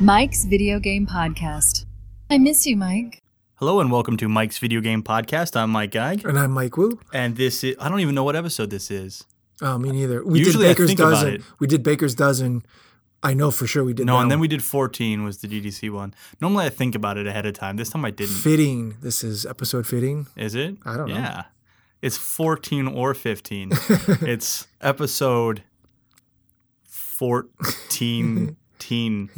Mike's 0.00 0.44
Video 0.44 0.78
Game 0.78 1.06
Podcast. 1.06 1.86
I 2.28 2.38
miss 2.38 2.66
you, 2.66 2.76
Mike. 2.76 3.22
Hello 3.54 3.80
and 3.80 3.90
welcome 3.90 4.16
to 4.18 4.28
Mike's 4.28 4.58
Video 4.58 4.80
Game 4.80 5.02
Podcast. 5.02 5.56
I'm 5.56 5.70
Mike 5.70 5.92
Geig, 5.92 6.24
And 6.24 6.38
I'm 6.38 6.50
Mike 6.50 6.76
Wu. 6.76 7.00
and 7.12 7.36
this 7.36 7.64
is 7.64 7.76
I 7.80 7.88
don't 7.88 8.00
even 8.00 8.14
know 8.14 8.24
what 8.24 8.36
episode 8.36 8.70
this 8.70 8.90
is. 8.90 9.24
Oh, 9.62 9.78
me 9.78 9.90
neither. 9.90 10.22
We 10.24 10.38
Usually 10.40 10.66
I 10.66 10.68
did 10.68 10.74
Baker's 10.76 10.88
think 10.88 11.00
about 11.00 11.26
it. 11.26 11.42
We 11.58 11.66
did 11.66 11.82
Baker's 11.82 12.14
Dozen. 12.14 12.66
I 13.22 13.32
know 13.32 13.50
for 13.50 13.66
sure 13.66 13.82
we 13.84 13.94
did. 13.94 14.04
No, 14.06 14.16
that 14.16 14.22
and 14.22 14.30
then 14.30 14.38
one. 14.38 14.42
we 14.42 14.48
did 14.48 14.62
14 14.62 15.24
was 15.24 15.38
the 15.38 15.48
GDC 15.48 15.90
one. 15.90 16.12
Normally 16.40 16.66
I 16.66 16.68
think 16.68 16.94
about 16.94 17.16
it 17.16 17.26
ahead 17.26 17.46
of 17.46 17.54
time. 17.54 17.76
This 17.76 17.88
time 17.88 18.04
I 18.04 18.10
didn't. 18.10 18.34
fitting. 18.36 18.96
This 19.00 19.24
is 19.24 19.46
episode 19.46 19.86
fitting. 19.86 20.26
Is 20.36 20.54
it? 20.54 20.76
I 20.84 20.96
don't 20.98 21.08
know. 21.08 21.14
Yeah. 21.14 21.44
It's 22.02 22.18
14 22.18 22.86
or 22.88 23.14
15. 23.14 23.70
it's 24.20 24.66
episode 24.82 25.62
14 27.16 28.56
teen. 28.78 29.30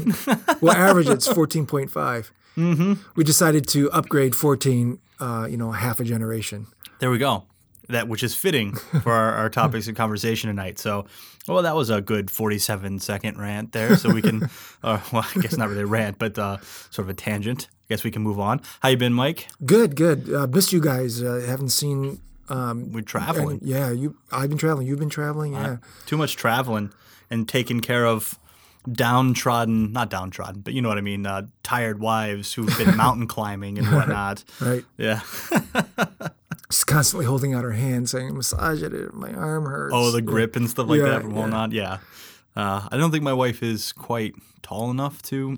Well, 0.60 0.74
average 0.74 1.09
it's 1.09 1.27
fourteen 1.27 1.66
point 1.66 1.91
five. 1.91 2.32
mm-hmm. 2.56 2.95
We 3.16 3.24
decided 3.24 3.66
to 3.69 3.91
upgrade 3.92 4.34
fourteen. 4.34 5.00
Uh, 5.20 5.48
you 5.50 5.56
know, 5.56 5.73
half 5.73 5.98
a 5.98 6.05
generation. 6.05 6.69
There 7.00 7.10
we 7.10 7.19
go. 7.19 7.45
That 7.88 8.06
which 8.06 8.22
is 8.22 8.34
fitting 8.36 8.74
for 8.74 9.12
our, 9.12 9.33
our 9.34 9.50
topics 9.50 9.88
of 9.88 9.96
conversation 9.96 10.48
tonight. 10.48 10.78
So, 10.78 11.06
well, 11.48 11.62
that 11.62 11.74
was 11.74 11.91
a 11.91 12.00
good 12.00 12.30
47 12.30 13.00
second 13.00 13.36
rant 13.36 13.72
there. 13.72 13.97
So 13.97 14.12
we 14.12 14.22
can, 14.22 14.45
uh, 14.84 15.00
well, 15.12 15.27
I 15.34 15.41
guess 15.41 15.56
not 15.56 15.70
really 15.70 15.83
a 15.83 15.86
rant, 15.86 16.20
but 16.20 16.38
uh, 16.38 16.58
sort 16.91 17.06
of 17.06 17.08
a 17.08 17.14
tangent. 17.14 17.66
I 17.69 17.86
guess 17.88 18.05
we 18.05 18.12
can 18.12 18.22
move 18.22 18.38
on. 18.38 18.60
How 18.78 18.91
you 18.91 18.97
been, 18.97 19.12
Mike? 19.14 19.48
Good, 19.64 19.97
good. 19.97 20.33
Uh, 20.33 20.47
missed 20.47 20.72
you 20.72 20.80
guys. 20.80 21.20
Uh, 21.20 21.42
haven't 21.45 21.70
seen. 21.70 22.20
Um, 22.48 22.92
We're 22.92 23.00
traveling. 23.00 23.58
yeah, 23.62 23.91
you. 23.91 24.16
I've 24.30 24.50
been 24.50 24.58
traveling. 24.58 24.86
You've 24.86 25.00
been 25.00 25.10
traveling. 25.10 25.55
Yeah. 25.55 25.78
Too 26.06 26.16
much 26.16 26.36
traveling 26.36 26.92
and 27.30 27.48
taking 27.48 27.80
care 27.80 28.06
of 28.06 28.38
downtrodden, 28.91 29.92
not 29.92 30.10
downtrodden, 30.10 30.62
but 30.62 30.72
you 30.75 30.83
know 30.83 30.89
what 30.89 30.98
I 30.98 31.02
mean, 31.02 31.27
uh, 31.27 31.42
tired 31.62 32.00
wives 32.00 32.55
who've 32.55 32.77
been 32.78 32.97
mountain 32.97 33.27
climbing 33.27 33.78
and 33.78 33.86
whatnot. 33.89 34.44
right. 34.61 34.84
Yeah. 34.97 35.20
Just 36.70 36.86
constantly 36.86 37.25
holding 37.25 37.55
out 37.55 37.64
her 37.64 37.72
hand, 37.72 38.11
saying, 38.11 38.34
"Massage 38.34 38.83
it. 38.83 39.14
My 39.14 39.33
arm 39.33 39.64
hurts." 39.64 39.94
Oh, 39.97 40.11
the 40.11 40.20
grip 40.20 40.55
and 40.55 40.69
stuff 40.69 40.86
like 40.86 41.00
Yeah, 41.00 41.06
that 41.06 41.22
from 41.22 41.33
holding 41.33 41.72
yeah. 41.72 41.98
Yeah. 42.55 42.62
Uh, 42.62 42.89
I 42.92 42.98
don't 42.98 43.11
think 43.11 43.25
my 43.25 43.33
wife 43.33 43.62
is 43.62 43.92
quite 43.92 44.34
tall 44.61 44.91
enough 44.91 45.22
to 45.22 45.56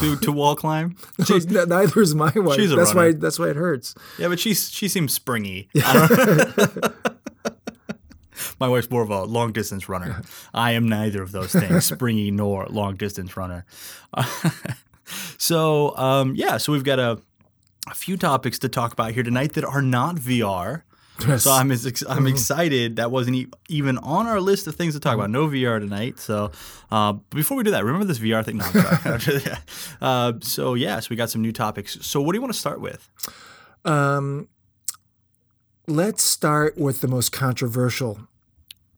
to, 0.00 0.16
to 0.16 0.30
wall 0.40 0.54
climb. 0.54 0.96
She's, 1.24 1.46
neither 1.46 2.00
is 2.00 2.14
my 2.14 2.30
wife. 2.36 2.54
she's 2.60 2.70
a 2.70 2.76
that's 2.76 2.94
why. 2.94 3.10
That's 3.12 3.38
why 3.38 3.48
it 3.48 3.56
hurts. 3.56 3.96
Yeah, 4.16 4.28
but 4.28 4.38
she's 4.38 4.70
she 4.70 4.86
seems 4.86 5.12
springy. 5.12 5.68
My 8.58 8.68
wife's 8.68 8.90
more 8.90 9.02
of 9.02 9.10
a 9.10 9.24
long 9.24 9.52
distance 9.52 9.88
runner. 9.88 10.22
I 10.52 10.72
am 10.72 10.88
neither 10.88 11.22
of 11.22 11.32
those 11.32 11.52
things, 11.52 11.84
springy 11.92 12.30
nor 12.30 12.66
long 12.66 12.96
distance 12.96 13.36
runner. 13.36 13.64
so 15.38 15.96
um, 15.96 16.34
yeah, 16.36 16.56
so 16.56 16.72
we've 16.72 16.84
got 16.84 16.98
a, 16.98 17.20
a 17.90 17.94
few 17.94 18.16
topics 18.16 18.58
to 18.60 18.68
talk 18.68 18.92
about 18.92 19.12
here 19.12 19.22
tonight 19.22 19.54
that 19.54 19.64
are 19.64 19.82
not 19.82 20.16
VR. 20.16 20.82
Yes. 21.20 21.44
So 21.44 21.52
I'm 21.52 21.72
I'm 22.08 22.26
excited. 22.26 22.96
That 22.96 23.10
wasn't 23.12 23.36
e- 23.36 23.46
even 23.68 23.98
on 23.98 24.26
our 24.26 24.40
list 24.40 24.66
of 24.66 24.74
things 24.74 24.94
to 24.94 25.00
talk 25.00 25.14
about. 25.14 25.30
No 25.30 25.46
VR 25.46 25.78
tonight. 25.78 26.18
So 26.18 26.50
uh, 26.90 27.12
before 27.30 27.56
we 27.56 27.62
do 27.62 27.70
that, 27.70 27.84
remember 27.84 28.04
this 28.04 28.18
VR 28.18 28.44
thing? 28.44 28.58
No, 28.58 29.46
uh, 30.06 30.32
so 30.40 30.74
yeah, 30.74 30.98
so 30.98 31.08
we 31.10 31.16
got 31.16 31.30
some 31.30 31.40
new 31.40 31.52
topics. 31.52 31.98
So 32.04 32.20
what 32.20 32.32
do 32.32 32.38
you 32.38 32.42
want 32.42 32.52
to 32.52 32.58
start 32.58 32.80
with? 32.80 33.08
Um, 33.84 34.48
let's 35.86 36.22
start 36.22 36.76
with 36.76 37.00
the 37.00 37.08
most 37.08 37.30
controversial 37.30 38.26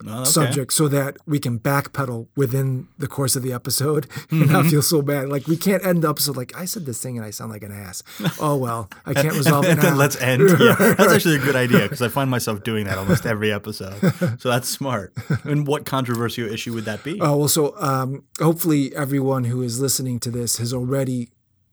Oh, 0.07 0.21
okay. 0.21 0.25
subject 0.31 0.73
so 0.73 0.89
that 0.89 1.17
we 1.27 1.39
can 1.39 1.59
backpedal 1.59 2.27
within 2.37 2.89
the 2.99 3.07
course 3.07 3.35
of 3.35 3.43
the 3.43 3.53
episode 3.53 4.07
and 4.31 4.43
Mm-hmm. 4.43 4.53
not 4.53 4.67
feel 4.67 4.83
so 4.83 5.01
bad. 5.03 5.29
Like 5.31 5.47
we 5.47 5.57
can't 5.57 5.85
end 5.87 6.03
the 6.03 6.09
episode 6.11 6.37
like 6.37 6.55
I 6.57 6.67
said 6.67 6.85
this 6.87 7.01
thing 7.03 7.17
and 7.17 7.25
I 7.27 7.31
sound 7.31 7.51
like 7.51 7.63
an 7.63 7.73
ass. 7.73 8.03
Oh 8.41 8.57
well, 8.57 8.91
I 9.06 9.15
can't 9.15 9.35
resolve 9.43 9.65
it 9.65 9.71
and 9.71 9.81
then 9.83 9.93
now. 9.95 9.99
let's 9.99 10.21
end. 10.21 10.43
Yeah, 10.61 10.75
that's 10.99 11.12
actually 11.12 11.37
a 11.37 11.41
good 11.41 11.56
idea 11.56 11.81
because 11.83 12.03
I 12.03 12.09
find 12.09 12.31
myself 12.31 12.62
doing 12.62 12.85
that 12.85 12.99
almost 12.99 13.25
every 13.27 13.53
episode. 13.53 13.99
So 14.41 14.51
that's 14.51 14.69
smart. 14.69 15.15
And 15.45 15.67
what 15.67 15.87
controversial 15.87 16.47
issue 16.51 16.75
would 16.75 16.85
that 16.85 17.03
be? 17.03 17.19
Oh 17.21 17.37
well, 17.39 17.49
so 17.49 17.75
um, 17.81 18.25
hopefully 18.41 18.95
everyone 18.95 19.45
who 19.45 19.62
is 19.62 19.81
listening 19.81 20.21
to 20.21 20.31
this 20.31 20.59
has 20.59 20.73
already 20.75 21.31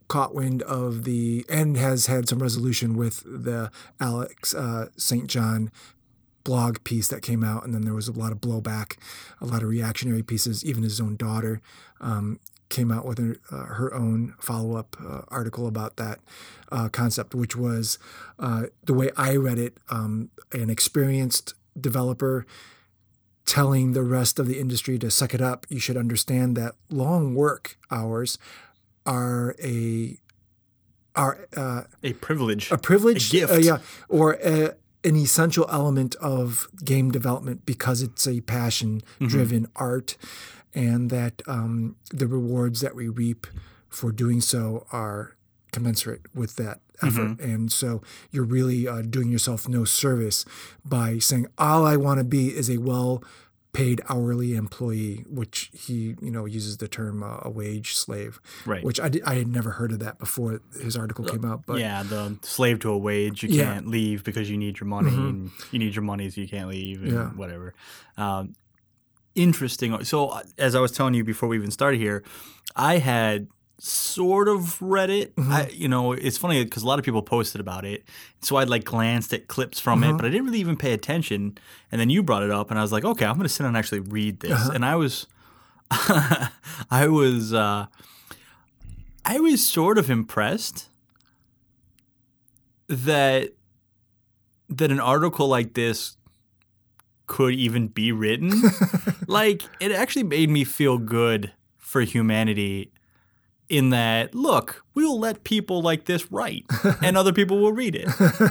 caught 0.07 0.33
wind 0.35 0.61
of 0.63 1.03
the 1.05 1.45
and 1.49 1.75
has 1.77 2.05
had 2.07 2.29
some 2.29 2.39
resolution 2.39 2.95
with 2.95 3.23
the 3.25 3.71
Alex 3.99 4.53
uh, 4.53 4.87
St. 4.97 5.27
John 5.27 5.71
blog 6.43 6.83
piece 6.83 7.07
that 7.07 7.21
came 7.21 7.43
out, 7.43 7.63
and 7.65 7.73
then 7.73 7.81
there 7.83 7.93
was 7.93 8.07
a 8.07 8.11
lot 8.11 8.31
of 8.31 8.39
blowback, 8.39 8.97
a 9.41 9.45
lot 9.45 9.63
of 9.63 9.69
reactionary 9.69 10.23
pieces. 10.23 10.63
Even 10.65 10.83
his 10.83 10.99
own 10.99 11.15
daughter 11.15 11.61
um, 12.01 12.39
came 12.69 12.91
out 12.91 13.05
with 13.05 13.17
her, 13.17 13.35
uh, 13.51 13.65
her 13.75 13.93
own 13.93 14.33
follow 14.39 14.75
up 14.75 14.95
uh, 15.03 15.21
article 15.29 15.67
about 15.67 15.95
that 15.97 16.19
uh, 16.71 16.89
concept, 16.89 17.33
which 17.35 17.55
was 17.55 17.97
uh, 18.39 18.63
the 18.83 18.93
way 18.93 19.09
I 19.15 19.35
read 19.35 19.59
it, 19.59 19.77
um, 19.89 20.29
an 20.51 20.69
experienced 20.69 21.53
developer 21.79 22.45
telling 23.45 23.91
the 23.93 24.03
rest 24.03 24.39
of 24.39 24.47
the 24.47 24.59
industry 24.59 24.97
to 24.99 25.11
suck 25.11 25.33
it 25.33 25.41
up. 25.41 25.65
You 25.69 25.79
should 25.79 25.97
understand 25.97 26.55
that 26.57 26.75
long 26.89 27.35
work 27.35 27.77
hours 27.91 28.37
are 29.05 29.55
a 29.63 30.17
are 31.15 31.47
uh, 31.55 31.83
a 32.01 32.13
privilege. 32.13 32.71
a 32.71 32.77
privilege, 32.77 33.29
A 33.29 33.31
gift. 33.31 33.53
uh, 33.53 33.57
yeah, 33.57 33.77
or 34.09 34.33
a, 34.43 34.73
an 35.03 35.15
essential 35.15 35.65
element 35.69 36.15
of 36.15 36.67
game 36.83 37.11
development 37.11 37.65
because 37.65 38.01
it's 38.01 38.27
a 38.27 38.41
passion-driven 38.41 39.63
Mm-hmm. 39.63 39.83
art, 39.83 40.17
and 40.73 41.09
that 41.09 41.41
um, 41.47 41.95
the 42.11 42.27
rewards 42.27 42.81
that 42.81 42.95
we 42.95 43.07
reap 43.07 43.47
for 43.89 44.11
doing 44.11 44.41
so 44.41 44.85
are 44.91 45.35
commensurate 45.71 46.21
with 46.33 46.55
that 46.55 46.79
effort. 47.01 47.37
Mm-hmm. 47.37 47.51
And 47.51 47.71
so 47.71 48.01
you're 48.31 48.45
really 48.45 48.87
uh, 48.87 49.01
doing 49.01 49.29
yourself 49.29 49.67
no 49.67 49.83
service 49.85 50.45
by 50.85 51.19
saying 51.19 51.47
all 51.57 51.85
I 51.85 51.97
want 51.97 52.19
to 52.19 52.23
be 52.23 52.49
is 52.49 52.69
a 52.69 52.77
well 52.77 53.23
paid 53.73 54.01
hourly 54.07 54.53
employee, 54.55 55.25
which 55.29 55.71
he 55.73 56.15
you 56.21 56.29
know 56.31 56.45
uses 56.45 56.77
the 56.77 56.87
term 56.87 57.23
uh, 57.23 57.39
a 57.41 57.49
wage 57.49 57.95
slave, 57.95 58.39
Right. 58.65 58.83
Which 58.83 58.99
I, 58.99 59.09
did, 59.09 59.23
I 59.23 59.33
had 59.35 59.47
never 59.47 59.71
heard 59.71 59.91
of 59.91 59.99
that 59.99 60.19
before 60.19 60.61
his 60.79 60.95
article 60.95 61.25
came 61.25 61.43
out. 61.43 61.63
But 61.65 61.79
yeah, 61.79 62.03
the 62.03 62.37
slave 62.43 62.79
to 62.81 62.91
a 62.91 62.97
wage. 62.97 63.41
You 63.43 63.49
Yeah. 63.49 63.63
Mm-hmm. 63.63 63.73
can't 63.73 63.87
leave 63.87 64.23
because 64.23 64.49
you 64.49 64.57
need 64.57 64.79
your 64.79 64.87
money, 64.87 65.09
and 65.09 65.51
you 65.71 65.79
need 65.79 65.95
your 65.95 66.03
money, 66.03 66.29
so 66.29 66.39
you 66.41 66.47
can't 66.47 66.69
leave, 66.69 67.01
and 67.01 67.11
Yeah. 67.11 67.29
whatever. 67.29 67.73
Um, 68.15 68.53
interesting. 69.35 70.03
So, 70.03 70.27
uh, 70.27 70.43
as 70.57 70.75
I 70.75 70.79
was 70.79 70.91
telling 70.91 71.15
you 71.15 71.23
before 71.23 71.49
we 71.49 71.57
even 71.57 71.71
started 71.71 71.99
here, 71.99 72.23
I 72.75 72.99
had 72.99 73.47
sort 73.85 74.47
of 74.47 74.81
read 74.81 75.09
it. 75.09 75.35
Mm-hmm. 75.35 75.51
I, 75.51 75.67
you 75.67 75.89
know, 75.89 76.13
it's 76.13 76.37
funny 76.37 76.63
because 76.63 76.83
a 76.83 76.87
lot 76.87 76.99
of 76.99 77.05
people 77.05 77.21
posted 77.21 77.59
about 77.59 77.83
it, 77.83 78.05
so 78.41 78.55
I'd 78.55 78.69
like 78.69 78.85
glanced 78.85 79.33
at 79.33 79.47
clips 79.47 79.77
from 79.77 80.01
Mm-hmm. 80.01 80.11
it, 80.11 80.17
but 80.17 80.25
I 80.25 80.29
didn't 80.29 80.45
really 80.45 80.59
even 80.59 80.77
pay 80.77 80.93
attention. 80.93 81.57
And 81.91 81.99
then 81.99 82.09
you 82.09 82.23
brought 82.23 82.43
it 82.43 82.51
up, 82.51 82.69
and 82.69 82.79
I 82.79 82.81
was 82.81 82.93
like, 82.93 83.03
okay, 83.03 83.25
I'm 83.25 83.35
going 83.35 83.43
to 83.43 83.49
sit 83.49 83.65
and 83.65 83.75
actually 83.75 83.99
read 83.99 84.39
this. 84.39 84.53
Uh-huh. 84.53 84.71
And 84.73 84.85
I 84.85 84.95
was, 84.95 85.27
I 85.91 87.07
was, 87.09 87.53
uh, 87.53 87.87
I 89.25 89.39
was 89.41 89.67
sort 89.67 89.97
of 89.97 90.09
impressed 90.09 90.87
that 92.87 93.49
that 94.69 94.91
an 94.91 94.99
article 94.99 95.47
like 95.47 95.73
this 95.73 96.15
could 97.27 97.53
even 97.53 97.87
be 97.89 98.13
written. 98.13 98.61
like 99.27 99.63
it 99.81 99.91
actually 99.91 100.23
made 100.23 100.49
me 100.49 100.63
feel 100.63 100.97
good 100.97 101.51
for 101.77 102.01
humanity 102.01 102.92
in 103.77 103.89
that 103.89 104.35
look, 104.35 104.83
we'll 104.93 105.19
let 105.19 105.43
people 105.43 105.81
like 105.81 106.05
this 106.05 106.31
write 106.31 106.65
and 107.01 107.17
other 107.17 107.33
people 107.33 107.57
will 107.59 107.73
read 107.73 107.95
it. 107.95 108.07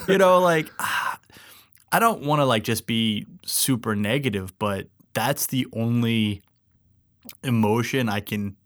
You 0.09 0.19
know, 0.19 0.39
like 0.41 0.69
ah, 0.79 1.19
I 1.93 1.99
don't 1.99 2.23
want 2.23 2.41
to 2.41 2.45
like 2.45 2.65
just 2.65 2.87
be 2.87 3.27
super 3.47 3.95
negative, 3.95 4.53
but 4.59 4.89
that's 5.15 5.47
the 5.47 5.67
only 5.75 6.43
emotion 7.45 8.09
I 8.09 8.21
can 8.21 8.57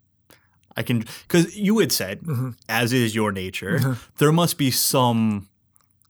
I 0.76 0.82
can 0.82 1.04
cuz 1.28 1.56
you 1.56 1.78
had 1.78 1.92
said 1.92 2.20
Mm-hmm. 2.22 2.50
as 2.68 2.92
is 2.92 3.14
your 3.14 3.32
nature, 3.32 3.96
there 4.18 4.32
must 4.32 4.56
be 4.58 4.70
some 4.70 5.48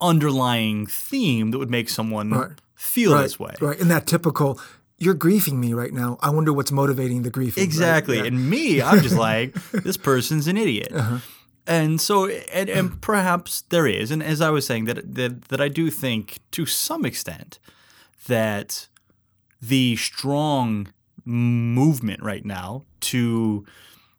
underlying 0.01 0.87
theme 0.87 1.51
that 1.51 1.59
would 1.59 1.71
make 1.71 1.89
someone 1.89 2.31
Right. 2.31 2.51
feel 2.75 3.15
right, 3.15 3.23
this 3.23 3.39
way. 3.39 3.55
right, 3.61 3.81
and 3.81 3.91
that 3.91 4.07
typical. 4.07 4.61
You're 4.99 5.15
grieving 5.15 5.61
me 5.61 5.75
right 5.75 5.93
now. 5.93 6.19
I 6.23 6.31
wonder 6.31 6.53
what's 6.53 6.73
motivating 6.73 7.23
the 7.23 7.31
griefing. 7.31 7.59
right? 7.59 7.65
Exactly. 7.65 8.17
Yeah. 8.17 8.23
Uh-huh. 8.23 8.29
And 8.29 8.51
me, 8.51 8.81
I'm 8.83 9.03
just 9.03 9.17
like, 9.29 9.55
this 9.73 9.97
person's 9.97 10.47
an 10.47 10.57
idiot. 10.57 10.93
And 11.67 12.01
so, 12.01 12.29
and, 12.29 12.69
and 12.71 13.01
perhaps 13.03 13.63
there 13.71 13.87
is, 13.87 14.11
and 14.11 14.23
as 14.23 14.41
I 14.41 14.51
was 14.51 14.67
saying, 14.67 14.85
that, 14.85 15.15
that 15.17 15.49
that 15.49 15.61
I 15.61 15.69
do 15.69 15.91
think 15.91 16.39
to 16.53 16.65
some 16.65 17.05
extent 17.05 17.59
that 18.29 18.89
the 19.61 19.97
strong 19.97 20.89
movement 21.25 22.23
right 22.23 22.45
now 22.45 22.85
to 23.01 23.67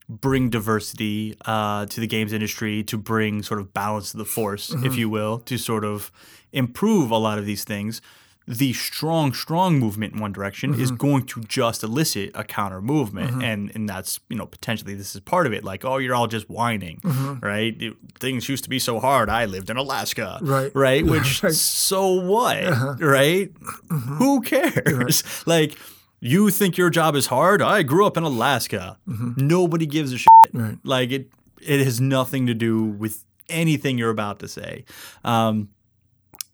bring 0.10 0.50
diversity 0.50 1.36
uh, 1.46 1.86
to 1.86 2.00
the 2.02 2.08
games 2.08 2.34
industry, 2.34 2.84
to 2.84 2.98
bring 2.98 3.44
sort 3.44 3.60
of 3.60 3.74
balance 3.74 4.12
to 4.12 4.18
the 4.18 4.26
force, 4.26 4.74
if 4.84 4.96
you 4.96 5.10
will, 5.10 5.40
to 5.40 5.58
sort 5.58 5.84
of 5.86 6.12
improve 6.52 7.12
a 7.12 7.18
lot 7.18 7.38
of 7.40 7.46
these 7.46 7.64
things. 7.64 8.02
The 8.48 8.72
strong, 8.72 9.34
strong 9.34 9.78
movement 9.78 10.14
in 10.14 10.22
one 10.22 10.32
direction 10.32 10.74
is 10.74 10.90
Mm-hmm. 10.90 10.96
going 10.96 11.26
to 11.26 11.42
just 11.42 11.84
elicit 11.84 12.32
a 12.34 12.44
counter 12.46 12.82
movement, 12.82 13.44
and 13.44 13.72
and 13.76 13.90
that's 13.90 14.20
you 14.30 14.38
know 14.38 14.46
potentially 14.46 14.94
this 14.96 15.14
is 15.16 15.22
part 15.22 15.46
of 15.48 15.52
it. 15.54 15.64
Like, 15.66 15.84
oh, 15.84 15.98
you're 15.98 16.16
all 16.16 16.28
just 16.28 16.50
whining, 16.50 17.02
right? 17.42 17.76
It- 17.82 17.98
things 18.20 18.48
used 18.50 18.64
to 18.64 18.70
be 18.70 18.80
so 18.80 19.00
hard. 19.00 19.30
I 19.30 19.46
lived 19.46 19.70
in 19.70 19.76
Alaska, 19.78 20.40
Mm-hmm. 20.42 20.48
Right. 20.50 20.72
Right. 20.76 21.06
Which 21.14 21.44
Right. 21.44 21.50
Uh-huh. 21.50 21.54
so 21.54 22.14
what, 22.14 23.00
right? 23.02 23.52
Who 23.90 24.42
cares? 24.42 25.24
Like. 25.46 25.78
You 26.20 26.50
think 26.50 26.78
your 26.80 26.90
job 26.90 27.16
is 27.16 27.28
hard? 27.28 27.62
I 27.62 27.84
grew 27.84 28.04
up 28.08 28.18
in 28.18 28.24
Alaska. 28.24 28.98
Nobody 29.06 29.86
gives 29.86 30.12
a 30.14 30.18
shit. 30.18 30.28
Mm-hmm. 30.48 30.60
Right. 30.64 30.78
Like 30.84 31.12
it, 31.12 31.30
it 31.62 31.80
has 31.86 32.02
nothing 32.02 32.48
to 32.48 32.56
do 32.56 32.84
with 32.84 33.24
anything 33.50 34.00
you're 34.00 34.10
about 34.10 34.40
to 34.40 34.48
say. 34.48 34.84
Um, 35.24 35.70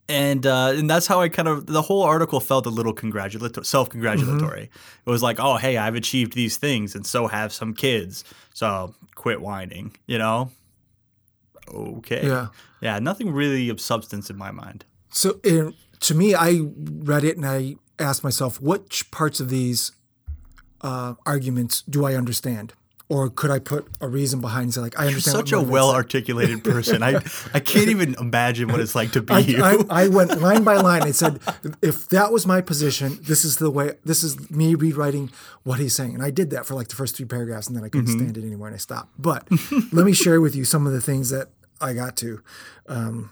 and 0.10 0.46
uh, 0.46 0.74
and 0.76 0.90
that's 0.90 1.08
how 1.08 1.22
I 1.22 1.30
kind 1.30 1.48
of 1.48 1.66
the 1.66 1.82
whole 1.82 2.04
article 2.04 2.40
felt 2.40 2.66
a 2.66 2.70
little 2.70 2.94
congratulatory, 2.94 3.66
self 3.66 3.90
congratulatory. 3.90 4.64
Mm-hmm. 4.64 5.10
It 5.10 5.12
was 5.12 5.24
like, 5.24 5.40
oh 5.40 5.58
hey, 5.58 5.78
I've 5.78 5.96
achieved 5.96 6.34
these 6.34 6.58
things, 6.58 6.96
and 6.96 7.06
so 7.06 7.28
have 7.28 7.54
some 7.54 7.74
kids. 7.74 8.24
So 8.54 8.94
quit 9.16 9.42
whining, 9.42 9.96
you 10.06 10.18
know. 10.18 10.52
Okay. 11.74 12.28
Yeah. 12.28 12.48
Yeah. 12.82 13.00
Nothing 13.00 13.32
really 13.32 13.70
of 13.70 13.80
substance 13.80 14.30
in 14.30 14.38
my 14.38 14.52
mind. 14.52 14.86
So 15.10 15.40
in, 15.44 15.74
to 16.02 16.16
me, 16.16 16.36
I 16.36 16.62
read 16.76 17.24
it 17.24 17.38
and 17.38 17.46
I 17.46 17.76
asked 18.00 18.24
myself, 18.24 18.60
which 18.60 19.10
parts 19.12 19.40
of 19.40 19.50
these 19.50 19.94
uh, 20.82 21.14
arguments 21.26 21.82
do 21.84 22.06
I 22.06 22.16
understand? 22.16 22.74
Or 23.10 23.30
could 23.30 23.52
I 23.52 23.60
put 23.60 23.86
a 24.02 24.08
reason 24.08 24.40
behind 24.42 24.64
and 24.64 24.74
say, 24.74 24.82
like, 24.82 24.98
I 25.00 25.08
understand. 25.08 25.36
You're 25.36 25.46
such 25.46 25.52
a 25.52 25.62
well 25.62 25.92
articulated 25.92 26.64
person. 26.74 27.04
I 27.04 27.22
I 27.54 27.60
can't 27.60 27.90
even 27.90 28.16
imagine 28.20 28.70
what 28.70 28.80
it's 28.80 28.96
like 28.96 29.12
to 29.12 29.22
be 29.22 29.34
I, 29.34 29.40
you. 29.40 29.62
I, 29.64 30.04
I 30.06 30.08
went 30.18 30.42
line 30.42 30.64
by 30.64 30.78
line 30.78 31.04
and 31.04 31.16
said, 31.16 31.40
if 31.82 32.08
that 32.10 32.32
was 32.32 32.48
my 32.48 32.62
position, 32.62 33.20
this 33.22 33.44
is 33.46 33.58
the 33.58 33.70
way, 33.70 33.96
this 34.06 34.24
is 34.24 34.50
me 34.50 34.74
rewriting 34.74 35.32
what 35.64 35.80
he's 35.80 35.94
saying. 35.94 36.14
And 36.16 36.24
I 36.24 36.32
did 36.32 36.50
that 36.52 36.66
for 36.66 36.76
like 36.76 36.88
the 36.88 36.96
first 36.96 37.18
three 37.18 37.26
paragraphs 37.26 37.68
and 37.68 37.76
then 37.76 37.84
I 37.84 37.90
couldn't 37.90 38.08
Mm-hmm. 38.08 38.20
stand 38.20 38.38
it 38.38 38.44
anymore 38.46 38.68
and 38.68 38.76
I 38.76 38.80
stopped. 38.80 39.12
But 39.20 39.48
let 39.92 40.06
me 40.06 40.14
share 40.14 40.40
with 40.42 40.56
you 40.56 40.64
some 40.66 40.88
of 40.88 40.94
the 40.94 41.02
things 41.02 41.30
that 41.30 41.50
I 41.82 41.94
got 41.94 42.16
to. 42.18 42.42
Um, 42.88 43.32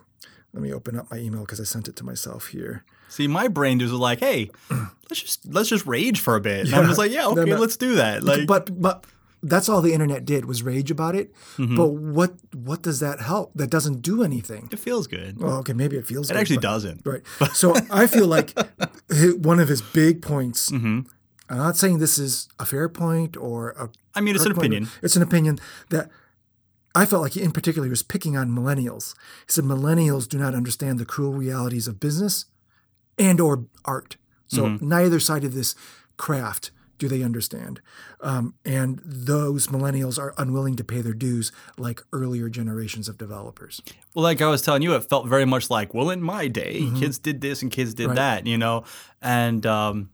let 0.53 0.61
me 0.61 0.73
open 0.73 0.97
up 0.99 1.09
my 1.09 1.17
email 1.17 1.41
because 1.41 1.61
I 1.61 1.63
sent 1.63 1.87
it 1.87 1.95
to 1.95 2.03
myself 2.03 2.47
here. 2.47 2.83
See, 3.07 3.25
my 3.27 3.47
brain 3.47 3.79
was 3.79 3.91
like, 3.93 4.19
"Hey, 4.19 4.51
let's 4.69 5.21
just 5.21 5.45
let's 5.45 5.69
just 5.69 5.85
rage 5.85 6.19
for 6.19 6.35
a 6.35 6.41
bit." 6.41 6.65
And 6.67 6.75
I'm 6.75 6.85
just 6.87 6.97
like, 6.97 7.11
"Yeah, 7.11 7.27
okay, 7.27 7.43
no. 7.51 7.57
let's 7.57 7.75
do 7.77 7.95
that." 7.95 8.23
Like, 8.23 8.47
but 8.47 8.81
but 8.81 9.05
that's 9.43 9.67
all 9.69 9.81
the 9.81 9.93
internet 9.93 10.25
did 10.25 10.45
was 10.45 10.61
rage 10.63 10.91
about 10.91 11.15
it. 11.15 11.33
Mm-hmm. 11.57 11.75
But 11.75 11.87
what 11.87 12.33
what 12.53 12.81
does 12.83 12.99
that 12.99 13.19
help? 13.21 13.51
That 13.55 13.69
doesn't 13.69 14.01
do 14.01 14.23
anything. 14.23 14.69
it 14.71 14.79
feels 14.79 15.07
good. 15.07 15.39
Well, 15.41 15.57
okay, 15.59 15.73
maybe 15.73 15.97
it 15.97 16.05
feels. 16.07 16.27
Good. 16.27 16.33
It 16.33 16.37
good, 16.37 16.41
actually 16.41 16.55
but- 16.57 16.61
doesn't. 16.61 17.01
Right. 17.05 17.21
So 17.53 17.73
I 17.89 18.07
feel 18.07 18.27
like 18.27 18.53
one 19.41 19.59
of 19.59 19.67
his 19.67 19.81
big 19.81 20.21
points. 20.21 20.69
Mm-hmm. 20.71 21.01
I'm 21.49 21.57
not 21.57 21.75
saying 21.75 21.97
this 21.99 22.17
is 22.17 22.47
a 22.59 22.65
fair 22.65 22.87
point 22.87 23.35
or 23.35 23.71
a. 23.71 23.89
I 24.15 24.21
mean, 24.21 24.35
it's 24.35 24.45
an 24.45 24.53
point. 24.53 24.67
opinion. 24.67 24.89
It's 25.01 25.15
an 25.15 25.21
opinion 25.21 25.59
that 25.89 26.09
I 26.95 27.05
felt 27.05 27.21
like, 27.23 27.33
he, 27.33 27.41
in 27.41 27.51
particular, 27.51 27.85
he 27.85 27.89
was 27.89 28.03
picking 28.03 28.35
on 28.37 28.49
millennials. 28.51 29.15
He 29.47 29.51
said 29.53 29.63
millennials 29.65 30.27
do 30.27 30.37
not 30.37 30.53
understand 30.55 30.99
the 30.99 31.05
cruel 31.05 31.33
realities 31.33 31.87
of 31.87 31.99
business 31.99 32.45
and 33.17 33.39
or 33.41 33.65
art. 33.85 34.17
So 34.47 34.63
Mm-hmm. 34.63 34.87
neither 34.89 35.19
side 35.19 35.43
of 35.45 35.53
this 35.53 35.75
craft 36.17 36.71
do 37.01 37.07
they 37.09 37.23
understand, 37.23 37.81
um, 38.21 38.53
and 38.63 39.01
those 39.03 39.67
millennials 39.67 40.19
are 40.19 40.33
unwilling 40.37 40.75
to 40.75 40.83
pay 40.83 41.01
their 41.01 41.13
dues 41.15 41.51
like 41.77 41.99
earlier 42.13 42.47
generations 42.47 43.09
of 43.09 43.17
developers. 43.17 43.81
Well, 44.13 44.21
like 44.23 44.39
I 44.41 44.47
was 44.47 44.61
telling 44.61 44.83
you, 44.83 44.93
it 44.93 45.03
felt 45.09 45.27
very 45.27 45.45
much 45.45 45.69
like, 45.71 45.93
well, 45.95 46.11
in 46.11 46.21
my 46.21 46.47
day, 46.47 46.87
kids 46.99 47.17
did 47.17 47.41
this 47.41 47.61
and 47.63 47.71
kids 47.71 47.93
did 47.95 48.03
Mm-hmm. 48.03 48.09
Right. 48.09 48.15
that, 48.43 48.47
you 48.47 48.57
know, 48.57 48.83
and 49.21 49.65
um, 49.65 50.11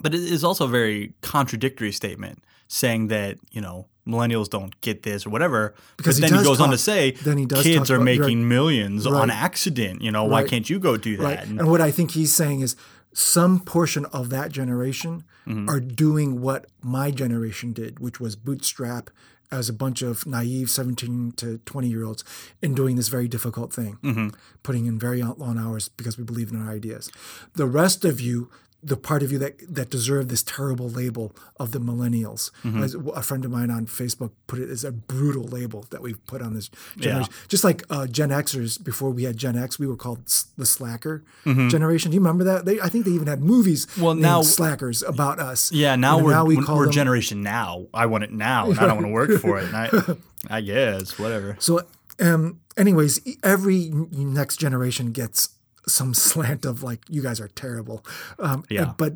but 0.00 0.14
it 0.14 0.20
is 0.20 0.44
also 0.44 0.64
a 0.64 0.68
very 0.68 1.12
contradictory 1.22 1.92
statement 1.92 2.42
saying 2.68 3.08
that 3.08 3.36
you 3.50 3.60
know 3.60 3.86
millennials 4.06 4.48
don't 4.48 4.80
get 4.80 5.02
this 5.02 5.26
or 5.26 5.30
whatever. 5.30 5.74
Because 5.96 6.20
but 6.20 6.30
then 6.30 6.38
he 6.38 6.44
goes 6.44 6.60
on 6.60 6.70
to 6.70 6.78
say, 6.78 7.12
then 7.22 7.36
he 7.38 7.46
does 7.46 7.62
kids 7.62 7.90
are 7.90 7.96
about- 7.96 8.04
making 8.04 8.42
right. 8.42 8.48
millions 8.48 9.06
on 9.06 9.28
accident. 9.30 10.02
You 10.02 10.10
know, 10.12 10.24
why 10.24 10.44
can't 10.44 10.68
you 10.70 10.78
go 10.78 10.96
do 10.96 11.16
that? 11.18 11.24
Right. 11.24 11.38
And- 11.46 11.60
And 11.60 11.68
what 11.70 11.80
I 11.80 11.90
think 11.90 12.12
he's 12.12 12.32
saying 12.32 12.60
is 12.62 12.74
some 13.12 13.60
portion 13.60 14.04
of 14.06 14.30
that 14.30 14.50
generation 14.52 15.24
Mm-hmm. 15.44 15.68
are 15.68 15.80
doing 15.80 16.40
what 16.40 16.66
my 16.82 17.10
generation 17.10 17.72
did, 17.72 17.98
which 17.98 18.20
was 18.20 18.36
bootstrap 18.36 19.10
as 19.50 19.68
a 19.68 19.72
bunch 19.72 20.00
of 20.00 20.24
naive 20.24 20.70
17 20.70 21.32
to 21.32 21.58
20 21.66 21.88
year 21.88 22.04
olds 22.04 22.22
and 22.62 22.76
doing 22.76 22.94
this 22.94 23.08
very 23.08 23.26
difficult 23.26 23.72
thing, 23.72 23.98
Mm-hmm. 24.04 24.28
putting 24.62 24.86
in 24.86 25.00
very 25.00 25.20
long 25.20 25.58
hours 25.58 25.88
because 25.88 26.16
we 26.16 26.22
believe 26.22 26.52
in 26.52 26.64
our 26.64 26.72
ideas. 26.72 27.10
The 27.54 27.66
rest 27.66 28.04
of 28.04 28.20
you, 28.20 28.50
the 28.84 28.96
part 28.96 29.22
of 29.22 29.30
you 29.30 29.38
that, 29.38 29.54
that 29.74 29.90
deserve 29.90 30.26
this 30.28 30.42
terrible 30.42 30.88
label 30.88 31.34
of 31.58 31.70
the 31.70 31.78
millennials, 31.78 32.50
Mm-hmm. 32.64 33.08
a 33.14 33.22
friend 33.22 33.44
of 33.44 33.50
mine 33.52 33.70
on 33.70 33.86
Facebook 33.86 34.32
put 34.48 34.58
it 34.58 34.68
as 34.68 34.82
a 34.82 34.90
brutal 34.90 35.44
label 35.44 35.86
that 35.90 36.02
we've 36.02 36.24
put 36.26 36.42
on 36.42 36.54
this 36.54 36.68
generation. 36.98 37.32
Just 37.46 37.62
like 37.62 37.84
uh, 37.90 38.06
Gen 38.08 38.30
Xers, 38.30 38.82
before 38.82 39.10
we 39.10 39.22
had 39.22 39.36
Gen 39.36 39.56
X, 39.56 39.78
we 39.78 39.86
were 39.86 39.94
called 39.96 40.26
the 40.58 40.66
slacker 40.66 41.22
generation. 41.44 42.10
Do 42.10 42.16
you 42.16 42.20
remember 42.20 42.42
that? 42.44 42.64
They, 42.64 42.80
I 42.80 42.88
think 42.88 43.04
they 43.04 43.12
even 43.12 43.28
had 43.28 43.40
movies 43.42 43.86
Mm-hmm. 43.86 44.02
Well, 44.02 44.14
named 44.14 44.22
now- 44.22 44.42
slackers 44.42 45.02
about 45.02 45.38
us. 45.38 45.70
Yeah, 45.70 45.94
now 45.96 46.18
we're 46.18 46.32
now 46.32 46.44
we 46.44 46.56
we're 46.56 46.84
them- 46.84 46.90
generation 46.92 47.42
now. 47.42 47.86
I 47.94 48.06
want 48.06 48.24
it 48.24 48.32
now, 48.32 48.70
and 48.70 48.78
I 48.80 48.86
don't 48.86 48.96
want 48.96 49.06
to 49.06 49.12
work 49.12 49.40
for 49.40 49.58
it. 49.60 49.66
And 49.72 49.76
I, 49.76 50.56
I 50.56 50.60
guess 50.60 51.18
whatever. 51.18 51.56
So, 51.60 51.82
um, 52.20 52.58
anyways, 52.76 53.20
every 53.44 53.90
next 53.92 54.56
generation 54.58 55.12
gets 55.12 55.50
some 55.86 56.14
slant 56.28 56.64
of 56.64 56.82
like, 56.82 57.00
you 57.08 57.22
guys 57.22 57.40
are 57.40 57.48
terrible. 57.48 58.04
Um, 58.38 58.64
Yeah. 58.70 58.92
But 58.96 59.14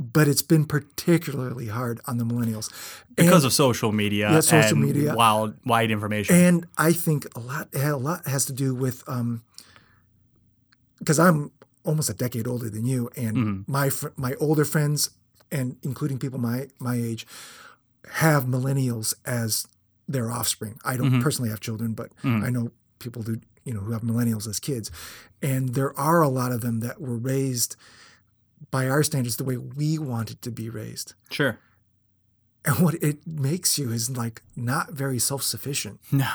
but 0.00 0.28
it's 0.28 0.42
been 0.42 0.64
particularly 0.64 1.66
hard 1.66 2.00
on 2.06 2.18
the 2.18 2.24
millennials. 2.24 2.70
Because 3.16 3.44
of 3.44 3.52
social 3.52 3.90
media, 3.90 4.30
Yeah, 4.30 4.40
social 4.40 4.78
and 4.78 4.80
media. 4.86 5.12
wild, 5.14 5.54
wide 5.64 5.90
information. 5.90 6.36
And 6.36 6.66
I 6.76 6.92
think 6.92 7.26
a 7.36 7.40
lot 7.40 7.68
a 7.74 7.96
lot 7.96 8.26
has 8.28 8.44
to 8.46 8.52
do 8.52 8.74
with 8.76 9.02
um 9.08 9.42
because 10.98 11.18
I'm 11.18 11.50
almost 11.84 12.10
a 12.10 12.14
decade 12.14 12.46
older 12.46 12.68
than 12.70 12.84
you, 12.86 13.10
and 13.16 13.36
Mm-hmm. 13.36 13.72
my 13.72 13.88
fr- 13.90 14.14
my 14.16 14.34
older 14.40 14.64
friends, 14.64 15.10
and 15.50 15.76
including 15.82 16.18
people 16.18 16.38
my 16.38 16.68
my 16.78 16.94
age, 16.96 17.26
have 18.12 18.44
millennials 18.44 19.14
as 19.24 19.66
their 20.06 20.30
offspring. 20.30 20.78
I 20.84 20.94
Mm-hmm. 20.96 21.10
don't 21.10 21.22
personally 21.22 21.50
have 21.50 21.60
children, 21.60 21.94
but 21.94 22.10
I 22.24 22.50
know 22.50 22.70
people 22.98 23.22
who 23.22 23.38
you 23.68 23.74
know 23.74 23.80
who 23.86 23.92
have 23.96 24.02
millennials 24.10 24.46
as 24.52 24.58
kids, 24.60 24.86
and 25.50 25.62
there 25.78 25.92
are 25.98 26.20
a 26.22 26.28
lot 26.40 26.50
of 26.56 26.60
them 26.64 26.76
that 26.86 26.96
were 27.06 27.18
raised 27.34 27.76
by 28.70 28.88
our 28.88 29.02
standards 29.02 29.36
the 29.36 29.44
way 29.50 29.56
we 29.80 29.98
wanted 30.12 30.38
to 30.46 30.50
be 30.50 30.66
raised. 30.80 31.14
sure. 31.38 31.54
And 32.64 32.76
what 32.84 32.94
it 33.10 33.18
makes 33.26 33.78
you 33.78 33.92
is 33.98 34.04
like 34.22 34.42
not 34.56 34.86
very 35.02 35.18
self 35.30 35.42
sufficient. 35.42 36.00
No. 36.12 36.30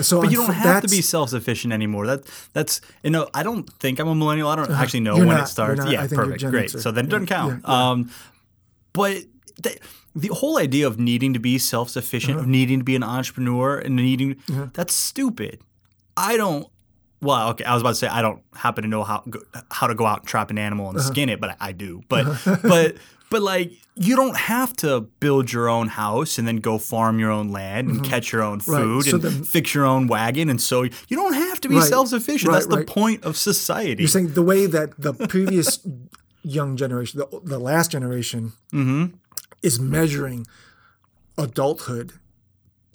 So 0.00 0.20
But 0.22 0.30
you 0.32 0.38
don't 0.38 0.54
have 0.54 0.82
to 0.82 0.88
be 0.88 1.02
self-sufficient 1.02 1.72
anymore. 1.72 2.04
That 2.06 2.20
that's 2.56 2.80
you 3.04 3.10
know 3.10 3.28
I 3.32 3.42
don't 3.42 3.66
think 3.82 3.98
I'm 4.00 4.08
a 4.08 4.14
millennial. 4.14 4.48
I 4.48 4.56
don't 4.56 4.70
actually 4.70 5.00
know 5.00 5.12
Uh-huh. 5.16 5.26
When 5.28 5.36
not. 5.36 5.44
it 5.48 5.52
starts. 5.56 5.78
Not. 5.80 5.90
Yeah, 5.92 6.02
I 6.02 6.06
think 6.08 6.16
you're 6.18 6.24
perfect, 6.32 6.50
great. 6.50 6.70
Xer. 6.70 6.80
So 6.82 6.90
then 6.90 7.04
it 7.06 7.10
doesn't 7.10 7.30
Yeah, 7.30 7.36
count. 7.36 7.62
yeah, 7.64 7.70
yeah. 7.72 7.90
Um, 7.90 8.10
but 8.92 9.16
the, 9.62 9.78
the 10.24 10.28
whole 10.28 10.56
idea 10.58 10.86
of 10.86 10.98
needing 10.98 11.32
to 11.34 11.40
be 11.40 11.58
self-sufficient, 11.58 12.34
Uh-huh. 12.34 12.42
of 12.42 12.48
needing 12.48 12.78
to 12.80 12.84
be 12.84 12.96
an 12.96 13.02
entrepreneur, 13.04 13.78
and 13.78 13.96
needing 13.96 14.36
that's 14.72 14.94
stupid. 14.94 15.60
I 16.22 16.36
don't. 16.36 16.66
Well, 17.20 17.50
okay, 17.50 17.64
I 17.64 17.74
was 17.74 17.82
about 17.82 17.90
to 17.90 17.94
say 17.96 18.08
I 18.08 18.22
don't 18.22 18.42
happen 18.54 18.82
to 18.82 18.88
know 18.88 19.04
how 19.04 19.22
how 19.70 19.86
to 19.86 19.94
go 19.94 20.06
out 20.06 20.20
and 20.20 20.28
trap 20.28 20.50
an 20.50 20.58
animal 20.58 20.88
Uh-huh. 20.88 20.98
and 20.98 21.06
skin 21.06 21.28
it, 21.28 21.40
but 21.40 21.50
I, 21.50 21.56
I 21.68 21.72
do. 21.72 22.02
But 22.08 22.24
but 22.62 22.96
but 23.30 23.42
like 23.42 23.72
you 23.94 24.16
don't 24.16 24.36
have 24.36 24.72
to 24.76 25.02
build 25.20 25.52
your 25.52 25.68
own 25.68 25.86
house 25.88 26.38
and 26.38 26.48
then 26.48 26.56
go 26.56 26.78
farm 26.78 27.18
your 27.18 27.30
own 27.30 27.50
land 27.52 27.88
and 27.90 28.02
catch 28.04 28.32
your 28.32 28.42
own 28.42 28.58
Mm-hmm. 28.60 28.70
Right, 28.72 28.82
food 28.82 29.04
so 29.04 29.14
and 29.16 29.22
then- 29.24 29.44
fix 29.44 29.74
your 29.74 29.84
own 29.84 30.06
wagon 30.08 30.48
and 30.48 30.60
so 30.60 30.82
you 30.82 31.16
don't 31.16 31.34
have 31.34 31.60
to 31.60 31.68
be 31.68 31.76
Right, 31.76 31.84
self-sufficient. 31.88 32.48
right, 32.50 32.62
That's 32.62 32.74
the 32.74 32.84
point 32.84 33.22
of 33.24 33.36
society. 33.36 34.02
You're 34.02 34.08
saying 34.08 34.32
the 34.34 34.42
way 34.42 34.66
that 34.66 34.98
the 34.98 35.12
previous 35.28 35.78
young 36.42 36.76
generation, 36.76 37.20
the, 37.20 37.40
the 37.44 37.58
last 37.58 37.90
generation, 37.92 38.52
Mm-hmm. 38.72 39.14
is 39.62 39.78
measuring 39.78 40.46
adulthood 41.38 42.14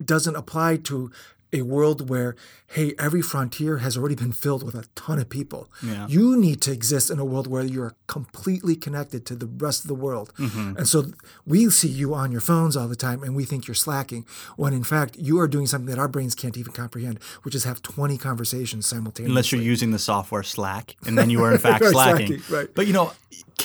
doesn't 0.04 0.36
apply 0.36 0.78
to 0.78 1.12
a 1.54 1.62
world 1.62 2.10
where, 2.10 2.36
hey, 2.68 2.94
every 3.00 3.22
frontier 3.22 3.78
has 3.78 3.98
already 3.98 4.16
been 4.16 4.32
filled 4.32 4.64
with 4.64 4.76
a 4.76 4.86
ton 4.96 5.20
of 5.20 5.30
people. 5.30 5.70
Yeah. 5.82 6.08
You 6.08 6.38
need 6.38 6.62
to 6.64 6.72
exist 6.72 7.10
in 7.10 7.20
a 7.20 7.26
world 7.26 7.48
where 7.48 7.64
you're 7.64 7.96
completely 8.08 8.76
connected 8.76 9.26
to 9.28 9.36
the 9.36 9.46
rest 9.46 9.84
of 9.84 9.88
the 9.88 9.96
world. 9.96 10.34
Mm-hmm. 10.38 10.78
And 10.78 10.88
so 10.88 11.06
we 11.46 11.70
see 11.70 11.88
you 11.88 12.14
on 12.14 12.32
your 12.32 12.42
phones 12.42 12.76
all 12.76 12.88
the 12.88 12.96
time 12.96 13.24
and 13.24 13.36
we 13.36 13.46
think 13.46 13.68
you're 13.68 13.76
slacking, 13.76 14.26
when 14.56 14.74
in 14.74 14.84
fact 14.84 15.16
you 15.18 15.40
are 15.40 15.48
doing 15.48 15.68
something 15.68 15.90
that 15.90 16.00
our 16.00 16.08
brains 16.08 16.36
can't 16.36 16.58
even 16.58 16.74
comprehend, 16.74 17.20
which 17.44 17.56
is 17.56 17.64
have 17.64 17.82
20 17.82 18.18
conversations 18.18 18.86
simultaneously. 18.86 19.32
Unless 19.32 19.52
you're 19.52 19.62
using 19.62 19.92
the 19.92 20.00
software 20.00 20.44
Slack, 20.44 20.96
and 21.06 21.18
then 21.18 21.30
you 21.30 21.44
are 21.44 21.52
in 21.54 21.58
fact 21.60 21.84
slacking. 21.86 22.40
slacking, 22.40 22.56
right. 22.56 22.68
But 22.76 22.88
you 22.88 22.94
know, 22.94 23.12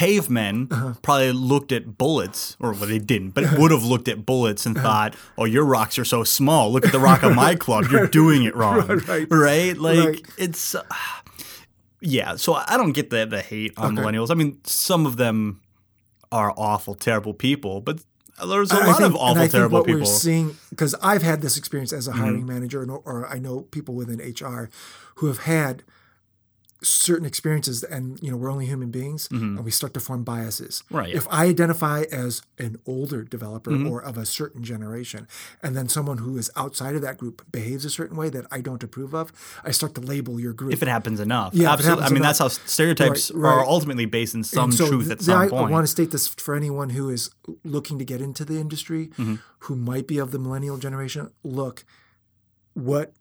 cavemen 0.07 0.67
probably 1.03 1.33
looked 1.33 1.71
at 1.73 1.97
bullets, 1.97 2.57
or 2.61 2.73
well, 2.73 2.87
they 2.87 2.99
didn't, 2.99 3.31
but 3.31 3.45
would 3.59 3.71
have 3.71 3.85
looked 3.85 4.09
at 4.09 4.27
bullets 4.27 4.67
Uh-huh. 4.67 4.75
and 4.75 4.83
thought, 4.85 5.17
"Oh, 5.39 5.45
your 5.45 5.65
rocks 5.65 5.99
are 5.99 6.05
so 6.05 6.25
small. 6.25 6.73
Look 6.73 6.85
at 6.85 6.93
the 6.93 6.99
rock 6.99 7.23
on 7.23 7.35
my 7.35 7.55
club. 7.65 7.85
You're 7.91 8.09
doing 8.09 8.43
it 8.45 8.55
wrong, 8.57 8.87
Right, 8.87 9.09
right. 9.09 9.27
Right? 9.31 9.77
Like 9.79 9.99
Right. 9.99 10.23
it's. 10.39 10.75
Uh, 10.75 10.83
yeah, 12.01 12.35
so 12.37 12.55
I 12.55 12.77
don't 12.77 12.93
get 12.93 13.11
the 13.11 13.27
the 13.27 13.43
hate 13.43 13.73
on 13.77 13.97
Okay. 13.97 14.03
millennials. 14.03 14.31
I 14.31 14.35
mean, 14.35 14.59
some 14.65 15.07
of 15.07 15.17
them 15.17 15.61
are 16.33 16.53
awful, 16.57 16.95
terrible 16.95 17.35
people, 17.35 17.81
but 17.81 18.01
there's 18.45 18.73
a 18.73 18.75
lot 18.77 18.97
think- 18.99 19.01
of 19.11 19.15
awful, 19.17 19.47
terrible 19.49 19.79
what 19.79 19.87
people. 19.87 20.01
We're 20.01 20.07
seeing 20.07 20.57
because 20.71 20.95
I've 21.03 21.23
had 21.23 21.43
this 21.43 21.57
experience 21.57 21.93
as 21.93 22.09
a 22.09 22.13
hiring 22.13 22.39
Mm-hmm. 22.39 22.47
manager, 22.55 22.83
and, 22.83 22.91
or 22.91 23.27
I 23.29 23.39
know 23.39 23.61
people 23.71 23.95
within 23.95 24.19
HR 24.19 24.69
who 25.17 25.27
have 25.29 25.41
had 25.45 25.85
certain 26.83 27.25
experiences, 27.27 27.85
and 27.85 28.19
you 28.23 28.31
know 28.31 28.37
we're 28.37 28.51
only 28.51 28.67
human 28.67 28.91
beings, 28.91 29.29
and 29.31 29.65
we 29.65 29.71
start 29.71 29.95
to 29.95 30.01
form 30.01 30.25
biases. 30.25 30.83
Mm-hmm. 30.87 30.97
Right. 30.97 31.15
If 31.15 31.27
I 31.31 31.47
identify 31.47 32.05
as 32.13 32.43
an 32.59 32.77
older 32.87 33.23
developer 33.25 33.71
Mm-hmm. 33.71 33.89
or 33.91 34.03
of 34.03 34.19
a 34.19 34.27
certain 34.27 34.63
generation, 34.65 35.27
and 35.63 35.77
then 35.77 35.89
someone 35.89 36.19
who 36.19 36.37
is 36.37 36.51
outside 36.57 36.95
of 36.95 37.03
that 37.03 37.17
group 37.19 37.51
behaves 37.53 37.85
a 37.85 37.91
certain 37.91 38.17
way 38.17 38.29
that 38.31 38.45
I 38.51 38.61
don't 38.61 38.83
approve 38.83 39.15
of, 39.15 39.33
I 39.65 39.71
start 39.71 39.95
to 39.95 40.01
label 40.01 40.41
your 40.41 40.53
group. 40.53 40.73
if 40.73 40.83
it 40.83 40.89
happens 40.89 41.21
enough, 41.21 41.55
Yeah, 41.55 41.73
absolutely. 41.73 42.05
I 42.05 42.09
mean, 42.09 42.17
enough. 42.19 42.39
that's 42.39 42.39
how 42.41 42.49
stereotypes 42.67 43.31
Right, 43.31 43.41
right. 43.51 43.59
are 43.59 43.65
ultimately 43.67 44.07
based 44.07 44.35
in 44.35 44.43
some 44.45 44.73
so 44.73 44.89
truth 44.89 45.05
th- 45.07 45.19
at 45.19 45.23
some 45.23 45.39
I, 45.41 45.49
point. 45.49 45.69
I 45.69 45.71
want 45.71 45.85
to 45.85 45.91
state 45.91 46.11
this 46.11 46.27
for 46.29 46.55
anyone 46.55 46.91
who 46.91 47.09
is 47.11 47.31
looking 47.65 47.99
to 47.99 48.05
get 48.05 48.21
into 48.21 48.45
the 48.45 48.59
industry, 48.59 49.09
Mm-hmm. 49.17 49.37
who 49.61 49.77
might 49.77 50.07
be 50.07 50.19
of 50.19 50.31
the 50.33 50.39
millennial 50.39 50.79
generation. 50.79 51.31
Look, 51.45 51.85
what 52.75 53.13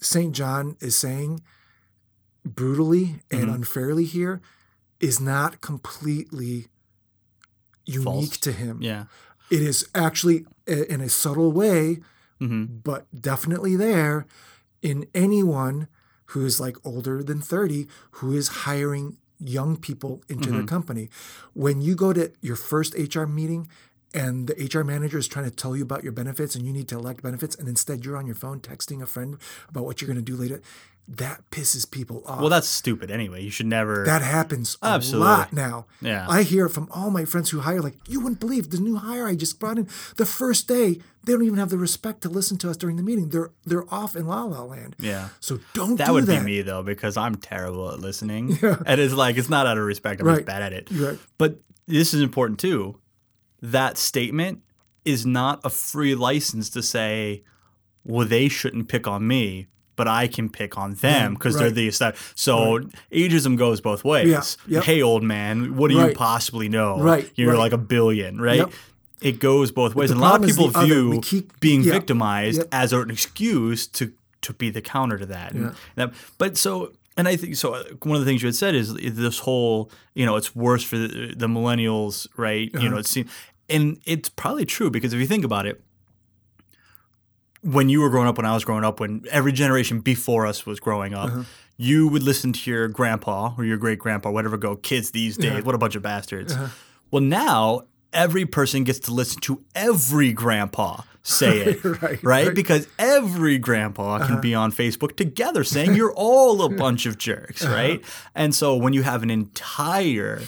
St. 0.00 0.32
John 0.34 0.76
is 0.80 0.96
saying 0.96 1.40
brutally 2.44 3.20
and 3.30 3.42
Mm-hmm. 3.44 3.54
unfairly 3.54 4.04
here 4.04 4.40
is 5.00 5.20
not 5.20 5.60
completely 5.60 6.66
unique 7.86 8.04
False. 8.04 8.38
to 8.38 8.52
him. 8.52 8.78
yeah, 8.80 9.04
It 9.50 9.62
is 9.62 9.86
actually 9.94 10.46
i- 10.68 10.86
in 10.88 11.00
a 11.00 11.08
subtle 11.08 11.52
way, 11.52 12.00
Mm-hmm. 12.40 12.78
but 12.82 13.06
definitely 13.18 13.76
there 13.76 14.26
in 14.82 15.06
anyone 15.14 15.86
who 16.26 16.44
is 16.44 16.58
like 16.60 16.76
older 16.84 17.22
than 17.22 17.40
30 17.40 17.86
who 18.12 18.32
is 18.32 18.48
hiring 18.66 19.16
young 19.38 19.76
people 19.76 20.22
into 20.28 20.48
Mm-hmm. 20.48 20.56
their 20.58 20.66
company. 20.66 21.08
When 21.52 21.80
you 21.80 21.94
go 21.94 22.12
to 22.12 22.32
your 22.42 22.56
first 22.56 22.94
HR 22.98 23.24
meeting 23.26 23.68
and 24.12 24.46
the 24.48 24.54
HR 24.72 24.84
manager 24.84 25.16
is 25.18 25.28
trying 25.28 25.44
to 25.44 25.50
tell 25.50 25.76
you 25.76 25.82
about 25.82 26.02
your 26.02 26.12
benefits 26.12 26.54
and 26.56 26.64
you 26.66 26.72
need 26.72 26.88
to 26.88 26.96
elect 26.98 27.22
benefits 27.22 27.54
and 27.56 27.68
instead 27.68 28.04
you're 28.04 28.16
on 28.16 28.26
your 28.26 28.34
phone 28.36 28.60
texting 28.60 29.00
a 29.02 29.06
friend 29.06 29.36
about 29.68 29.84
what 29.84 30.00
you're 30.00 30.06
going 30.12 30.22
to 30.24 30.32
do 30.32 30.36
later, 30.36 30.60
that 31.06 31.42
pisses 31.50 31.88
people 31.90 32.22
off. 32.26 32.40
well, 32.40 32.48
that's 32.48 32.66
stupid 32.68 33.10
anyway. 33.10 33.42
You 33.42 33.50
should 33.50 33.66
never. 33.66 34.04
That 34.06 34.22
happens 34.22 34.78
a 34.82 34.86
Absolutely. 34.86 35.28
lot 35.28 35.52
now. 35.52 35.86
Yeah. 36.00 36.24
I 36.28 36.42
hear 36.44 36.68
from 36.68 36.88
all 36.90 37.10
my 37.10 37.26
friends 37.26 37.50
who 37.50 37.60
hire, 37.60 37.82
like, 37.82 37.96
you 38.08 38.20
wouldn't 38.20 38.40
believe 38.40 38.70
the 38.70 38.78
new 38.78 38.96
hire 38.96 39.26
I 39.26 39.34
just 39.34 39.60
brought 39.60 39.76
in. 39.76 39.86
The 40.16 40.24
first 40.24 40.66
day, 40.66 41.00
they 41.24 41.32
don't 41.34 41.42
even 41.44 41.58
have 41.58 41.68
the 41.68 41.76
respect 41.76 42.22
to 42.22 42.30
listen 42.30 42.56
to 42.58 42.70
us 42.70 42.78
during 42.78 42.96
the 42.96 43.02
meeting. 43.02 43.28
They're 43.28 43.50
they're 43.66 43.84
off 43.92 44.16
in 44.16 44.26
La 44.26 44.44
La 44.44 44.62
Land. 44.62 44.96
yeah. 44.98 45.28
So 45.40 45.60
don't 45.74 45.96
That 45.96 46.06
do 46.06 46.12
would 46.14 46.26
that. 46.26 46.32
Would 46.38 46.46
be 46.46 46.52
me 46.56 46.62
though, 46.62 46.82
because 46.82 47.16
I'm 47.18 47.34
terrible 47.34 47.90
at 47.92 48.00
listening. 48.00 48.58
Yeah. 48.62 48.76
And 48.86 48.98
it's 49.00 49.12
like 49.14 49.36
it's 49.36 49.50
not 49.50 49.66
out 49.66 49.76
of 49.76 49.84
respect. 49.84 50.20
I'm 50.22 50.26
just 50.28 50.46
bad 50.46 50.62
at 50.62 50.72
it. 50.72 50.88
Right. 50.90 51.18
But 51.36 51.58
this 51.86 52.14
is 52.14 52.22
important 52.22 52.58
too. 52.60 52.98
That 53.60 53.98
statement 53.98 54.62
is 55.04 55.26
not 55.26 55.60
a 55.64 55.70
free 55.70 56.14
license 56.14 56.70
to 56.70 56.82
say, 56.82 57.42
well, 58.04 58.26
they 58.26 58.48
shouldn't 58.48 58.88
pick 58.88 59.06
on 59.06 59.26
me, 59.26 59.66
but 59.96 60.08
I 60.08 60.26
can 60.28 60.48
pick 60.48 60.76
on 60.78 60.94
them 60.94 61.34
because 61.34 61.56
they're 61.58 61.70
the 61.70 61.88
estab- 61.88 62.16
So 62.34 62.80
ageism 63.12 63.56
goes 63.56 63.80
both 63.80 64.04
ways. 64.04 64.28
Yeah, 64.28 64.42
yep. 64.76 64.84
Hey, 64.84 65.02
old 65.02 65.22
man, 65.22 65.76
what 65.76 65.88
do 65.88 65.94
you 65.96 66.12
possibly 66.14 66.68
know? 66.68 66.98
Right, 66.98 67.30
You're 67.36 67.52
right. 67.52 67.58
like 67.58 67.72
a 67.72 67.78
billion, 67.78 68.40
right? 68.40 68.58
Yep. 68.58 68.72
It 69.22 69.38
goes 69.40 69.70
both 69.72 69.94
ways. 69.94 70.10
And 70.10 70.20
a 70.20 70.22
lot 70.22 70.40
of 70.42 70.46
people 70.46 70.68
view 70.68 71.20
keep- 71.22 71.58
being 71.60 71.82
yeah, 71.82 71.92
victimized 71.92 72.58
yep. 72.58 72.68
as 72.72 72.92
an 72.92 73.10
excuse 73.10 73.86
to 73.88 74.12
to 74.42 74.52
be 74.52 74.68
the 74.68 74.82
counter 74.82 75.16
to 75.16 75.26
that. 75.26 75.54
Yeah. 75.54 75.72
that- 75.94 76.12
but 76.36 76.58
so, 76.58 76.92
and 77.16 77.26
I 77.26 77.36
think 77.36 77.56
so. 77.56 77.74
uh, 77.74 77.84
One 78.02 78.16
of 78.16 78.20
the 78.20 78.26
things 78.26 78.42
you 78.42 78.48
had 78.48 78.54
said 78.54 78.74
is 78.74 78.92
this 78.94 79.38
whole, 79.38 79.90
you 80.14 80.26
know, 80.26 80.36
it's 80.36 80.54
worse 80.54 80.82
for 80.82 80.98
the, 80.98 81.32
the 81.34 81.46
millennials, 81.46 82.26
right? 82.36 82.70
You 82.74 82.78
Uh-huh. 82.80 82.88
know, 82.90 82.96
it's 82.98 83.16
and 83.70 83.98
it's 84.04 84.28
probably 84.28 84.66
true 84.66 84.90
because 84.90 85.14
if 85.14 85.20
you 85.20 85.26
think 85.26 85.44
about 85.44 85.64
it, 85.66 85.80
when 87.64 87.88
you 87.88 88.00
were 88.00 88.10
growing 88.10 88.28
up, 88.28 88.36
when 88.36 88.46
I 88.46 88.54
was 88.54 88.64
growing 88.64 88.84
up, 88.84 89.00
when 89.00 89.24
every 89.30 89.52
generation 89.52 90.00
before 90.00 90.46
us 90.46 90.64
was 90.66 90.78
growing 90.80 91.14
Uh-huh. 91.14 91.40
up. 91.40 91.46
You 91.76 92.06
would 92.06 92.22
listen 92.22 92.52
to 92.52 92.70
your 92.70 92.86
grandpa 92.86 93.52
or 93.58 93.64
your 93.64 93.76
great 93.78 93.98
grandpa, 93.98 94.30
whatever, 94.30 94.56
go, 94.56 94.76
kids 94.76 95.10
these 95.10 95.36
days, 95.36 95.64
what 95.64 95.74
a 95.74 95.78
bunch 95.78 95.96
of 95.96 96.02
bastards. 96.02 96.52
Uh-huh. 96.52 96.68
Well, 97.10 97.22
now 97.22 97.82
every 98.12 98.46
person 98.46 98.84
gets 98.84 99.00
to 99.00 99.12
listen 99.12 99.40
to 99.40 99.64
every 99.74 100.32
grandpa 100.32 101.00
say 101.24 101.58
it, 101.70 101.84
Right, 101.84 102.00
right? 102.00 102.22
right. 102.22 102.54
Because 102.54 102.86
every 102.96 103.58
grandpa 103.58 104.24
can 104.24 104.40
be 104.40 104.54
on 104.54 104.70
Facebook 104.70 105.16
together 105.16 105.64
saying 105.64 105.94
you're 105.96 106.12
all 106.14 106.62
a 106.62 106.68
bunch 106.68 107.06
of 107.06 107.18
jerks, 107.18 107.66
right? 107.78 108.04
And 108.36 108.54
so 108.54 108.76
when 108.76 108.92
you 108.92 109.02
have 109.02 109.24
an 109.24 109.30
entire 109.30 110.42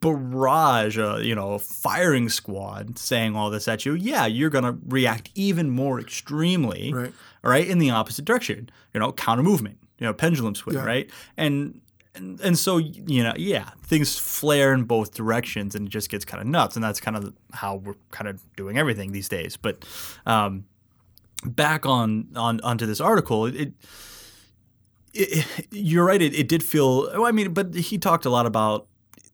barrage, 0.00 0.98
uh, 0.98 1.16
you 1.16 1.34
know, 1.34 1.58
firing 1.58 2.28
squad 2.28 2.98
saying 2.98 3.34
all 3.36 3.50
this 3.50 3.68
at 3.68 3.84
you, 3.86 3.94
yeah, 3.94 4.26
you're 4.26 4.50
gonna 4.50 4.76
react 4.86 5.30
even 5.34 5.70
more 5.70 6.00
extremely, 6.00 6.92
Right. 6.92 7.12
right, 7.42 7.66
in 7.66 7.78
the 7.78 7.90
opposite 7.90 8.24
direction. 8.24 8.70
You 8.94 9.00
know, 9.00 9.12
counter 9.12 9.42
movement, 9.42 9.78
you 9.98 10.06
know, 10.06 10.12
pendulum 10.14 10.54
swing, 10.54 10.76
Yeah. 10.76 10.84
right? 10.84 11.10
And 11.36 11.80
and 12.14 12.40
and 12.40 12.58
so 12.58 12.78
you 12.78 13.22
know, 13.22 13.34
yeah, 13.36 13.70
things 13.82 14.18
flare 14.18 14.72
in 14.72 14.84
both 14.84 15.12
directions, 15.14 15.74
and 15.74 15.86
it 15.86 15.90
just 15.90 16.08
gets 16.08 16.24
kind 16.24 16.40
of 16.40 16.46
nuts, 16.46 16.74
and 16.76 16.82
that's 16.84 17.00
kind 17.00 17.16
of 17.16 17.34
how 17.52 17.76
we're 17.76 17.94
kind 18.10 18.28
of 18.28 18.40
doing 18.56 18.78
everything 18.78 19.12
these 19.12 19.28
days. 19.28 19.56
But 19.56 19.84
um, 20.24 20.64
back 21.44 21.84
on 21.84 22.28
on 22.34 22.60
onto 22.62 22.86
this 22.86 23.00
article, 23.00 23.46
it. 23.46 23.54
it 23.54 23.72
it, 25.18 25.46
you're 25.70 26.04
right. 26.04 26.20
It, 26.20 26.34
it 26.34 26.46
did 26.48 26.62
feel. 26.62 27.04
Well, 27.12 27.24
I 27.24 27.32
mean, 27.32 27.54
but 27.54 27.74
he 27.74 27.96
talked 27.96 28.26
a 28.26 28.30
lot 28.30 28.44
about 28.44 28.86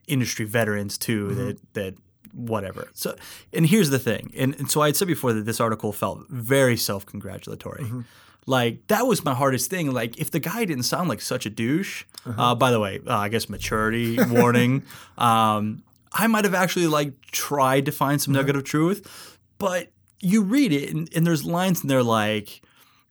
industry 0.06 0.44
veterans 0.44 0.98
too. 0.98 1.26
Mm-hmm. 1.28 1.36
That 1.46 1.72
that 1.74 1.94
whatever. 2.34 2.88
So, 2.94 3.14
and 3.52 3.66
here's 3.66 3.90
the 3.90 3.98
thing. 3.98 4.32
And, 4.36 4.54
and 4.58 4.70
so 4.70 4.80
I 4.80 4.86
had 4.86 4.96
said 4.96 5.06
before 5.08 5.32
that 5.34 5.44
this 5.44 5.60
article 5.60 5.92
felt 5.92 6.26
very 6.30 6.76
self 6.76 7.04
congratulatory. 7.04 7.84
Mm-hmm. 7.84 8.00
Like 8.46 8.86
that 8.88 9.06
was 9.06 9.24
my 9.24 9.34
hardest 9.34 9.70
thing. 9.70 9.92
Like 9.92 10.18
if 10.18 10.30
the 10.30 10.40
guy 10.40 10.64
didn't 10.64 10.84
sound 10.84 11.08
like 11.08 11.20
such 11.20 11.46
a 11.46 11.50
douche. 11.50 12.04
Uh-huh. 12.26 12.42
Uh, 12.42 12.54
by 12.54 12.70
the 12.70 12.80
way, 12.80 13.00
uh, 13.06 13.16
I 13.16 13.28
guess 13.28 13.48
maturity 13.48 14.18
warning. 14.30 14.84
Um, 15.18 15.82
I 16.14 16.26
might 16.26 16.44
have 16.44 16.54
actually 16.54 16.88
like 16.88 17.20
tried 17.30 17.86
to 17.86 17.92
find 17.92 18.20
some 18.20 18.34
Uh-huh. 18.34 18.42
nugget 18.42 18.56
of 18.56 18.64
truth, 18.64 19.38
but 19.58 19.90
you 20.20 20.42
read 20.42 20.72
it 20.72 20.92
and, 20.92 21.08
and 21.14 21.26
there's 21.26 21.44
lines 21.44 21.82
in 21.82 21.88
there 21.88 22.02
like 22.02 22.62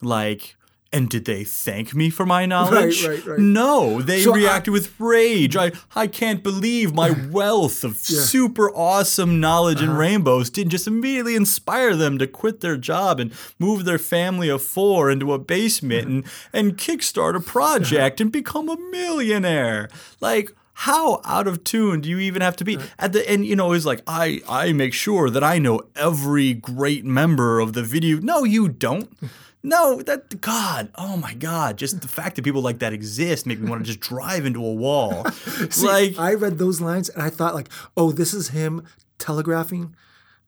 like. 0.02 0.56
And 0.94 1.08
did 1.10 1.24
they 1.24 1.46
thank 1.46 1.96
me 1.96 2.10
for 2.10 2.26
my 2.26 2.46
knowledge? 2.54 3.08
right, 3.08 3.26
right. 3.26 3.40
No, 3.40 4.02
they 4.02 4.24
So 4.24 4.34
I- 4.34 4.38
reacted 4.38 4.74
with 4.74 4.94
rage. 5.00 5.56
I, 5.56 5.72
I 5.96 6.08
can't 6.08 6.44
believe 6.44 6.94
my 6.94 7.12
wealth 7.32 7.86
of 7.86 7.98
super 7.98 8.70
awesome 8.76 9.40
knowledge 9.40 9.78
Uh-huh. 9.82 9.92
and 9.92 9.98
rainbows 9.98 10.50
didn't 10.50 10.72
just 10.72 10.88
immediately 10.88 11.36
inspire 11.36 11.96
them 11.96 12.18
to 12.18 12.28
quit 12.28 12.60
their 12.60 12.76
job 12.76 13.20
and 13.22 13.32
move 13.58 13.86
their 13.86 13.98
family 14.00 14.50
of 14.50 14.62
four 14.62 15.10
into 15.10 15.32
a 15.32 15.40
basement 15.40 16.08
and, 16.10 16.24
and 16.52 16.78
kickstart 16.78 17.36
a 17.36 17.40
project 17.40 18.20
and 18.20 18.30
become 18.32 18.68
a 18.68 18.76
millionaire. 18.78 19.88
Like, 20.20 20.52
how 20.74 21.22
out 21.24 21.48
of 21.48 21.64
tune 21.64 22.02
do 22.02 22.10
you 22.10 22.20
even 22.20 22.42
have 22.42 22.56
to 22.58 22.64
be? 22.66 22.78
At 22.98 23.14
the 23.14 23.28
end, 23.30 23.46
you 23.46 23.56
know, 23.56 23.72
it's 23.72 23.86
like 23.86 24.02
I 24.08 24.42
I 24.50 24.74
make 24.74 24.94
sure 24.94 25.30
that 25.30 25.44
I 25.44 25.60
know 25.60 25.82
every 25.96 26.54
great 26.54 27.06
member 27.06 27.60
of 27.60 27.74
the 27.74 27.84
video. 27.84 28.18
No, 28.20 28.44
you 28.44 28.68
don't. 28.68 29.08
No, 29.64 30.02
that 30.02 30.42
God, 30.42 30.90
oh 30.96 31.18
my 31.18 31.34
God! 31.36 31.78
Just 31.78 32.02
the 32.02 32.08
fact 32.08 32.36
that 32.36 32.42
people 32.44 32.62
like 32.62 32.80
that 32.80 32.94
exist 32.94 33.46
make 33.46 33.60
me 33.60 33.70
want 33.70 33.82
to 33.82 33.86
just 33.86 34.00
drive 34.00 34.46
into 34.46 34.66
a 34.66 34.74
wall. 34.74 35.26
See, 35.70 35.86
like, 35.86 36.18
I 36.18 36.34
read 36.34 36.58
those 36.58 36.82
lines 36.82 37.10
and 37.10 37.22
I 37.22 37.30
thought 37.30 37.54
like, 37.54 37.70
oh, 37.96 38.12
this 38.12 38.34
is 38.34 38.50
him 38.50 38.84
telegraphing 39.20 39.96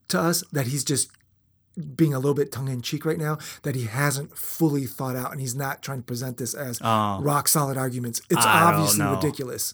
to 0.07 0.19
us 0.19 0.43
that 0.51 0.65
he's 0.67 0.83
just 0.83 1.11
being 1.95 2.13
a 2.13 2.17
little 2.19 2.33
bit 2.33 2.51
tongue 2.51 2.67
in 2.69 2.81
cheek 2.81 3.05
right 3.05 3.17
now, 3.17 3.37
that 3.63 3.75
he 3.75 3.85
hasn't 3.85 4.35
fully 4.37 4.85
thought 4.85 5.15
out 5.15 5.31
and 5.31 5.39
he's 5.41 5.55
not 5.55 5.81
trying 5.83 5.99
to 5.99 6.03
present 6.03 6.37
this 6.37 6.53
as 6.53 6.79
Oh. 6.83 7.19
rock 7.21 7.47
solid 7.47 7.77
arguments. 7.77 8.19
It's 8.29 8.45
I 8.45 8.63
obviously 8.73 9.05
ridiculous. 9.05 9.73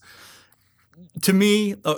to 1.21 1.33
me, 1.33 1.75
uh, 1.85 1.95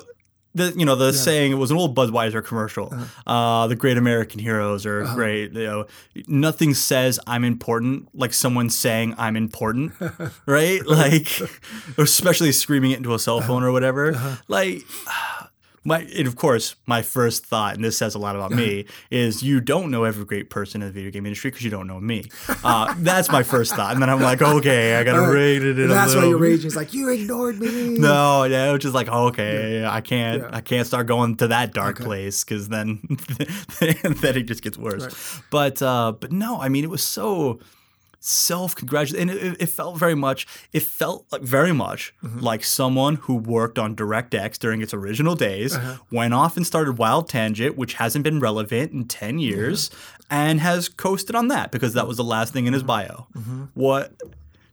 the 0.54 0.74
you 0.76 0.86
know 0.86 0.96
the 0.96 1.14
saying 1.14 1.52
it 1.52 1.56
was 1.56 1.72
an 1.72 1.78
old 1.78 1.96
Budweiser 1.96 2.44
commercial. 2.44 2.90
Uh-huh. 2.92 3.32
uh 3.32 3.68
the 3.68 3.76
great 3.76 3.98
American 3.98 4.40
heroes 4.40 4.86
are 4.86 5.04
uh-huh. 5.04 5.16
great. 5.16 5.54
You 5.54 5.66
know, 5.66 5.86
nothing 6.28 6.74
says 6.74 7.20
I'm 7.28 7.44
important 7.44 8.10
like 8.14 8.34
someone 8.34 8.70
saying 8.70 9.16
I'm 9.18 9.36
important, 9.36 9.94
right? 10.46 10.86
Like, 10.86 11.30
especially 11.98 12.52
screaming 12.52 12.92
it 12.92 12.98
into 12.98 13.14
a 13.14 13.20
cell 13.20 13.38
uh-huh. 13.38 13.48
phone 13.48 13.64
or 13.64 13.72
whatever. 13.72 14.40
Like. 14.48 14.84
My, 15.84 16.02
and 16.02 16.28
of 16.28 16.36
course, 16.36 16.76
my 16.86 17.02
first 17.02 17.46
thought, 17.46 17.74
and 17.74 17.84
this 17.84 17.98
says 17.98 18.14
a 18.14 18.20
lot 18.20 18.36
about 18.36 18.52
me, 18.52 18.86
is 19.12 19.42
you 19.42 19.60
don't 19.60 19.90
know 19.90 20.04
every 20.04 20.26
great 20.26 20.50
person 20.50 20.82
in 20.82 20.88
the 20.88 20.94
video 20.94 21.10
game 21.10 21.26
industry 21.26 21.50
because 21.50 21.64
you 21.64 21.72
don't 21.72 21.88
know 21.88 22.00
me. 22.00 22.26
Uh, 22.64 22.94
that's 23.00 23.32
my 23.32 23.42
first 23.42 23.74
thought, 23.76 23.94
and 23.94 24.02
then 24.02 24.10
I'm 24.10 24.22
like, 24.22 24.42
okay, 24.58 24.96
I 24.96 25.04
gotta 25.04 25.22
right. 25.22 25.34
rate 25.34 25.64
it. 25.64 25.80
in 25.80 25.86
And 25.86 25.92
that's 25.92 26.14
why 26.14 26.26
you're 26.26 26.38
raging. 26.38 26.68
It's 26.68 26.76
like 26.76 26.94
you 26.94 27.10
ignored 27.10 27.60
me. 27.60 27.98
no, 27.98 28.44
yeah, 28.44 28.70
it 28.70 28.72
was 28.72 28.82
just 28.82 28.94
like 28.94 29.08
okay, 29.08 29.84
I 29.86 30.02
can't, 30.02 30.44
Yeah. 30.44 30.50
I 30.52 30.62
can't 30.62 30.86
start 30.86 31.08
going 31.08 31.36
to 31.38 31.48
that 31.48 31.74
dark 31.74 32.00
place 32.00 32.44
because 32.44 32.70
then, 32.70 33.00
then 33.80 34.38
it 34.38 34.44
just 34.44 34.62
gets 34.62 34.78
worse. 34.78 35.42
But 35.50 35.82
uh, 35.82 36.12
but 36.12 36.32
no, 36.32 36.62
I 36.62 36.70
mean, 36.70 36.84
it 36.84 36.90
was 36.90 37.04
so 37.04 37.60
self 38.22 38.76
congratulate, 38.76 39.22
and 39.22 39.32
it, 39.32 39.58
it 39.60 39.66
felt 39.68 39.98
very 39.98 40.16
much. 40.16 40.48
It 40.72 40.84
felt 40.84 41.26
like 41.32 41.42
very 41.42 41.74
much 41.74 42.14
mm-hmm. 42.24 42.40
like 42.40 42.64
someone 42.64 43.16
who 43.16 43.36
worked 43.36 43.78
on 43.78 43.96
DirectX 43.96 44.58
during 44.60 44.82
its 44.82 44.94
original 44.94 45.36
days, 45.36 45.76
uh-huh. 45.76 45.98
went 46.12 46.34
off 46.34 46.56
and 46.56 46.66
started 46.66 46.96
WildTangent, 46.96 47.76
which 47.76 47.96
hasn't 47.96 48.24
been 48.24 48.40
relevant 48.40 48.94
in 48.94 49.06
ten 49.06 49.40
years, 49.40 49.90
and 50.30 50.62
has 50.62 50.88
coasted 50.88 51.36
on 51.36 51.50
that 51.50 51.72
because 51.72 51.94
that 51.96 52.08
was 52.08 52.18
the 52.18 52.24
last 52.24 52.54
thing 52.54 52.68
in 52.68 52.74
his 52.74 52.84
mm-hmm. 52.84 52.88
bio. 52.88 53.28
Mm-hmm. 53.36 53.64
What? 53.74 54.14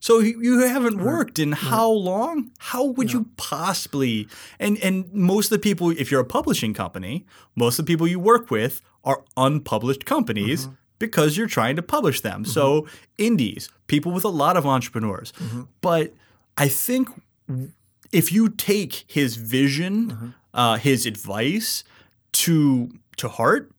So 0.00 0.20
you 0.20 0.40
you 0.40 0.60
haven't 0.60 0.98
worked 0.98 1.38
in 1.38 1.52
how 1.52 1.90
long? 1.90 2.52
How 2.58 2.84
would 2.84 3.12
you 3.12 3.26
possibly? 3.36 4.28
And 4.60 4.78
and 4.78 5.12
most 5.12 5.46
of 5.46 5.50
the 5.50 5.58
people, 5.58 5.90
if 5.90 6.10
you're 6.10 6.20
a 6.20 6.26
publishing 6.26 6.74
company, 6.74 7.26
most 7.56 7.78
of 7.78 7.86
the 7.86 7.92
people 7.92 8.06
you 8.06 8.20
work 8.20 8.50
with 8.50 8.82
are 9.04 9.24
unpublished 9.36 10.04
companies 10.04 10.68
because 10.98 11.36
you're 11.36 11.46
trying 11.46 11.76
to 11.76 11.82
publish 11.82 12.20
them. 12.20 12.44
So 12.44 12.82
mm-hmm. 12.82 12.96
indies, 13.18 13.68
people 13.86 14.12
with 14.12 14.24
a 14.24 14.30
lot 14.30 14.56
of 14.56 14.66
entrepreneurs. 14.66 15.32
Mm-hmm. 15.38 15.62
But 15.80 16.12
I 16.56 16.68
think 16.68 17.08
if 18.12 18.32
you 18.32 18.48
take 18.48 19.04
his 19.06 19.36
vision, 19.36 20.10
mm-hmm. 20.10 20.28
uh, 20.54 20.76
his 20.76 21.06
advice 21.06 21.84
to 22.32 22.90
to 23.16 23.28
heart, 23.28 23.70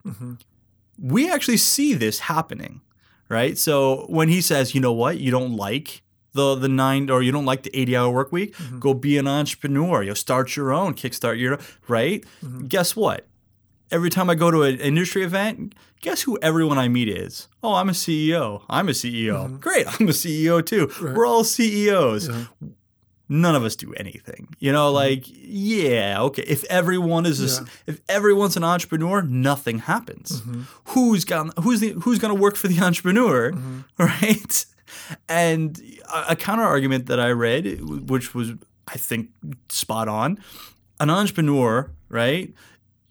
we 1.02 1.32
actually 1.32 1.58
see 1.58 1.94
this 1.94 2.20
happening, 2.20 2.82
right? 3.30 3.58
So 3.58 4.06
when 4.10 4.28
he 4.28 4.42
says, 4.42 4.76
you 4.76 4.82
know 4.82 4.92
what, 4.92 5.20
you 5.20 5.32
don't 5.32 5.56
like 5.56 6.02
the 6.34 6.56
the 6.56 6.70
nine 6.70 7.10
or 7.10 7.22
you 7.22 7.32
don't 7.32 7.46
like 7.46 7.64
the 7.64 7.72
80 7.78 7.98
hour 7.98 8.12
work 8.12 8.32
week, 8.32 8.56
go 8.80 8.94
be 8.94 9.18
an 9.18 9.28
entrepreneur. 9.28 10.04
You'll 10.04 10.16
start 10.16 10.56
your 10.56 10.72
own, 10.74 10.94
kickstart 10.94 11.40
your 11.40 11.60
right. 11.88 12.24
Guess 12.68 12.96
what? 12.96 13.26
Every 13.92 14.10
time 14.10 14.30
I 14.30 14.36
go 14.36 14.52
to 14.52 14.64
an 14.64 14.80
industry 14.80 15.24
event, 15.24 15.74
guess 16.02 16.22
who 16.22 16.38
everyone 16.42 16.78
I 16.78 16.88
meet 16.88 17.10
is? 17.10 17.48
Oh, 17.64 17.74
I'm 17.74 17.90
a 17.90 17.94
CEO. 17.94 18.64
I'm 18.70 18.88
a 18.90 18.94
CEO. 18.94 19.46
Mm-hmm. 19.46 19.58
Great, 19.58 19.88
I'm 19.88 20.08
a 20.08 20.12
CEO 20.12 20.66
too. 20.66 20.92
We're 21.02 21.26
all 21.26 21.44
CEOs. 21.44 22.30
None 23.32 23.56
of 23.56 23.64
us 23.64 23.76
do 23.76 23.94
anything. 23.94 24.56
You 24.60 24.72
know, 24.72 24.88
mm-hmm. 24.88 24.96
like 24.96 25.24
yeah, 25.28 26.22
okay. 26.22 26.42
If 26.44 26.64
everyone 26.66 27.26
is 27.28 27.40
a 27.40 27.62
Yeah. 27.64 27.70
if 27.86 28.02
everyone's 28.10 28.58
an 28.58 28.64
entrepreneur, 28.64 29.22
nothing 29.22 29.80
happens. 29.80 30.42
Mm-hmm. 30.42 30.62
Who's 30.86 31.26
got 31.26 31.58
who's 31.60 31.80
the 31.80 31.90
who's 31.92 32.18
going 32.18 32.36
to 32.36 32.42
work 32.42 32.56
for 32.56 32.68
the 32.68 32.80
entrepreneur, 32.82 33.52
right? 34.00 34.66
And 35.28 35.80
a, 36.12 36.32
a 36.32 36.36
counter 36.36 36.64
argument 36.64 37.06
that 37.06 37.20
I 37.20 37.30
read, 37.30 37.82
which 38.10 38.34
was 38.34 38.54
I 38.88 38.98
think 38.98 39.30
spot 39.70 40.08
on, 40.08 40.40
an 41.00 41.12
entrepreneur, 41.12 41.92
right? 42.10 42.52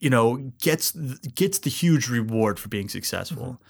You 0.00 0.11
know, 0.11 0.52
gets 0.61 0.93
gets 0.93 1.59
the 1.59 1.71
huge 1.71 2.09
reward 2.09 2.59
for 2.59 2.69
being 2.69 2.88
successful. 2.88 3.61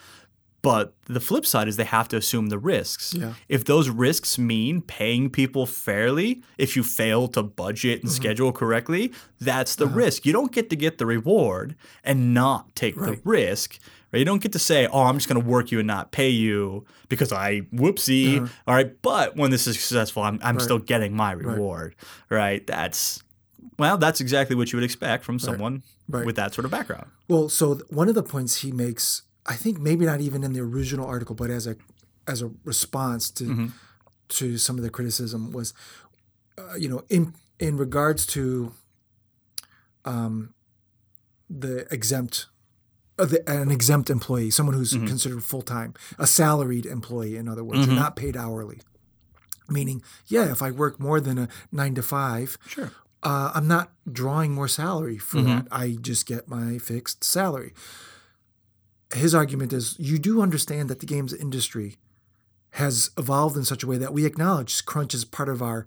But 0.61 0.93
the 1.07 1.21
flip 1.21 1.47
side 1.47 1.69
is 1.69 1.77
they 1.77 1.85
have 1.85 2.09
to 2.09 2.17
assume 2.17 2.49
the 2.49 2.59
risks. 2.59 3.15
Yeah. 3.15 3.35
If 3.49 3.65
those 3.65 3.89
risks 3.89 4.39
mean 4.39 4.83
paying 4.83 5.31
people 5.31 5.67
fairly, 5.67 6.43
if 6.59 6.75
you 6.77 6.83
fail 6.83 7.29
to 7.29 7.43
budget 7.45 7.99
Mm-hmm. 8.01 8.07
and 8.09 8.13
schedule 8.13 8.53
correctly, 8.53 9.13
that's 9.41 9.77
the 9.77 9.87
risk. 9.87 10.27
You 10.27 10.33
don't 10.33 10.51
get 10.51 10.69
to 10.71 10.77
get 10.77 10.99
the 10.99 11.07
reward 11.07 11.77
and 12.03 12.35
not 12.35 12.75
take 12.75 12.97
Uh-huh. 12.97 13.07
Right. 13.11 13.25
the 13.25 13.31
risk. 13.31 13.79
Right? 14.13 14.19
You 14.19 14.25
don't 14.25 14.43
get 14.43 14.53
to 14.53 14.59
say, 14.59 14.87
"Oh, 14.89 15.03
I'm 15.05 15.15
just 15.17 15.29
going 15.29 15.41
to 15.41 15.49
work 15.49 15.71
you 15.71 15.79
and 15.79 15.87
not 15.87 16.11
pay 16.11 16.29
you 16.31 16.85
because 17.09 17.33
I 17.33 17.61
whoopsie." 17.73 18.41
All 18.67 18.75
right, 18.75 19.01
but 19.01 19.37
when 19.37 19.51
this 19.53 19.67
is 19.69 19.79
successful, 19.79 20.23
I'm 20.25 20.35
I'm 20.35 20.41
Uh-huh. 20.41 20.53
Right. 20.55 20.63
still 20.63 20.79
getting 20.81 21.15
my 21.15 21.33
reward. 21.33 21.95
Right? 22.31 22.67
That's 22.67 23.23
well, 23.79 23.97
that's 23.97 24.21
exactly 24.21 24.57
what 24.57 24.73
you 24.73 24.77
would 24.77 24.85
expect 24.85 25.25
from 25.25 25.39
someone 25.39 25.83
Right. 26.09 26.25
with 26.25 26.37
that 26.37 26.55
sort 26.55 26.65
of 26.65 26.71
background. 26.71 27.11
Well, 27.29 27.49
so 27.51 27.75
one 27.91 28.09
of 28.09 28.15
the 28.15 28.23
points 28.23 28.63
he 28.63 28.73
makes, 28.73 29.23
I 29.45 29.55
think 29.55 29.79
maybe 29.79 30.07
not 30.07 30.21
even 30.21 30.43
in 30.43 30.53
the 30.55 30.61
original 30.61 31.07
article, 31.07 31.35
but 31.35 31.51
as 31.51 31.67
a 31.67 31.77
as 32.27 32.43
a 32.43 32.51
response 32.65 33.31
to 33.33 33.45
Mm-hmm. 33.45 33.67
to 34.29 34.59
some 34.59 34.77
of 34.79 34.83
the 34.83 34.91
criticism 34.91 35.53
was, 35.53 35.75
uh, 36.59 36.75
you 36.79 36.89
know, 36.89 37.03
in 37.09 37.35
in 37.59 37.77
regards 37.77 38.25
to 38.27 38.73
um, 40.05 40.55
the 41.51 41.87
exempt. 41.93 42.47
uh, 43.19 43.25
the- 43.27 43.51
An 43.51 43.71
exempt 43.71 44.11
employee, 44.11 44.51
someone 44.51 44.77
who's 44.77 44.93
Mm-hmm. 44.93 45.07
considered 45.07 45.43
full 45.43 45.63
time, 45.63 45.93
a 46.19 46.27
salaried 46.27 46.87
employee, 46.87 47.37
in 47.37 47.49
other 47.49 47.65
words, 47.65 47.87
and 47.87 47.97
not 47.97 48.15
paid 48.17 48.37
hourly. 48.37 48.81
Meaning, 49.69 50.03
yeah, 50.27 50.51
if 50.53 50.63
I 50.63 50.71
work 50.71 50.99
more 51.01 51.21
than 51.21 51.37
a 51.37 51.49
nine 51.73 51.95
to 51.97 52.03
five, 52.03 52.57
Sure. 52.67 52.93
Uh, 53.23 53.51
I'm 53.55 53.67
not 53.69 53.93
drawing 54.11 54.53
more 54.53 54.69
salary 54.69 55.19
for 55.19 55.39
Mm-hmm. 55.39 55.47
that. 55.49 55.67
I 55.71 55.97
just 56.01 56.27
get 56.27 56.49
my 56.49 56.79
fixed 56.79 57.25
salary. 57.25 57.73
His 59.15 59.35
argument 59.35 59.73
is 59.73 59.97
you 59.99 60.19
do 60.19 60.43
understand 60.43 60.89
that 60.91 61.01
the 61.01 61.07
games 61.07 61.33
industry 61.33 61.97
has 62.73 63.11
evolved 63.17 63.57
in 63.57 63.65
such 63.65 63.83
a 63.83 63.87
way 63.87 63.97
that 63.97 64.13
we 64.13 64.27
acknowledge 64.27 64.85
crunch 64.85 65.15
is 65.15 65.25
part 65.25 65.49
of 65.49 65.63
our 65.63 65.87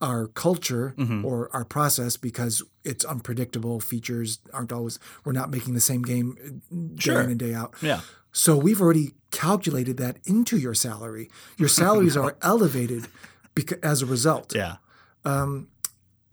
our 0.00 0.26
culture 0.26 0.94
Mm-hmm. 0.98 1.24
or 1.24 1.48
our 1.54 1.64
process 1.64 2.16
because 2.16 2.62
it's 2.84 3.04
unpredictable. 3.04 3.80
Features 3.80 4.40
aren't 4.52 4.72
always 4.72 4.98
we're 5.24 5.32
not 5.32 5.50
making 5.50 5.74
the 5.74 5.80
same 5.80 6.02
game 6.02 6.60
day 6.96 7.02
Sure. 7.02 7.20
in 7.22 7.30
and 7.30 7.38
day 7.38 7.54
out. 7.54 7.74
Yeah. 7.80 8.00
So 8.32 8.56
we've 8.56 8.80
already 8.80 9.14
calculated 9.30 9.96
that 9.98 10.18
into 10.24 10.56
your 10.58 10.74
salary. 10.74 11.30
Your 11.56 11.68
salaries 11.80 12.16
are 12.16 12.36
elevated 12.42 13.06
because, 13.54 13.78
as 13.80 14.02
a 14.02 14.06
result. 14.06 14.54
Yeah. 14.54 14.76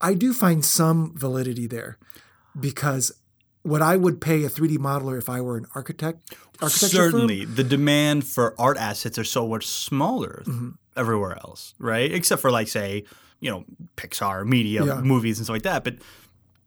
I 0.01 0.13
do 0.13 0.33
find 0.33 0.63
some 0.63 1.13
validity 1.17 1.67
there 1.67 1.97
because 2.59 3.11
what 3.63 3.81
I 3.81 3.97
would 3.97 4.21
pay 4.21 4.43
a 4.45 4.49
3D 4.49 4.77
modeler 4.77 5.17
if 5.17 5.29
I 5.29 5.41
were 5.41 5.57
an 5.57 5.65
architect, 5.75 6.33
architecture 6.61 6.97
firm, 6.97 7.11
Certainly, 7.11 7.45
the 7.45 7.63
demand 7.63 8.25
for 8.25 8.55
art 8.59 8.77
assets 8.77 9.17
are 9.17 9.23
so 9.23 9.47
much 9.47 9.65
smaller 9.67 10.43
Mm-hmm. 10.47 10.69
everywhere 10.95 11.37
else, 11.37 11.73
right? 11.79 12.11
Except 12.11 12.41
for 12.41 12.51
like 12.51 12.67
say, 12.69 13.03
you 13.41 13.51
know, 13.51 13.65
Pixar, 13.97 14.45
media, 14.45 14.85
Yeah. 14.85 15.01
movies, 15.01 15.37
and 15.39 15.45
stuff 15.45 15.53
like 15.55 15.63
that. 15.63 15.83
But 15.83 15.95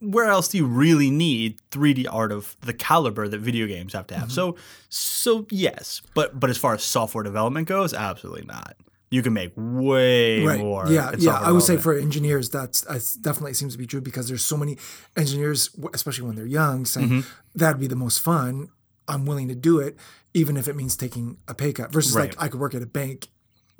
where 0.01 0.27
else 0.29 0.49
do 0.49 0.59
you 0.59 0.67
really 0.67 1.11
need 1.11 1.59
3D 1.71 2.07
art 2.11 2.33
of 2.33 2.57
the 2.61 2.73
caliber 2.75 3.29
that 3.29 3.39
video 3.41 3.67
games 3.67 3.93
have 3.95 4.07
to 4.09 4.15
have? 4.15 4.25
Mm-hmm. 4.29 4.35
So, 4.35 4.57
so 4.89 5.47
yes, 5.51 6.03
but 6.15 6.39
but 6.39 6.51
as 6.51 6.59
far 6.59 6.75
as 6.75 6.83
software 6.83 7.25
development 7.25 7.69
goes, 7.69 7.95
absolutely 7.95 8.45
not. 8.47 8.77
You 9.13 9.23
can 9.23 9.33
make 9.35 9.53
way 9.57 10.43
right? 10.45 10.59
more. 10.59 10.87
yeah, 10.89 11.13
yeah. 11.19 11.33
I 11.39 11.53
would 11.53 11.63
say 11.63 11.77
for 11.77 11.93
engineers, 11.97 12.49
that's, 12.49 12.81
that's 12.81 13.15
definitely 13.15 13.53
seems 13.55 13.75
to 13.75 13.79
be 13.79 13.87
true 13.87 14.01
because 14.01 14.27
there's 14.27 14.45
so 14.45 14.57
many 14.57 14.79
engineers, 15.17 15.69
especially 15.93 16.27
when 16.27 16.35
they're 16.37 16.47
young, 16.47 16.87
saying 16.87 17.09
Mm-hmm. 17.09 17.29
that'd 17.55 17.79
be 17.79 17.87
the 17.87 17.97
most 17.97 18.21
fun. 18.21 18.71
I'm 19.07 19.27
willing 19.27 19.49
to 19.49 19.55
do 19.55 19.79
it, 19.81 19.97
even 20.33 20.57
if 20.57 20.67
it 20.67 20.77
means 20.77 20.97
taking 20.97 21.37
a 21.47 21.53
pay 21.55 21.73
cut. 21.75 21.93
Versus 21.93 22.17
Right. 22.17 22.31
like 22.35 22.43
I 22.43 22.49
could 22.49 22.59
work 22.61 22.75
at 22.75 22.81
a 22.83 22.87
bank. 22.87 23.29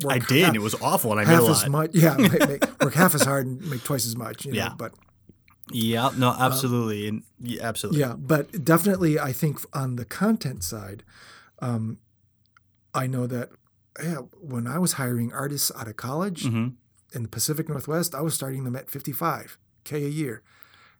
I 0.07 0.19
did. 0.19 0.45
half- 0.45 0.55
It 0.55 0.59
was 0.61 0.75
awful, 0.81 1.11
and 1.11 1.19
I 1.21 1.23
made 1.25 1.33
half 1.33 1.43
a 1.43 1.51
as 1.51 1.67
much. 1.69 1.91
Yeah, 1.95 2.15
make, 2.17 2.47
make, 2.47 2.81
work 2.83 2.93
half 2.93 3.15
as 3.15 3.23
hard 3.23 3.47
and 3.47 3.61
make 3.69 3.83
twice 3.83 4.05
as 4.05 4.15
much. 4.15 4.45
You 4.45 4.51
know, 4.51 4.57
Yeah. 4.57 4.73
but 4.77 4.93
Yeah, 5.71 6.11
no, 6.17 6.29
absolutely, 6.37 7.07
and 7.07 7.23
yeah, 7.39 7.63
absolutely. 7.63 8.03
Um, 8.03 8.09
Yeah, 8.11 8.15
but 8.17 8.63
definitely, 8.63 9.17
I 9.17 9.31
think 9.31 9.59
on 9.73 9.95
the 9.95 10.05
content 10.05 10.63
side, 10.63 11.03
um, 11.59 11.97
I 12.93 13.07
know 13.07 13.25
that 13.27 13.49
when 14.39 14.67
I 14.67 14.79
was 14.79 14.93
hiring 14.93 15.31
artists 15.33 15.71
out 15.77 15.87
of 15.87 15.97
college 15.97 16.45
hmm 16.47 16.69
in 17.15 17.21
the 17.21 17.29
Pacific 17.29 17.69
Northwest, 17.69 18.15
I 18.15 18.21
was 18.21 18.33
starting 18.33 18.63
them 18.63 18.75
at 18.75 18.87
55k 18.87 19.91
a 19.93 20.09
year. 20.09 20.41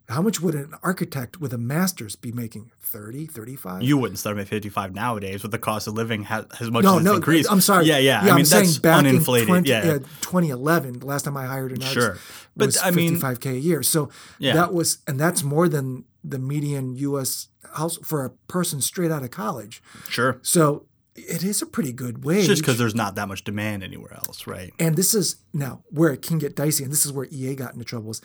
How 0.10 0.22
much 0.22 0.40
would 0.42 0.54
an 0.54 0.76
architect 0.84 1.40
with 1.42 1.54
a 1.54 1.58
master's 1.58 2.16
be 2.16 2.32
making? 2.32 2.72
30, 2.82 3.26
35? 3.26 3.82
You 3.82 3.98
wouldn't 3.98 4.20
start 4.20 4.36
them 4.36 4.42
at 4.44 4.48
55 4.48 4.94
nowadays 4.94 5.42
with 5.42 5.52
the 5.52 5.58
cost 5.58 5.88
of 5.88 5.96
living 5.96 6.22
has 6.26 6.46
as 6.60 6.70
much 6.70 6.84
no, 6.84 6.92
as 6.92 6.98
it's 6.98 7.06
no, 7.06 7.16
increased. 7.16 7.52
I'm 7.52 7.62
sorry. 7.62 7.86
Yeah, 7.88 7.98
yeah. 7.98 8.22
I 8.22 8.30
I'm 8.30 8.36
mean, 8.36 8.46
saying 8.46 8.66
that's 8.66 8.78
back 8.78 9.04
uninflated. 9.04 9.42
in 9.44 9.64
20, 9.64 9.70
yeah. 9.70 9.82
2011, 10.22 11.00
the 11.00 11.06
last 11.08 11.24
time 11.26 11.36
I 11.36 11.46
hired 11.46 11.72
an 11.72 11.82
artist 11.82 11.94
Sure. 11.96 12.18
But, 12.56 12.68
was 12.68 12.78
I 12.84 12.92
mean- 12.92 13.16
55k 13.20 13.54
a 13.54 13.60
year. 13.60 13.82
So 13.82 14.10
Yeah. 14.38 14.54
that 14.54 14.72
was, 14.72 15.00
and 15.08 15.20
that's 15.20 15.42
more 15.42 15.68
than 15.68 16.04
the 16.24 16.38
median 16.38 16.96
U.S. 16.98 17.48
house 17.74 17.98
for 18.04 18.24
a 18.24 18.30
person 18.48 18.82
straight 18.82 19.10
out 19.10 19.24
of 19.24 19.32
college. 19.32 19.82
Sure. 20.10 20.38
So 20.44 20.86
it 21.16 21.44
is 21.44 21.62
a 21.62 21.66
pretty 21.66 21.92
good 21.94 22.24
wage. 22.26 22.40
It's 22.40 22.48
just 22.48 22.62
because 22.62 22.78
there's 22.78 22.96
not 22.96 23.16
that 23.16 23.28
much 23.28 23.44
demand 23.44 23.84
anywhere 23.84 24.14
else, 24.14 24.48
right? 24.48 24.72
and 24.80 24.96
this 24.96 25.14
is 25.14 25.38
now 25.54 25.84
where 25.90 26.12
it 26.12 26.22
can 26.22 26.38
get 26.40 26.56
dicey, 26.56 26.84
and 26.84 26.92
this 26.92 27.06
is 27.06 27.12
where 27.14 27.28
EA 27.32 27.56
got 27.56 27.74
into 27.74 27.86
trouble. 27.86 28.12
Is 28.12 28.22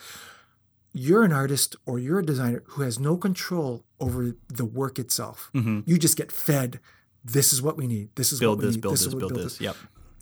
you're 0.91 1.23
an 1.23 1.31
artist 1.31 1.75
or 1.85 1.99
you're 1.99 2.19
a 2.19 2.25
designer 2.25 2.63
who 2.69 2.81
has 2.81 2.99
no 2.99 3.15
control 3.15 3.85
over 3.99 4.35
the 4.47 4.65
work 4.65 4.97
itself. 4.97 5.51
You 5.53 5.97
just 5.99 6.17
get 6.17 6.31
fed. 6.31 6.79
This 7.23 7.53
is 7.53 7.61
what 7.61 7.77
we 7.77 7.85
need. 7.85 8.09
This 8.15 8.31
is 8.31 8.39
Mm-hmm. 8.39 8.43
Build 8.45 8.57
what 8.57 8.61
we 8.63 8.67
this, 8.67 8.75
need. 8.75 8.81
build 8.81 8.93
is 8.95 9.05
this, 9.05 9.13
what- 9.13 9.19
build 9.19 9.35
this. 9.35 9.61
Yep. 9.61 9.75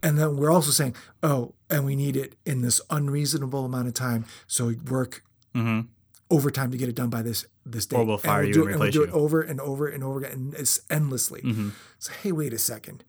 And 0.04 0.18
then 0.18 0.36
we're 0.38 0.52
also 0.52 0.72
saying, 0.72 0.96
oh, 1.24 1.56
and 1.72 1.86
we 1.86 1.96
need 1.96 2.16
it 2.18 2.36
in 2.46 2.62
this 2.62 2.80
unreasonable 2.90 3.66
amount 3.66 3.88
of 3.88 3.94
time. 3.94 4.26
So 4.46 4.74
work 4.90 5.24
hmm 5.56 5.82
overtime 6.30 6.72
to 6.72 6.78
get 6.78 6.90
it 6.90 6.96
done 6.96 7.10
by 7.10 7.22
this 7.22 7.46
this 7.66 7.86
day. 7.86 7.98
Or 7.98 8.06
we'll 8.06 8.18
fire 8.18 8.42
and 8.42 8.48
you 8.48 8.54
do 8.54 8.62
and 8.64 8.76
it, 8.76 8.80
we'll 8.80 8.92
do 8.92 9.00
you. 9.00 9.06
it 9.06 9.12
over 9.12 9.42
and 9.42 9.60
over 9.62 9.88
and 9.88 10.04
over 10.04 10.20
again, 10.20 10.32
and 10.32 10.54
it's 10.54 10.82
endlessly. 10.90 11.42
Mm-hmm. 11.42 11.70
So 12.00 12.14
hey, 12.22 12.32
wait 12.32 12.54
a 12.54 12.58
second. 12.58 13.04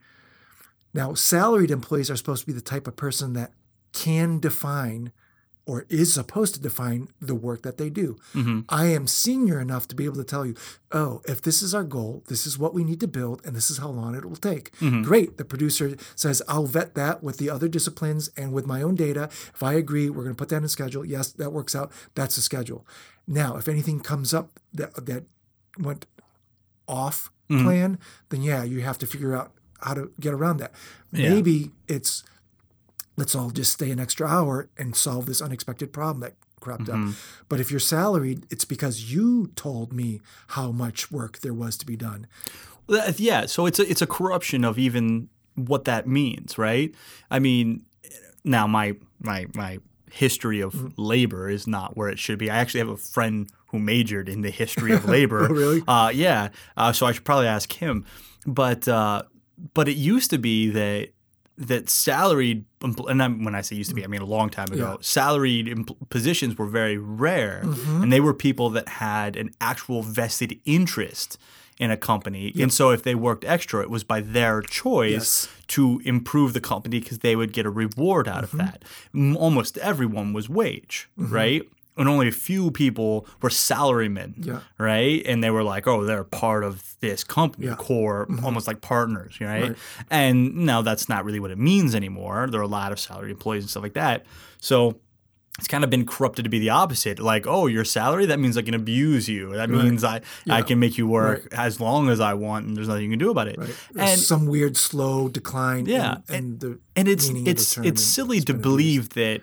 Now, 0.94 1.14
salaried 1.14 1.70
employees 1.70 2.10
are 2.10 2.16
supposed 2.16 2.40
to 2.42 2.46
be 2.46 2.52
the 2.52 2.60
type 2.60 2.86
of 2.86 2.96
person 2.96 3.34
that 3.34 3.52
can 3.92 4.38
define 4.38 5.12
or 5.68 5.84
is 5.90 6.14
supposed 6.14 6.54
to 6.54 6.60
define 6.60 7.08
the 7.20 7.34
work 7.34 7.60
that 7.60 7.76
they 7.76 7.90
do. 7.90 8.16
Mm-hmm. 8.32 8.60
I 8.70 8.86
am 8.86 9.06
senior 9.06 9.60
enough 9.60 9.86
to 9.88 9.94
be 9.94 10.06
able 10.06 10.16
to 10.16 10.24
tell 10.24 10.46
you, 10.46 10.54
oh, 10.92 11.20
if 11.26 11.42
this 11.42 11.60
is 11.60 11.74
our 11.74 11.84
goal, 11.84 12.24
this 12.28 12.46
is 12.46 12.58
what 12.58 12.72
we 12.72 12.84
need 12.84 13.00
to 13.00 13.06
build, 13.06 13.44
and 13.44 13.54
this 13.54 13.70
is 13.70 13.76
how 13.76 13.90
long 13.90 14.14
it 14.14 14.24
will 14.24 14.36
take. 14.36 14.72
Mm-hmm. 14.78 15.02
Great. 15.02 15.36
The 15.36 15.44
producer 15.44 15.94
says, 16.16 16.42
I'll 16.48 16.64
vet 16.64 16.94
that 16.94 17.22
with 17.22 17.36
the 17.36 17.50
other 17.50 17.68
disciplines 17.68 18.30
and 18.34 18.54
with 18.54 18.66
my 18.66 18.80
own 18.80 18.94
data. 18.94 19.24
If 19.24 19.62
I 19.62 19.74
agree, 19.74 20.08
we're 20.08 20.22
going 20.22 20.34
to 20.34 20.38
put 20.38 20.48
that 20.48 20.56
in 20.56 20.64
a 20.64 20.68
schedule. 20.70 21.04
Yes, 21.04 21.32
that 21.32 21.52
works 21.52 21.76
out. 21.76 21.92
That's 22.14 22.36
the 22.36 22.42
schedule. 22.42 22.86
Now, 23.26 23.58
if 23.58 23.68
anything 23.68 24.00
comes 24.00 24.32
up 24.32 24.58
that 24.72 25.04
that 25.04 25.24
went 25.78 26.06
off 26.88 27.30
mm-hmm. 27.50 27.62
plan, 27.62 27.98
then 28.30 28.40
yeah, 28.42 28.64
you 28.64 28.80
have 28.80 28.96
to 28.98 29.06
figure 29.06 29.36
out 29.36 29.52
how 29.82 29.92
to 29.92 30.12
get 30.18 30.32
around 30.32 30.56
that. 30.56 30.72
Yeah. 31.12 31.28
Maybe 31.28 31.72
it's 31.86 32.24
let's 33.18 33.34
all 33.34 33.50
just 33.50 33.72
stay 33.72 33.90
an 33.90 34.00
extra 34.00 34.26
hour 34.26 34.68
and 34.78 34.94
solve 34.96 35.26
this 35.26 35.40
unexpected 35.42 35.92
problem 35.92 36.20
that 36.20 36.34
cropped 36.60 36.88
up. 36.88 37.00
But 37.48 37.60
if 37.60 37.70
you're 37.70 37.80
salaried, 37.96 38.46
it's 38.50 38.64
because 38.64 39.12
you 39.12 39.48
told 39.56 39.92
me 39.92 40.20
how 40.48 40.72
much 40.72 41.10
work 41.12 41.38
there 41.40 41.54
was 41.62 41.76
to 41.78 41.86
be 41.86 41.96
done. 41.96 42.26
Yeah, 43.16 43.46
so 43.46 43.66
it's 43.66 43.78
a 43.78 43.88
it's 43.90 44.02
a 44.02 44.06
corruption 44.06 44.64
of 44.64 44.78
even 44.78 45.28
what 45.54 45.84
that 45.84 46.06
means, 46.06 46.56
right? 46.56 46.94
I 47.30 47.38
mean, 47.38 47.84
now 48.44 48.66
my 48.66 48.94
my 49.20 49.46
my 49.54 49.78
history 50.10 50.60
of 50.60 50.72
Mm-hmm. 50.72 51.02
labor 51.02 51.50
is 51.50 51.66
not 51.66 51.96
where 51.96 52.08
it 52.08 52.18
should 52.18 52.38
be. 52.38 52.50
I 52.50 52.56
actually 52.56 52.80
have 52.80 52.88
a 52.88 52.96
friend 52.96 53.46
who 53.68 53.78
majored 53.78 54.28
in 54.28 54.40
the 54.40 54.50
history 54.50 54.92
of 54.92 55.04
labor. 55.04 55.46
Oh, 55.50 55.54
really? 55.54 55.82
Uh, 55.86 56.10
yeah. 56.14 56.48
Uh, 56.76 56.92
so 56.92 57.04
I 57.06 57.12
should 57.12 57.24
probably 57.24 57.46
ask 57.48 57.70
him. 57.72 58.04
But 58.46 58.88
uh, 58.88 59.22
but 59.74 59.86
it 59.88 59.96
used 59.96 60.30
to 60.30 60.38
be 60.38 60.70
that 60.70 61.08
that 61.58 61.90
salaried 61.90 62.64
and 62.80 63.20
I'm, 63.22 63.44
when 63.44 63.54
I 63.56 63.62
say 63.62 63.74
used 63.76 63.90
to 63.90 63.94
be, 63.94 64.04
I 64.04 64.06
mean 64.06 64.20
a 64.22 64.26
long 64.26 64.48
time 64.48 64.72
ago. 64.72 64.90
Yeah. 64.92 64.96
Salaried 65.00 65.90
positions 66.08 66.56
were 66.56 66.66
very 66.66 66.96
rare, 66.96 67.62
Mm-hmm. 67.64 68.02
and 68.02 68.12
they 68.12 68.20
were 68.20 68.32
people 68.34 68.70
that 68.70 68.88
had 68.88 69.36
an 69.36 69.50
actual 69.60 70.02
vested 70.02 70.58
interest 70.64 71.36
in 71.80 71.90
a 71.90 71.96
company. 71.96 72.52
And 72.60 72.72
so 72.72 72.90
if 72.90 73.02
they 73.02 73.14
worked 73.14 73.44
extra, 73.44 73.82
it 73.82 73.90
was 73.90 74.02
by 74.04 74.20
their 74.20 74.62
choice 74.62 75.10
Yes. 75.12 75.46
Mm-hmm. 75.46 75.62
to 75.68 76.00
improve 76.04 76.52
the 76.52 76.60
company 76.60 77.00
because 77.00 77.18
they 77.18 77.34
would 77.36 77.52
get 77.52 77.66
a 77.66 77.70
reward 77.70 78.26
out 78.28 78.44
of 78.44 78.52
that. 78.52 78.84
Almost 79.14 79.78
everyone 79.78 80.32
was 80.32 80.48
wage, 80.48 81.08
right? 81.16 81.62
And 81.98 82.08
only 82.08 82.28
a 82.28 82.32
few 82.32 82.70
people 82.70 83.26
were 83.42 83.50
salarymen, 83.50 84.34
Yeah. 84.46 84.60
right? 84.78 85.22
And 85.26 85.42
they 85.42 85.50
were 85.50 85.64
like, 85.64 85.86
oh, 85.86 86.04
they're 86.04 86.24
part 86.24 86.64
of 86.64 86.94
this 87.00 87.24
company, 87.24 87.66
Yeah. 87.66 87.72
Mm-hmm. 87.72 87.82
core, 87.82 88.28
almost 88.44 88.66
like 88.66 88.80
partners, 88.80 89.40
right? 89.40 89.62
Right. 89.70 89.76
And 90.10 90.54
now 90.66 90.82
that's 90.82 91.08
not 91.08 91.24
really 91.24 91.40
what 91.40 91.50
it 91.50 91.58
means 91.58 91.94
anymore. 91.94 92.46
There 92.50 92.60
are 92.60 92.64
a 92.64 92.68
lot 92.68 92.92
of 92.92 93.00
salary 93.00 93.30
employees 93.32 93.64
and 93.64 93.70
stuff 93.70 93.82
like 93.82 93.94
that. 93.94 94.24
So 94.60 95.00
it's 95.58 95.66
kind 95.66 95.82
of 95.82 95.90
been 95.90 96.06
corrupted 96.06 96.44
to 96.44 96.48
be 96.48 96.60
the 96.60 96.70
opposite. 96.70 97.18
Like, 97.18 97.44
oh, 97.48 97.66
your 97.66 97.84
salary, 97.84 98.26
that 98.26 98.38
means 98.38 98.56
I 98.56 98.62
can 98.62 98.74
abuse 98.74 99.28
you. 99.28 99.54
That 99.56 99.68
means 99.70 100.04
I, 100.04 100.20
I 100.48 100.62
can 100.62 100.78
make 100.78 100.96
you 100.98 101.08
work 101.08 101.48
as 101.52 101.80
long 101.80 102.10
as 102.10 102.20
I 102.20 102.34
want 102.34 102.66
and 102.66 102.76
there's 102.76 102.86
nothing 102.86 103.04
you 103.06 103.10
can 103.10 103.18
do 103.18 103.30
about 103.32 103.48
it. 103.48 103.58
Right? 103.58 103.74
And 103.98 104.20
some 104.20 104.46
weird 104.46 104.76
slow 104.76 105.28
decline. 105.28 105.86
Yeah, 105.86 106.18
in, 106.28 106.34
in 106.34 106.58
the 106.58 106.78
and 106.94 107.08
it's 107.08 107.26
meaning 107.26 107.42
of 107.42 107.44
the 107.46 107.50
it's 107.50 107.76
it's 107.78 108.02
silly 108.04 108.40
to 108.42 108.54
believe 108.54 109.10
that 109.10 109.42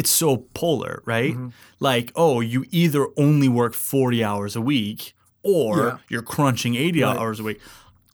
it's 0.00 0.10
so 0.22 0.30
polar, 0.60 0.94
right? 1.14 1.34
Mm-hmm. 1.34 1.48
Like, 1.88 2.06
oh, 2.16 2.40
you 2.52 2.60
either 2.82 3.02
only 3.16 3.48
work 3.48 3.74
40 3.74 4.24
hours 4.24 4.56
a 4.56 4.60
week 4.60 5.14
or 5.42 5.76
Yeah. 5.78 5.98
you're 6.10 6.26
crunching 6.34 6.74
80 6.74 7.02
Right. 7.02 7.16
hours 7.18 7.40
a 7.40 7.42
week. 7.48 7.60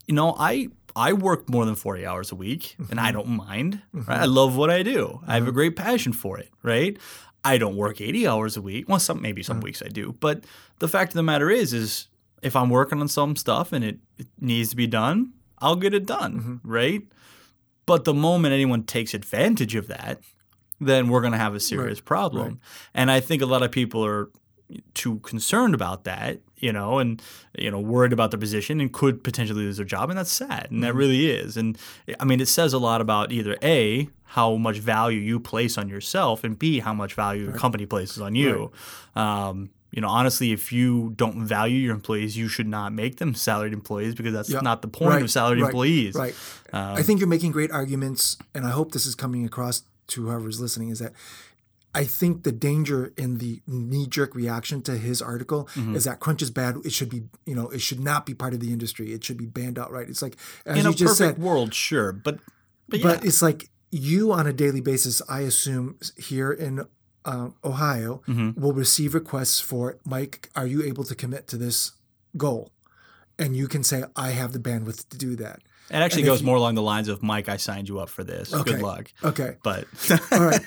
You 0.07 0.15
know, 0.19 0.35
I 0.51 0.67
I 1.07 1.13
work 1.13 1.41
more 1.49 1.65
than 1.65 1.75
40 1.75 2.05
hours 2.09 2.31
a 2.31 2.35
week 2.35 2.75
and 2.77 2.87
Mm-hmm. 2.87 3.07
I 3.07 3.11
don't 3.11 3.27
mind. 3.47 3.71
Right? 3.93 4.21
I 4.23 4.25
love 4.25 4.51
what 4.59 4.69
I 4.79 4.83
do. 4.83 5.01
I 5.29 5.33
have 5.39 5.47
a 5.47 5.51
great 5.59 5.75
passion 5.75 6.13
for 6.13 6.39
it, 6.43 6.49
right? 6.63 6.97
I 7.43 7.57
don't 7.59 7.75
work 7.77 8.01
80 8.01 8.27
hours 8.27 8.57
a 8.57 8.61
week. 8.61 8.89
Well, 8.89 8.99
some 8.99 9.21
maybe 9.21 9.43
some 9.43 9.59
weeks 9.61 9.81
I 9.81 9.89
do, 10.01 10.05
but 10.19 10.37
the 10.79 10.87
fact 10.87 11.11
of 11.13 11.17
the 11.17 11.23
matter 11.31 11.49
is 11.61 11.73
is 11.73 12.07
if 12.41 12.53
I'm 12.55 12.69
working 12.69 12.99
on 13.01 13.07
some 13.07 13.35
stuff 13.35 13.73
and 13.73 13.83
it, 13.85 13.97
it 14.17 14.27
needs 14.41 14.69
to 14.71 14.75
be 14.75 14.87
done, 14.87 15.17
I'll 15.63 15.79
get 15.81 15.93
it 15.93 16.05
done, 16.07 16.33
Mm-hmm. 16.33 16.71
right? 16.77 17.01
But 17.85 18.03
the 18.03 18.13
moment 18.13 18.53
anyone 18.53 18.83
takes 18.83 19.13
advantage 19.13 19.75
of 19.79 19.87
that, 19.87 20.15
then 20.79 21.07
we're 21.09 21.21
going 21.21 21.33
to 21.33 21.39
have 21.39 21.55
a 21.55 21.59
serious 21.59 21.99
problem. 21.99 22.59
And 22.93 23.09
I 23.11 23.19
think 23.19 23.41
a 23.41 23.45
lot 23.45 23.63
of 23.63 23.71
people 23.71 24.05
are 24.05 24.29
too 24.93 25.19
concerned 25.19 25.73
about 25.73 26.03
that, 26.03 26.39
you 26.57 26.73
know, 26.73 26.99
and 26.99 27.21
you 27.57 27.71
know, 27.71 27.79
worried 27.79 28.11
about 28.13 28.31
their 28.31 28.39
position 28.39 28.81
and 28.81 28.91
could 28.91 29.23
potentially 29.23 29.61
lose 29.63 29.77
their 29.77 29.85
job, 29.85 30.09
and 30.09 30.19
that's 30.19 30.31
sad, 30.31 30.67
and 30.69 30.83
that 30.83 30.89
Mm-hmm. 30.89 30.97
really 30.97 31.29
is. 31.31 31.55
And 31.57 31.77
I 32.19 32.25
mean, 32.25 32.41
it 32.41 32.47
says 32.47 32.73
a 32.73 32.77
lot 32.79 32.99
about 33.01 33.31
either 33.31 33.55
a 33.63 34.09
how 34.31 34.55
much 34.57 34.79
value 34.79 35.19
you 35.21 35.39
place 35.39 35.77
on 35.77 35.87
yourself, 35.87 36.43
and 36.43 36.59
b 36.59 36.79
how 36.79 36.93
much 36.93 37.13
value 37.13 37.49
the 37.51 37.57
company 37.57 37.85
places 37.85 38.19
on 38.21 38.35
you. 38.35 38.71
Um, 39.15 39.69
you 39.91 40.01
know, 40.01 40.09
honestly, 40.09 40.51
if 40.51 40.73
you 40.73 41.13
don't 41.15 41.45
value 41.45 41.77
your 41.77 41.95
employees, 41.95 42.35
you 42.35 42.49
should 42.49 42.67
not 42.67 42.91
make 42.91 43.17
them 43.17 43.33
salaried 43.33 43.71
employees 43.71 44.15
because 44.15 44.33
that's 44.33 44.49
Yeah. 44.49 44.59
not 44.59 44.81
the 44.81 44.89
point 44.89 45.11
Right, 45.13 45.21
of 45.23 45.31
salaried 45.31 45.61
right, 45.61 45.69
employees. 45.69 46.13
Right. 46.13 46.35
Um, 46.73 46.97
I 46.97 47.03
think 47.03 47.21
you're 47.21 47.29
making 47.29 47.53
great 47.53 47.71
arguments, 47.71 48.35
and 48.53 48.65
I 48.65 48.71
hope 48.71 48.91
this 48.91 49.05
is 49.05 49.15
coming 49.15 49.45
across 49.45 49.83
to 50.07 50.25
whoever's 50.27 50.59
listening. 50.59 50.89
Is 50.89 50.99
that 50.99 51.13
I 51.95 52.03
think 52.03 52.43
the 52.43 52.51
danger 52.51 53.13
in 53.17 53.39
the 53.39 53.61
knee-jerk 53.65 54.35
reaction 54.35 54.81
to 54.83 54.97
his 54.97 55.21
article 55.21 55.67
Mm-hmm. 55.73 55.95
is 55.95 56.03
that 56.03 56.19
crunch 56.19 56.41
is 56.41 56.51
bad. 56.51 56.75
It 56.85 56.91
should 56.93 57.09
be, 57.09 57.23
you 57.45 57.55
know, 57.55 57.69
it 57.69 57.81
should 57.81 57.99
not 57.99 58.25
be 58.25 58.33
part 58.35 58.53
of 58.53 58.59
the 58.59 58.71
industry. 58.71 59.13
It 59.13 59.23
should 59.23 59.37
be 59.37 59.45
banned 59.47 59.79
outright. 59.79 60.09
It's 60.09 60.21
like 60.21 60.37
as 60.65 60.77
In 60.77 60.83
you 60.85 60.91
a 60.91 60.93
just 60.93 61.19
perfect 61.19 61.37
said, 61.37 61.43
world, 61.43 61.73
sure, 61.73 62.11
but 62.11 62.39
but, 62.89 63.01
but 63.01 63.25
it's 63.25 63.41
like 63.41 63.69
you 63.91 64.31
on 64.31 64.45
a 64.47 64.53
daily 64.53 64.81
basis. 64.81 65.21
I 65.29 65.41
assume 65.41 65.97
here 66.17 66.51
in 66.51 66.85
um, 67.25 67.55
Ohio 67.63 68.21
Mm-hmm. 68.27 68.61
will 68.61 68.73
receive 68.73 69.13
requests 69.13 69.59
for 69.59 69.97
Mike. 70.05 70.49
Are 70.55 70.67
you 70.67 70.83
able 70.83 71.03
to 71.05 71.15
commit 71.15 71.47
to 71.49 71.57
this 71.57 71.93
goal? 72.37 72.71
And 73.39 73.55
you 73.55 73.67
can 73.67 73.83
say, 73.83 74.03
I 74.15 74.31
have 74.31 74.51
the 74.53 74.59
bandwidth 74.59 75.09
to 75.09 75.17
do 75.17 75.35
that. 75.37 75.61
It 75.89 75.95
actually 75.95 76.23
goes 76.23 76.41
you- 76.41 76.45
more 76.45 76.57
along 76.57 76.75
the 76.75 76.81
lines 76.81 77.07
of 77.07 77.23
Mike, 77.23 77.49
I 77.49 77.57
signed 77.57 77.87
you 77.87 77.99
up 77.99 78.09
for 78.09 78.23
this. 78.23 78.53
Okay. 78.53 78.71
Good 78.71 78.81
luck. 78.81 79.11
Okay. 79.23 79.55
But 79.63 79.85
All 80.31 80.43
right. 80.43 80.61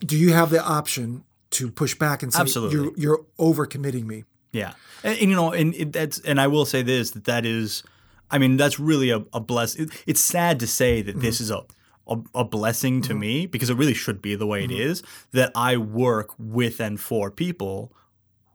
Do 0.00 0.16
you 0.16 0.32
have 0.32 0.50
the 0.50 0.62
option 0.62 1.24
to 1.50 1.70
push 1.70 1.94
back 1.94 2.22
and 2.22 2.32
say 2.32 2.40
Absolutely. 2.40 2.76
you're 2.76 2.92
you're 2.96 3.24
overcommitting 3.38 4.06
me? 4.06 4.24
yeah, 4.52 4.72
and, 5.04 5.18
and, 5.18 5.30
you 5.30 5.36
know, 5.36 5.52
and 5.52 5.74
it, 5.74 5.92
that's 5.92 6.18
and 6.20 6.40
I 6.40 6.46
will 6.46 6.64
say 6.64 6.82
this 6.82 7.12
that 7.12 7.24
that 7.24 7.46
is, 7.46 7.82
I 8.30 8.38
mean, 8.38 8.56
that's 8.56 8.80
really 8.80 9.10
a, 9.10 9.24
a 9.32 9.40
bless. 9.40 9.76
It, 9.76 9.90
it's 10.06 10.20
sad 10.20 10.60
to 10.60 10.66
say 10.66 11.02
that 11.02 11.20
this 11.20 11.36
mm-hmm. 11.36 11.44
is 11.44 11.50
a. 11.50 11.62
A, 12.06 12.16
a 12.34 12.44
blessing 12.44 13.02
to 13.02 13.10
mm-hmm. 13.10 13.20
me 13.20 13.46
because 13.46 13.70
it 13.70 13.76
really 13.76 13.94
should 13.94 14.20
be 14.20 14.34
the 14.34 14.46
way 14.46 14.64
it 14.64 14.70
mm-hmm. 14.70 14.80
is 14.80 15.04
that 15.30 15.52
I 15.54 15.76
work 15.76 16.30
with 16.40 16.80
and 16.80 16.98
for 16.98 17.30
people 17.30 17.92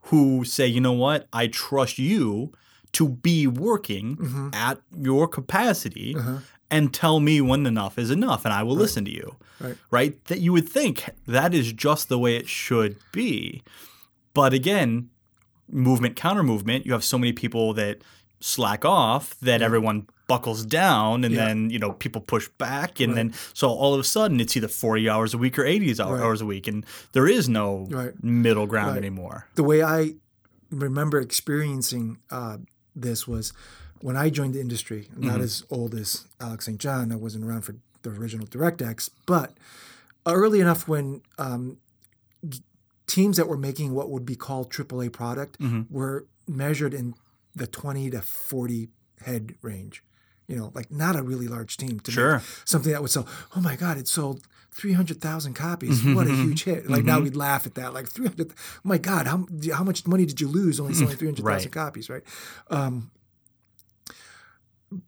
who 0.06 0.44
say, 0.44 0.68
you 0.68 0.82
know 0.82 0.92
what, 0.92 1.30
I 1.32 1.48
trust 1.48 1.98
you 1.98 2.52
to 2.96 3.10
be 3.10 3.46
working 3.48 4.52
at 4.54 4.80
your 4.98 5.28
capacity 5.28 6.16
and 6.72 6.94
tell 6.94 7.20
me 7.20 7.42
when 7.42 7.66
enough 7.66 7.98
is 7.98 8.10
enough 8.12 8.44
and 8.46 8.54
I 8.54 8.64
will 8.64 8.76
listen 8.76 9.06
to 9.06 9.12
you. 9.12 9.36
Right. 9.60 9.78
Right? 9.92 10.26
That 10.26 10.40
you 10.40 10.52
would 10.54 10.68
think 10.68 11.10
that 11.28 11.54
is 11.54 11.72
just 11.74 12.10
the 12.10 12.18
way 12.20 12.36
it 12.36 12.48
should 12.50 12.98
be. 13.12 13.64
But 14.34 14.54
again, 14.54 15.10
movement 15.70 16.16
counter 16.16 16.44
movement, 16.44 16.86
you 16.86 16.92
have 16.94 17.04
so 17.04 17.18
many 17.18 17.32
people 17.34 17.74
that 17.76 18.00
slack 18.40 18.84
off 18.86 19.40
that 19.40 19.62
everyone 19.62 20.08
buckles 20.28 20.66
down 20.66 21.24
and 21.24 21.34
Yeah. 21.36 21.46
then, 21.48 21.70
you 21.70 21.80
know, 21.80 21.92
people 21.94 22.22
push 22.22 22.48
back 22.58 23.00
and 23.00 23.16
then 23.16 23.34
so 23.54 23.70
all 23.70 23.94
of 23.94 24.00
a 24.00 24.04
sudden 24.04 24.40
it's 24.40 24.58
either 24.58 24.68
40 24.68 25.08
hours 25.10 25.34
a 25.34 25.38
week 25.38 25.58
or 25.60 25.66
80 25.66 26.02
hours 26.02 26.20
Right. 26.22 26.42
a 26.42 26.46
week 26.46 26.68
and 26.68 26.86
there 27.14 27.28
is 27.28 27.48
no 27.48 27.88
Right. 27.92 28.12
middle 28.24 28.66
ground 28.68 28.90
Right. 28.92 28.98
anymore. 28.98 29.48
The 29.56 29.64
way 29.64 29.84
I 29.84 30.16
remember 30.72 31.20
experiencing 31.22 32.18
uh, 32.32 32.58
this 32.96 33.28
was 33.28 33.54
when 34.02 34.16
I 34.18 34.30
joined 34.30 34.54
the 34.54 34.62
industry. 34.62 35.08
I'm 35.12 35.22
Mm-hmm. 35.22 35.28
Not 35.32 35.42
as 35.42 35.64
old 35.70 35.94
as 35.96 36.28
Alex 36.40 36.66
St. 36.66 36.80
John. 36.80 37.12
I 37.12 37.16
wasn't 37.16 37.44
around 37.46 37.62
for 37.62 37.76
the 38.04 38.10
original 38.12 38.46
DirectX, 38.48 39.10
but 39.26 39.54
early 40.26 40.60
enough 40.60 40.88
when 40.88 41.22
um, 41.38 41.78
teams 43.08 43.38
that 43.38 43.48
were 43.48 43.58
making 43.58 43.94
what 43.94 44.10
would 44.10 44.26
be 44.26 44.36
called 44.36 44.70
AAA 44.72 45.12
product 45.12 45.60
Mm-hmm. 45.60 45.94
were 45.94 46.26
measured 46.48 46.94
in 46.94 47.16
the 47.56 47.66
20 47.68 48.10
to 48.12 48.22
40 48.22 48.90
head 49.26 49.56
range. 49.62 50.04
You 50.48 50.56
know, 50.56 50.72
like 50.76 50.92
not 50.92 51.16
a 51.16 51.24
really 51.24 51.48
large 51.48 51.78
team 51.78 52.00
to 52.02 52.12
Sure. 52.12 52.42
something 52.66 52.92
that 52.92 53.02
would 53.02 53.12
sell. 53.12 53.28
Oh 53.56 53.62
my 53.62 53.76
God, 53.76 53.98
it 53.98 54.08
sold 54.08 54.46
300,000 54.74 55.54
copies. 55.54 56.02
Mm-hmm. 56.02 56.16
What 56.16 56.28
a 56.28 56.32
huge 56.36 56.64
hit. 56.66 56.90
Like 56.90 57.04
now 57.06 57.20
we'd 57.20 57.36
laugh 57.36 57.66
at 57.66 57.76
that. 57.76 57.94
Like 57.94 58.08
300, 58.08 58.52
oh 58.52 58.54
my 58.84 58.98
God, 58.98 59.26
how, 59.26 59.48
how 59.74 59.84
much 59.84 60.06
money 60.06 60.26
did 60.26 60.40
you 60.42 60.48
lose 60.48 60.80
only 60.80 60.94
selling 60.94 61.16
300,000 61.16 61.44
Mm-hmm. 61.46 61.48
Right. 61.48 61.72
copies, 61.72 62.10
right? 62.10 62.24
Um, 62.70 63.10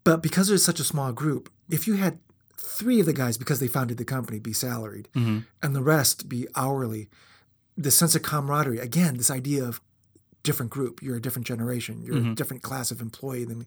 but 0.03 0.21
because 0.23 0.49
it's 0.49 0.63
such 0.63 0.79
a 0.79 0.83
small 0.83 1.11
group, 1.13 1.49
if 1.69 1.87
you 1.87 1.95
had 1.95 2.19
three 2.57 2.99
of 2.99 3.05
the 3.05 3.13
guys, 3.13 3.37
because 3.37 3.59
they 3.59 3.67
founded 3.67 3.97
the 3.97 4.05
company, 4.05 4.39
be 4.39 4.53
salaried 4.53 5.07
Mm-hmm. 5.15 5.39
and 5.61 5.75
the 5.75 5.81
rest 5.83 6.27
be 6.29 6.47
hourly, 6.55 7.09
the 7.77 7.91
sense 7.91 8.15
of 8.15 8.23
camaraderie, 8.23 8.79
again, 8.79 9.17
this 9.17 9.29
idea 9.31 9.63
of 9.63 9.81
different 10.49 10.71
group, 10.77 10.93
you're 11.03 11.17
a 11.17 11.21
different 11.25 11.47
generation, 11.53 11.95
you're 12.03 12.15
Mm-hmm. 12.19 12.31
a 12.31 12.39
different 12.39 12.63
class 12.69 12.87
of 12.91 12.97
employee 13.01 13.45
than 13.49 13.57
me, 13.59 13.65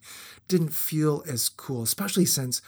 didn't 0.52 0.72
feel 0.88 1.14
as 1.34 1.40
cool, 1.64 1.82
especially 1.82 2.26
since 2.38 2.62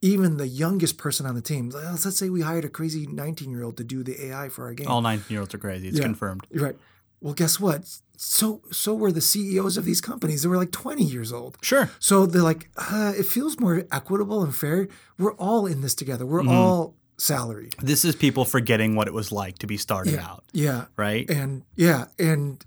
even 0.00 0.36
the 0.36 0.46
youngest 0.64 0.98
person 0.98 1.24
on 1.26 1.34
the 1.34 1.40
team, 1.52 1.70
let's 1.70 2.04
let's 2.04 2.18
say 2.18 2.28
we 2.28 2.42
hired 2.42 2.64
a 2.64 2.68
crazy 2.68 3.06
19 3.06 3.50
year 3.50 3.62
old 3.66 3.76
to 3.78 3.84
do 3.84 4.02
the 4.02 4.14
AI 4.26 4.48
for 4.54 4.62
our 4.66 4.74
game. 4.74 4.88
All 4.88 5.00
19 5.02 5.24
year 5.32 5.40
olds 5.40 5.54
are 5.54 5.58
crazy. 5.66 5.88
It's 5.88 5.98
Yeah. 5.98 6.04
confirmed. 6.10 6.42
Right. 6.66 6.76
Well, 7.22 7.34
guess 7.42 7.58
what? 7.58 7.80
So 8.16 8.60
so 8.70 8.90
were 8.94 9.12
the 9.12 9.20
CEOs 9.32 9.76
of 9.78 9.84
these 9.84 10.00
companies. 10.10 10.42
They 10.42 10.48
were 10.48 10.58
like 10.64 10.72
20 10.72 11.02
years 11.14 11.32
old. 11.32 11.56
Sure. 11.62 11.86
So 11.98 12.26
they're 12.26 12.42
like, 12.52 12.68
uh, 12.76 13.12
it 13.20 13.26
feels 13.26 13.58
more 13.58 13.76
equitable 13.90 14.40
and 14.46 14.54
fair. 14.54 14.88
We're 15.18 15.36
all 15.48 15.66
in 15.72 15.80
this 15.80 15.94
together. 15.94 16.24
We're 16.26 16.42
Mm-hmm. 16.42 16.60
all 16.66 16.94
salaried. 17.16 17.74
This 17.80 18.04
is 18.04 18.14
people 18.16 18.44
forgetting 18.44 18.96
what 18.96 19.06
it 19.08 19.14
was 19.14 19.32
like 19.32 19.56
to 19.58 19.66
be 19.66 19.76
started 19.78 20.14
Yeah. 20.14 20.28
out, 20.30 20.42
Yeah. 20.52 20.84
right? 21.06 21.24
And 21.30 21.62
yeah, 21.76 22.00
and 22.18 22.62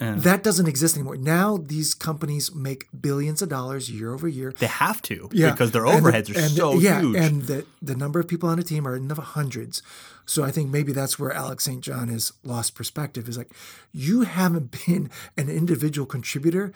That 0.00 0.42
doesn't 0.44 0.68
exist 0.68 0.96
anymore. 0.96 1.16
Now 1.16 1.56
these 1.56 1.92
companies 1.94 2.54
make 2.54 2.86
billions 2.98 3.42
of 3.42 3.48
dollars 3.48 3.90
year 3.90 4.12
over 4.14 4.28
year. 4.28 4.54
They 4.58 4.66
have 4.66 5.02
to 5.02 5.28
Yeah, 5.32 5.50
because 5.50 5.72
their 5.72 5.86
And 5.86 6.04
overheads 6.04 6.34
are 6.34 6.38
and 6.38 6.50
so 6.52 6.74
yeah, 6.78 7.00
huge. 7.00 7.16
and 7.16 7.42
the 7.42 7.64
the 7.82 7.96
number 7.96 8.20
of 8.20 8.28
people 8.28 8.48
on 8.48 8.58
a 8.58 8.62
team 8.62 8.86
are 8.86 8.94
in 8.96 9.08
the 9.08 9.14
hundreds. 9.16 9.82
So 10.24 10.44
I 10.44 10.50
think 10.50 10.70
maybe 10.70 10.92
that's 10.92 11.18
where 11.18 11.32
Alex 11.32 11.64
St. 11.64 11.80
John 11.82 12.08
has 12.08 12.32
lost 12.44 12.74
perspective. 12.74 13.28
Is 13.28 13.38
like 13.38 13.50
you 13.92 14.22
haven't 14.22 14.76
been 14.86 15.10
an 15.36 15.48
individual 15.48 16.06
contributor 16.06 16.72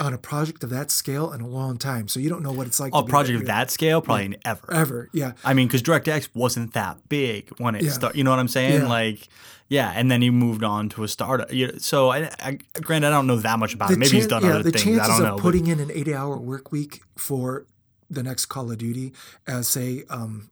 on 0.00 0.14
a 0.14 0.18
project 0.18 0.62
of 0.62 0.70
that 0.70 0.90
scale 0.90 1.32
in 1.32 1.40
a 1.40 1.46
long 1.48 1.76
time, 1.76 2.06
so 2.08 2.20
you 2.20 2.28
don't 2.28 2.42
know 2.42 2.52
what 2.52 2.66
it's 2.66 2.78
like. 2.78 2.92
a 2.94 2.98
to 2.98 3.04
be 3.04 3.10
project 3.10 3.40
of 3.40 3.46
that 3.46 3.70
scale, 3.70 4.00
probably 4.00 4.36
ever. 4.44 4.72
ever. 4.72 5.10
Yeah, 5.12 5.32
I 5.44 5.54
mean, 5.54 5.66
because 5.66 5.82
DirectX 5.82 6.28
wasn't 6.34 6.72
that 6.74 7.08
big 7.08 7.48
when 7.58 7.74
it 7.74 7.82
Yeah. 7.82 7.90
started. 7.90 8.16
You 8.18 8.24
know 8.24 8.30
what 8.30 8.38
I'm 8.38 8.48
saying? 8.48 8.82
Yeah. 8.82 8.88
Like, 8.88 9.28
yeah, 9.68 9.92
and 9.94 10.10
then 10.10 10.22
he 10.22 10.30
moved 10.30 10.62
on 10.62 10.88
to 10.90 11.02
a 11.04 11.08
startup. 11.08 11.50
So, 11.78 12.10
I, 12.10 12.30
I, 12.40 12.58
granted, 12.80 13.08
I 13.08 13.10
don't 13.10 13.26
know 13.26 13.36
that 13.38 13.58
much 13.58 13.74
about 13.74 13.90
it. 13.90 13.98
Maybe 13.98 14.12
he's 14.16 14.26
done 14.28 14.42
yeah, 14.44 14.50
other 14.54 14.62
the 14.62 14.70
things. 14.70 14.84
chances 14.84 15.00
I 15.02 15.06
don't 15.08 15.22
know. 15.22 15.28
of 15.30 15.36
but- 15.36 15.42
putting 15.42 15.66
in 15.66 15.80
an 15.80 15.90
eight-hour 15.92 16.36
work 16.38 16.70
week 16.72 17.02
for 17.16 17.66
the 18.08 18.22
next 18.22 18.46
Call 18.46 18.70
of 18.70 18.78
Duty 18.78 19.12
as 19.46 19.68
say 19.68 20.04
um, 20.08 20.48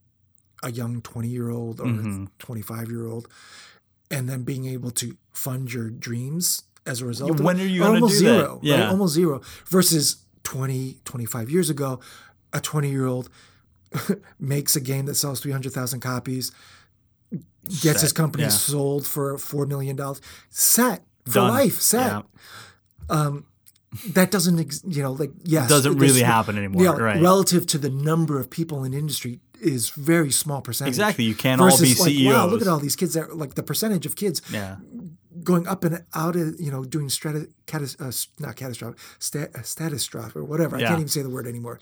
a 0.63 0.71
young 0.73 1.01
twenty-year-old 1.03 1.81
or 1.81 1.85
Mm-hmm. 1.87 2.25
twenty-five-year-old, 2.39 3.29
and 4.11 4.29
then 4.29 4.43
being 4.43 4.67
able 4.67 4.91
to 4.91 5.17
fund 5.33 5.73
your 5.73 5.89
dreams 5.89 6.65
as 6.87 7.03
a 7.03 7.07
result. 7.07 7.41
when 7.41 7.61
are 7.61 7.65
you 7.65 7.81
gonna 7.81 7.95
almost 7.95 8.19
do 8.21 8.27
that? 8.27 8.39
zero? 8.41 8.55
right? 8.55 8.63
Yeah. 8.65 8.91
almost 8.91 9.15
zero. 9.15 9.41
Versus 9.67 10.25
20, 10.45 10.99
25 11.05 11.51
years 11.51 11.71
ago, 11.71 12.01
a 12.53 12.61
twenty-year-old 12.61 13.29
makes 14.39 14.77
a 14.77 14.81
game 14.81 15.07
that 15.07 15.17
sells 15.17 15.41
three 15.41 15.53
hundred 15.53 15.73
thousand 15.73 16.01
copies. 16.01 16.53
Gets 17.83 18.03
his 18.03 18.13
company 18.13 18.45
yeah. 18.45 18.51
sold 18.51 19.07
for 19.07 19.37
four 19.39 19.67
million 19.67 19.97
dollars. 19.97 20.21
Set 20.51 21.03
for 21.27 21.35
Done. 21.35 21.49
life. 21.51 21.81
Set 21.81 22.07
Yeah. 22.07 22.23
Um, 23.09 23.47
that 24.11 24.31
doesn't 24.31 24.59
ex- 24.61 24.83
you 24.87 25.03
know 25.03 25.13
like 25.13 25.31
yes 25.43 25.69
Doesn't 25.69 25.97
really 25.99 26.21
happen 26.23 26.59
anymore, 26.59 26.83
yeah, 26.85 26.91
right. 26.97 27.21
relative 27.21 27.67
to 27.69 27.79
the 27.79 27.89
number 27.91 28.39
of 28.39 28.51
people 28.51 28.85
in 28.85 28.93
industry 28.95 29.41
is 29.61 29.91
very 29.91 30.31
small 30.31 30.61
percentage 30.61 30.93
Exactly. 30.93 31.25
You 31.25 31.35
can't 31.35 31.61
all 31.61 31.69
be 31.71 31.95
versus 31.95 32.01
like 32.01 32.15
wow 32.27 32.47
look 32.47 32.61
at 32.63 32.69
all 32.69 32.79
these 32.79 32.97
kids 32.97 33.15
that 33.15 33.37
like 33.37 33.55
the 33.55 33.63
percentage 33.63 34.05
of 34.07 34.15
kids 34.17 34.43
Yeah. 34.51 34.77
Going 35.47 35.67
up 35.67 35.85
and 35.85 36.05
out 36.15 36.37
of 36.37 36.61
you 36.61 36.71
know 36.71 36.83
doing 36.85 37.09
strata 37.09 37.49
catas, 37.67 37.93
uh, 38.01 38.13
not 38.45 38.57
catastrophic 38.57 38.99
stat, 39.19 39.49
uh, 39.55 39.63
status 39.63 40.05
drop 40.07 40.37
or 40.37 40.45
whatever 40.45 40.77
I 40.77 40.81
can't 40.83 41.01
even 41.01 41.09
say 41.09 41.23
the 41.23 41.31
word 41.37 41.47
anymore 41.47 41.79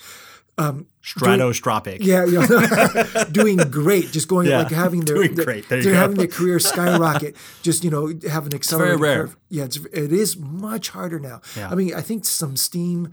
Stratostropic. 1.03 1.99
yeah, 2.01 2.25
yeah. 2.25 3.25
doing 3.33 3.57
great, 3.71 4.13
just 4.13 4.29
going 4.29 4.47
Yeah, 4.49 4.59
like 4.59 4.71
having 4.71 5.01
their, 5.05 5.17
doing 5.17 5.35
their- 5.35 5.45
great. 5.45 5.69
There 5.69 5.83
they're 5.83 5.95
having 5.95 6.17
their 6.17 6.29
career 6.29 6.59
skyrocket. 6.73 7.37
just 7.63 7.85
you 7.85 7.91
know, 7.91 8.13
have 8.31 8.47
an 8.47 8.55
accelerated 8.55 9.01
rare. 9.01 9.23
curve. 9.23 9.37
Yeah, 9.49 9.65
it's 9.65 9.77
it 9.93 10.13
is 10.13 10.37
much 10.37 10.91
harder 10.91 11.19
now. 11.19 11.41
Yeah. 11.57 11.71
I 11.71 11.75
mean, 11.75 11.93
I 11.95 12.01
think 12.03 12.25
some 12.25 12.57
Steam 12.57 13.11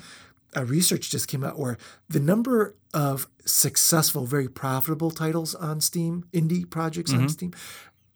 uh, 0.56 0.66
research 0.66 1.10
just 1.10 1.28
came 1.28 1.44
out 1.44 1.58
where 1.58 1.78
the 2.10 2.20
number 2.20 2.76
of 2.94 3.28
successful, 3.46 4.26
very 4.26 4.48
profitable 4.48 5.10
titles 5.12 5.56
on 5.56 5.82
Steam, 5.82 6.26
indie 6.34 6.70
projects 6.70 7.12
Mm-hmm. 7.12 7.22
on 7.24 7.30
Steam, 7.30 7.54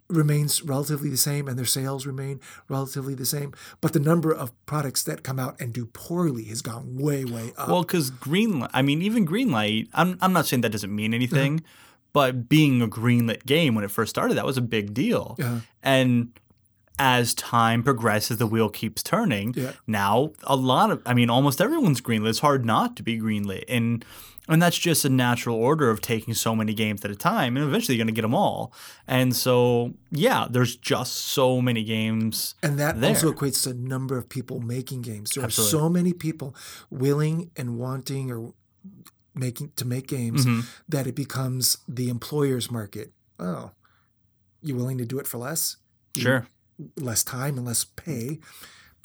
remains 0.07 0.61
relatively 0.61 1.09
the 1.09 1.17
same, 1.17 1.47
and 1.47 1.57
their 1.57 1.65
sales 1.65 2.05
remain 2.05 2.39
relatively 2.67 3.15
the 3.15 3.25
same. 3.25 3.53
But 3.81 3.93
the 3.93 3.99
number 3.99 4.31
of 4.31 4.53
products 4.65 5.03
that 5.03 5.23
come 5.23 5.39
out 5.39 5.59
and 5.59 5.73
do 5.73 5.85
poorly 5.87 6.45
has 6.45 6.61
gone 6.61 6.97
way, 6.97 7.25
way 7.25 7.53
up. 7.57 7.69
Well, 7.69 7.81
because 7.81 8.09
green 8.09 8.67
i 8.73 8.81
mean, 8.81 9.01
even 9.01 9.25
Greenlight, 9.27 9.89
I'm, 9.93 10.17
I'm 10.21 10.33
not 10.33 10.45
saying 10.45 10.61
that 10.61 10.71
doesn't 10.71 10.93
mean 10.95 11.13
anything, 11.13 11.59
mm-hmm. 11.59 11.65
but 12.13 12.47
being 12.47 12.81
a 12.81 12.87
greenlit 12.87 13.45
game 13.45 13.75
when 13.75 13.83
it 13.83 13.91
first 13.91 14.09
started, 14.09 14.35
that 14.37 14.45
was 14.45 14.57
a 14.57 14.61
big 14.61 14.93
deal. 14.93 15.35
Yeah. 15.39 15.61
And 15.81 16.31
as 16.97 17.33
time 17.33 17.83
progresses, 17.83 18.37
the 18.37 18.47
wheel 18.47 18.69
keeps 18.69 19.03
turning. 19.03 19.53
Yeah. 19.55 19.73
Now, 19.87 20.31
a 20.43 20.55
lot 20.55 20.91
of, 20.91 21.01
I 21.05 21.13
mean, 21.13 21.29
almost 21.29 21.59
everyone's 21.59 22.01
greenlit. 22.01 22.29
It's 22.29 22.39
hard 22.39 22.65
not 22.65 22.95
to 22.97 23.03
be 23.03 23.19
greenlit. 23.19 23.65
And 23.67 24.05
and 24.47 24.61
that's 24.61 24.77
just 24.77 25.05
a 25.05 25.09
natural 25.09 25.55
order 25.55 25.89
of 25.89 26.01
taking 26.01 26.33
so 26.33 26.55
many 26.55 26.73
games 26.73 27.03
at 27.03 27.11
a 27.11 27.15
time, 27.15 27.57
and 27.57 27.65
eventually 27.65 27.95
you're 27.97 28.03
going 28.05 28.13
to 28.13 28.17
get 28.17 28.21
them 28.23 28.35
all. 28.35 28.71
And 29.07 29.35
so, 29.35 29.93
yeah, 30.11 30.47
there's 30.49 30.75
just 30.75 31.15
so 31.15 31.61
many 31.61 31.83
games. 31.83 32.55
And 32.61 32.77
that 32.79 33.01
there. 33.01 33.09
also 33.09 33.31
equates 33.31 33.63
to 33.63 33.73
number 33.73 34.17
of 34.17 34.29
people 34.29 34.59
making 34.59 35.01
games. 35.01 35.31
There 35.31 35.43
Absolutely. 35.43 35.77
are 35.77 35.81
so 35.81 35.89
many 35.89 36.13
people 36.13 36.55
willing 36.89 37.51
and 37.55 37.77
wanting 37.79 38.31
or 38.31 38.53
making 39.33 39.71
to 39.75 39.85
make 39.85 40.07
games 40.07 40.45
Mm-hmm. 40.45 40.61
that 40.89 41.07
it 41.07 41.15
becomes 41.15 41.77
the 41.87 42.09
employer's 42.09 42.69
market. 42.71 43.11
Oh, 43.39 43.71
you 44.61 44.75
willing 44.75 44.97
to 44.99 45.05
do 45.05 45.19
it 45.19 45.27
for 45.27 45.37
less, 45.39 45.77
Sure. 46.15 46.47
less 46.97 47.23
time 47.23 47.57
and 47.57 47.65
less 47.65 47.83
pay? 47.83 48.39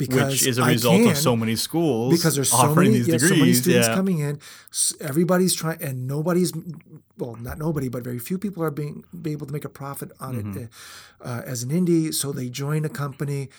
Because 0.00 0.32
Which 0.32 0.46
is 0.46 0.56
a 0.58 0.64
result 0.64 1.02
can, 1.02 1.10
of 1.10 1.18
so 1.18 1.36
many 1.36 1.56
schools 1.56 2.14
because 2.16 2.34
there's 2.34 2.50
so 2.50 2.56
offering 2.56 2.92
many, 2.92 3.04
these 3.04 3.08
yeah, 3.08 3.18
degrees. 3.18 3.30
so 3.30 3.36
many 3.36 3.54
students 3.54 3.88
yeah. 3.88 3.94
coming 3.94 4.18
in. 4.20 4.40
Everybody's 5.00 5.54
trying, 5.54 5.82
and 5.82 6.08
nobody's 6.08 6.52
well, 7.18 7.36
not 7.36 7.58
nobody, 7.58 7.88
but 7.88 8.02
very 8.02 8.18
few 8.18 8.38
people 8.38 8.62
are 8.64 8.70
being 8.70 9.04
be 9.12 9.32
able 9.32 9.46
to 9.46 9.52
make 9.52 9.66
a 9.66 9.68
profit 9.82 10.10
on 10.18 10.34
Mm-hmm. 10.36 10.58
it 10.58 10.68
uh, 11.20 11.28
uh, 11.28 11.42
as 11.44 11.62
an 11.62 11.70
indie. 11.70 12.14
So 12.14 12.32
they 12.32 12.48
join 12.48 12.84
a 12.86 12.88
company, 12.88 13.50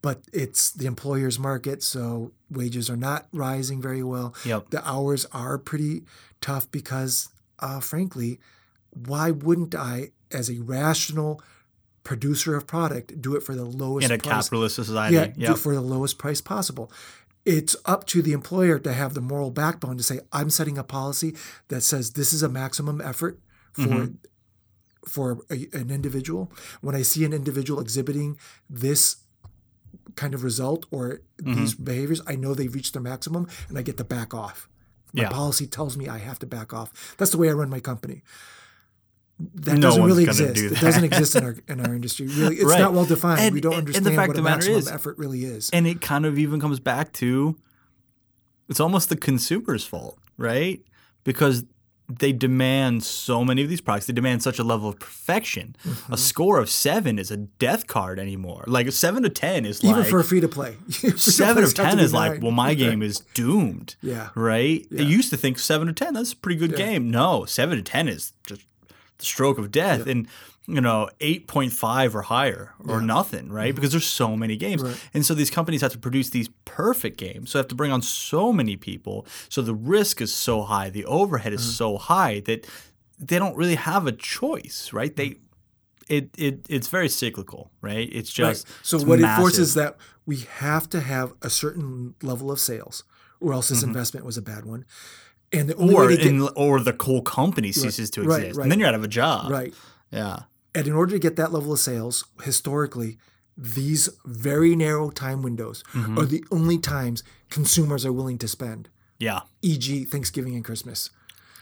but 0.00 0.18
it's 0.32 0.70
the 0.70 0.86
employer's 0.86 1.38
market, 1.38 1.82
so 1.82 2.32
wages 2.50 2.88
are 2.88 2.96
not 2.96 3.28
rising 3.32 3.82
very 3.82 4.02
well. 4.02 4.34
Yep. 4.46 4.70
The 4.70 4.80
hours 4.88 5.26
are 5.32 5.58
pretty 5.58 6.04
tough 6.40 6.70
because, 6.70 7.28
uh, 7.58 7.80
frankly, 7.80 8.40
why 8.90 9.30
wouldn't 9.30 9.74
I, 9.74 10.12
as 10.32 10.48
a 10.48 10.58
rational 10.62 11.42
producer 12.04 12.56
of 12.56 12.66
product, 12.66 13.20
do 13.20 13.36
it 13.36 13.42
for 13.42 13.54
the 13.54 13.64
lowest 13.64 14.06
in 14.06 14.12
a 14.12 14.18
price? 14.18 14.44
capitalist 14.48 14.76
society. 14.76 15.14
Yeah, 15.16 15.26
Yep. 15.36 15.48
do 15.50 15.54
for 15.56 15.74
the 15.74 15.80
lowest 15.80 16.18
price 16.18 16.40
possible. 16.40 16.90
It's 17.44 17.74
up 17.86 18.06
to 18.08 18.20
the 18.22 18.32
employer 18.32 18.78
to 18.78 18.92
have 18.92 19.14
the 19.14 19.20
moral 19.20 19.50
backbone 19.50 19.96
to 19.96 20.02
say, 20.02 20.20
I'm 20.32 20.50
setting 20.50 20.76
a 20.78 20.84
policy 20.84 21.34
that 21.68 21.82
says 21.82 22.12
this 22.12 22.32
is 22.32 22.42
a 22.42 22.48
maximum 22.48 23.00
effort 23.00 23.38
for 23.72 23.82
Mm-hmm. 23.82 24.14
for 25.08 25.38
a, 25.50 25.66
an 25.72 25.90
individual. 25.90 26.52
When 26.82 26.94
I 26.94 27.02
see 27.02 27.24
an 27.24 27.32
individual 27.32 27.80
exhibiting 27.80 28.38
this 28.68 29.16
kind 30.16 30.34
of 30.34 30.44
result 30.44 30.86
or 30.90 31.20
Mm-hmm. 31.42 31.54
these 31.54 31.74
behaviors, 31.74 32.20
I 32.26 32.36
know 32.36 32.52
they've 32.54 32.74
reached 32.74 32.92
their 32.92 33.02
maximum 33.02 33.48
and 33.70 33.78
I 33.78 33.82
get 33.82 33.96
to 33.96 34.04
back 34.04 34.34
off. 34.34 34.68
My 35.14 35.22
Yeah. 35.22 35.30
policy 35.30 35.66
tells 35.66 35.96
me 35.96 36.06
I 36.08 36.18
have 36.18 36.38
to 36.40 36.46
back 36.46 36.74
off. 36.74 37.14
That's 37.16 37.30
the 37.30 37.38
way 37.38 37.48
I 37.48 37.52
run 37.52 37.70
my 37.70 37.80
company. 37.80 38.22
That 39.54 39.74
No 39.76 39.80
doesn't 39.88 40.02
really 40.04 40.24
exist. 40.24 40.54
do 40.54 40.66
It 40.68 40.80
doesn't 40.80 41.04
exist 41.04 41.34
in 41.36 41.44
our 41.44 41.56
in 41.68 41.80
our 41.80 41.94
industry. 41.94 42.26
Really, 42.26 42.56
it's 42.56 42.64
Right. 42.64 42.80
not 42.80 42.92
well 42.92 43.04
defined. 43.06 43.40
And- 43.40 43.54
we 43.54 43.60
don't 43.60 43.72
and 43.74 43.86
the 43.86 43.92
understand 43.96 44.16
fact 44.16 44.28
what 44.28 44.36
the 44.36 44.42
maximum 44.42 44.78
is- 44.78 44.88
effort 44.88 45.16
really 45.18 45.44
is. 45.44 45.70
And 45.72 45.86
it 45.86 46.00
kind 46.00 46.26
of 46.26 46.38
even 46.38 46.60
comes 46.60 46.80
back 46.80 47.12
to 47.14 47.56
it's 48.68 48.80
almost 48.80 49.08
the 49.08 49.16
consumer's 49.16 49.84
fault, 49.84 50.18
right? 50.36 50.80
Because 51.24 51.64
they 52.18 52.32
demand 52.32 53.04
so 53.04 53.44
many 53.44 53.62
of 53.62 53.68
these 53.68 53.80
products. 53.80 54.06
They 54.06 54.12
demand 54.12 54.42
such 54.42 54.58
a 54.58 54.64
level 54.64 54.88
of 54.88 54.98
perfection. 54.98 55.76
Mm-hmm. 55.86 56.12
A 56.12 56.16
score 56.16 56.58
of 56.58 56.68
seven 56.68 57.20
is 57.20 57.30
a 57.30 57.36
death 57.36 57.86
card 57.86 58.18
anymore. 58.18 58.64
Like 58.66 58.88
a 58.88 58.92
seven 58.92 59.22
to 59.22 59.28
ten 59.28 59.64
is 59.64 59.82
Even 59.84 60.00
like 60.00 60.10
for 60.10 60.18
a 60.18 60.24
free 60.24 60.40
to 60.40 60.48
play, 60.48 60.76
seven 61.16 61.62
of 61.68 61.72
ten 61.72 62.00
is 62.00 62.12
like, 62.12 62.42
well, 62.42 62.50
my 62.50 62.74
game 62.74 63.00
is 63.02 63.20
doomed. 63.34 63.94
Yeah. 64.02 64.30
Right? 64.34 64.86
Yeah. 64.90 64.98
They 64.98 65.04
used 65.04 65.30
to 65.30 65.36
think 65.36 65.60
seven 65.60 65.86
to 65.86 65.92
ten, 65.92 66.14
that's 66.14 66.32
a 66.32 66.36
pretty 66.36 66.58
good 66.58 66.74
game. 66.76 67.10
No, 67.12 67.44
seven 67.44 67.76
to 67.76 67.82
ten 67.82 68.08
is 68.08 68.32
just 68.44 68.62
stroke 69.22 69.58
of 69.58 69.70
death. 69.70 70.06
And 70.06 70.26
you 70.66 70.80
know, 70.80 71.08
eight 71.20 71.48
point 71.48 71.72
five 71.72 72.14
or 72.14 72.22
higher 72.22 72.74
or 72.86 73.00
nothing, 73.00 73.50
right? 73.50 73.74
Because 73.74 73.90
there's 73.90 74.06
so 74.06 74.36
many 74.36 74.56
games. 74.56 74.82
Mm-hmm. 74.82 74.92
Right. 74.92 75.10
And 75.14 75.26
so 75.26 75.34
these 75.34 75.50
companies 75.50 75.80
have 75.80 75.90
to 75.92 75.98
produce 75.98 76.30
these 76.30 76.48
perfect 76.64 77.18
games. 77.18 77.50
So 77.50 77.58
they 77.58 77.60
have 77.62 77.68
to 77.68 77.74
bring 77.74 77.90
on 77.90 78.02
so 78.02 78.52
many 78.52 78.76
people. 78.76 79.26
So 79.48 79.62
the 79.62 79.74
risk 79.74 80.20
is 80.20 80.32
so 80.32 80.62
high, 80.62 80.88
the 80.90 81.04
overhead 81.06 81.52
Mm-hmm. 81.52 81.60
is 81.60 81.76
so 81.76 81.96
high 81.98 82.40
that 82.40 82.68
they 83.18 83.38
don't 83.40 83.56
really 83.56 83.74
have 83.74 84.06
a 84.06 84.12
choice, 84.12 84.92
right? 84.92 85.16
They 85.16 85.36
it, 86.08 86.30
it 86.38 86.66
it's 86.68 86.86
very 86.88 87.08
cyclical, 87.08 87.70
right? 87.80 88.08
It's 88.12 88.38
Right. 88.38 88.50
just 88.50 88.66
So 88.82 88.96
it's 88.98 89.06
what 89.06 89.18
it 89.18 89.22
massive. 89.22 89.42
forces 89.42 89.74
that 89.74 89.96
we 90.26 90.36
have 90.58 90.88
to 90.90 91.00
have 91.00 91.32
a 91.42 91.50
certain 91.50 92.14
level 92.22 92.50
of 92.52 92.60
sales, 92.60 93.02
or 93.40 93.52
else 93.54 93.70
this 93.70 93.82
investment 93.82 94.24
was 94.24 94.36
a 94.36 94.42
bad 94.42 94.64
one. 94.66 94.84
And 95.52 95.68
the 95.68 95.74
only 95.76 95.94
or 95.94 96.06
way 96.06 96.16
to 96.16 96.22
get 96.22 96.26
in, 96.26 96.48
or 96.54 96.78
the 96.80 96.92
coal 96.92 97.22
company 97.22 97.72
ceases 97.72 98.08
to 98.10 98.22
exist, 98.22 98.56
right. 98.56 98.62
and 98.62 98.70
then 98.70 98.78
you're 98.78 98.88
out 98.88 98.94
of 98.94 99.02
a 99.04 99.08
job. 99.08 99.50
right, 99.50 99.74
Yeah. 100.12 100.40
and 100.74 100.86
in 100.86 100.92
order 100.92 101.12
to 101.12 101.18
get 101.18 101.34
that 101.36 101.52
level 101.52 101.72
of 101.72 101.80
sales, 101.80 102.24
historically, 102.44 103.18
these 103.56 104.08
very 104.24 104.76
narrow 104.76 105.10
time 105.10 105.42
windows 105.42 105.82
Mm-hmm. 105.92 106.18
are 106.18 106.24
the 106.24 106.44
only 106.52 106.78
times 106.78 107.22
consumers 107.50 108.06
are 108.06 108.12
willing 108.12 108.38
to 108.38 108.48
spend. 108.48 108.88
Yeah. 109.18 109.40
E.g., 109.62 110.04
Thanksgiving 110.04 110.54
and 110.54 110.64
Christmas. 110.64 111.10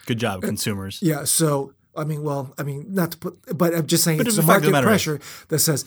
Good 0.07 0.19
job, 0.19 0.43
consumers. 0.43 1.01
Yeah. 1.03 1.25
So 1.25 1.73
I 1.97 2.05
mean, 2.05 2.23
well, 2.23 2.55
I 2.59 2.63
mean, 2.63 2.85
not 2.95 3.13
to 3.13 3.19
put, 3.19 3.59
but 3.59 3.75
I'm 3.75 3.87
just 3.87 4.05
saying 4.05 4.19
But 4.19 4.29
it's 4.29 4.39
a 4.39 4.43
fact 4.43 4.59
of 4.61 4.67
the 4.67 4.71
market 4.73 4.87
pressure 4.87 5.19
that 5.49 5.59
says, 5.59 5.85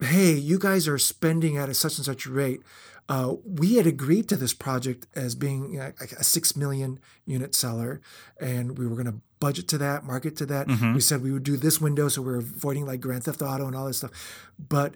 "Hey, 0.00 0.32
you 0.32 0.58
guys 0.58 0.88
are 0.88 0.98
spending 0.98 1.56
at 1.56 1.68
a 1.68 1.74
such 1.74 1.96
and 1.98 2.04
such 2.04 2.26
rate. 2.26 2.62
Uh, 3.08 3.34
we 3.44 3.74
had 3.74 3.86
agreed 3.86 4.28
to 4.28 4.36
this 4.36 4.54
project 4.54 5.06
as 5.14 5.34
being 5.34 5.76
like 5.76 6.12
a 6.12 6.24
six 6.24 6.56
million 6.56 6.98
unit 7.26 7.54
seller, 7.54 8.00
and 8.40 8.78
we 8.78 8.86
were 8.86 8.94
going 8.94 9.06
to 9.12 9.20
budget 9.40 9.68
to 9.68 9.76
that, 9.78 10.04
market 10.04 10.36
to 10.36 10.46
that. 10.46 10.66
Mhm. 10.68 10.94
We 10.94 11.00
said 11.00 11.22
we 11.22 11.30
would 11.30 11.42
do 11.42 11.58
this 11.58 11.80
window, 11.80 12.08
so 12.08 12.22
we're 12.22 12.38
avoiding 12.38 12.86
like 12.86 13.00
Grand 13.00 13.24
Theft 13.24 13.42
Auto 13.42 13.66
and 13.66 13.76
all 13.76 13.86
this 13.86 13.98
stuff. 13.98 14.12
But 14.58 14.94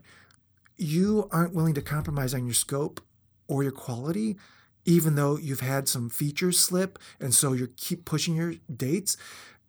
you 0.78 1.28
aren't 1.32 1.52
willing 1.54 1.74
to 1.74 1.82
compromise 1.82 2.32
on 2.32 2.46
your 2.46 2.54
scope 2.54 3.00
or 3.46 3.62
your 3.62 3.72
quality." 3.72 4.36
Even 4.84 5.16
though 5.16 5.36
you've 5.36 5.60
had 5.60 5.86
some 5.86 6.08
features 6.08 6.58
slip, 6.58 6.98
and 7.20 7.34
so 7.34 7.52
you 7.52 7.66
keep 7.76 8.06
pushing 8.06 8.36
your 8.36 8.54
dates, 8.74 9.18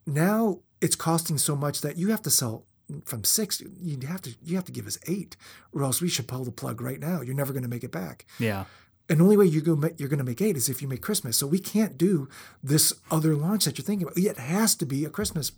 now 0.07 0.61
it's 0.79 0.95
costing 0.95 1.37
so 1.37 1.57
much 1.57 1.81
that 1.81 1.97
you 1.97 2.07
have 2.07 2.21
to 2.21 2.29
sell 2.29 2.63
from 3.05 3.23
six 3.23 3.61
you 3.81 3.97
have 4.07 4.21
to 4.21 4.35
you 4.43 4.55
have 4.55 4.65
to 4.65 4.71
give 4.71 4.87
us 4.87 4.97
eight 5.07 5.35
or 5.73 5.83
else 5.83 6.01
we 6.01 6.09
should 6.09 6.27
pull 6.27 6.43
the 6.43 6.51
plug 6.51 6.81
right 6.81 6.99
now. 6.99 7.21
You're 7.21 7.35
never 7.35 7.53
going 7.53 7.63
to 7.63 7.69
make 7.69 7.83
it 7.83 7.91
back. 7.91 8.25
Yeah. 8.39 8.65
and 9.09 9.19
the 9.19 9.23
only 9.23 9.37
way 9.37 9.45
you 9.45 9.61
go 9.61 9.73
you're 9.97 10.09
going 10.09 10.19
to 10.19 10.23
make 10.23 10.41
eight 10.41 10.57
is 10.57 10.69
if 10.69 10.81
you 10.81 10.87
make 10.87 11.01
christmas. 11.01 11.37
So 11.37 11.47
we 11.47 11.59
can't 11.59 11.97
do 11.97 12.27
this 12.63 12.93
other 13.09 13.35
launch 13.35 13.65
that 13.65 13.77
you're 13.77 13.85
thinking 13.85 14.07
about. 14.07 14.17
It 14.17 14.37
has 14.37 14.75
to 14.75 14.85
be 14.85 15.05
a 15.05 15.09
christmas. 15.09 15.51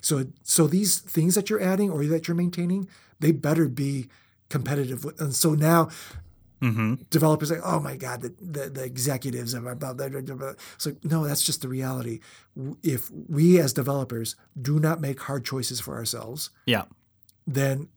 So 0.00 0.26
so 0.42 0.66
these 0.66 1.00
things 1.00 1.34
that 1.34 1.50
you're 1.50 1.62
adding 1.62 1.90
or 1.90 2.04
that 2.06 2.28
you're 2.28 2.34
maintaining 2.36 2.88
they 3.20 3.32
better 3.32 3.68
be 3.68 4.08
competitive 4.48 5.04
and 5.18 5.34
so 5.34 5.54
now 5.54 5.88
Mm-hmm. 6.60 6.94
developers 7.10 7.50
say, 7.50 7.58
"Oh 7.64 7.78
my 7.80 7.96
God, 7.96 8.22
the 8.22 8.34
the, 8.40 8.68
the 8.70 8.84
executives 8.84 9.54
are 9.54 9.68
about 9.70 9.96
that." 9.98 10.12
It's 10.74 10.86
like, 10.86 11.04
no, 11.04 11.26
that's 11.26 11.44
just 11.44 11.62
the 11.62 11.68
reality. 11.68 12.20
If 12.82 13.10
we 13.10 13.60
as 13.60 13.72
developers 13.72 14.34
do 14.60 14.80
not 14.80 15.00
make 15.00 15.20
hard 15.20 15.44
choices 15.44 15.80
for 15.80 15.94
ourselves, 15.96 16.50
Yeah. 16.66 16.84
then 17.46 17.88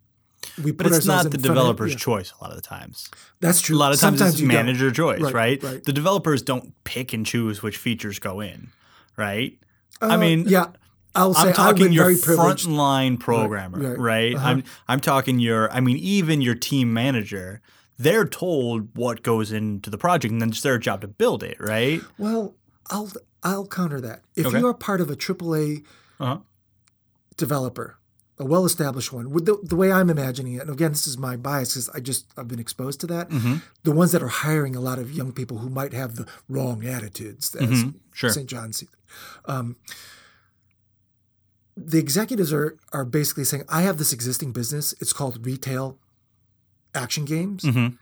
we 0.64 0.72
But 0.72 0.78
put 0.86 0.88
it's 0.88 0.96
ourselves 1.08 1.08
not 1.08 1.32
the 1.32 1.38
front 1.40 1.58
of- 1.60 1.92
yeah. 1.94 1.98
choice 1.98 2.34
a 2.40 2.44
lot 2.44 2.52
of 2.52 2.56
the 2.62 2.68
times. 2.68 3.10
That's 3.40 3.62
true. 3.62 3.76
A 3.76 3.80
lot 3.80 3.94
of 3.94 4.00
times 4.00 4.20
Sometimes 4.20 4.34
it's 4.36 4.42
you 4.42 4.48
don't. 4.48 4.56
manager 4.66 4.92
choice, 4.92 5.22
Right, 5.22 5.34
right, 5.34 5.64
right. 5.64 5.84
The 5.84 5.94
developers 5.94 6.42
don't 6.42 6.74
pick 6.84 7.14
and 7.14 7.26
choose 7.26 7.64
which 7.64 7.78
features 7.78 8.20
go 8.20 8.42
in, 8.42 8.70
right? 9.18 9.58
I 10.02 10.16
Uh, 10.16 10.18
mean, 10.18 10.46
yeah, 10.48 10.68
I'll 11.14 11.34
say 11.34 11.42
I'm 11.42 11.48
I've 11.50 11.56
talking 11.56 11.84
been 11.86 11.94
your 11.94 12.12
frontline 12.12 13.20
programmer, 13.20 13.80
right. 13.92 14.00
right? 14.00 14.36
Uh-huh. 14.36 14.48
I'm 14.48 14.64
I'm 14.88 15.00
talking 15.00 15.40
your 15.40 15.72
I 15.72 15.80
mean 15.80 15.98
even 15.98 16.42
your 16.42 16.56
team 16.56 16.94
manager. 16.94 17.62
They're 18.04 18.26
told 18.26 18.96
what 18.98 19.22
goes 19.24 19.52
into 19.52 19.90
the 19.90 19.98
project, 19.98 20.32
and 20.32 20.42
then 20.42 20.50
it's 20.50 20.62
their 20.62 20.78
job 20.80 21.02
to 21.02 21.08
build 21.08 21.44
it, 21.44 21.58
right? 21.60 22.02
Well, 22.18 22.56
I'll 22.90 23.12
I'll 23.44 23.68
counter 23.68 24.02
that. 24.02 24.22
If 24.36 24.46
Okay. 24.48 24.60
you 24.60 24.68
are 24.68 24.74
part 24.74 25.02
of 25.02 25.10
a 25.10 25.16
AAA 25.16 25.84
Uh-huh. 26.20 26.40
developer, 27.38 27.98
a 28.38 28.46
well-established 28.46 29.12
one, 29.14 29.30
with 29.30 29.46
the, 29.46 29.58
the 29.64 29.76
way 29.76 29.92
I'm 29.92 30.10
imagining 30.10 30.54
it, 30.54 30.62
and 30.62 30.70
again, 30.72 30.92
this 30.92 31.06
is 31.08 31.18
my 31.18 31.36
bias 31.38 31.70
because 31.74 31.90
I 31.90 32.00
just 32.00 32.26
I've 32.38 32.48
been 32.48 32.60
exposed 32.60 33.00
to 33.02 33.08
that. 33.08 33.30
Mm-hmm. 33.30 33.56
The 33.84 33.92
ones 33.92 34.12
that 34.14 34.24
are 34.24 34.28
hiring 34.48 34.76
a 34.76 34.82
lot 34.82 34.98
of 35.00 35.12
young 35.12 35.32
people 35.32 35.58
who 35.60 35.70
might 35.70 35.94
have 35.94 36.16
the 36.16 36.26
wrong 36.50 36.86
attitudes, 36.86 37.54
as 37.56 37.70
Mhm. 37.70 37.96
Sure. 38.14 38.30
St. 38.32 38.48
John's. 38.50 38.84
Um, 39.46 39.76
the 41.78 42.00
executives 42.00 42.52
are 42.54 42.78
are 42.94 43.06
basically 43.06 43.44
saying, 43.46 43.64
"I 43.70 43.82
have 43.84 43.98
this 43.98 44.12
existing 44.14 44.52
business. 44.54 44.94
It's 45.00 45.14
called 45.14 45.46
retail 45.46 45.98
action 46.94 47.26
games. 47.26 47.64
Mm-hmm. 47.64 47.96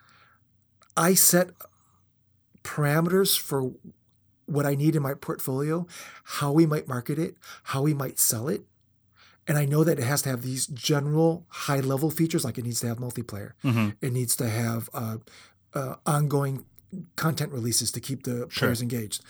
I 0.98 1.14
set 1.14 1.52
parameters 2.64 3.40
for 3.40 3.72
what 4.46 4.66
I 4.66 4.76
need 4.76 4.96
in 4.96 5.04
my 5.04 5.14
portfolio, 5.14 5.88
how 6.24 6.52
we 6.52 6.66
might 6.66 6.88
market 6.88 7.20
it, 7.20 7.36
how 7.64 7.82
we 7.84 7.94
might 7.94 8.20
sell 8.20 8.48
it. 8.48 8.64
And 9.48 9.58
I 9.58 9.66
know 9.66 9.84
that 9.84 9.98
it 10.00 10.04
has 10.04 10.22
to 10.24 10.30
have 10.30 10.42
these 10.42 10.68
general 10.68 11.46
high 11.50 11.80
level 11.80 12.12
features, 12.12 12.44
like 12.46 12.58
it 12.58 12.66
needs 12.66 12.82
to 12.82 12.88
have 12.88 12.98
multiplayer. 12.98 13.54
Mm-hmm. 13.64 13.90
It 14.02 14.14
needs 14.14 14.36
to 14.38 14.50
have 14.50 14.90
uh, 14.94 15.18
uh, 15.74 15.96
ongoing 16.06 16.66
content 17.16 17.52
releases 17.52 17.92
to 17.92 18.00
keep 18.00 18.24
the 18.24 18.48
Sure. 18.50 18.68
players 18.68 18.82
engaged. 18.82 19.24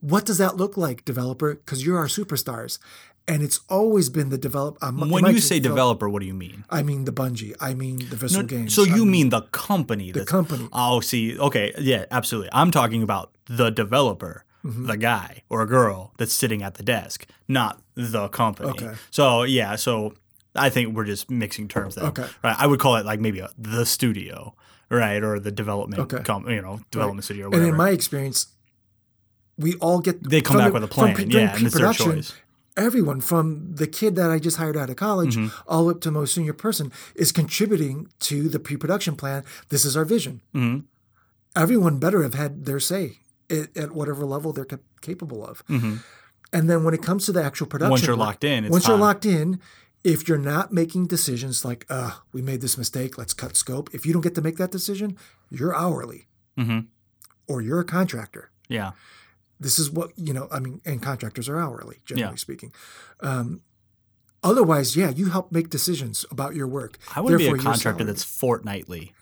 What 0.00 0.24
does 0.26 0.38
that 0.38 0.56
look 0.56 0.76
like, 0.76 1.04
developer? 1.04 1.54
Because 1.54 1.84
you're 1.86 1.98
our 1.98 2.06
superstars. 2.06 2.78
And 3.28 3.42
it's 3.42 3.60
always 3.68 4.10
been 4.10 4.30
the 4.30 4.38
develop. 4.38 4.78
Um, 4.82 5.00
it 5.02 5.08
When 5.08 5.24
you 5.32 5.38
say 5.40 5.60
develop- 5.60 5.76
developer, 5.76 6.08
what 6.08 6.20
do 6.20 6.26
you 6.26 6.34
mean? 6.34 6.64
I 6.68 6.82
mean 6.82 7.04
the 7.04 7.12
Bungie. 7.12 7.54
I 7.60 7.72
mean 7.74 7.98
the 8.10 8.16
Visceral 8.16 8.42
No, 8.42 8.48
Games. 8.48 8.74
so 8.74 8.82
you 8.82 9.04
mean 9.06 9.28
the 9.30 9.42
company? 9.52 10.10
the 10.10 10.24
company? 10.24 10.68
Oh, 10.72 11.00
see, 11.00 11.38
okay, 11.38 11.72
yeah, 11.78 12.06
absolutely. 12.10 12.50
I'm 12.52 12.70
talking 12.72 13.02
about 13.02 13.30
the 13.46 13.70
developer, 13.70 14.44
Mm-hmm. 14.64 14.86
the 14.86 14.96
guy 14.96 15.42
or 15.50 15.60
a 15.62 15.66
girl 15.66 16.12
that's 16.18 16.32
sitting 16.32 16.62
at 16.62 16.74
the 16.74 16.84
desk, 16.84 17.26
not 17.48 17.80
the 17.96 18.28
company. 18.28 18.70
Okay. 18.70 18.92
So 19.10 19.42
yeah, 19.42 19.74
so 19.74 20.14
I 20.54 20.70
think 20.70 20.94
we're 20.94 21.04
just 21.04 21.28
mixing 21.30 21.66
terms 21.66 21.96
there. 21.96 22.04
Okay. 22.06 22.26
Right. 22.44 22.54
I 22.58 22.66
would 22.68 22.78
call 22.78 22.94
it 22.96 23.04
like 23.04 23.18
maybe 23.18 23.40
a, 23.40 23.50
the 23.58 23.84
studio, 23.84 24.54
right, 24.88 25.20
or 25.22 25.40
the 25.40 25.50
development, 25.50 26.02
Okay. 26.02 26.22
com- 26.22 26.48
you 26.48 26.62
know, 26.62 26.78
development 26.92 27.24
studio. 27.24 27.48
Or 27.48 27.54
And 27.56 27.66
in 27.66 27.76
my 27.76 27.90
experience, 27.90 28.46
we 29.58 29.74
all 29.80 29.98
get 30.00 30.22
they 30.28 30.40
come 30.40 30.58
back 30.58 30.68
the- 30.68 30.74
with 30.74 30.84
a 30.84 30.88
plan, 30.88 31.14
during 31.14 31.30
yeah, 31.30 31.56
and 31.56 31.66
it's 31.66 31.74
their 31.76 31.92
choice. 31.92 32.32
Everyone 32.76 33.20
from 33.20 33.74
the 33.74 33.86
kid 33.86 34.16
that 34.16 34.30
I 34.30 34.38
just 34.38 34.56
hired 34.56 34.76
out 34.76 34.88
of 34.88 34.96
college 34.96 35.36
Mm-hmm. 35.36 35.54
all 35.68 35.90
up 35.90 36.00
to 36.02 36.10
most 36.10 36.34
senior 36.34 36.54
person 36.54 36.90
is 37.14 37.30
contributing 37.32 38.08
to 38.20 38.48
the 38.48 38.58
pre-production 38.58 39.14
plan. 39.16 39.44
This 39.68 39.84
is 39.84 39.96
our 39.96 40.04
vision. 40.06 40.40
Mhm. 40.54 40.84
Everyone 41.54 41.98
better 41.98 42.22
have 42.22 42.32
had 42.34 42.64
their 42.64 42.80
say 42.80 43.18
at, 43.50 43.76
at 43.76 43.92
whatever 43.92 44.24
level 44.24 44.52
they're 44.54 44.64
cap- 44.64 44.80
capable 45.02 45.44
of. 45.46 45.62
Mhm. 45.66 45.98
And 46.52 46.70
then 46.70 46.82
when 46.84 46.94
it 46.94 47.02
comes 47.02 47.26
to 47.26 47.32
the 47.32 47.42
actual 47.44 47.66
production, 47.66 47.90
Once 47.90 48.06
you're 48.06 48.16
locked 48.16 48.44
in, 48.44 48.68
once 48.70 48.86
you're 48.88 48.96
locked 48.96 49.26
in, 49.26 49.60
if 50.04 50.26
you're 50.26 50.38
not 50.38 50.72
making 50.72 51.06
decisions 51.06 51.64
like, 51.64 51.84
uh, 51.90 52.12
we 52.32 52.40
made 52.42 52.60
this 52.62 52.76
mistake, 52.78 53.18
let's 53.18 53.34
cut 53.34 53.54
scope. 53.56 53.90
If 53.92 54.06
you 54.06 54.12
don't 54.14 54.22
get 54.22 54.34
to 54.36 54.42
make 54.42 54.56
that 54.56 54.70
decision, 54.70 55.16
you're 55.50 55.74
hourly 55.76 56.26
Mhm. 56.58 56.86
or 57.46 57.60
you're 57.60 57.80
a 57.80 57.84
contractor. 57.84 58.50
Yeah. 58.68 58.92
This 59.62 59.78
is 59.78 59.90
what, 59.90 60.10
you 60.16 60.32
know, 60.32 60.48
I 60.50 60.58
mean, 60.60 60.80
and 60.84 61.00
contractors 61.02 61.48
are 61.48 61.58
hourly, 61.58 61.98
generally 62.04 62.32
Yeah. 62.32 62.36
speaking. 62.36 62.72
Um, 63.20 63.60
otherwise, 64.42 64.96
yeah, 64.96 65.10
you 65.10 65.30
help 65.30 65.52
make 65.52 65.70
decisions 65.70 66.24
about 66.30 66.54
your 66.54 66.66
work. 66.66 66.98
I 67.14 67.20
want 67.20 67.32
to 67.32 67.38
be 67.38 67.46
a 67.48 67.56
contractor 67.56 68.04
that's 68.04 68.24
fortnightly. 68.24 69.12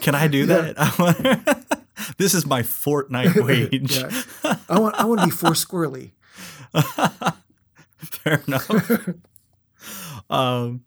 Can 0.00 0.14
I 0.14 0.28
do 0.28 0.46
that? 0.52 1.74
this 2.18 2.34
is 2.34 2.46
my 2.46 2.62
fortnight 2.62 3.34
wage. 3.44 3.98
Yeah. 3.98 4.22
I 4.68 4.78
want, 4.78 4.94
I 4.96 5.04
want 5.04 5.20
to 5.20 5.26
be 5.26 5.32
four 5.32 5.50
squirrely. 5.50 6.12
Fair 8.00 8.42
enough. 8.46 8.70
um, 10.30 10.84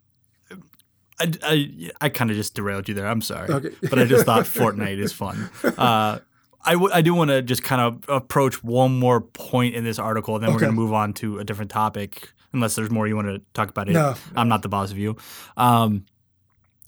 I, 1.18 1.32
I, 1.42 1.90
I 2.02 2.08
kind 2.10 2.30
of 2.30 2.36
just 2.36 2.54
derailed 2.54 2.88
you 2.88 2.94
there. 2.94 3.06
I'm 3.06 3.22
sorry. 3.22 3.48
Okay. 3.50 3.70
but 3.88 3.98
I 3.98 4.04
just 4.04 4.26
thought 4.26 4.44
Fortnite 4.44 4.98
is 4.98 5.12
fun. 5.12 5.48
Uh, 5.64 6.18
I, 6.66 6.72
w- 6.72 6.90
I 6.92 7.00
do 7.00 7.14
want 7.14 7.30
to 7.30 7.42
just 7.42 7.62
kind 7.62 7.80
of 7.80 8.04
approach 8.08 8.62
one 8.62 8.98
more 8.98 9.20
point 9.20 9.74
in 9.74 9.84
this 9.84 9.98
article, 9.98 10.34
and 10.34 10.44
then 10.44 10.52
we're 10.52 10.60
going 10.60 10.72
to 10.72 10.76
move 10.76 10.92
on 10.92 11.12
to 11.14 11.38
a 11.38 11.44
different 11.44 11.70
topic, 11.70 12.32
unless 12.52 12.74
there's 12.74 12.90
more 12.90 13.06
you 13.06 13.16
want 13.16 13.28
to 13.28 13.40
talk 13.54 13.70
about 13.70 13.88
it. 13.88 13.92
No. 13.92 14.14
I'm 14.34 14.48
not 14.48 14.62
the 14.62 14.68
boss 14.68 14.90
of 14.90 14.98
you. 14.98 15.16
Um, 15.56 16.04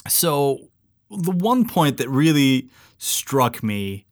so, 0.08 0.68
the 1.10 1.30
one 1.30 1.66
point 1.66 1.98
that 1.98 2.08
really 2.08 2.68
struck 2.98 3.62
me 3.62 4.04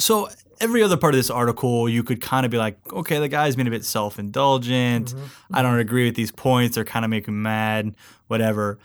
so 0.00 0.28
every 0.60 0.82
other 0.82 0.96
part 0.96 1.14
of 1.14 1.18
this 1.18 1.30
article, 1.30 1.88
you 1.88 2.02
could 2.02 2.20
kind 2.20 2.44
of 2.44 2.50
be 2.50 2.58
like, 2.58 2.78
okay, 2.92 3.18
the 3.18 3.28
guy's 3.28 3.56
been 3.56 3.66
a 3.66 3.70
bit 3.70 3.84
self-indulgent. 3.84 5.08
Mm-hmm. 5.08 5.54
I 5.54 5.62
don't 5.62 5.78
agree 5.78 6.04
with 6.04 6.16
these 6.16 6.32
points. 6.32 6.74
They're 6.74 6.84
kind 6.84 7.04
of 7.04 7.10
making 7.10 7.34
me 7.34 7.40
mad, 7.40 7.94
whatever. 8.26 8.78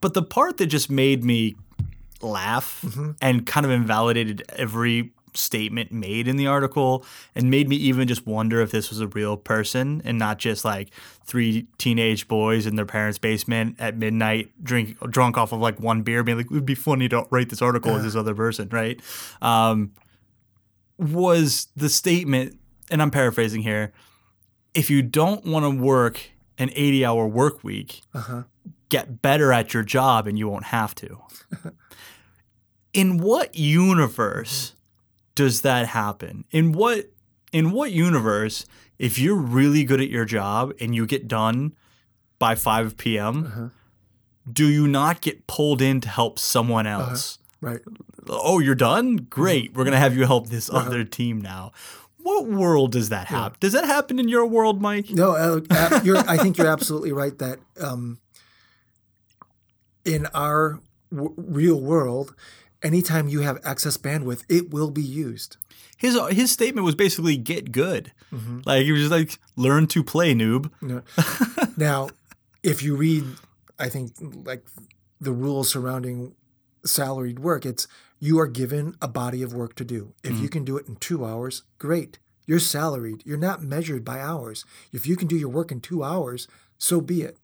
But 0.00 0.14
the 0.14 0.22
part 0.22 0.56
that 0.58 0.66
just 0.66 0.90
made 0.90 1.24
me 1.24 1.56
laugh 2.22 2.82
Mm-hmm. 2.84 3.10
and 3.22 3.46
kind 3.46 3.64
of 3.66 3.72
invalidated 3.72 4.42
every 4.50 5.12
statement 5.32 5.92
made 5.92 6.26
in 6.26 6.36
the 6.36 6.48
article 6.48 7.04
and 7.36 7.50
made 7.52 7.68
me 7.68 7.76
even 7.76 8.08
just 8.08 8.26
wonder 8.26 8.60
if 8.60 8.72
this 8.72 8.90
was 8.90 9.00
a 9.00 9.06
real 9.06 9.36
person 9.36 10.02
and 10.04 10.18
not 10.18 10.38
just 10.38 10.64
like 10.64 10.90
three 11.24 11.68
teenage 11.78 12.26
boys 12.26 12.66
in 12.66 12.74
their 12.74 12.84
parents' 12.84 13.16
basement 13.16 13.76
at 13.78 13.96
midnight 13.96 14.50
drink 14.64 14.98
drunk 15.08 15.38
off 15.38 15.52
of 15.52 15.60
like 15.60 15.78
one 15.78 16.02
beer 16.02 16.24
being 16.24 16.36
like 16.36 16.46
it 16.46 16.50
would 16.52 16.66
be 16.66 16.74
funny 16.74 17.08
to 17.08 17.24
write 17.30 17.48
this 17.48 17.62
article 17.62 17.94
as 17.94 18.02
this 18.02 18.16
other 18.16 18.34
person 18.34 18.68
right 18.72 19.00
um, 19.40 19.92
was 20.98 21.68
the 21.76 21.88
statement 21.88 22.58
and 22.90 23.00
i'm 23.00 23.10
paraphrasing 23.10 23.62
here 23.62 23.92
if 24.74 24.90
you 24.90 25.02
don't 25.02 25.44
want 25.44 25.64
to 25.64 25.70
work 25.82 26.30
an 26.58 26.70
80 26.74 27.04
hour 27.04 27.26
work 27.26 27.62
week 27.64 28.02
Uh-huh. 28.14 28.42
Get 28.90 29.22
better 29.22 29.52
at 29.52 29.72
your 29.72 29.82
job 29.82 30.26
and 30.26 30.38
you 30.38 30.46
won't 30.48 30.66
have 30.66 30.94
to. 30.96 31.18
in 32.92 33.18
what 33.18 33.56
universe 33.56 34.74
does 35.34 35.62
that 35.62 35.86
happen? 35.88 36.44
In 36.50 36.72
what 36.72 37.10
in 37.52 37.70
what 37.72 37.92
universe 37.92 38.66
if 38.98 39.18
you're 39.18 39.36
really 39.36 39.84
good 39.84 40.00
at 40.00 40.08
your 40.10 40.24
job 40.24 40.72
and 40.80 40.94
you 40.94 41.06
get 41.06 41.26
done 41.26 41.72
by 42.38 42.54
5 42.54 42.96
p.m., 42.96 43.46
Uh-huh. 43.46 43.68
do 44.50 44.68
you 44.68 44.86
not 44.86 45.20
get 45.20 45.46
pulled 45.46 45.80
in 45.82 46.00
to 46.02 46.08
help 46.08 46.38
someone 46.38 46.86
else? 46.86 47.38
Right. 47.60 47.80
Oh, 48.28 48.58
you're 48.58 48.74
done? 48.74 49.16
Great. 49.16 49.74
We're 49.74 49.84
going 49.84 49.92
to 49.92 49.98
have 49.98 50.16
you 50.16 50.26
help 50.26 50.48
this 50.48 50.68
Uh-huh. 50.70 50.86
other 50.86 51.04
team 51.04 51.40
now. 51.40 51.72
What 52.22 52.46
world 52.46 52.92
does 52.92 53.08
that 53.08 53.26
happen? 53.28 53.56
Does 53.60 53.72
that 53.72 53.84
happen 53.86 54.18
in 54.18 54.28
your 54.28 54.46
world, 54.46 54.80
Mike? 54.82 55.08
No, 55.10 55.32
uh, 55.32 55.60
uh, 55.70 56.00
you're, 56.04 56.18
I 56.18 56.36
think 56.36 56.58
you're 56.58 56.66
absolutely 56.66 57.12
right 57.12 57.36
that 57.38 57.58
um, 57.80 58.18
in 60.04 60.26
our 60.26 60.80
w- 61.10 61.34
real 61.36 61.80
world, 61.80 62.34
anytime 62.82 63.28
you 63.28 63.40
have 63.40 63.58
excess 63.64 63.96
bandwidth, 63.96 64.44
it 64.48 64.70
will 64.70 64.90
be 64.90 65.02
used. 65.02 65.56
His 65.96 66.18
his 66.30 66.50
statement 66.50 66.84
was 66.84 66.94
basically 66.94 67.36
get 67.36 67.72
good. 67.72 68.12
Mm-hmm. 68.32 68.60
Like 68.64 68.84
he 68.84 68.92
was 68.92 69.02
just 69.02 69.12
like 69.12 69.38
learn 69.56 69.86
to 69.88 70.02
play, 70.02 70.34
noob. 70.34 70.70
No. 70.80 71.02
now, 71.76 72.08
if 72.62 72.82
you 72.82 72.96
read, 72.96 73.24
I 73.78 73.88
think 73.88 74.12
like 74.46 74.66
the 75.20 75.32
rules 75.32 75.68
surrounding 75.68 76.34
salaried 76.84 77.38
work, 77.38 77.66
it's 77.66 77.86
you 78.18 78.38
are 78.38 78.46
given 78.46 78.94
a 79.02 79.08
body 79.08 79.42
of 79.42 79.52
work 79.52 79.74
to 79.76 79.84
do. 79.84 80.14
If 80.22 80.38
you 80.38 80.48
mm. 80.48 80.52
can 80.52 80.64
do 80.64 80.76
it 80.76 80.88
in 80.88 80.96
two 80.96 81.24
hours, 81.24 81.62
great. 81.78 82.18
You're 82.46 82.58
salaried. 82.58 83.22
You're 83.24 83.38
not 83.38 83.62
measured 83.62 84.04
by 84.04 84.20
hours. 84.20 84.64
If 84.92 85.06
you 85.06 85.16
can 85.16 85.28
do 85.28 85.36
your 85.36 85.48
work 85.48 85.70
in 85.70 85.80
two 85.80 86.02
hours, 86.02 86.48
so 86.78 87.00
be 87.00 87.22
it. 87.22 87.38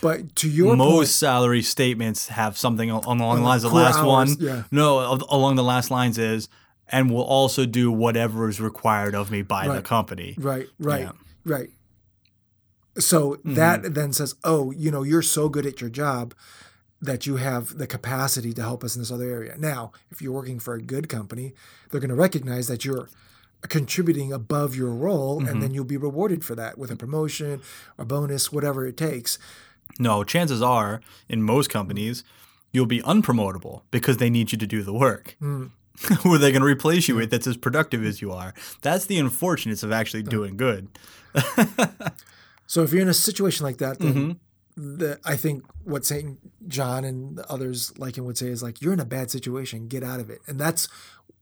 But 0.00 0.36
to 0.36 0.48
your 0.48 0.76
Most 0.76 0.94
point, 0.94 1.08
salary 1.08 1.62
statements 1.62 2.28
have 2.28 2.56
something 2.56 2.90
along 2.90 3.18
the 3.18 3.24
lines 3.24 3.64
of 3.64 3.72
the 3.72 3.76
last 3.76 3.98
hours, 3.98 4.06
one. 4.06 4.36
yeah. 4.38 4.62
No, 4.70 5.18
along 5.28 5.56
the 5.56 5.64
last 5.64 5.90
lines 5.90 6.18
is, 6.18 6.48
and 6.88 7.10
will 7.10 7.24
also 7.24 7.66
do 7.66 7.90
whatever 7.90 8.48
is 8.48 8.60
required 8.60 9.14
of 9.14 9.30
me 9.30 9.42
by 9.42 9.68
the 9.68 9.82
company. 9.82 10.34
Right, 10.38 10.66
right, 10.78 11.02
Yeah. 11.02 11.12
right. 11.44 11.70
So 12.98 13.34
mm-hmm. 13.34 13.54
that 13.54 13.94
then 13.94 14.12
says, 14.12 14.34
oh, 14.44 14.70
you 14.70 14.90
know, 14.90 15.02
you're 15.02 15.22
so 15.22 15.48
good 15.48 15.66
at 15.66 15.80
your 15.80 15.90
job 15.90 16.34
that 17.00 17.26
you 17.26 17.36
have 17.36 17.78
the 17.78 17.86
capacity 17.86 18.52
to 18.52 18.62
help 18.62 18.82
us 18.82 18.96
in 18.96 19.02
this 19.02 19.12
other 19.12 19.30
area. 19.30 19.54
Now, 19.56 19.92
if 20.10 20.20
you're 20.20 20.32
working 20.32 20.58
for 20.58 20.74
a 20.74 20.82
good 20.82 21.08
company, 21.08 21.54
they're 21.90 22.00
going 22.00 22.08
to 22.08 22.16
recognize 22.16 22.66
that 22.66 22.84
you're 22.84 23.08
contributing 23.62 24.32
above 24.32 24.74
your 24.74 24.90
role, 24.90 25.38
and 25.38 25.48
mm-hmm. 25.48 25.60
then 25.60 25.74
you'll 25.74 25.84
be 25.84 25.96
rewarded 25.96 26.44
for 26.44 26.54
that 26.54 26.78
with 26.78 26.90
a 26.90 26.96
promotion, 26.96 27.60
a 27.98 28.04
bonus, 28.04 28.52
whatever 28.52 28.86
it 28.86 28.96
takes. 28.96 29.38
No, 29.98 30.24
chances 30.24 30.62
are 30.62 31.00
in 31.28 31.42
most 31.42 31.70
companies 31.70 32.24
you'll 32.72 32.86
be 32.86 33.00
unpromotable 33.02 33.80
because 33.90 34.18
they 34.18 34.28
need 34.30 34.52
you 34.52 34.58
to 34.58 34.66
do 34.66 34.82
the 34.82 34.92
work. 34.92 35.36
Hmm. 35.40 35.66
Who 36.22 36.32
are 36.34 36.38
they 36.38 36.52
going 36.52 36.60
to 36.62 36.68
replace 36.68 37.08
you 37.08 37.16
with 37.16 37.30
that's 37.30 37.46
as 37.46 37.56
productive 37.56 38.04
as 38.04 38.20
you 38.22 38.30
are? 38.30 38.52
That's 38.82 39.06
the 39.06 39.18
unfortunates 39.18 39.82
of 39.82 39.90
actually 39.90 40.22
doing 40.22 40.56
good. 40.56 40.88
So 42.66 42.82
if 42.82 42.92
you're 42.92 43.00
in 43.02 43.08
a 43.08 43.14
situation 43.14 43.64
like 43.64 43.78
that, 43.78 43.98
then 43.98 44.14
Mm-hmm. 44.76 44.96
the, 44.98 45.18
I 45.24 45.36
think 45.36 45.64
what 45.84 46.04
St. 46.04 46.38
John 46.68 47.02
and 47.04 47.40
others 47.48 47.96
like 47.98 48.18
him 48.18 48.26
would 48.26 48.36
say 48.36 48.48
is 48.48 48.62
like, 48.62 48.82
you're 48.82 48.92
in 48.92 49.00
a 49.00 49.06
bad 49.06 49.30
situation, 49.30 49.88
get 49.88 50.04
out 50.04 50.20
of 50.20 50.28
it. 50.28 50.40
And 50.46 50.58
that's 50.60 50.86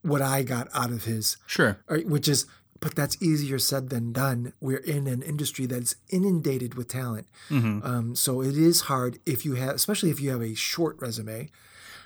what 0.02 0.22
I 0.22 0.44
got 0.44 0.68
out 0.72 0.90
of 0.92 1.04
his, 1.04 1.36
Sure. 1.46 1.78
which 1.88 2.28
is, 2.28 2.46
but 2.80 2.94
that's 2.94 3.20
easier 3.22 3.58
said 3.58 3.90
than 3.90 4.12
done. 4.12 4.52
We're 4.60 4.78
in 4.78 5.06
an 5.06 5.22
industry 5.22 5.66
that's 5.66 5.96
inundated 6.10 6.74
with 6.74 6.88
talent. 6.88 7.26
Mm-hmm. 7.50 7.86
Um, 7.86 8.14
so 8.16 8.40
it 8.42 8.56
is 8.56 8.82
hard 8.82 9.18
if 9.26 9.44
you 9.44 9.54
have, 9.54 9.74
especially 9.74 10.10
if 10.10 10.20
you 10.20 10.30
have 10.30 10.42
a 10.42 10.54
short 10.54 10.96
resume, 11.00 11.50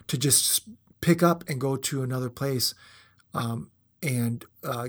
to 0.07 0.18
just 0.18 0.62
pick 1.01 1.23
up 1.23 1.49
and 1.49 1.61
go 1.61 1.77
to 1.77 2.03
another 2.03 2.31
place 2.31 2.75
um, 3.35 3.71
and 4.03 4.45
uh, 4.64 4.89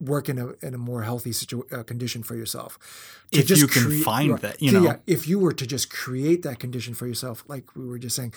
work 0.00 0.28
in 0.28 0.38
a 0.38 0.48
in 0.66 0.74
a 0.74 0.78
more 0.78 1.02
healthy 1.02 1.32
situ- 1.32 1.66
uh, 1.72 1.82
condition 1.82 2.22
for 2.22 2.34
yourself. 2.34 2.78
To 3.32 3.40
If 3.40 3.46
just 3.46 3.62
you 3.62 3.68
can 3.68 3.82
crea- 3.84 4.02
find 4.02 4.30
right. 4.32 4.40
that, 4.42 4.62
you 4.62 4.72
know. 4.72 4.82
yeah, 4.82 4.96
if 5.06 5.26
you 5.28 5.38
were 5.38 5.52
to 5.52 5.66
just 5.66 5.90
create 5.90 6.42
that 6.42 6.58
condition 6.58 6.94
for 6.94 7.06
yourself, 7.06 7.44
like 7.48 7.74
we 7.74 7.86
were 7.86 7.98
just 7.98 8.16
saying, 8.16 8.34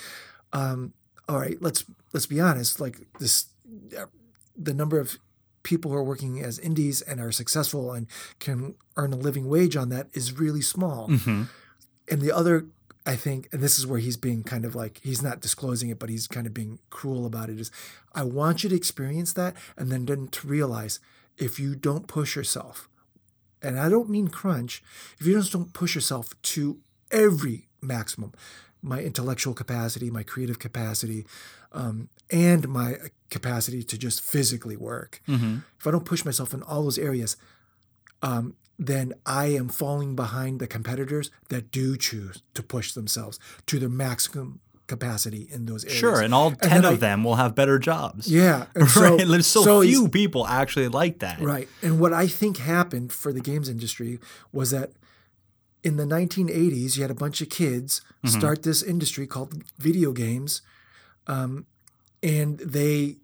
um, 0.53 0.93
all 1.27 1.37
right, 1.37 1.61
let's 1.61 1.83
let's 2.13 2.25
be 2.25 2.39
honest, 2.39 2.79
like 2.79 2.99
this, 3.19 3.47
uh, 3.97 4.05
the 4.57 4.73
number 4.73 4.99
of 4.99 5.17
people 5.69 5.91
who 5.91 5.97
are 5.97 6.03
working 6.13 6.33
as 6.49 6.57
indies 6.57 6.97
and 7.03 7.19
are 7.19 7.31
successful 7.31 7.93
and 7.93 8.07
can 8.39 8.73
earn 8.97 9.13
a 9.13 9.15
living 9.27 9.47
wage 9.47 9.75
on 9.75 9.89
that 9.89 10.07
is 10.13 10.25
really 10.43 10.61
small. 10.61 11.07
hmm 11.07 11.43
And 12.11 12.21
the 12.21 12.31
other, 12.39 12.65
I 13.05 13.15
think, 13.15 13.47
and 13.51 13.61
this 13.61 13.77
is 13.79 13.85
where 13.85 13.99
he's 13.99 14.17
being 14.17 14.41
kind 14.43 14.65
of 14.65 14.73
like, 14.73 14.99
he's 15.03 15.21
not 15.21 15.41
disclosing 15.41 15.89
it, 15.89 15.99
but 15.99 16.09
he's 16.09 16.27
kind 16.27 16.47
of 16.47 16.53
being 16.53 16.79
cruel 16.89 17.25
about 17.31 17.49
it 17.49 17.59
is 17.59 17.69
I 18.21 18.23
want 18.23 18.63
you 18.63 18.69
to 18.69 18.75
experience 18.75 19.31
that 19.33 19.53
and 19.77 19.91
then, 19.91 20.05
then 20.05 20.27
to 20.35 20.47
realize 20.47 20.99
if 21.37 21.59
you 21.59 21.75
don't 21.75 22.07
push 22.07 22.35
yourself, 22.35 22.89
and 23.61 23.79
I 23.79 23.87
don't 23.89 24.09
mean 24.09 24.27
crunch, 24.29 24.81
if 25.19 25.27
you 25.27 25.33
just 25.39 25.53
don't 25.53 25.73
push 25.81 25.93
yourself 25.93 26.25
to 26.53 26.79
every 27.11 27.67
maximum, 27.81 28.31
my 28.81 28.99
intellectual 29.01 29.53
capacity, 29.53 30.09
my 30.09 30.23
creative 30.23 30.57
capacity, 30.57 31.25
um, 31.71 32.09
and 32.31 32.67
my 32.67 32.95
capacity 33.29 33.83
to 33.83 33.97
just 33.97 34.21
physically 34.21 34.75
work, 34.77 35.21
hmm 35.25 35.57
if 35.79 35.87
I 35.87 35.91
don't 35.91 36.05
push 36.05 36.25
myself 36.25 36.53
in 36.53 36.61
all 36.63 36.83
those 36.83 36.97
areas, 36.97 37.37
um, 38.21 38.55
then 38.77 39.13
I 39.25 39.45
am 39.47 39.69
falling 39.69 40.15
behind 40.15 40.59
the 40.59 40.67
competitors 40.67 41.31
that 41.49 41.71
do 41.71 41.95
choose 41.97 42.41
to 42.53 42.63
push 42.63 42.91
themselves 42.93 43.39
to 43.67 43.79
their 43.79 43.89
maximum 43.89 44.59
capacity 44.87 45.47
in 45.51 45.65
those 45.67 45.83
areas. 45.85 45.99
Sure, 45.99 46.19
and 46.21 46.33
all 46.33 46.49
then 46.49 46.69
ten 46.69 46.85
of 46.85 46.93
I- 46.93 46.97
them 46.97 47.23
will 47.23 47.35
have 47.35 47.55
better 47.55 47.77
jobs. 47.79 48.27
Yeah, 48.31 48.65
and 48.75 48.89
so, 48.89 49.15
right. 49.17 49.27
There's 49.27 49.47
so, 49.47 49.63
so 49.63 49.81
few 49.83 50.09
people 50.09 50.47
actually 50.47 50.87
like 50.87 51.19
that. 51.19 51.39
Right. 51.39 51.67
And 51.81 51.99
what 51.99 52.11
I 52.13 52.27
think 52.27 52.57
happened 52.57 53.11
for 53.13 53.31
the 53.31 53.41
games 53.41 53.69
industry 53.69 54.19
was 54.51 54.71
that 54.71 54.91
in 55.83 55.95
the 55.97 56.03
1980s, 56.05 56.95
you 56.97 57.03
had 57.03 57.11
a 57.11 57.15
bunch 57.15 57.41
of 57.41 57.49
kids 57.49 58.01
Mm-hmm. 58.25 58.37
start 58.37 58.63
this 58.63 58.83
industry 58.83 59.25
called 59.25 59.63
video 59.77 60.11
games. 60.11 60.61
Um, 61.29 61.65
and 62.21 62.57
they, 62.59 63.17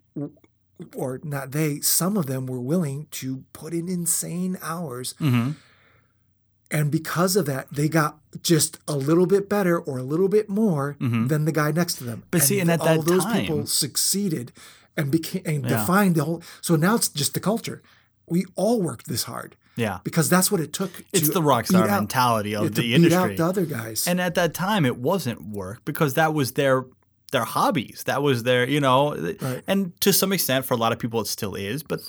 or 0.94 1.20
not 1.22 1.50
they, 1.52 1.80
some 1.80 2.16
of 2.16 2.26
them 2.26 2.46
were 2.46 2.60
willing 2.60 3.08
to 3.10 3.44
put 3.52 3.72
in 3.74 3.88
insane 3.88 4.56
hours. 4.62 5.14
hmm 5.18 5.50
And 6.70 6.90
because 6.90 7.36
of 7.36 7.46
that, 7.46 7.66
they 7.70 7.88
got 7.88 8.18
just 8.42 8.78
a 8.88 8.96
little 8.96 9.26
bit 9.26 9.48
better 9.48 9.78
or 9.78 9.98
a 9.98 10.02
little 10.02 10.28
bit 10.28 10.48
more 10.48 10.96
than 11.00 11.44
the 11.44 11.52
guy 11.52 11.70
next 11.72 11.94
to 11.98 12.04
them. 12.04 12.18
Mm-hmm. 12.20 12.28
But 12.30 12.42
see, 12.42 12.60
and 12.60 12.70
at 12.70 12.80
that 12.80 12.96
all 12.98 13.02
that 13.02 13.10
those 13.10 13.24
time- 13.24 13.40
people 13.40 13.66
succeeded 13.66 14.52
and 14.96 15.10
became 15.10 15.42
and 15.44 15.64
Yeah. 15.64 15.80
defined 15.80 16.14
the 16.16 16.24
whole. 16.24 16.42
So 16.60 16.74
now 16.76 16.94
it's 16.96 17.08
just 17.08 17.34
the 17.34 17.40
culture. 17.40 17.82
We 18.26 18.44
all 18.56 18.80
worked 18.82 19.06
this 19.08 19.24
hard 19.24 19.54
Yeah. 19.76 19.98
because 20.04 20.28
that's 20.28 20.50
what 20.50 20.60
it 20.60 20.72
took. 20.72 20.90
It's 21.12 21.28
to 21.28 21.32
the 21.34 21.42
rock 21.42 21.66
star 21.66 21.86
mentality 21.86 22.50
yeah, 22.50 22.62
of 22.62 22.74
the 22.74 22.82
beat 22.82 23.12
out 23.12 23.36
the 23.36 23.44
other 23.44 23.66
guys. 23.66 24.06
And 24.08 24.20
at 24.20 24.34
that 24.34 24.52
time, 24.54 24.84
it 24.86 24.96
wasn't 24.98 25.40
work 25.48 25.84
because 25.84 26.14
that 26.14 26.34
was 26.34 26.52
their 26.52 26.84
their 27.32 27.44
hobbies. 27.44 28.02
That 28.06 28.22
was 28.22 28.42
their, 28.44 28.68
you 28.68 28.80
know, 28.80 29.14
Right. 29.40 29.62
and 29.66 29.98
to 30.00 30.12
some 30.12 30.32
extent, 30.32 30.64
for 30.64 30.74
a 30.74 30.76
lot 30.76 30.92
of 30.92 30.98
people, 30.98 31.20
it 31.20 31.26
still 31.26 31.54
is. 31.54 31.82
But 31.82 32.00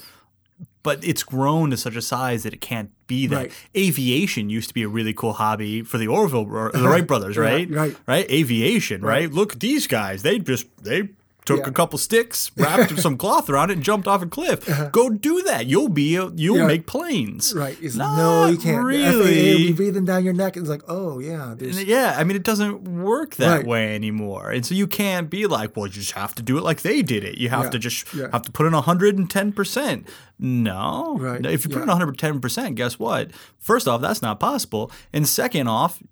but 0.84 1.03
it's 1.03 1.22
grown 1.24 1.70
to 1.72 1.78
such 1.78 1.95
a 1.97 2.01
size 2.01 2.43
that 2.43 2.53
it 2.53 2.61
can't 2.61 2.91
be 3.07 3.28
that. 3.28 3.36
Right. 3.36 3.51
Aviation 3.76 4.49
used 4.49 4.70
to 4.70 4.74
be 4.74 4.84
a 4.84 4.88
really 4.88 5.13
cool 5.13 5.34
hobby 5.34 5.82
for 5.82 5.97
the 5.97 6.07
Orville, 6.07 6.45
the 6.45 6.84
Wright 6.89 7.05
brothers, 7.05 7.36
Yeah, 7.36 7.41
right? 7.43 7.70
right. 7.70 7.95
right. 8.07 8.32
Aviation, 8.32 9.01
right? 9.01 9.30
Look 9.32 9.59
these 9.59 9.86
guys. 9.88 10.24
They 10.24 10.39
just 10.39 10.65
they. 10.84 11.09
Took 11.48 11.62
Yeah. 11.62 11.70
a 11.70 11.72
couple 11.72 11.98
sticks, 11.98 12.52
wrapped 12.58 13.00
some 13.00 13.18
cloth 13.18 13.50
around 13.50 13.70
it, 13.72 13.78
and 13.78 13.84
jumped 13.84 14.06
off 14.08 14.22
a 14.22 14.26
cliff. 14.28 14.66
Go 14.91 15.10
do 15.10 15.41
that. 15.43 15.66
You'll 15.66 15.88
be 15.88 16.16
a, 16.18 16.28
you'll 16.36 16.56
Uh-huh. 16.56 16.64
Yeah. 16.64 16.68
make 16.68 16.86
planes. 16.88 17.54
right? 17.56 17.78
It's, 17.82 17.95
Not 17.95 18.18
no, 18.18 18.45
you 18.48 18.58
can't. 18.58 18.86
The 18.86 18.98
FAA 18.98 19.12
will 19.12 19.20
Really. 19.24 19.58
be 19.68 19.72
breathing 19.74 20.04
down 20.06 20.26
your 20.26 20.34
neck. 20.34 20.58
It's 20.58 20.68
like, 20.68 20.82
oh 20.89 21.20
yeah, 21.20 21.56
there's, 21.58 21.82
Yeah, 21.84 22.16
I 22.20 22.26
mean, 22.26 22.36
it 22.36 22.43
doesn't 22.43 22.84
work 22.84 23.36
that 23.38 23.58
Right. 23.60 23.66
way 23.66 23.95
anymore. 23.95 24.52
And 24.52 24.66
so 24.66 24.76
you 24.76 24.88
can't 24.88 25.30
be 25.30 25.48
like, 25.48 25.76
well, 25.78 25.88
you 25.88 25.93
just 25.93 26.12
have 26.12 26.36
to 26.36 26.43
do 26.43 26.58
it 26.58 26.64
like 26.66 26.82
they 26.82 27.02
did 27.02 27.24
it. 27.24 27.38
You 27.38 27.48
have 27.50 27.64
Yeah, 27.64 27.70
to 27.70 27.80
just 27.80 28.08
have 28.10 28.41
to 28.41 28.52
put 28.52 28.66
in 28.68 28.74
110%. 28.74 30.06
No. 30.39 31.18
Right, 31.18 31.45
If 31.45 31.64
you 31.64 31.70
put 31.72 31.82
in 31.82 31.88
yeah. 31.88 31.95
110%, 31.95 32.76
guess 32.76 33.00
what? 33.00 33.32
First 33.58 33.88
off, 33.88 34.02
that's 34.02 34.22
not 34.22 34.39
possible. 34.41 34.91
And 35.14 35.26
second 35.28 35.68
off, 35.70 36.04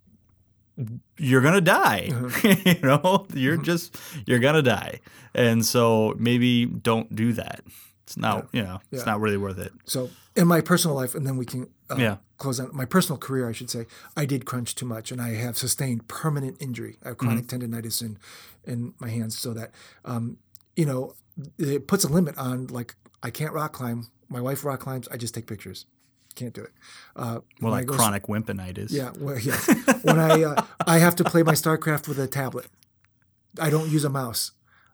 you're 1.17 1.41
to 1.55 1.61
die. 1.61 2.09
Uh-huh. 2.11 2.55
you 2.65 2.79
know, 2.81 3.27
you're 3.33 3.57
just, 3.57 3.95
you're 4.25 4.39
to 4.55 4.61
die. 4.61 4.99
And 5.33 5.65
so 5.65 6.13
maybe 6.17 6.65
don't 6.65 7.13
do 7.15 7.33
that. 7.33 7.61
It's 8.03 8.17
not, 8.17 8.47
you 8.51 8.61
know, 8.61 8.79
it's 8.91 9.05
not 9.05 9.19
really 9.19 9.37
worth 9.37 9.57
it. 9.57 9.71
So 9.85 10.09
in 10.35 10.47
my 10.47 10.61
personal 10.61 10.95
life, 10.95 11.15
and 11.15 11.25
then 11.25 11.37
we 11.37 11.45
can 11.45 11.67
uh, 11.89 11.95
Yeah. 11.97 12.17
close 12.37 12.59
on 12.59 12.69
my 12.73 12.85
personal 12.85 13.17
career. 13.17 13.49
I 13.49 13.51
should 13.51 13.69
say 13.71 13.87
I 14.15 14.25
did 14.25 14.45
crunch 14.45 14.75
too 14.75 14.85
much, 14.85 15.11
and 15.11 15.19
I 15.21 15.33
have 15.35 15.57
sustained 15.57 16.07
permanent 16.07 16.57
injury. 16.61 16.97
I 17.03 17.09
have 17.09 17.17
chronic 17.17 17.45
Mm-hmm. 17.47 17.63
tendonitis 17.75 18.01
in 18.01 18.17
in 18.63 18.93
my 18.99 19.09
hands, 19.09 19.37
so 19.37 19.53
that 19.53 19.71
um, 20.05 20.37
you 20.75 20.85
know 20.85 21.15
it 21.57 21.87
puts 21.87 22.03
a 22.03 22.07
limit 22.07 22.37
on 22.37 22.67
like 22.67 22.95
I 23.23 23.29
can't 23.31 23.53
rock 23.53 23.73
climb. 23.73 24.07
My 24.29 24.41
wife 24.41 24.63
rock 24.63 24.81
climbs. 24.81 25.07
I 25.09 25.17
just 25.17 25.33
take 25.33 25.47
pictures. 25.47 25.85
Can't 26.35 26.53
do 26.53 26.63
it. 26.63 26.71
Uh, 27.15 27.39
Well, 27.61 27.71
like 27.71 27.85
go 27.85 27.95
chronic 27.95 28.23
wimpinitis. 28.27 28.91
Yeah, 28.91 29.11
well, 29.17 29.37
when 30.03 30.19
I 30.19 30.43
uh, 30.43 30.65
I 30.85 30.97
have 30.99 31.15
to 31.17 31.23
play 31.23 31.43
my 31.43 31.53
StarCraft 31.53 32.07
with 32.07 32.19
a 32.19 32.27
tablet. 32.27 32.67
I 33.59 33.69
don't 33.69 33.89
use 33.89 34.03
a 34.03 34.09
mouse. 34.09 34.51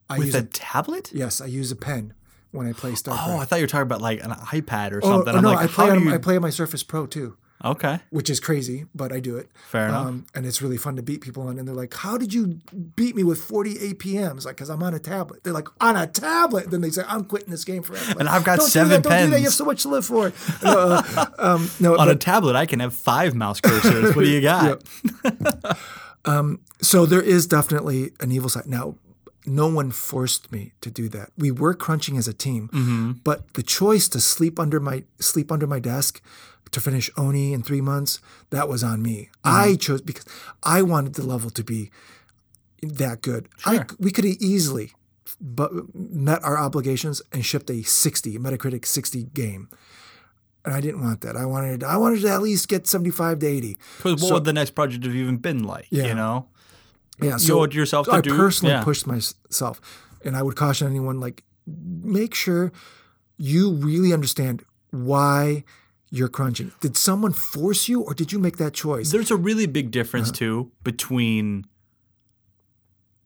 I 0.10 0.18
With 0.20 0.28
use 0.28 0.36
a 0.36 0.40
a, 0.40 0.44
tablet? 0.44 1.12
yes, 1.14 1.42
I 1.42 1.48
use 1.48 1.72
a 1.72 1.76
pen 1.76 2.14
when 2.52 2.68
I 2.68 2.74
play 2.74 2.92
StarCraft. 2.92 3.28
Oh, 3.28 3.38
I 3.40 3.46
thought 3.46 3.56
you 3.58 3.64
were 3.64 3.68
talking 3.68 3.84
about 3.84 4.02
like 4.02 4.24
an 4.24 4.32
iPad 4.32 4.92
or 4.92 5.00
Oh, 5.04 5.10
something. 5.10 5.36
oh, 5.36 5.40
no, 5.40 5.52
like, 5.54 5.66
I 5.66 5.68
play 5.68 5.90
on 5.90 6.04
you 6.04 6.14
I 6.14 6.18
play 6.20 6.36
on 6.36 6.42
my 6.44 6.50
Surface 6.52 6.84
Pro 6.84 7.08
too. 7.08 7.38
Okay. 7.64 8.00
which 8.10 8.30
is 8.30 8.40
crazy, 8.40 8.86
but 8.96 9.12
I 9.14 9.20
do 9.20 9.38
it. 9.38 9.50
Fair 9.70 9.88
enough. 9.88 10.06
Um, 10.08 10.26
and 10.34 10.46
it's 10.46 10.62
really 10.62 10.78
fun 10.78 10.96
to 10.96 11.04
beat 11.04 11.22
people 11.22 11.44
on. 11.48 11.60
And 11.60 11.68
they're 11.68 11.76
like, 11.76 11.94
"How 11.94 12.18
did 12.18 12.34
you 12.34 12.60
beat 12.96 13.16
me 13.16 13.24
with 13.24 13.40
40 13.42 13.76
APMs?" 13.76 14.46
Like, 14.46 14.56
because 14.56 14.70
I'm 14.70 14.82
on 14.82 14.94
a 14.94 15.00
tablet. 15.00 15.44
They're 15.44 15.54
like, 15.54 15.68
"On 15.80 15.96
a 15.96 16.08
tablet." 16.08 16.72
Then 16.72 16.82
they 16.82 16.90
say, 16.90 17.04
"I'm 17.08 17.24
quitting 17.26 17.52
this 17.52 17.64
game 17.64 17.84
forever." 17.84 18.16
And 18.20 18.28
I've 18.28 18.44
got 18.44 18.60
don't 18.60 18.68
seven 18.70 19.02
do 19.02 19.10
that, 19.10 19.10
Don't 19.10 19.26
do 19.26 19.32
that. 19.32 19.38
You 19.40 19.46
have 19.46 19.54
so 19.54 19.66
much 19.66 19.84
to 19.84 19.90
live 19.90 20.06
for. 20.06 20.32
Uh, 20.64 21.26
um, 21.38 21.70
no, 21.80 21.98
On 21.98 22.10
a 22.10 22.16
tablet, 22.16 22.56
I 22.56 22.66
can 22.66 22.80
have 22.80 22.94
five 22.94 23.36
mouse 23.36 23.62
cursors. 23.62 24.16
What 24.16 24.26
do 24.26 24.30
you 24.30 24.42
got? 24.42 24.82
so 26.82 27.06
there 27.06 27.22
is 27.22 27.48
definitely 27.48 28.12
an 28.20 28.32
evil 28.32 28.50
side. 28.50 28.68
Now, 28.68 28.96
no 29.46 29.68
one 29.68 29.92
forced 29.92 30.52
me 30.52 30.74
to 30.82 30.92
do 30.92 31.10
that. 31.10 31.30
We 31.38 31.52
were 31.52 31.74
crunching 31.74 32.18
as 32.18 32.28
a 32.28 32.34
team, 32.34 32.70
Mm-hmm. 32.74 33.12
but 33.24 33.54
the 33.54 33.64
choice 33.64 34.08
to 34.10 34.20
sleep 34.20 34.60
under 34.60 34.80
my 34.80 35.04
sleep 35.20 35.52
under 35.52 35.66
my 35.68 35.80
desk 35.80 36.22
to 36.72 36.80
finish 36.82 37.10
Oni 37.18 37.54
in 37.54 37.62
three 37.64 37.82
months 37.82 38.20
that 38.50 38.68
was 38.70 38.84
on 38.84 39.02
me. 39.02 39.30
Mm-hmm. 39.44 39.72
I 39.72 39.76
chose 39.76 40.02
because 40.02 40.26
I 40.64 40.82
wanted 40.82 41.16
the 41.16 41.24
level 41.24 41.50
to 41.52 41.64
be 41.64 41.92
that 42.82 43.22
good. 43.22 43.48
I, 43.66 43.76
Sure. 43.76 43.88
we 44.00 44.12
could 44.12 44.26
have 44.26 44.38
easily 44.40 44.94
but 45.40 45.72
met 45.96 46.44
our 46.44 46.58
obligations 46.58 47.22
and 47.32 47.44
shipped 47.46 47.70
a 47.70 47.82
60 47.84 48.38
Metacritic 48.38 48.86
60 48.86 49.24
game. 49.34 49.70
And 50.64 50.74
I 50.76 50.82
didn't 50.82 51.02
want 51.02 51.22
that. 51.22 51.36
I 51.36 51.46
wanted 51.46 51.84
I 51.84 51.98
wanted 51.98 52.22
to 52.22 52.30
at 52.30 52.42
least 52.42 52.68
get 52.68 52.86
75 52.88 53.40
to 53.40 53.48
80. 53.48 53.78
Because 53.98 54.22
what 54.22 54.28
So- 54.28 54.34
would 54.36 54.44
the 54.46 54.54
next 54.54 54.72
project 54.72 55.04
have 55.06 55.16
even 55.16 55.38
been 55.38 55.64
like? 55.64 55.88
Yeah. 55.90 56.06
You 56.08 56.16
know? 56.16 56.48
Yeah, 57.22 57.38
You 57.40 57.60
owed 57.60 57.74
yourself 57.74 58.08
to 58.08 58.14
I 58.14 58.22
do- 58.22 58.36
personally 58.36 58.74
yeah. 58.74 58.84
pushed 58.84 59.06
myself, 59.06 59.80
and 60.26 60.36
I 60.36 60.42
would 60.42 60.56
caution 60.56 60.88
anyone 60.88 61.20
like, 61.20 61.44
make 61.68 62.34
sure 62.34 62.72
you 63.38 63.74
really 63.74 64.12
understand 64.12 64.64
why 64.90 65.64
you're 66.12 66.28
crunching. 66.30 66.72
Did 66.82 66.96
someone 66.98 67.32
force 67.34 67.88
you, 67.90 68.02
or 68.02 68.14
did 68.14 68.32
you 68.32 68.38
make 68.40 68.58
that 68.58 68.74
choice? 68.74 69.12
There's 69.12 69.32
a 69.32 69.36
really 69.38 69.66
big 69.66 69.92
difference 69.92 70.30
Uh-huh. 70.30 70.38
too 70.38 70.72
between 70.84 71.66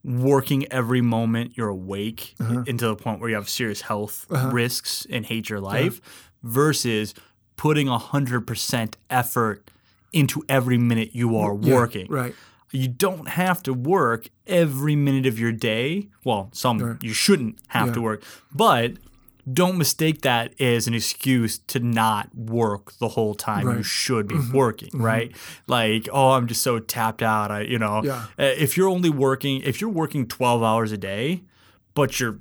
working 0.04 0.66
every 0.72 1.02
moment 1.02 1.58
you're 1.58 1.70
awake 1.70 2.36
Uh-huh. 2.40 2.64
into 2.68 2.86
the 2.88 2.96
point 2.96 3.20
where 3.20 3.30
you 3.30 3.36
have 3.36 3.50
serious 3.50 3.82
health 3.82 4.28
Uh-huh. 4.30 4.52
risks 4.52 5.06
and 5.10 5.26
hate 5.26 5.50
your 5.50 5.60
life 5.60 6.00
versus 6.44 7.14
putting 7.58 7.88
100% 7.90 8.98
effort 9.10 9.72
into 10.14 10.44
every 10.48 10.78
minute 10.78 11.10
you 11.16 11.36
are 11.36 11.58
Yeah, 11.60 11.74
working. 11.76 12.08
right? 12.10 12.36
You 12.72 12.88
don't 12.88 13.30
have 13.30 13.64
to 13.64 13.74
work 13.74 14.28
every 14.46 14.96
minute 14.96 15.26
of 15.26 15.40
your 15.40 15.52
day. 15.52 16.10
Well, 16.24 16.50
some 16.54 16.78
Right. 16.80 17.04
you 17.04 17.14
shouldn't 17.14 17.58
have 17.70 17.88
Yeah. 17.88 17.94
to 17.96 18.02
work, 18.02 18.24
but 18.54 18.94
don't 19.52 19.78
mistake 19.78 20.22
that 20.22 20.60
as 20.60 20.88
an 20.88 20.94
excuse 20.96 21.60
to 21.60 21.80
not 21.80 22.34
work 22.36 22.94
the 23.00 23.10
whole 23.10 23.36
time 23.36 23.62
you 23.62 23.68
Right. 23.68 23.74
Mm-hmm. 23.76 23.82
should 23.84 24.28
be 24.28 24.40
working, 24.54 24.90
right? 24.94 25.32
Like, 25.68 26.10
oh, 26.12 26.32
I'm 26.32 26.48
just 26.48 26.64
so 26.64 26.80
tapped 26.80 27.22
out. 27.22 27.52
I, 27.52 27.62
you 27.62 27.78
know, 27.78 28.02
Yeah. 28.04 28.26
Uh, 28.40 28.44
if 28.58 28.76
you're 28.76 28.90
only 28.90 29.10
working, 29.12 29.62
if 29.64 29.80
you're 29.82 29.90
working 29.92 30.28
12 30.28 30.64
hours 30.64 30.92
a 30.92 30.98
day, 30.98 31.44
but 31.94 32.20
you're 32.20 32.40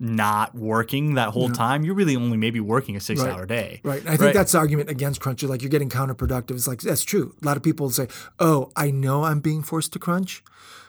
not 0.00 0.52
working 0.56 1.14
that 1.14 1.28
whole 1.28 1.48
time, 1.48 1.84
you're 1.84 1.94
really 1.94 2.16
only 2.16 2.36
maybe 2.36 2.58
working 2.58 2.96
a 2.96 3.00
six 3.00 3.20
Right. 3.20 3.30
hour 3.32 3.46
day. 3.46 3.80
Right. 3.84 4.00
And 4.00 4.08
I 4.08 4.12
think 4.12 4.20
Right. 4.22 4.34
that's 4.34 4.50
the 4.50 4.58
argument 4.58 4.90
against 4.90 5.20
crunch. 5.20 5.44
Like 5.44 5.62
you're 5.62 5.70
getting 5.70 5.88
counterproductive. 5.90 6.50
It's 6.52 6.66
like 6.66 6.80
that's 6.80 7.04
true. 7.04 7.36
A 7.40 7.44
lot 7.46 7.56
of 7.56 7.62
people 7.62 7.88
say, 7.90 8.08
"Oh, 8.40 8.72
I 8.74 8.90
know 8.90 9.22
I'm 9.22 9.38
being 9.38 9.62
forced 9.62 9.92
to 9.92 10.00
crunch, 10.00 10.42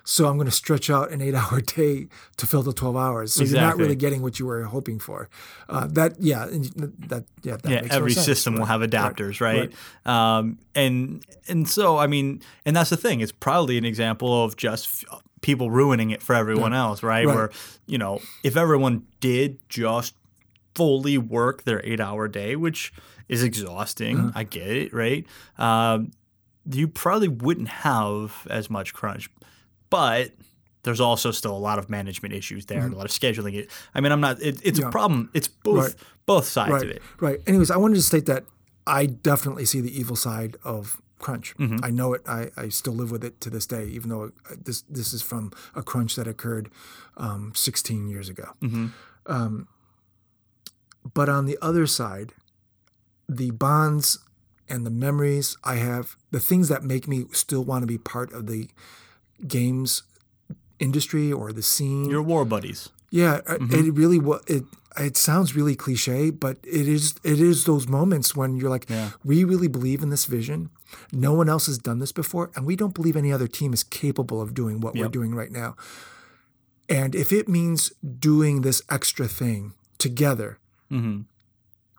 so 0.06 0.28
I'm 0.28 0.36
going 0.38 0.46
to 0.46 0.52
stretch 0.52 0.90
out 0.90 1.12
an 1.12 1.22
eight-hour 1.22 1.62
day 1.78 2.08
to 2.38 2.48
fill 2.48 2.64
the 2.64 2.74
12 2.74 2.96
hours." 2.96 3.34
So 3.34 3.44
you're 3.44 3.62
not 3.62 3.78
really 3.78 3.96
getting 3.96 4.22
what 4.22 4.40
you 4.40 4.46
were 4.46 4.64
hoping 4.64 5.00
for. 5.00 5.30
Uh, 5.70 5.88
that, 5.88 6.16
yeah, 6.20 6.44
and 6.48 6.66
that, 7.08 7.26
yeah, 7.44 7.58
that 7.64 7.72
yeah, 7.72 7.88
every 7.92 8.12
sense. 8.14 8.26
system 8.26 8.56
will 8.56 8.66
have 8.66 8.82
adapters, 8.82 9.40
right? 9.42 9.72
Um, 10.06 10.60
and 10.76 11.24
and 11.48 11.68
so 11.70 11.98
I 11.98 12.08
mean, 12.08 12.42
and 12.66 12.76
that's 12.76 12.90
the 12.90 12.98
thing. 12.98 13.22
It's 13.22 13.32
probably 13.32 13.78
an 13.78 13.86
example 13.86 14.44
of 14.44 14.56
just 14.58 15.06
people 15.42 15.70
ruining 15.70 16.12
it 16.12 16.22
for 16.22 16.36
everyone 16.36 16.74
else, 16.74 17.04
right? 17.04 17.26
Right. 17.26 17.36
Where 17.36 17.50
you 17.86 17.98
know, 17.98 18.20
if 18.44 18.56
everyone 18.58 19.06
did 19.20 19.60
just 19.70 20.16
fully 20.76 21.18
work 21.18 21.64
their 21.66 21.86
eight-hour 21.86 22.28
day, 22.30 22.56
which 22.56 22.92
is 23.30 23.44
exhausting, 23.44 24.18
Uh-huh. 24.20 24.32
I 24.36 24.44
get 24.44 24.68
it, 24.68 24.94
right? 24.94 25.26
Um, 25.58 26.12
you 26.70 26.88
probably 26.88 27.28
wouldn't 27.28 27.68
have 27.70 28.48
as 28.50 28.70
much 28.70 28.94
crunch, 28.94 29.30
but 29.94 30.32
there's 30.84 31.00
also 31.00 31.32
still 31.32 31.56
a 31.56 31.64
lot 31.70 31.78
of 31.80 31.90
management 31.90 32.34
issues 32.34 32.66
there, 32.66 32.82
and 32.84 32.94
a 32.94 32.98
lot 32.98 33.06
of 33.06 33.12
scheduling. 33.12 33.70
I 33.96 34.02
mean, 34.02 34.12
I'm 34.12 34.20
not. 34.28 34.42
It, 34.42 34.60
it's 34.64 34.80
Mm-hmm. 34.80 34.82
Yeah. 34.82 34.88
a 34.90 34.92
problem. 34.92 35.30
It's 35.34 35.48
both 35.48 35.86
Right. 35.86 35.96
both 36.26 36.46
sides 36.46 36.72
right, 36.74 36.84
of 36.84 36.90
it. 36.90 37.02
Right. 37.20 37.40
Anyways, 37.48 37.72
I 37.72 37.78
wanted 37.78 37.96
to 37.96 38.02
state 38.02 38.26
that 38.26 38.44
I 38.86 39.06
definitely 39.06 39.66
see 39.66 39.82
the 39.82 39.94
evil 40.02 40.16
side 40.18 40.58
of 40.64 41.02
crunch. 41.20 41.56
Mm-hmm. 41.58 41.86
I 41.88 41.90
know 41.90 42.14
it. 42.14 42.22
I, 42.28 42.50
I 42.58 42.70
still 42.70 42.94
live 43.02 43.12
with 43.12 43.24
it 43.24 43.40
to 43.44 43.50
this 43.50 43.66
day, 43.66 43.86
even 43.98 44.10
though 44.10 44.24
uh, 44.50 44.56
this 44.66 44.82
this 44.90 45.14
is 45.14 45.22
from 45.22 45.52
a 45.76 45.82
crunch 45.82 46.16
that 46.18 46.28
occurred 46.28 46.70
um, 47.16 47.54
16 47.56 48.08
years 48.10 48.28
ago. 48.30 48.48
Mm-hmm. 48.62 48.88
Um, 49.28 49.68
but 51.14 51.30
on 51.30 51.46
the 51.46 51.58
other 51.62 51.86
side, 51.88 52.34
the 53.30 53.52
bonds 53.52 54.20
and 54.68 54.86
the 54.86 54.90
memories 54.92 55.58
I 55.64 55.76
have, 55.76 56.16
the 56.32 56.40
things 56.40 56.68
that 56.70 56.84
make 56.84 57.08
me 57.08 57.26
still 57.32 57.64
want 57.64 57.84
to 57.84 57.88
be 57.88 57.98
part 57.98 58.32
of 58.34 58.48
the 58.48 58.70
games 59.48 60.04
industry 60.80 61.32
or 61.32 61.52
the 61.54 61.62
scene. 61.62 62.10
Your 62.10 62.22
war 62.22 62.46
buddies. 62.46 62.90
Yeah, 63.10 63.42
uh, 63.48 63.58
it 63.60 63.94
really 63.94 64.20
it. 64.48 64.64
It 64.98 65.18
sounds 65.18 65.56
really 65.56 65.76
cliche, 65.76 66.30
but 66.32 66.58
it 66.64 66.88
is. 66.88 67.16
It 67.24 67.40
is 67.40 67.66
those 67.66 67.88
moments 67.88 68.36
when 68.36 68.58
you're 68.58 68.70
like, 68.70 68.90
Yeah. 68.90 69.12
we 69.24 69.44
really 69.44 69.68
believe 69.68 70.02
in 70.04 70.10
this 70.10 70.26
vision. 70.26 70.70
No 71.12 71.34
one 71.34 71.50
else 71.50 71.66
has 71.66 71.78
done 71.80 72.00
this 72.00 72.12
before, 72.12 72.52
and 72.56 72.66
we 72.66 72.76
don't 72.76 72.94
believe 72.94 73.16
any 73.18 73.32
other 73.34 73.48
team 73.48 73.74
is 73.74 73.84
capable 73.84 74.40
of 74.42 74.54
doing 74.54 74.80
what 74.80 74.94
we're 74.96 75.08
doing 75.10 75.34
right 75.34 75.52
now. 75.52 75.76
And 76.90 77.16
if 77.16 77.32
it 77.32 77.48
means 77.48 77.92
doing 78.20 78.62
this 78.62 78.82
extra 78.90 79.28
thing 79.28 79.74
together, 79.98 80.58
hmm 80.90 81.22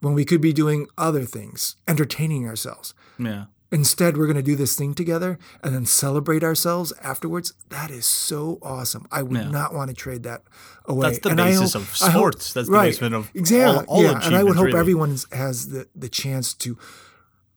when 0.00 0.12
we 0.12 0.24
could 0.26 0.42
be 0.42 0.52
doing 0.52 0.86
other 0.98 1.24
things, 1.24 1.76
entertaining 1.88 2.46
ourselves, 2.46 2.92
Yeah. 3.18 3.46
Instead 3.74 4.16
we're 4.16 4.26
going 4.26 4.36
to 4.36 4.42
do 4.52 4.56
this 4.56 4.74
thing 4.76 4.94
together 4.94 5.38
and 5.62 5.74
then 5.74 5.84
celebrate 5.84 6.42
ourselves 6.44 6.92
afterwards. 7.02 7.52
That 7.70 7.90
is 7.90 8.06
so 8.06 8.58
awesome. 8.62 9.06
I 9.10 9.22
would 9.22 9.36
Yeah. 9.40 9.50
not 9.50 9.74
want 9.74 9.88
to 9.90 9.94
trade 9.94 10.22
that 10.22 10.42
away. 10.86 11.08
That's 11.08 11.18
the 11.18 11.30
And 11.30 11.36
basis 11.38 11.72
hope- 11.74 11.82
of 11.82 11.88
I 12.02 12.10
hope- 12.10 12.20
sports. 12.20 12.52
That's 12.54 12.68
the 12.68 12.72
right, 12.72 12.86
basement 12.90 13.14
of 13.14 13.30
exactly. 13.34 13.84
all, 13.88 13.96
all 13.96 14.02
yeah, 14.02 14.20
and 14.24 14.34
I 14.36 14.42
would 14.44 14.56
hope 14.56 14.66
really. 14.66 14.78
everyone 14.78 15.18
has 15.32 15.68
the 15.68 15.88
the 15.94 16.08
chance 16.08 16.54
to 16.64 16.78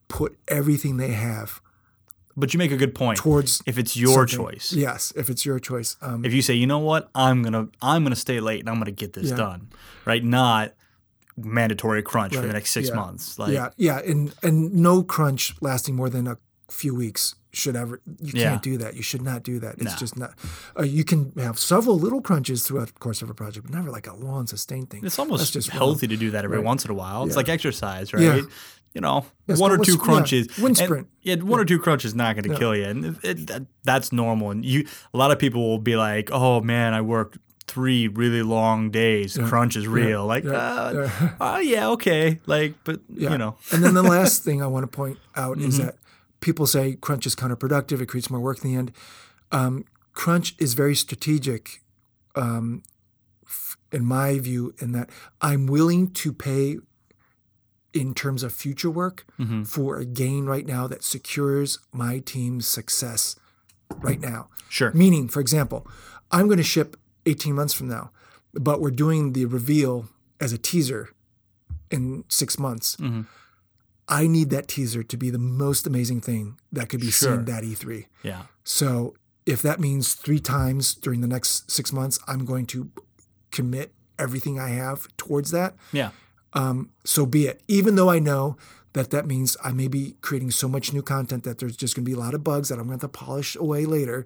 put 0.08 0.38
everything 0.48 0.98
they 0.98 1.12
have 1.12 1.62
But 2.36 2.54
you 2.54 2.58
make 2.58 2.72
a 2.72 2.78
good 2.78 2.96
point. 2.96 3.18
towards 3.20 3.62
If 3.66 3.78
it's 3.78 3.96
your 3.98 4.26
choice, 4.26 4.72
Yes, 4.74 5.14
if 5.16 5.30
it's 5.30 5.46
your 5.46 5.60
choice. 5.60 5.98
Um, 6.02 6.24
if 6.26 6.34
you 6.34 6.42
say, 6.42 6.54
you 6.56 6.68
know 6.68 6.80
what, 6.80 7.10
I'm 7.14 7.44
gonna 7.44 7.68
I'm 7.82 8.04
gonna 8.04 8.16
stay 8.16 8.40
late 8.40 8.62
and 8.62 8.70
I'm 8.70 8.80
gonna 8.80 8.92
get 8.92 9.14
this 9.14 9.30
Yeah. 9.30 9.36
done, 9.38 9.70
right? 10.06 10.24
Not 10.24 10.74
mandatory 11.38 12.02
crunch 12.02 12.36
for 12.36 12.42
the 12.42 12.54
next 12.54 12.72
six 12.72 12.90
yeah, 12.90 12.96
months. 12.96 13.38
Like, 13.40 13.54
yeah, 13.54 13.70
yeah, 13.78 14.00
and 14.00 14.34
and 14.44 14.74
no 14.74 15.04
crunch 15.04 15.56
lasting 15.62 15.96
more 15.96 16.10
than 16.10 16.28
a 16.28 16.38
few 16.70 16.94
weeks 16.96 17.36
should 17.54 17.76
ever. 17.76 18.02
You 18.22 18.34
Yeah. 18.36 18.50
can't 18.52 18.62
do 18.64 18.78
that. 18.78 18.96
You 18.96 19.02
should 19.02 19.22
not 19.22 19.42
do 19.44 19.60
that. 19.60 19.76
It's 19.76 19.84
No. 19.94 19.98
just 19.98 20.18
not. 20.18 20.34
Uh, 20.78 20.84
you 20.84 21.04
can 21.04 21.32
have 21.38 21.58
several 21.58 21.98
little 21.98 22.22
crunches 22.22 22.64
throughout 22.64 22.88
the 22.88 22.94
course 22.94 23.22
of 23.22 23.30
a 23.30 23.34
project, 23.34 23.66
but 23.66 23.74
never 23.76 23.90
like 23.90 24.06
a 24.08 24.14
long 24.16 24.48
sustained 24.48 24.90
thing. 24.90 25.06
it's 25.06 25.18
almost 25.18 25.40
That's 25.42 25.52
just 25.52 25.70
wrong. 25.70 25.78
healthy 25.78 26.08
to 26.08 26.18
do 26.18 26.32
that 26.32 26.44
every 26.44 26.58
Right. 26.58 26.66
once 26.66 26.84
in 26.86 26.92
a 26.92 26.94
while. 26.94 27.24
It's 27.24 27.32
Yeah. 27.34 27.38
like 27.38 27.50
exercise, 27.50 28.14
right? 28.14 28.22
Yeah. 28.24 28.42
You 28.94 29.02
know, 29.02 29.26
Yes, 29.48 29.60
one 29.60 29.72
or 29.72 29.78
two 29.78 29.92
yeah, 29.94 29.98
crunches. 29.98 30.48
wind 30.58 30.78
and- 30.80 30.88
sprint. 30.88 31.08
Yeah, 31.22 31.36
one 31.36 31.60
or 31.60 31.66
two 31.66 31.78
crunches 31.78 32.16
not 32.16 32.36
going 32.36 32.44
to 32.46 32.52
Yeah. 32.52 32.58
kill 32.58 32.76
you, 32.76 32.84
and 32.86 33.06
it, 33.06 33.16
it, 33.24 33.48
that, 33.48 33.66
that's 33.84 34.12
normal. 34.12 34.50
And 34.52 34.66
you, 34.66 34.86
a 35.14 35.18
lot 35.18 35.30
of 35.32 35.38
people 35.40 35.62
will 35.70 35.78
be 35.78 35.96
like, 35.96 36.30
"Oh 36.32 36.62
man, 36.62 36.94
I 36.96 37.02
worked 37.02 37.38
three 37.68 38.08
really 38.08 38.42
long 38.42 38.90
days. 38.92 39.38
Crunch 39.38 39.76
is 39.76 39.88
real." 39.88 40.26
Like, 40.26 40.44
yeah, 40.44 40.52
uh, 40.52 40.92
yeah. 41.22 41.34
oh 41.40 41.58
yeah, 41.74 41.90
okay. 41.90 42.40
Like, 42.46 42.76
but 42.84 43.02
Yeah. 43.10 43.32
you 43.32 43.38
know, 43.38 43.58
and 43.72 43.84
then 43.84 43.94
the 43.94 44.04
last 44.04 44.44
thing 44.44 44.62
I 44.64 44.68
want 44.68 44.84
to 44.84 44.88
point 44.96 45.18
out 45.36 45.58
Mm-hmm. 45.58 45.68
is 45.70 45.78
that 45.80 45.96
people 46.40 46.66
say 46.68 46.94
crunch 46.96 47.26
is 47.26 47.36
counterproductive. 47.36 48.02
It 48.02 48.08
creates 48.08 48.30
more 48.30 48.40
work 48.40 48.64
in 48.64 48.72
the 48.72 48.78
end. 48.78 48.92
Um, 49.52 49.86
crunch 50.14 50.56
is 50.60 50.74
very 50.74 50.96
strategic, 50.96 51.82
um, 52.36 52.84
f- 53.46 53.78
in 53.92 54.06
my 54.06 54.40
view, 54.40 54.74
in 54.80 54.92
that 54.94 55.10
I'm 55.42 55.68
willing 55.68 56.10
to 56.12 56.34
pay 56.34 56.78
in 57.94 58.14
terms 58.14 58.44
of 58.44 58.54
future 58.54 58.90
work 58.92 59.26
Mm-hmm. 59.40 59.64
for 59.64 59.98
a 59.98 60.06
gain 60.06 60.46
right 60.46 60.66
now 60.66 60.88
that 60.88 61.04
secures 61.04 61.80
my 61.92 62.20
team's 62.20 62.68
success 62.68 63.36
right 63.98 64.20
now. 64.20 64.50
sure. 64.70 64.92
Meaning, 64.94 65.28
for 65.30 65.40
example, 65.40 65.88
I'm 66.32 66.46
going 66.48 66.58
to 66.58 66.64
ship 66.64 66.98
18 67.28 67.54
months 67.54 67.74
from 67.74 67.88
now, 67.88 68.12
but 68.54 68.82
we're 68.82 68.92
doing 68.92 69.34
the 69.34 69.46
reveal 69.46 70.08
as 70.40 70.54
a 70.54 70.58
teaser 70.58 71.10
in 71.92 72.24
six 72.30 72.58
months. 72.60 72.96
Mhm. 72.98 73.26
I 74.08 74.28
need 74.28 74.50
that 74.52 74.68
teaser 74.68 75.04
to 75.04 75.18
be 75.18 75.30
the 75.30 75.38
most 75.40 75.86
amazing 75.86 76.22
thing 76.22 76.58
that 76.72 76.88
could 76.90 77.02
be 77.02 77.12
Sure. 77.12 77.36
seen 77.36 77.46
that 77.46 77.64
E3. 77.64 78.08
Yeah. 78.24 78.44
So 78.64 79.16
if 79.46 79.62
that 79.62 79.80
means 79.80 80.14
three 80.14 80.40
times 80.40 80.94
during 80.96 81.22
the 81.22 81.28
next 81.28 81.70
six 81.70 81.92
months, 81.92 82.18
I'm 82.28 82.46
going 82.46 82.66
to 82.68 82.90
commit 83.52 83.94
everything 84.18 84.60
I 84.60 84.70
have 84.70 85.08
towards 85.18 85.52
that. 85.52 85.76
Yeah. 85.92 86.12
Um, 86.54 86.90
so 87.04 87.26
be 87.26 87.48
it. 87.48 87.62
Even 87.68 87.96
though 87.96 88.10
I 88.10 88.20
know 88.20 88.58
that 88.94 89.10
that 89.12 89.28
means 89.28 89.56
I 89.64 89.72
may 89.74 89.88
be 89.88 90.16
creating 90.22 90.52
so 90.52 90.68
much 90.68 90.92
new 90.94 91.02
content 91.04 91.44
that 91.44 91.60
there's 91.60 91.76
just 91.76 91.96
going 91.96 92.04
to 92.06 92.10
be 92.10 92.16
a 92.16 92.20
lot 92.20 92.34
of 92.34 92.44
bugs 92.44 92.70
that 92.70 92.80
I'm 92.80 92.88
going 92.88 92.98
to 93.00 93.04
have 93.06 93.12
to 93.12 93.18
polish 93.20 93.56
away 93.56 93.86
later. 93.86 94.26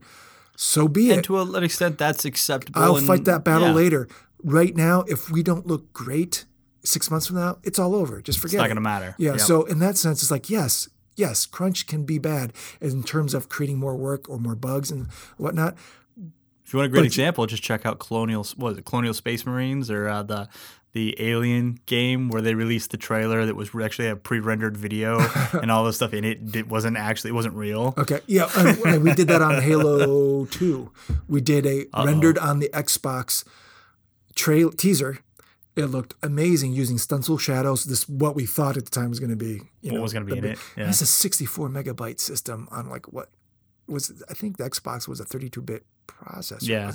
So 0.63 0.87
be 0.87 1.09
And 1.09 1.19
it. 1.19 1.23
to 1.23 1.39
an 1.39 1.63
extent, 1.63 1.97
that's 1.97 2.23
acceptable. 2.23 2.79
I'll 2.79 2.97
and- 2.97 3.07
fight 3.07 3.25
that 3.25 3.43
battle 3.43 3.69
yeah, 3.69 3.73
later. 3.73 4.07
Right 4.43 4.75
now, 4.75 5.01
if 5.07 5.31
we 5.31 5.41
don't 5.41 5.65
look 5.65 5.91
great 5.91 6.45
six 6.83 7.09
months 7.09 7.25
from 7.25 7.37
now, 7.37 7.57
it's 7.63 7.79
all 7.79 7.95
over. 7.95 8.21
Just 8.21 8.37
forget 8.37 8.53
It's 8.55 8.61
not 8.61 8.67
going 8.67 8.75
to 8.75 8.81
matter. 8.81 9.15
Yeah. 9.17 9.31
Yep. 9.31 9.39
So 9.39 9.63
in 9.63 9.79
that 9.79 9.97
sense, 9.97 10.21
it's 10.21 10.29
like 10.29 10.51
yes, 10.51 10.87
yes, 11.15 11.47
crunch 11.47 11.87
can 11.87 12.03
be 12.05 12.19
bad 12.19 12.53
in 12.79 13.01
terms 13.01 13.33
of 13.33 13.49
creating 13.49 13.79
more 13.79 13.95
work 13.95 14.29
or 14.29 14.37
more 14.37 14.53
bugs 14.55 14.91
and 14.91 15.07
whatnot. 15.37 15.75
If 16.63 16.73
you 16.73 16.77
want 16.77 16.85
a 16.85 16.89
great 16.89 17.01
But- 17.01 17.05
example, 17.07 17.45
just 17.47 17.63
check 17.63 17.83
out 17.87 17.97
Colonial. 17.97 18.45
What 18.55 18.73
is 18.73 18.77
it? 18.77 18.85
Colonial 18.85 19.15
Space 19.15 19.47
Marines 19.47 19.89
or 19.89 20.07
uh, 20.07 20.21
the 20.21 20.47
the 20.93 21.15
Alien 21.19 21.79
game 21.85 22.27
where 22.29 22.41
they 22.41 22.53
released 22.53 22.91
the 22.91 22.97
trailer 22.97 23.45
that 23.45 23.55
was 23.55 23.69
actually 23.81 24.09
a 24.09 24.15
pre-rendered 24.15 24.75
video 24.75 25.19
and 25.53 25.71
all 25.71 25.85
this 25.85 25.95
stuff 25.95 26.13
in 26.13 26.23
it. 26.25 26.53
It 26.55 26.67
wasn't 26.67 26.97
actually. 26.97 27.29
It 27.29 27.33
wasn't 27.33 27.55
real. 27.55 27.93
Okay. 27.97 28.19
Yeah. 28.27 28.49
and- 28.57 29.01
we 29.03 29.13
did 29.13 29.27
that 29.29 29.41
on 29.41 29.61
Halo 29.61 30.45
2. 30.45 30.91
We 31.29 31.39
did 31.41 31.65
a 31.65 31.85
rendered 31.95 32.37
on 32.37 32.59
the 32.59 32.69
Xbox 32.73 33.45
trail 34.35 34.71
teaser. 34.71 35.19
It 35.77 35.85
looked 35.85 36.15
amazing 36.21 36.73
using 36.73 36.97
stencil 36.97 37.37
shadows. 37.37 37.85
This 37.85 38.07
what 38.09 38.35
we 38.35 38.45
thought 38.45 38.75
at 38.75 38.83
the 38.83 38.91
time 38.91 39.09
was 39.09 39.21
going 39.21 39.29
to 39.29 39.37
be. 39.37 39.61
You 39.81 39.91
What 39.91 39.95
know, 39.95 40.01
was 40.01 40.11
gonna 40.13 40.25
be 40.25 40.31
the 40.31 40.37
in 40.39 40.43
big- 40.43 40.51
it, 40.53 40.59
yeah. 40.75 40.89
It's 40.89 40.99
a 41.01 41.05
64 41.05 41.69
megabyte 41.69 42.19
system 42.19 42.67
on 42.71 42.89
like 42.89 43.11
what 43.13 43.29
was 43.87 44.21
I 44.29 44.33
think 44.33 44.57
the 44.57 44.69
Xbox 44.69 45.07
was 45.07 45.21
a 45.21 45.25
32 45.25 45.61
bit 45.61 45.85
processor. 46.07 46.67
Yeah. 46.67 46.91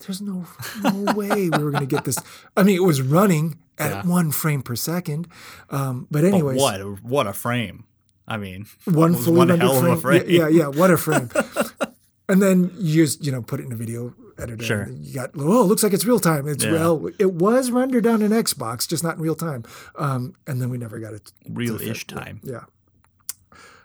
There's 0.00 0.20
no 0.20 0.46
no 0.82 1.12
way 1.14 1.48
we 1.48 1.62
were 1.64 1.70
going 1.70 1.80
to 1.80 1.86
get 1.86 2.04
this. 2.04 2.18
I 2.56 2.62
mean, 2.62 2.76
it 2.76 2.82
was 2.84 3.00
running 3.00 3.58
at 3.78 3.90
Yeah. 3.90 4.02
one 4.10 4.30
frame 4.30 4.62
per 4.62 4.76
second. 4.76 5.26
Um, 5.70 6.06
but 6.10 6.22
But 6.22 6.28
anyways, 6.32 6.58
what? 6.60 7.02
What 7.02 7.26
a 7.26 7.32
frame! 7.32 7.84
I 8.28 8.36
mean, 8.36 8.66
one 8.84 9.14
fully 9.14 9.38
one 9.38 9.48
rendered 9.48 9.70
frame. 9.70 9.84
of 9.92 9.98
a 9.98 10.00
frame. 10.00 10.24
Yeah, 10.28 10.48
yeah, 10.48 10.48
yeah, 10.48 10.66
what 10.68 10.90
a 10.90 10.96
frame. 10.96 11.30
and 12.28 12.42
then 12.42 12.70
you 12.76 13.04
just 13.04 13.24
you 13.24 13.32
know 13.32 13.40
put 13.42 13.60
it 13.60 13.66
in 13.66 13.72
a 13.72 13.76
video 13.76 14.14
editor. 14.38 14.62
Sure. 14.64 14.82
and 14.82 15.04
You 15.04 15.14
got 15.14 15.30
oh, 15.38 15.62
it 15.62 15.66
looks 15.66 15.82
like 15.82 15.94
it's 15.94 16.04
real 16.04 16.20
time. 16.20 16.46
It's 16.46 16.62
Yeah. 16.64 16.72
well, 16.72 17.08
it 17.18 17.32
was 17.32 17.70
rendered 17.70 18.06
on 18.06 18.20
an 18.20 18.32
Xbox, 18.32 18.86
just 18.86 19.02
not 19.02 19.16
in 19.16 19.22
real 19.22 19.34
time. 19.34 19.64
Um, 19.96 20.34
and 20.46 20.60
then 20.60 20.68
we 20.68 20.76
never 20.76 20.98
got 20.98 21.14
it. 21.14 21.32
Real-ish 21.48 22.06
time. 22.06 22.40
Yeah. 22.44 22.64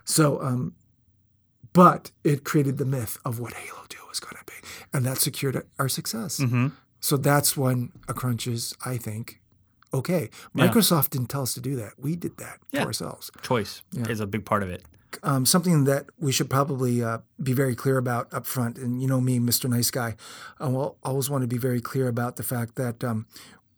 So, 0.04 0.42
um, 0.42 0.74
but 1.72 2.10
it 2.24 2.44
created 2.44 2.78
the 2.78 2.84
myth 2.84 3.18
of 3.24 3.38
what 3.40 3.54
Halo 3.54 3.84
2 3.88 3.98
was 4.08 4.20
going 4.20 4.36
to 4.36 4.44
be, 4.52 4.58
and 4.92 5.04
that 5.06 5.18
secured 5.18 5.64
our 5.78 5.88
success. 5.88 6.38
hmm 6.38 6.68
So 7.00 7.16
that's 7.16 7.56
when 7.56 7.92
a 8.08 8.14
crunch 8.14 8.46
is, 8.46 8.74
I 8.84 8.96
think, 8.96 9.40
okay. 9.92 10.30
Yeah. 10.54 10.68
Microsoft 10.68 11.10
didn't 11.10 11.28
tell 11.28 11.42
us 11.42 11.54
to 11.54 11.60
do 11.60 11.74
that. 11.76 11.92
We 11.98 12.14
did 12.16 12.36
that 12.38 12.58
Yeah. 12.70 12.82
for 12.82 12.86
ourselves. 12.88 13.30
Choice 13.42 13.82
is 14.08 14.20
a 14.20 14.26
big 14.26 14.44
part 14.44 14.62
of 14.62 14.68
it. 14.70 14.82
um, 15.22 15.44
something 15.44 15.84
that 15.84 16.06
we 16.18 16.32
should 16.32 16.48
probably 16.48 17.02
uh, 17.04 17.18
be 17.42 17.52
very 17.52 17.74
clear 17.74 17.98
about 17.98 18.32
up 18.32 18.46
front. 18.46 18.78
And 18.78 19.02
you 19.02 19.06
know 19.08 19.20
me, 19.20 19.38
Mr. 19.38 19.68
Nice 19.68 19.90
Guy, 19.90 20.16
I 20.58 20.68
will 20.68 20.96
always 21.02 21.28
want 21.28 21.42
to 21.42 21.48
be 21.48 21.58
very 21.58 21.82
clear 21.82 22.08
about 22.08 22.36
the 22.36 22.42
fact 22.42 22.76
that 22.76 23.04
um, 23.04 23.26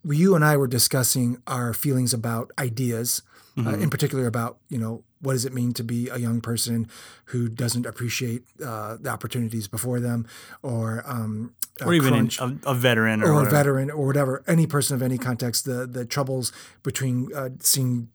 you 0.05 0.37
and 0.37 0.45
I 0.45 0.57
were 0.57 0.69
discussing 0.69 1.39
our 1.49 1.75
feelings 1.75 2.15
about 2.15 2.53
ideas, 2.57 3.23
uh, 3.57 3.71
in 3.79 3.89
particular 3.91 4.27
about 4.27 4.59
you 4.69 4.79
know 4.79 5.05
what 5.21 5.33
does 5.35 5.45
it 5.45 5.53
mean 5.55 5.73
to 5.73 5.85
be 5.85 6.09
a 6.09 6.19
young 6.19 6.41
person 6.41 6.89
who 7.27 7.49
doesn't 7.49 7.87
appreciate 7.87 8.43
uh, 8.65 8.97
the 9.01 9.09
opportunities 9.09 9.69
before 9.69 10.01
them, 10.01 10.27
or 10.63 11.03
um, 11.07 11.55
a 11.81 11.87
Or 11.87 11.95
even 11.95 12.11
crunch 12.13 12.41
a, 12.41 12.57
a 12.67 12.75
veteran 12.75 13.23
or, 13.23 13.27
or 13.27 13.31
a 13.31 13.35
whatever. 13.37 13.51
veteran 13.57 13.91
or 13.91 14.07
whatever, 14.07 14.43
any 14.47 14.67
person 14.67 14.95
of 14.97 15.03
any 15.03 15.19
context, 15.19 15.65
the 15.65 15.87
the 15.87 16.05
troubles 16.05 16.53
between 16.83 17.31
uh, 17.35 17.51
seeing 17.61 18.09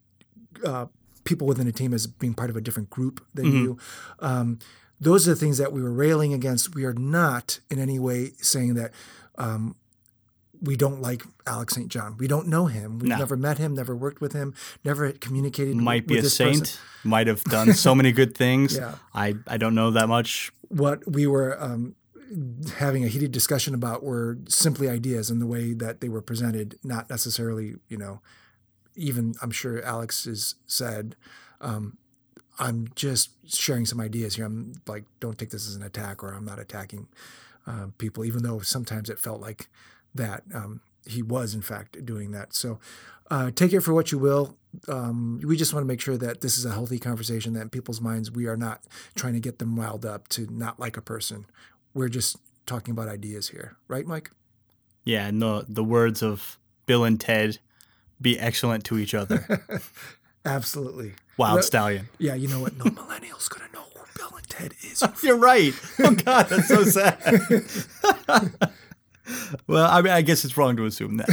uh, 0.64 0.86
people 1.24 1.46
within 1.46 1.66
a 1.66 1.72
team 1.72 1.94
as 1.94 2.06
being 2.06 2.34
part 2.34 2.50
of 2.50 2.56
a 2.56 2.60
different 2.60 2.90
group 2.90 3.24
than 3.34 3.46
Mm-hmm. 3.46 3.64
you. 3.64 3.78
Um, 4.20 4.58
those 5.00 5.26
are 5.26 5.30
the 5.34 5.40
things 5.40 5.56
that 5.56 5.72
we 5.72 5.82
were 5.82 5.92
railing 5.92 6.34
against. 6.34 6.74
We 6.74 6.84
are 6.84 6.92
not 6.92 7.60
in 7.70 7.78
any 7.78 7.98
way 7.98 8.32
saying 8.42 8.74
that 8.74 8.92
um, 9.38 9.74
we 10.62 10.76
don't 10.76 11.00
like 11.00 11.22
Alex 11.46 11.74
St. 11.74 11.88
John. 11.88 12.16
We 12.18 12.26
don't 12.28 12.46
know 12.48 12.66
him. 12.66 12.98
We've 12.98 13.08
No. 13.08 13.16
never 13.16 13.36
met 13.36 13.58
him, 13.58 13.74
never 13.74 13.94
worked 13.96 14.20
with 14.20 14.32
him, 14.32 14.54
never 14.84 15.12
communicated. 15.12 15.76
Might 15.76 16.06
be 16.06 16.14
with 16.16 16.20
a 16.20 16.22
this 16.26 16.38
person. 16.38 16.64
saint. 16.66 16.80
Might 17.04 17.26
have 17.28 17.42
done 17.44 17.72
so 17.72 17.94
many 17.94 18.12
good 18.12 18.36
things. 18.36 18.76
Yeah. 18.80 18.94
I 19.14 19.34
I 19.46 19.56
don't 19.56 19.74
know 19.74 19.90
that 19.92 20.08
much. 20.08 20.52
what 20.68 20.98
we 21.10 21.26
were 21.26 21.60
um, 21.62 21.94
having 22.76 23.04
a 23.04 23.08
heated 23.08 23.32
discussion 23.32 23.74
about 23.74 24.02
were 24.04 24.38
simply 24.48 24.88
ideas 24.88 25.30
and 25.30 25.40
the 25.40 25.46
way 25.46 25.72
that 25.74 26.00
they 26.00 26.08
were 26.08 26.22
presented, 26.22 26.78
not 26.84 27.10
necessarily, 27.10 27.74
you 27.88 27.96
know, 27.96 28.20
even 28.94 29.34
I'm 29.42 29.50
sure 29.50 29.82
Alex 29.82 30.24
has 30.26 30.54
said, 30.66 31.16
um, 31.60 31.96
I'm 32.58 32.88
just 32.94 33.30
sharing 33.52 33.86
some 33.86 34.00
ideas 34.00 34.36
here. 34.36 34.44
I'm 34.44 34.74
like, 34.86 35.04
don't 35.20 35.38
take 35.38 35.50
this 35.50 35.66
as 35.66 35.74
an 35.74 35.82
attack 35.82 36.22
or 36.22 36.32
I'm 36.34 36.44
not 36.44 36.58
attacking 36.58 37.08
uh, 37.66 37.86
people, 37.98 38.24
even 38.24 38.42
though 38.42 38.60
sometimes 38.60 39.08
it 39.10 39.18
felt 39.18 39.40
like 39.40 39.68
that. 40.14 40.42
Um, 40.54 40.80
he 41.06 41.22
was, 41.22 41.54
in 41.54 41.62
fact, 41.62 42.04
doing 42.04 42.30
that. 42.32 42.54
So 42.54 42.78
uh, 43.30 43.50
take 43.54 43.72
it 43.72 43.80
for 43.80 43.94
what 43.94 44.12
you 44.12 44.18
will. 44.18 44.56
Um, 44.86 45.40
we 45.44 45.56
just 45.56 45.72
want 45.74 45.82
to 45.82 45.86
make 45.88 46.00
sure 46.00 46.16
that 46.16 46.40
this 46.42 46.56
is 46.58 46.64
a 46.64 46.70
healthy 46.72 46.98
conversation, 46.98 47.54
that 47.54 47.62
in 47.62 47.68
people's 47.70 48.00
minds, 48.00 48.30
we 48.30 48.46
are 48.46 48.56
not 48.56 48.84
trying 49.16 49.34
to 49.34 49.40
get 49.40 49.58
them 49.58 49.78
riled 49.78 50.04
up 50.06 50.28
to 50.28 50.46
not 50.50 50.78
like 50.78 50.96
a 50.96 51.02
person. 51.02 51.46
We're 51.94 52.08
just 52.08 52.36
talking 52.66 52.92
about 52.92 53.08
ideas 53.08 53.48
here. 53.48 53.76
Right, 53.88 54.06
Mike? 54.06 54.30
Yeah, 55.04 55.26
and 55.26 55.40
the 55.42 55.64
the 55.68 55.82
words 55.82 56.22
of 56.22 56.58
Bill 56.86 57.04
and 57.04 57.18
Ted, 57.18 57.58
be 58.20 58.38
excellent 58.38 58.84
to 58.84 58.98
each 58.98 59.14
other. 59.14 59.64
Absolutely. 60.44 61.14
Wild 61.36 61.54
Well- 61.56 61.62
stallion. 61.62 62.08
Yeah, 62.18 62.34
you 62.34 62.46
know 62.48 62.60
what? 62.60 62.76
No 62.76 62.84
millennial's 63.02 63.48
going 63.48 63.66
to 63.68 63.72
know 63.74 63.82
who 63.96 64.04
Bill 64.18 64.36
and 64.36 64.48
Ted 64.48 64.74
is. 64.82 65.02
You're 65.24 65.36
right. 65.36 65.72
Oh 65.98 66.14
God, 66.14 66.46
that's 66.48 66.68
so 66.68 66.84
sad. 66.84 67.18
Well, 69.66 69.86
I 69.90 70.02
mean, 70.02 70.12
I 70.12 70.22
guess 70.22 70.44
it's 70.44 70.56
wrong 70.56 70.76
to 70.76 70.84
assume 70.84 71.16
that. 71.18 71.28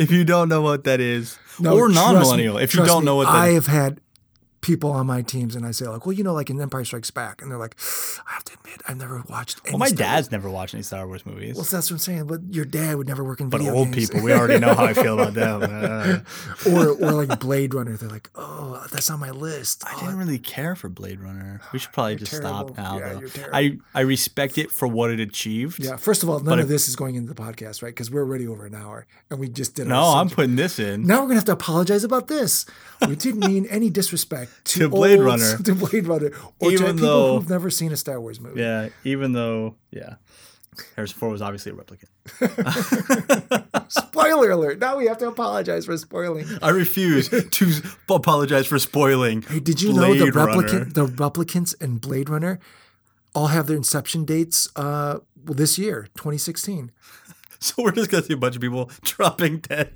If 0.00 0.10
you 0.10 0.24
don't 0.24 0.48
know 0.48 0.62
what 0.62 0.84
that 0.84 1.00
is, 1.00 1.38
No, 1.60 1.76
or 1.76 1.88
non-millennial, 1.88 2.56
me- 2.56 2.62
if 2.64 2.74
you 2.74 2.84
don't 2.84 3.02
me, 3.02 3.06
know 3.06 3.16
what 3.16 3.26
that 3.26 3.34
I 3.34 3.48
is, 3.48 3.66
have 3.66 3.66
had 3.66 4.00
people 4.64 4.90
on 4.90 5.06
my 5.06 5.22
teams, 5.22 5.54
and 5.54 5.64
I 5.66 5.70
say 5.70 5.86
like, 5.86 6.06
well, 6.06 6.12
you 6.14 6.24
know, 6.24 6.32
like 6.32 6.48
in 6.50 6.60
Empire 6.60 6.84
Strikes 6.84 7.10
Back, 7.10 7.42
and 7.42 7.50
they're 7.50 7.58
like, 7.58 7.76
I 8.26 8.32
have 8.32 8.44
to 8.44 8.54
admit, 8.54 8.80
I've 8.88 8.96
never 8.96 9.22
watched. 9.28 9.60
Well, 9.66 9.78
my 9.78 9.88
Star 9.88 9.98
dad's 9.98 10.30
never 10.32 10.48
watched 10.48 10.74
any 10.74 10.82
Star 10.82 11.06
Wars 11.06 11.26
movies. 11.26 11.54
Well, 11.54 11.64
that's 11.64 11.90
what 11.90 11.96
I'm 11.96 11.98
saying. 11.98 12.26
But 12.26 12.40
your 12.50 12.64
dad 12.64 12.96
would 12.96 13.06
never 13.06 13.22
work 13.22 13.40
in 13.40 13.50
but 13.50 13.60
old 13.60 13.92
games. 13.92 14.08
people, 14.10 14.24
we 14.24 14.32
already 14.32 14.58
know 14.58 14.74
how 14.74 14.84
I 14.84 14.94
feel 14.94 15.18
about 15.20 15.34
them. 15.34 15.62
Uh, 15.84 16.20
or 16.70 16.88
or 16.90 17.12
like 17.24 17.38
Blade 17.40 17.74
Runner. 17.74 17.96
They're 17.96 18.08
like, 18.08 18.30
oh, 18.34 18.84
that's 18.90 19.10
on 19.10 19.20
my 19.20 19.30
list. 19.30 19.84
I 19.86 19.92
Oh, 19.96 20.00
didn't 20.00 20.16
really 20.18 20.38
care 20.38 20.74
for 20.74 20.88
Blade 20.88 21.20
Runner. 21.20 21.60
We 21.72 21.78
should 21.78 21.92
probably 21.92 22.16
just 22.16 22.32
terrible. 22.32 22.74
stop 22.74 22.76
now. 22.76 22.98
Yeah, 22.98 23.20
though. 23.20 23.48
I 23.52 23.78
I 23.94 24.00
respect 24.00 24.56
it 24.58 24.70
for 24.70 24.88
what 24.88 25.10
it 25.10 25.20
achieved. 25.20 25.82
yeah. 25.82 25.96
First 25.96 26.22
of 26.22 26.28
all, 26.30 26.40
none 26.40 26.58
of 26.58 26.68
this 26.68 26.88
is 26.88 26.96
going 26.96 27.14
into 27.16 27.32
the 27.32 27.40
podcast, 27.40 27.82
right? 27.82 27.90
Because 27.90 28.10
we're 28.10 28.22
already 28.22 28.46
over 28.46 28.64
an 28.66 28.74
hour, 28.74 29.06
and 29.30 29.38
we 29.38 29.48
just 29.48 29.74
did. 29.74 29.86
No, 29.88 30.02
I'm 30.02 30.28
subject. 30.28 30.36
putting 30.36 30.56
this 30.56 30.78
in. 30.78 31.06
Now 31.06 31.16
we're 31.20 31.26
gonna 31.28 31.34
have 31.36 31.44
to 31.46 31.52
apologize 31.52 32.04
about 32.04 32.28
this. 32.28 32.64
We 33.06 33.16
didn't 33.16 33.40
mean 33.46 33.66
any 33.66 33.90
disrespect 33.90 34.52
to, 34.64 34.78
To 34.80 34.88
Blade 34.88 35.16
old- 35.18 35.26
Runner. 35.26 35.56
to 35.64 35.74
Blade 35.74 36.06
Runner, 36.06 36.30
or 36.60 36.70
to 36.70 36.76
people 36.78 36.92
though- 36.94 37.38
who've 37.38 37.50
never 37.50 37.70
seen 37.70 37.92
a 37.92 37.96
Star 37.96 38.20
Wars 38.20 38.40
movie. 38.40 38.60
Yeah, 38.60 38.88
even 39.04 39.32
though 39.32 39.74
yeah, 39.90 40.14
Harrison 40.96 41.18
Ford 41.18 41.32
was 41.32 41.42
obviously 41.42 41.72
a 41.72 41.74
replicant. 41.74 42.08
Spoiler 43.90 44.50
alert! 44.50 44.78
Now 44.78 44.96
we 44.96 45.06
have 45.06 45.18
to 45.18 45.28
apologize 45.28 45.86
for 45.86 45.96
spoiling. 45.98 46.46
I 46.62 46.70
refuse 46.70 47.28
to 47.28 47.72
apologize 48.08 48.66
for 48.66 48.78
spoiling. 48.78 49.42
Hey, 49.42 49.60
did 49.60 49.82
you 49.82 49.92
know 49.92 50.14
the 50.14 50.26
replicant, 50.26 50.94
the 50.94 51.06
replicants 51.06 51.74
and 51.80 52.00
Blade 52.00 52.28
Runner, 52.30 52.58
all 53.34 53.48
have 53.48 53.66
their 53.66 53.76
inception 53.76 54.24
dates 54.24 54.68
uh, 54.76 55.18
well, 55.44 55.54
this 55.54 55.78
year, 55.78 56.08
2016. 56.16 56.90
So 57.60 57.82
we're 57.82 57.92
just 57.92 58.10
gonna 58.10 58.22
see 58.22 58.34
a 58.34 58.36
bunch 58.36 58.56
of 58.56 58.60
people 58.60 58.90
dropping 59.04 59.60
dead. 59.60 59.94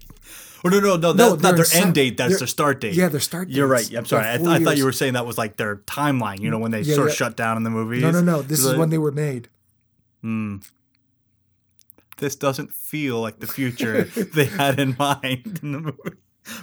Or 0.65 0.71
no, 0.71 0.81
no, 0.81 0.97
no, 0.97 1.13
No, 1.13 1.29
not 1.35 1.41
their 1.57 1.65
incep- 1.65 1.83
end 1.83 1.95
date. 1.95 2.17
That's 2.17 2.39
their 2.39 2.47
start 2.49 2.81
date. 2.81 2.95
Yeah, 2.95 3.09
their 3.09 3.21
start. 3.21 3.49
Date. 3.49 3.57
You're 3.57 3.67
right. 3.69 3.89
I'm 3.95 4.05
sorry. 4.07 4.29
I, 4.29 4.37
th- 4.39 4.49
I 4.49 4.63
thought 4.65 4.77
you 4.77 4.85
were 4.85 4.93
saying 4.93 5.13
that 5.15 5.25
was 5.27 5.39
like 5.39 5.57
their 5.57 5.77
timeline. 5.77 6.41
You 6.41 6.51
know, 6.51 6.59
when 6.59 6.71
they 6.73 6.81
Yeah, 6.81 6.95
sort 6.95 7.09
of 7.09 7.15
shut 7.15 7.37
down 7.37 7.57
in 7.57 7.63
the 7.63 7.71
movies. 7.71 8.03
No, 8.03 8.11
no, 8.11 8.21
no. 8.21 8.43
This 8.43 8.61
is 8.61 8.67
like, 8.67 8.79
when 8.79 8.91
they 8.91 8.99
were 8.99 9.13
made. 9.13 9.49
Hmm. 10.23 10.57
This 12.19 12.35
doesn't 12.35 12.73
feel 12.73 13.21
like 13.21 13.39
the 13.39 13.47
future 13.47 14.03
they 14.35 14.47
had 14.47 14.81
in 14.81 14.97
mind 14.99 15.61
in 15.63 15.73
the 15.73 15.81
movie. 15.81 16.17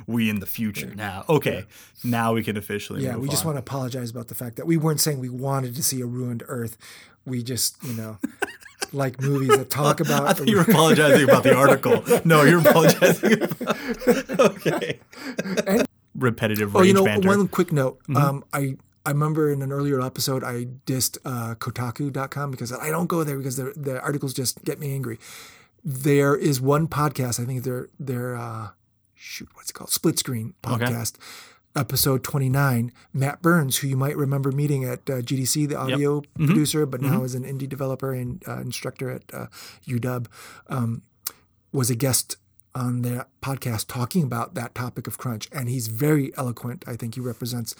We 0.08 0.30
in 0.32 0.40
the 0.40 0.46
future 0.48 0.94
now. 0.96 1.24
Okay, 1.30 1.66
now 2.04 2.34
we 2.34 2.44
can 2.44 2.58
officially. 2.58 3.04
Yeah, 3.04 3.18
we 3.18 3.30
just 3.30 3.46
on. 3.46 3.54
want 3.54 3.58
to 3.58 3.60
apologize 3.72 4.10
about 4.10 4.28
the 4.30 4.36
fact 4.36 4.56
that 4.58 4.66
we 4.66 4.78
weren't 4.78 5.00
saying 5.00 5.20
we 5.20 5.30
wanted 5.30 5.76
to 5.76 5.84
see 5.84 6.02
a 6.02 6.06
ruined 6.08 6.44
Earth. 6.48 6.76
We 7.24 7.44
just, 7.44 7.82
you 7.84 7.94
know, 7.94 8.18
like 8.96 9.22
movies 9.22 9.50
that 9.50 9.70
talk 9.70 10.00
about. 10.00 10.26
I 10.28 10.34
thought 10.34 10.48
you're 10.48 10.62
apologizing 10.62 11.24
about 11.30 11.44
the 11.44 11.56
article. 11.64 12.04
No, 12.26 12.44
you're 12.44 12.60
apologizing. 12.60 13.44
About, 13.44 14.40
okay. 14.52 15.00
Repetitive 16.16 16.76
Oh, 16.76 16.82
you 16.82 16.94
know, 16.94 17.06
banter. 17.06 17.28
one 17.28 17.48
quick 17.48 17.72
note. 17.72 18.00
Mm-hmm. 18.04 18.18
Um, 18.18 18.44
I 18.54 18.78
I 19.06 19.12
remember 19.12 19.52
in 19.52 19.62
an 19.62 19.72
earlier 19.72 20.02
episode 20.02 20.44
I 20.44 20.66
dissed 20.86 21.18
uh, 21.26 21.56
Kotaku.com 21.56 22.52
because 22.52 22.72
I 22.72 22.90
don't 22.90 23.08
go 23.08 23.24
there 23.24 23.38
because 23.38 23.58
the 23.58 23.74
the 23.76 24.00
articles 24.02 24.34
just 24.34 24.64
get 24.64 24.80
me 24.80 24.94
angry. 24.94 25.20
There 25.84 26.36
is 26.36 26.60
one 26.62 26.88
podcast. 26.88 27.40
I 27.40 27.46
think 27.46 27.64
they're 27.64 27.90
they're 28.00 28.36
uh, 28.36 28.70
shoot, 29.14 29.50
what's 29.54 29.70
it 29.70 29.74
called? 29.74 29.92
Split 29.92 30.18
Screen 30.18 30.54
Okay. 30.66 30.86
Episode 31.76 32.24
29, 32.24 32.92
Matt 33.14 33.42
Burns, 33.42 33.78
who 33.78 33.88
you 33.88 33.98
might 33.98 34.16
remember 34.16 34.52
meeting 34.52 34.84
at 34.86 35.00
uh, 35.10 35.22
GDC, 35.22 35.68
the 35.70 35.76
audio 35.76 36.22
producer, 36.36 36.86
but 36.86 37.02
now 37.02 37.24
is 37.24 37.36
an 37.36 37.44
indie 37.44 37.68
developer 37.70 38.14
and 38.14 38.44
uh, 38.48 38.60
instructor 38.62 39.10
at 39.10 39.24
uh, 39.34 39.48
UW, 39.88 40.28
um, 40.70 41.02
was 41.72 41.90
a 41.90 41.96
guest 41.96 42.38
on 42.74 43.02
the 43.04 43.26
podcast 43.42 43.88
talking 43.88 44.24
about 44.24 44.54
that 44.56 44.76
topic 44.76 45.08
of 45.08 45.18
crunch. 45.18 45.48
And 45.52 45.70
he's 45.70 45.88
very 45.88 46.32
eloquent. 46.38 46.84
I 46.88 46.96
think 46.96 47.16
he 47.16 47.22
represents 47.22 47.74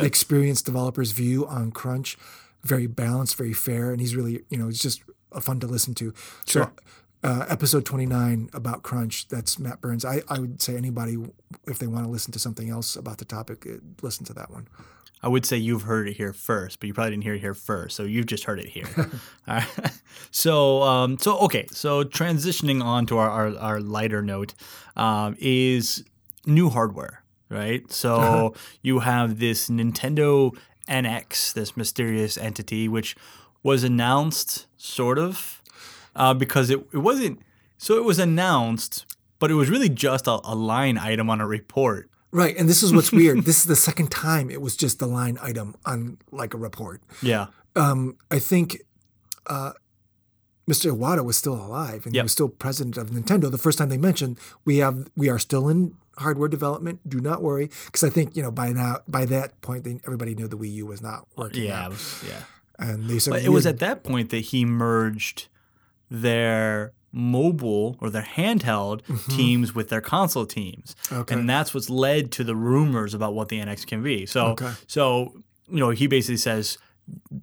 the 0.00 0.06
experienced 0.06 0.66
developer's 0.66 1.12
view 1.12 1.46
on 1.46 1.70
crunch, 1.72 2.18
very 2.62 2.86
balanced, 2.86 3.36
very 3.36 3.54
fair. 3.54 3.90
And 3.92 4.00
he's 4.00 4.14
really, 4.14 4.44
you 4.50 4.58
know, 4.58 4.66
he's 4.68 4.78
just 4.78 5.02
fun 5.40 5.58
to 5.60 5.66
listen 5.66 5.94
to. 5.94 6.12
So, 6.44 6.70
uh, 7.22 7.46
episode 7.48 7.84
29 7.84 8.50
about 8.52 8.82
crunch, 8.82 9.28
that's 9.28 9.58
Matt 9.58 9.80
Burns. 9.80 10.04
I, 10.04 10.22
I 10.28 10.38
would 10.38 10.60
say 10.60 10.76
anybody, 10.76 11.16
if 11.66 11.78
they 11.78 11.86
want 11.86 12.04
to 12.04 12.10
listen 12.10 12.32
to 12.32 12.38
something 12.38 12.68
else 12.68 12.96
about 12.96 13.18
the 13.18 13.24
topic, 13.24 13.66
uh, 13.66 13.76
listen 14.02 14.24
to 14.26 14.34
that 14.34 14.50
one. 14.50 14.68
I 15.24 15.28
would 15.28 15.46
say 15.46 15.56
you've 15.56 15.82
heard 15.82 16.08
it 16.08 16.16
here 16.16 16.32
first, 16.32 16.80
but 16.80 16.88
you 16.88 16.94
probably 16.94 17.12
didn't 17.12 17.22
hear 17.22 17.34
it 17.34 17.40
here 17.40 17.54
first, 17.54 17.94
so 17.94 18.02
you've 18.02 18.26
just 18.26 18.44
heard 18.44 18.58
it 18.58 18.66
here. 18.66 18.86
All 18.96 19.08
right. 19.56 19.66
So, 20.34 20.82
um, 20.82 21.18
so 21.18 21.38
okay. 21.40 21.66
So 21.72 22.04
transitioning 22.04 22.82
on 22.82 23.04
to 23.06 23.18
our 23.18 23.28
our, 23.28 23.58
our 23.58 23.80
lighter 23.80 24.22
note 24.22 24.54
um, 24.96 25.36
is 25.38 26.04
new 26.46 26.70
hardware, 26.70 27.22
right? 27.50 27.90
So 27.92 28.54
you 28.82 29.00
have 29.00 29.38
this 29.38 29.68
Nintendo 29.68 30.56
NX, 30.88 31.52
this 31.52 31.76
mysterious 31.76 32.38
entity, 32.38 32.88
which 32.88 33.14
was 33.62 33.84
announced 33.84 34.66
sort 34.76 35.18
of 35.18 35.61
uh, 36.16 36.34
because 36.34 36.70
it, 36.70 36.78
it 36.92 36.98
wasn't. 36.98 37.40
So 37.78 37.96
it 37.96 38.04
was 38.04 38.18
announced, 38.18 39.06
but 39.38 39.50
it 39.50 39.54
was 39.54 39.68
really 39.68 39.88
just 39.88 40.26
a, 40.26 40.38
a 40.44 40.54
line 40.54 40.98
item 40.98 41.28
on 41.30 41.40
a 41.40 41.46
report. 41.46 42.08
Right. 42.30 42.56
And 42.56 42.68
this 42.68 42.82
is 42.82 42.92
what's 42.92 43.12
weird. 43.12 43.38
This 43.44 43.58
is 43.58 43.64
the 43.64 43.76
second 43.76 44.10
time 44.10 44.50
it 44.50 44.62
was 44.62 44.76
just 44.76 45.02
a 45.02 45.06
line 45.06 45.36
item 45.42 45.74
on 45.84 46.18
like 46.30 46.54
a 46.54 46.56
report. 46.58 47.02
Yeah. 47.22 47.48
um, 47.76 48.16
I 48.30 48.38
think 48.38 48.78
uh, 49.46 49.72
Mr. 50.70 50.96
Iwata 50.96 51.24
was 51.24 51.36
still 51.36 51.54
alive 51.54 52.06
and 52.06 52.14
he 52.14 52.22
was 52.22 52.32
still 52.32 52.48
president 52.48 52.96
of 52.96 53.10
Nintendo. 53.10 53.50
The 53.50 53.58
first 53.58 53.78
time 53.78 53.88
they 53.90 53.98
mentioned 53.98 54.38
we 54.64 54.78
have 54.78 55.08
we 55.16 55.28
are 55.28 55.38
still 55.38 55.68
in 55.68 55.94
hardware 56.18 56.48
development. 56.48 57.00
Do 57.06 57.20
not 57.20 57.42
worry, 57.42 57.68
because 57.86 58.04
I 58.04 58.10
think 58.10 58.36
you 58.36 58.42
know 58.42 58.50
by 58.50 58.70
now 58.70 59.00
by 59.08 59.24
that 59.26 59.60
point 59.60 59.84
they, 59.84 60.00
everybody 60.06 60.34
knew 60.34 60.46
the 60.48 60.56
Wii 60.56 60.72
U 60.74 60.86
was 60.86 61.02
not 61.02 61.26
working. 61.36 61.64
Yeah. 61.64 61.86
out. 61.86 61.94
Yeah. 62.26 62.42
and 62.78 63.08
they 63.08 63.18
said 63.18 63.32
But 63.32 63.42
it 63.42 63.48
was 63.50 63.66
at 63.66 63.80
that 63.80 64.04
point 64.04 64.30
that 64.30 64.38
he 64.38 64.64
merged 64.64 65.48
their 66.12 66.92
mobile 67.14 67.96
or 68.00 68.08
their 68.10 68.22
handheld 68.36 69.02
teams 69.36 69.74
with 69.74 69.88
their 69.88 70.00
console 70.00 70.46
teams. 70.46 70.94
Mm-hmm. 71.04 71.14
Okay. 71.20 71.34
And 71.34 71.48
that's 71.48 71.74
what's 71.74 71.90
led 71.90 72.30
to 72.32 72.44
the 72.44 72.56
rumors 72.56 73.12
about 73.14 73.34
what 73.34 73.48
the 73.48 73.58
NX 73.60 73.86
can 73.86 74.02
be. 74.02 74.26
So 74.26 74.46
Okay. 74.52 74.72
so 74.86 75.42
you 75.68 75.78
know, 75.80 75.90
he 75.90 76.06
basically 76.06 76.36
says 76.38 76.78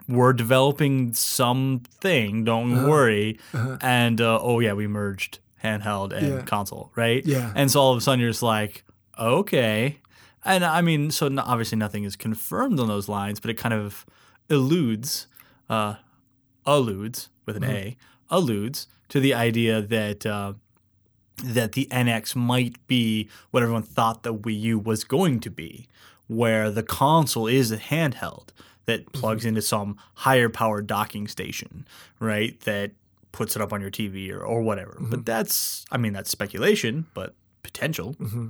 we're 0.08 0.34
developing 0.34 1.14
something, 1.14 2.44
don't 2.44 2.74
Uh-huh. 2.78 2.88
worry. 2.90 3.40
And 3.82 4.22
uh, 4.22 4.40
oh 4.42 4.60
yeah, 4.60 4.74
we 4.74 4.88
merged 4.88 5.40
handheld 5.64 6.14
and 6.14 6.28
Yeah. 6.28 6.42
console, 6.44 6.92
right? 6.96 7.26
Yeah. 7.26 7.52
And 7.56 7.70
so 7.72 7.80
all 7.82 7.92
of 7.92 7.98
a 7.98 8.02
sudden 8.02 8.20
you're 8.22 8.30
just 8.30 8.44
like, 8.44 8.84
okay. 9.20 10.00
And 10.46 10.64
I 10.64 10.82
mean, 10.82 11.12
so 11.12 11.26
obviously 11.38 11.78
nothing 11.78 12.04
is 12.06 12.16
confirmed 12.16 12.80
on 12.80 12.88
those 12.88 13.10
lines, 13.10 13.40
but 13.40 13.50
it 13.52 13.56
kind 13.58 13.74
of 13.74 14.06
eludes, 14.50 15.28
uh, 15.70 15.96
alludes 16.66 17.30
with 17.46 17.58
an 17.58 17.64
A, 17.66 17.98
alludes 18.30 18.88
to 19.10 19.20
the 19.20 19.34
idea 19.34 19.82
that 19.82 20.26
uh, 20.26 20.54
that 21.44 21.72
the 21.74 21.88
NX 21.92 22.36
might 22.36 22.76
be 22.88 23.30
what 23.52 23.64
everyone 23.64 23.84
thought 23.84 24.24
the 24.24 24.34
Wii 24.34 24.60
U 24.62 24.80
was 24.80 25.04
going 25.04 25.40
to 25.42 25.50
be, 25.50 25.88
where 26.28 26.70
the 26.70 26.84
console 26.84 27.48
is 27.48 27.72
a 27.72 27.78
handheld 27.78 28.50
that 28.86 29.02
mm-hmm. 29.02 29.20
plugs 29.20 29.46
into 29.46 29.62
some 29.62 29.98
higher 30.16 30.50
powered 30.50 30.88
docking 30.88 31.28
station, 31.28 31.88
right? 32.20 32.60
That 32.62 32.92
puts 33.32 33.56
it 33.56 33.62
up 33.62 33.72
on 33.72 33.82
your 33.82 33.92
TV 33.92 34.32
or, 34.32 34.44
or 34.44 34.62
whatever. 34.62 34.98
But 35.00 35.10
mm-hmm. 35.10 35.24
that's, 35.24 35.86
I 35.92 35.98
mean, 35.98 36.14
that's 36.14 36.30
speculation, 36.30 37.06
but 37.14 37.36
potential. 37.64 38.16
Mm-hmm. 38.16 38.48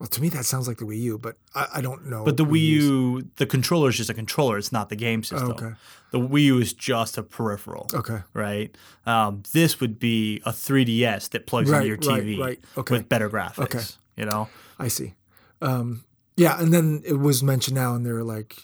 Well, 0.00 0.08
to 0.08 0.20
me 0.22 0.28
that 0.30 0.44
sounds 0.46 0.66
like 0.66 0.78
the 0.78 0.84
Wii 0.86 0.98
U, 1.02 1.18
but 1.18 1.36
I, 1.54 1.66
I 1.76 1.80
don't 1.82 2.06
know. 2.06 2.24
But 2.24 2.36
the 2.38 2.44
Wii. 2.44 2.60
U, 2.60 3.28
the 3.36 3.46
controller 3.46 3.90
is 3.90 3.96
just 3.98 4.10
a 4.10 4.14
controller. 4.14 4.58
It's 4.58 4.72
not 4.72 4.88
the 4.88 4.96
game 4.96 5.22
system. 5.22 5.50
okay. 5.52 5.72
The 6.10 6.18
Wii 6.18 6.44
U 6.44 6.58
is 6.58 6.72
just 6.72 7.16
a 7.18 7.22
peripheral. 7.22 7.86
Okay. 7.94 8.20
Right. 8.32 8.74
Um, 9.06 9.42
this 9.52 9.78
would 9.78 9.98
be 10.00 10.42
a 10.44 10.50
3DS 10.50 11.28
that 11.30 11.46
plugs 11.46 11.70
Right, 11.70 11.86
into 11.86 11.88
your 11.88 11.96
right, 12.16 12.24
TV 12.24 12.40
right. 12.40 12.60
Okay. 12.78 12.94
with 12.96 13.08
better 13.08 13.28
graphics. 13.30 13.58
Okay. 13.60 13.82
You 14.16 14.24
know. 14.24 14.48
I 14.78 14.88
see. 14.88 15.14
Um, 15.62 16.04
yeah, 16.36 16.58
and 16.60 16.72
then 16.72 17.02
it 17.04 17.18
was 17.18 17.42
mentioned 17.42 17.74
now, 17.76 17.94
and 17.94 18.04
they 18.06 18.12
were 18.12 18.24
like, 18.24 18.56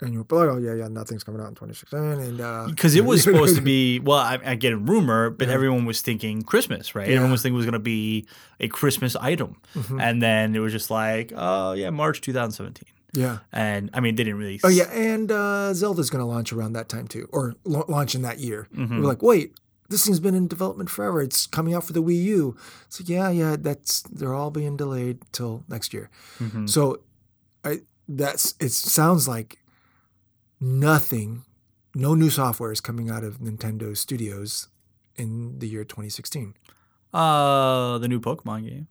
and 0.00 0.12
you 0.12 0.26
were 0.28 0.46
like, 0.46 0.54
oh 0.54 0.58
yeah, 0.58 0.74
yeah, 0.74 0.88
nothing's 0.88 1.24
coming 1.24 1.40
out 1.40 1.48
in 1.48 1.54
2016, 1.54 1.98
and 2.00 2.40
uh, 2.40 2.66
because 2.68 2.94
it 2.94 3.04
was 3.12 3.22
supposed 3.22 3.56
to 3.56 3.62
be 3.62 3.98
well 4.00 4.18
I, 4.18 4.38
I 4.44 4.54
get 4.54 4.72
a 4.72 4.76
rumor 4.76 5.30
but 5.30 5.48
Yeah. 5.48 5.54
everyone 5.54 5.84
was 5.86 6.00
thinking 6.02 6.42
christmas 6.42 6.94
right 6.94 7.06
Yeah. 7.08 7.14
everyone 7.16 7.32
was 7.32 7.42
thinking 7.42 7.54
it 7.56 7.58
was 7.58 7.66
going 7.66 7.72
to 7.74 7.78
be 7.78 8.26
a 8.60 8.68
christmas 8.68 9.16
item 9.16 9.56
Mhm. 9.74 10.00
and 10.02 10.22
then 10.22 10.54
it 10.54 10.58
was 10.60 10.72
just 10.72 10.90
like 10.90 11.32
oh 11.36 11.72
yeah 11.72 11.90
march 11.90 12.20
2017 12.20 12.84
yeah. 13.14 13.38
and 13.52 13.88
i 13.94 14.00
mean 14.00 14.14
they 14.16 14.24
didn't 14.24 14.38
really 14.38 14.60
Oh 14.64 14.68
yeah, 14.68 14.90
and 14.92 15.32
uh, 15.32 15.72
Zelda's 15.72 16.10
going 16.10 16.20
to 16.20 16.26
launch 16.26 16.52
around 16.52 16.74
that 16.74 16.88
time 16.88 17.06
too, 17.08 17.28
or 17.32 17.54
la- 17.64 17.84
launch 17.88 18.14
in 18.14 18.22
that 18.22 18.38
year. 18.38 18.68
Mhm. 18.76 19.00
We're 19.00 19.06
like, 19.08 19.22
wait, 19.22 19.54
this 19.88 20.04
thing's 20.04 20.20
been 20.20 20.34
in 20.34 20.48
development 20.48 20.90
forever. 20.90 21.22
It's 21.22 21.46
coming 21.46 21.72
out 21.72 21.84
for 21.84 21.92
the 21.94 22.02
Wii 22.02 22.22
U. 22.24 22.56
So 22.90 23.04
yeah, 23.06 23.30
yeah, 23.30 23.56
that's 23.58 24.02
they're 24.02 24.34
all 24.34 24.50
being 24.50 24.76
delayed 24.76 25.18
till 25.32 25.62
next 25.68 25.94
year. 25.94 26.10
Mhm. 26.40 26.68
So, 26.68 27.00
I 27.64 27.80
that's 28.08 28.54
it. 28.60 28.72
Sounds 28.72 29.26
like 29.28 29.58
nothing, 30.60 31.44
no 31.94 32.14
new 32.14 32.30
software 32.30 32.72
is 32.72 32.80
coming 32.80 33.10
out 33.10 33.24
of 33.24 33.38
Nintendo 33.38 33.96
Studios 33.96 34.68
in 35.16 35.58
the 35.58 35.66
year 35.68 35.84
2016. 35.84 36.54
uh 37.14 37.96
the 37.98 38.08
new 38.08 38.20
pokemon 38.20 38.68
game 38.68 38.88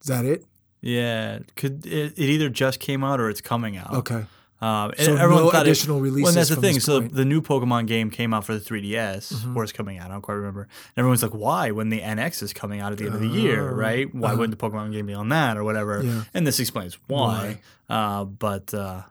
Is 0.00 0.06
that 0.06 0.24
it? 0.24 0.44
yeah 0.80 1.40
could 1.56 1.84
it, 1.86 2.12
it 2.16 2.30
either 2.30 2.48
just 2.48 2.80
came 2.80 3.04
out 3.04 3.20
or 3.20 3.28
it's 3.28 3.40
coming 3.42 3.76
out 3.76 3.92
Okay. 3.92 4.24
um, 4.62 4.92
So 4.98 5.16
everyone 5.16 5.44
no 5.44 5.50
thought 5.50 5.66
it- 5.66 5.70
additional 5.70 6.00
releases. 6.00 6.24
Well, 6.24 6.32
that's 6.34 6.48
the 6.48 6.56
thing. 6.56 6.80
So 6.80 7.00
point. 7.00 7.14
the 7.14 7.24
new 7.26 7.42
Pokemon 7.42 7.86
game 7.88 8.08
came 8.10 8.32
out 8.32 8.44
for 8.46 8.54
the 8.54 8.60
3DS, 8.60 9.32
Mhm. 9.32 9.56
or 9.56 9.64
it's 9.64 9.72
coming 9.72 9.98
out. 9.98 10.06
I 10.10 10.12
don't 10.14 10.22
quite 10.22 10.34
remember. 10.36 10.62
And 10.62 10.70
everyone's 10.96 11.22
like, 11.22 11.34
"Why? 11.34 11.72
When 11.72 11.88
the 11.90 12.00
NX 12.00 12.42
is 12.42 12.52
coming 12.54 12.80
out 12.80 12.92
at 12.92 12.98
the 12.98 13.06
end 13.06 13.14
of 13.16 13.20
the 13.20 13.28
year, 13.28 13.68
Oh, 13.68 13.74
right? 13.74 14.06
Why 14.14 14.28
uh-huh. 14.28 14.38
wouldn't 14.38 14.56
the 14.58 14.64
Pokemon 14.64 14.92
game 14.92 15.06
be 15.06 15.14
on 15.14 15.28
that 15.30 15.56
or 15.58 15.64
whatever?" 15.64 16.02
Yeah. 16.02 16.24
And 16.32 16.46
this 16.46 16.58
explains 16.60 16.96
why. 17.08 17.60
Uh, 17.90 18.24
but 18.24 18.72
uh, 18.72 19.02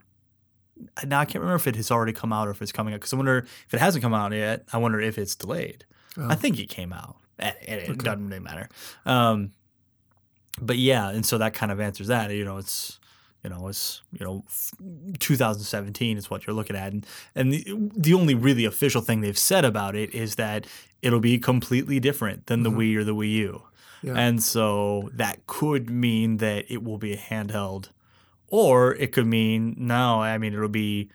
now 1.05 1.19
I 1.19 1.25
can't 1.25 1.41
remember 1.41 1.55
if 1.55 1.67
it 1.67 1.75
has 1.75 1.91
already 1.91 2.13
come 2.13 2.31
out 2.33 2.47
or 2.47 2.51
if 2.51 2.61
it's 2.61 2.71
coming 2.71 2.93
out. 2.93 2.99
Because 2.99 3.13
I 3.13 3.15
wonder 3.17 3.37
if 3.39 3.73
it 3.73 3.79
hasn't 3.79 4.03
come 4.03 4.13
out 4.13 4.31
yet. 4.33 4.65
I 4.73 4.77
wonder 4.77 4.99
if 4.99 5.17
it's 5.17 5.35
delayed. 5.35 5.85
Oh. 6.17 6.27
I 6.29 6.35
think 6.35 6.59
it 6.59 6.69
came 6.69 6.91
out. 6.93 7.17
It, 7.39 7.55
it, 7.61 7.89
it 7.89 7.97
doesn't 7.99 8.27
really 8.29 8.39
matter. 8.41 8.69
Um, 9.05 9.51
but 10.61 10.77
yeah, 10.77 11.09
and 11.09 11.25
so 11.25 11.37
that 11.39 11.53
kind 11.53 11.71
of 11.71 11.79
answers 11.79 12.07
that. 12.07 12.31
You 12.31 12.45
know, 12.45 12.57
it's 12.57 12.99
you 13.43 13.49
know, 13.49 13.67
it's 13.67 14.01
you 14.19 14.23
know, 14.25 14.43
2017 15.19 16.17
is 16.17 16.29
what 16.29 16.45
you're 16.45 16.55
looking 16.55 16.75
at, 16.75 16.91
and 16.93 17.05
and 17.35 17.53
the, 17.53 17.65
the 17.95 18.13
only 18.13 18.35
really 18.35 18.65
official 18.65 19.01
thing 19.01 19.21
they've 19.21 19.37
said 19.37 19.65
about 19.65 19.95
it 19.95 20.13
is 20.13 20.35
that 20.35 20.67
it'll 21.01 21.19
be 21.19 21.37
completely 21.39 21.99
different 21.99 22.45
than 22.47 22.63
the 22.63 22.69
Wii 22.69 22.95
or 22.95 23.03
the 23.03 23.15
Wii 23.15 23.31
U, 23.31 23.63
Yeah. 24.03 24.13
and 24.15 24.43
so 24.43 25.09
that 25.13 25.47
could 25.47 25.89
mean 25.89 26.37
that 26.37 26.65
it 26.69 26.83
will 26.83 26.99
be 26.99 27.13
a 27.13 27.17
handheld, 27.17 27.89
or 28.51 28.93
it 28.95 29.11
could 29.13 29.25
mean 29.25 29.73
no. 29.77 30.21
I 30.21 30.37
mean, 30.37 30.53
it'll 30.53 30.69
be. 30.69 31.09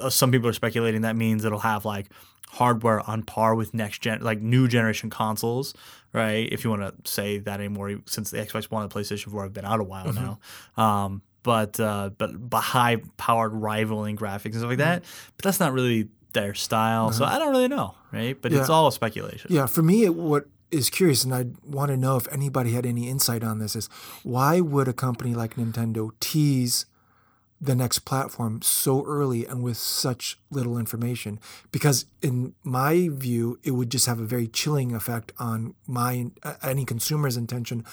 Uh, 0.00 0.10
some 0.10 0.30
people 0.30 0.48
are 0.48 0.52
speculating 0.52 1.02
that 1.02 1.16
means 1.16 1.44
it'll 1.44 1.58
have 1.58 1.84
like 1.84 2.06
hardware 2.48 3.08
on 3.08 3.22
par 3.22 3.54
with 3.54 3.74
next 3.74 4.00
gen, 4.00 4.20
like 4.20 4.40
new 4.40 4.68
generation 4.68 5.10
consoles, 5.10 5.74
right? 6.12 6.48
If 6.52 6.64
you 6.64 6.70
want 6.70 6.82
to 6.82 7.10
say 7.10 7.38
that 7.38 7.60
anymore, 7.60 7.96
since 8.06 8.30
the 8.30 8.38
Xbox 8.38 8.64
One 8.64 8.82
and 8.82 8.92
PlayStation 8.92 9.30
4 9.30 9.44
have 9.44 9.52
been 9.52 9.64
out 9.64 9.80
a 9.80 9.84
while 9.84 10.12
now. 10.12 10.38
Um, 10.76 11.22
but 11.42 11.78
uh, 11.78 12.10
but 12.18 12.50
but 12.50 12.60
high 12.60 12.96
powered 13.16 13.52
rivaling 13.52 14.16
graphics 14.16 14.46
and 14.46 14.54
stuff 14.56 14.68
like 14.68 14.78
that. 14.78 15.04
But 15.36 15.44
that's 15.44 15.60
not 15.60 15.72
really 15.72 16.08
their 16.32 16.54
style, 16.54 17.12
so 17.12 17.24
I 17.24 17.38
don't 17.38 17.50
really 17.50 17.68
know, 17.68 17.94
right? 18.12 18.40
But 18.40 18.52
it's 18.52 18.68
all 18.68 18.90
speculation. 18.90 19.52
Yeah, 19.52 19.66
for 19.66 19.82
me, 19.82 20.04
it, 20.04 20.14
what 20.14 20.46
is 20.70 20.90
curious, 20.90 21.24
and 21.24 21.34
I 21.34 21.46
want 21.64 21.90
to 21.90 21.96
know 21.96 22.16
if 22.16 22.30
anybody 22.32 22.72
had 22.72 22.86
any 22.86 23.08
insight 23.08 23.44
on 23.44 23.58
this, 23.58 23.76
is 23.76 23.88
why 24.22 24.60
would 24.60 24.88
a 24.88 24.92
company 24.92 25.34
like 25.34 25.54
Nintendo 25.54 26.10
tease 26.20 26.86
the 27.60 27.74
next 27.74 28.00
platform 28.00 28.60
so 28.62 29.04
early 29.06 29.46
and 29.46 29.62
with 29.62 29.76
such 29.76 30.38
little 30.50 30.78
information? 30.78 31.38
Because 31.70 32.06
in 32.20 32.54
my 32.62 33.08
view, 33.12 33.58
it 33.62 33.72
would 33.72 33.90
just 33.90 34.06
have 34.06 34.20
a 34.20 34.24
very 34.24 34.48
chilling 34.48 34.94
effect 34.94 35.32
on 35.38 35.74
my 35.86 36.26
any 36.62 36.84
consumer's 36.84 37.36
intention 37.36 37.84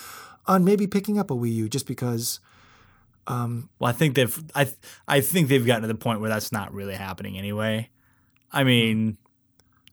on 0.45 0.65
maybe 0.65 0.87
picking 0.87 1.17
up 1.17 1.31
a 1.31 1.35
Wii 1.35 1.53
U, 1.53 1.69
just 1.69 1.87
because. 1.87 2.39
Um, 3.25 3.69
well, 3.79 3.89
I 3.89 3.93
think 3.93 4.15
they've 4.15 4.43
I 4.53 4.67
I 5.07 5.21
think 5.21 5.47
they've 5.47 5.65
gotten 5.65 5.83
to 5.83 5.87
the 5.87 5.95
point 5.95 6.19
where 6.19 6.29
that's 6.29 6.51
not 6.51 6.73
really 6.73 6.95
happening 6.95 7.37
anyway. 7.37 7.89
I 8.51 8.65
mean, 8.65 9.17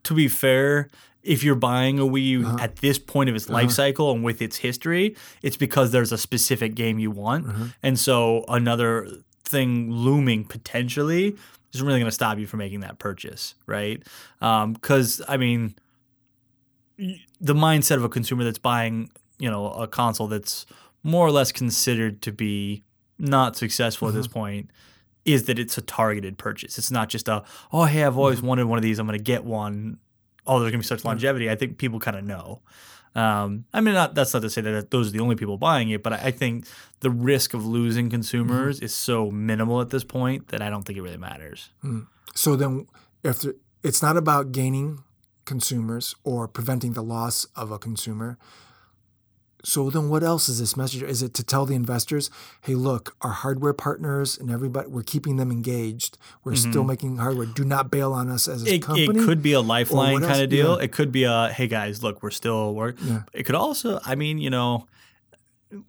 to 0.03 0.13
be 0.13 0.27
fair, 0.27 0.89
if 1.23 1.43
you're 1.43 1.55
buying 1.55 1.99
a 1.99 2.03
Wii 2.03 2.25
U 2.27 2.45
Uh-huh. 2.47 2.57
at 2.59 2.77
this 2.77 2.97
point 2.97 3.29
of 3.29 3.35
its 3.35 3.47
life 3.49 3.71
cycle 3.71 4.11
and 4.11 4.23
with 4.23 4.41
its 4.41 4.57
history, 4.57 5.15
it's 5.41 5.57
because 5.57 5.91
there's 5.91 6.11
a 6.11 6.17
specific 6.17 6.73
game 6.75 6.97
you 6.99 7.11
want. 7.11 7.47
Uh-huh. 7.47 7.65
And 7.83 7.99
so 7.99 8.43
another 8.47 9.07
thing 9.43 9.91
looming 9.91 10.45
potentially 10.45 11.35
isn't 11.73 11.85
really 11.85 11.99
going 11.99 12.07
to 12.09 12.11
stop 12.11 12.37
you 12.37 12.47
from 12.47 12.57
making 12.59 12.79
that 12.81 12.99
purchase, 12.99 13.55
right? 13.65 14.01
Because, 14.39 15.21
I 15.27 15.37
mean, 15.37 15.75
the 16.97 17.53
mindset 17.53 17.95
of 17.97 18.03
a 18.03 18.09
consumer 18.09 18.43
that's 18.43 18.59
buying, 18.59 19.09
you 19.39 19.49
know, 19.49 19.71
a 19.71 19.87
console 19.87 20.27
that's 20.27 20.65
more 21.03 21.25
or 21.25 21.31
less 21.31 21.51
considered 21.51 22.21
to 22.23 22.31
be 22.31 22.83
not 23.17 23.55
successful 23.55 24.07
at 24.07 24.13
this 24.13 24.27
point 24.27 24.69
is 25.23 25.45
that 25.45 25.59
it's 25.59 25.77
a 25.77 25.81
targeted 25.81 26.37
purchase. 26.37 26.77
It's 26.77 26.91
not 26.91 27.09
just 27.09 27.27
a, 27.27 27.43
oh, 27.71 27.85
hey, 27.85 28.03
I've 28.03 28.17
always 28.17 28.41
wanted 28.41 28.65
one 28.65 28.77
of 28.77 28.83
these. 28.83 28.97
I'm 28.99 29.05
going 29.07 29.17
to 29.17 29.23
get 29.23 29.43
one. 29.45 29.97
Oh, 30.47 30.59
there's 30.59 30.71
going 30.71 30.81
to 30.81 30.85
be 30.85 30.87
such 30.87 31.05
longevity. 31.05 31.49
I 31.49 31.55
think 31.55 31.77
people 31.77 31.99
kind 31.99 32.17
of 32.17 32.23
know. 32.23 32.61
Um, 33.13 33.65
I 33.73 33.81
mean, 33.81 33.93
not 33.93 34.15
that's 34.15 34.33
not 34.33 34.41
to 34.41 34.49
say 34.49 34.61
that 34.61 34.89
those 34.89 35.09
are 35.09 35.11
the 35.11 35.19
only 35.19 35.35
people 35.35 35.57
buying 35.57 35.89
it, 35.89 36.01
but 36.01 36.13
I, 36.13 36.17
I 36.27 36.31
think 36.31 36.65
the 37.01 37.09
risk 37.09 37.53
of 37.53 37.65
losing 37.65 38.09
consumers 38.09 38.79
is 38.79 38.93
so 38.93 39.29
minimal 39.29 39.81
at 39.81 39.89
this 39.89 40.03
point 40.05 40.47
that 40.47 40.61
I 40.61 40.69
don't 40.69 40.83
think 40.83 40.97
it 40.97 41.01
really 41.01 41.17
matters. 41.17 41.69
So 42.33 42.55
then, 42.55 42.87
if 43.23 43.41
there, 43.41 43.55
it's 43.83 44.01
not 44.01 44.15
about 44.15 44.53
gaining 44.53 45.03
consumers 45.43 46.15
or 46.23 46.47
preventing 46.47 46.93
the 46.93 47.03
loss 47.03 47.45
of 47.55 47.71
a 47.71 47.77
consumer, 47.77 48.37
so 49.63 49.89
then 49.89 50.09
what 50.09 50.23
else 50.23 50.49
is 50.49 50.59
this 50.59 50.75
message? 50.75 51.03
Is 51.03 51.21
it 51.21 51.33
to 51.35 51.43
tell 51.43 51.65
the 51.65 51.75
investors, 51.75 52.29
hey, 52.61 52.73
look, 52.75 53.15
our 53.21 53.31
hardware 53.31 53.73
partners 53.73 54.37
and 54.37 54.49
everybody, 54.49 54.87
we're 54.87 55.03
keeping 55.03 55.35
them 55.37 55.51
engaged. 55.51 56.17
We're 56.43 56.55
still 56.55 56.83
making 56.83 57.17
hardware. 57.17 57.45
Do 57.45 57.63
not 57.63 57.91
bail 57.91 58.11
on 58.13 58.29
us 58.29 58.47
as 58.47 58.63
a 58.63 58.65
Mm-hmm. 58.65 58.73
It, 58.75 58.81
company. 58.81 59.19
it 59.21 59.25
could 59.25 59.41
be 59.43 59.53
a 59.53 59.61
lifeline 59.61 60.21
kind 60.21 60.41
of 60.41 60.49
deal. 60.49 60.77
Yeah. 60.77 60.83
It 60.85 60.91
could 60.91 61.11
be 61.11 61.25
a 61.25 61.49
hey 61.49 61.67
guys, 61.67 62.01
look, 62.01 62.23
we're 62.23 62.31
still 62.31 62.73
work. 62.73 62.97
Yeah. 63.03 63.23
It 63.33 63.43
could 63.43 63.55
also, 63.55 63.99
I 64.05 64.15
mean, 64.15 64.37
you 64.39 64.49
know, 64.49 64.87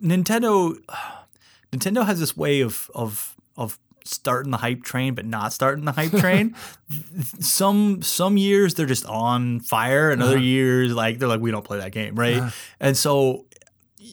Nintendo 0.02 0.76
Nintendo 1.72 2.04
has 2.04 2.20
this 2.20 2.36
way 2.36 2.60
of 2.60 2.90
of 2.94 3.36
of 3.56 3.78
starting 4.04 4.50
the 4.50 4.56
hype 4.58 4.82
train 4.82 5.14
but 5.14 5.24
not 5.24 5.52
starting 5.52 5.84
the 5.84 5.92
hype 5.92 6.10
train. 6.12 6.54
some 7.40 8.02
some 8.02 8.36
years 8.36 8.74
they're 8.74 8.86
just 8.86 9.06
on 9.06 9.60
fire 9.60 10.10
and 10.10 10.22
other 10.22 10.38
years 10.38 10.92
like 10.92 11.18
they're 11.18 11.28
like 11.28 11.40
we 11.40 11.50
don't 11.50 11.64
play 11.64 11.78
that 11.78 11.92
game, 11.92 12.14
right? 12.16 12.52
And 12.80 12.96
so 12.96 13.46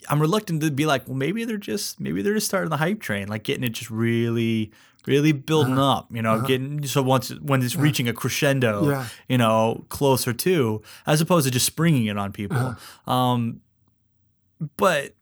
I'm 0.08 0.20
reluctant 0.22 0.62
to 0.62 0.72
be 0.72 0.86
like, 0.86 1.08
well, 1.08 1.16
maybe 1.16 1.46
they're 1.46 1.58
just 1.58 2.00
maybe 2.00 2.22
they're 2.22 2.34
just 2.34 2.48
starting 2.48 2.70
the 2.70 2.78
hype 2.78 3.02
train, 3.02 3.28
like 3.28 3.44
getting 3.44 3.64
it 3.64 3.70
just 3.70 3.90
really, 3.90 4.72
really 5.06 5.32
building 5.32 5.74
uh-huh. 5.74 6.00
up. 6.00 6.08
You 6.12 6.22
know, 6.22 6.36
uh-huh. 6.36 6.48
getting 6.48 6.86
so 6.86 7.02
once 7.02 7.30
when 7.42 7.62
it's 7.62 7.76
reaching 7.76 8.08
a 8.08 8.14
crescendo, 8.14 8.90
Yeah. 8.90 9.08
you 9.28 9.38
know, 9.38 9.86
closer 9.90 10.34
to, 10.34 10.82
as 11.06 11.22
opposed 11.22 11.46
to 11.46 11.52
just 11.52 11.66
springing 11.66 12.06
it 12.06 12.18
on 12.18 12.32
people. 12.32 12.58
Uh-huh. 12.58 13.12
Um, 13.12 13.62
but 14.78 15.14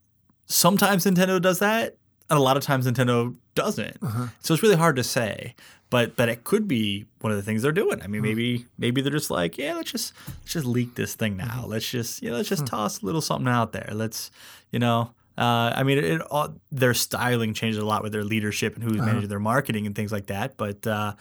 sometimes 0.46 1.06
Nintendo 1.06 1.42
does 1.42 1.60
that, 1.60 1.98
and 2.30 2.40
a 2.40 2.42
lot 2.42 2.58
of 2.58 2.64
times 2.64 2.88
Nintendo 2.88 3.36
doesn't. 3.56 3.98
So 4.42 4.54
it's 4.54 4.64
really 4.64 4.76
hard 4.76 4.96
to 4.98 5.04
say. 5.04 5.56
But 5.90 6.16
but 6.18 6.28
it 6.30 6.44
could 6.44 6.68
be 6.68 7.06
one 7.22 7.32
of 7.32 7.38
the 7.38 7.44
things 7.44 7.62
they're 7.62 7.72
doing. 7.72 8.02
I 8.02 8.08
mean, 8.08 8.22
maybe 8.22 8.66
maybe 8.78 9.02
they're 9.02 9.12
just 9.12 9.32
like, 9.32 9.58
yeah, 9.58 9.76
let's 9.76 9.92
just 9.92 10.14
let's 10.28 10.52
just 10.54 10.66
leak 10.66 10.96
this 10.96 11.16
thing 11.16 11.38
now. 11.38 11.64
Let's 11.66 11.90
just 11.90 12.22
you 12.22 12.30
know, 12.30 12.36
let's 12.38 12.50
just 12.50 12.66
toss 12.66 13.02
a 13.02 13.06
little 13.06 13.22
something 13.22 13.48
out 13.48 13.72
there. 13.72 13.90
Let's 13.94 14.30
you 14.72 14.80
know. 14.80 15.12
Uh, 15.38 15.72
I 15.76 15.84
mean, 15.84 16.00
it, 16.00 16.04
it 16.04 16.22
all, 16.32 16.56
their 16.72 16.96
styling 16.96 17.54
changes 17.54 17.80
a 17.82 17.86
lot 17.86 18.02
with 18.02 18.12
their 18.12 18.24
leadership 18.24 18.74
and 18.76 18.84
who's 18.84 18.98
managing 18.98 19.30
their 19.30 19.40
marketing 19.40 19.86
and 19.86 19.96
things 19.96 20.12
like 20.12 20.26
that. 20.28 20.58
But 20.58 20.86
uh, 20.88 21.14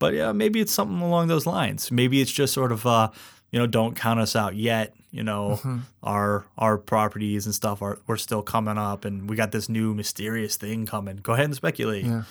but 0.00 0.14
yeah, 0.14 0.32
maybe 0.32 0.60
it's 0.60 0.72
something 0.72 1.00
along 1.00 1.28
those 1.28 1.46
lines. 1.46 1.90
Maybe 1.92 2.20
it's 2.20 2.32
just 2.32 2.52
sort 2.52 2.72
of 2.72 2.84
uh, 2.84 3.10
you 3.52 3.58
know, 3.60 3.66
don't 3.68 3.94
count 3.94 4.18
us 4.20 4.34
out 4.36 4.56
yet. 4.56 4.94
You 5.12 5.22
know, 5.22 5.60
Mm-hmm. 5.62 5.78
our 6.02 6.44
our 6.58 6.76
properties 6.76 7.46
and 7.46 7.54
stuff 7.54 7.80
are 7.82 7.98
we're 8.06 8.16
still 8.16 8.42
coming 8.42 8.76
up, 8.78 9.04
and 9.04 9.30
we 9.30 9.36
got 9.36 9.52
this 9.52 9.68
new 9.68 9.94
mysterious 9.94 10.56
thing 10.56 10.84
coming. 10.84 11.16
Go 11.18 11.32
ahead 11.34 11.44
and 11.46 11.54
speculate. 11.54 12.04
Yeah. 12.04 12.22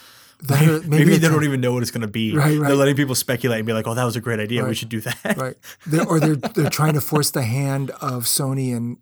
Or 0.50 0.80
Maybe, 0.82 0.88
they're 0.88 1.20
they 1.20 1.28
don't 1.30 1.44
even 1.44 1.62
know 1.62 1.74
what 1.74 1.84
it's 1.84 1.92
going 1.92 2.02
to 2.02 2.08
be. 2.08 2.36
Right, 2.36 2.58
right. 2.58 2.68
They're 2.68 2.76
letting 2.76 2.96
people 2.96 3.14
speculate 3.16 3.60
and 3.60 3.66
be 3.68 3.74
like, 3.74 3.86
"Oh, 3.88 3.94
that 3.94 4.04
was 4.04 4.16
a 4.16 4.22
great 4.22 4.39
idea. 4.39 4.66
We 4.66 4.74
should 4.74 4.89
do 4.89 5.02
that." 5.02 5.38
right. 5.38 5.56
They're, 5.86 6.06
or 6.08 6.20
they're 6.20 6.36
they're 6.56 6.70
trying 6.70 6.94
to 6.94 7.02
force 7.02 7.30
the 7.30 7.44
hand 7.44 7.92
of 8.02 8.24
Sony 8.24 8.76
and 8.76 8.98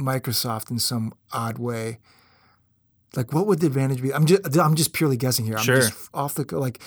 Microsoft 0.00 0.70
in 0.70 0.78
some 0.78 1.12
odd 1.32 1.58
way. 1.58 1.98
Like, 3.16 3.32
what 3.32 3.46
would 3.46 3.60
the 3.60 3.66
advantage 3.66 4.02
be? 4.02 4.12
I'm 4.14 4.26
just 4.26 4.56
I'm 4.58 4.74
just 4.76 4.92
purely 4.92 5.16
guessing 5.16 5.44
here. 5.46 5.56
I'm 5.56 5.64
Sure. 5.64 5.76
just 5.80 5.92
off 6.14 6.34
the 6.34 6.46
like. 6.58 6.80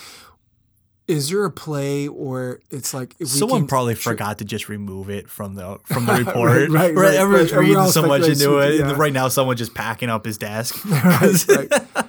Is 1.07 1.29
there 1.29 1.45
a 1.45 1.51
play 1.51 2.09
or 2.09 2.59
it's 2.69 2.93
like 2.93 3.15
Someone 3.23 3.61
can- 3.61 3.67
probably 3.69 3.95
sure- 3.95 4.11
forgot 4.11 4.39
to 4.39 4.45
just 4.45 4.67
remove 4.67 5.09
it 5.09 5.29
from 5.29 5.55
the 5.55 5.77
from 5.85 6.05
the 6.05 6.13
report. 6.25 6.69
right, 6.69 6.93
Where 6.93 7.05
right, 7.05 7.15
Everyone's 7.15 7.53
right. 7.53 7.59
reading 7.61 7.85
so 7.91 8.05
much 8.05 8.27
into 8.27 8.57
it. 8.57 8.79
yeah. 8.79 8.91
Right 8.91 9.13
now, 9.13 9.29
someone's 9.29 9.59
just 9.59 9.73
packing 9.73 10.09
up 10.09 10.25
his 10.25 10.37
desk. 10.37 10.83
right, 10.89 11.47
right. 11.47 12.06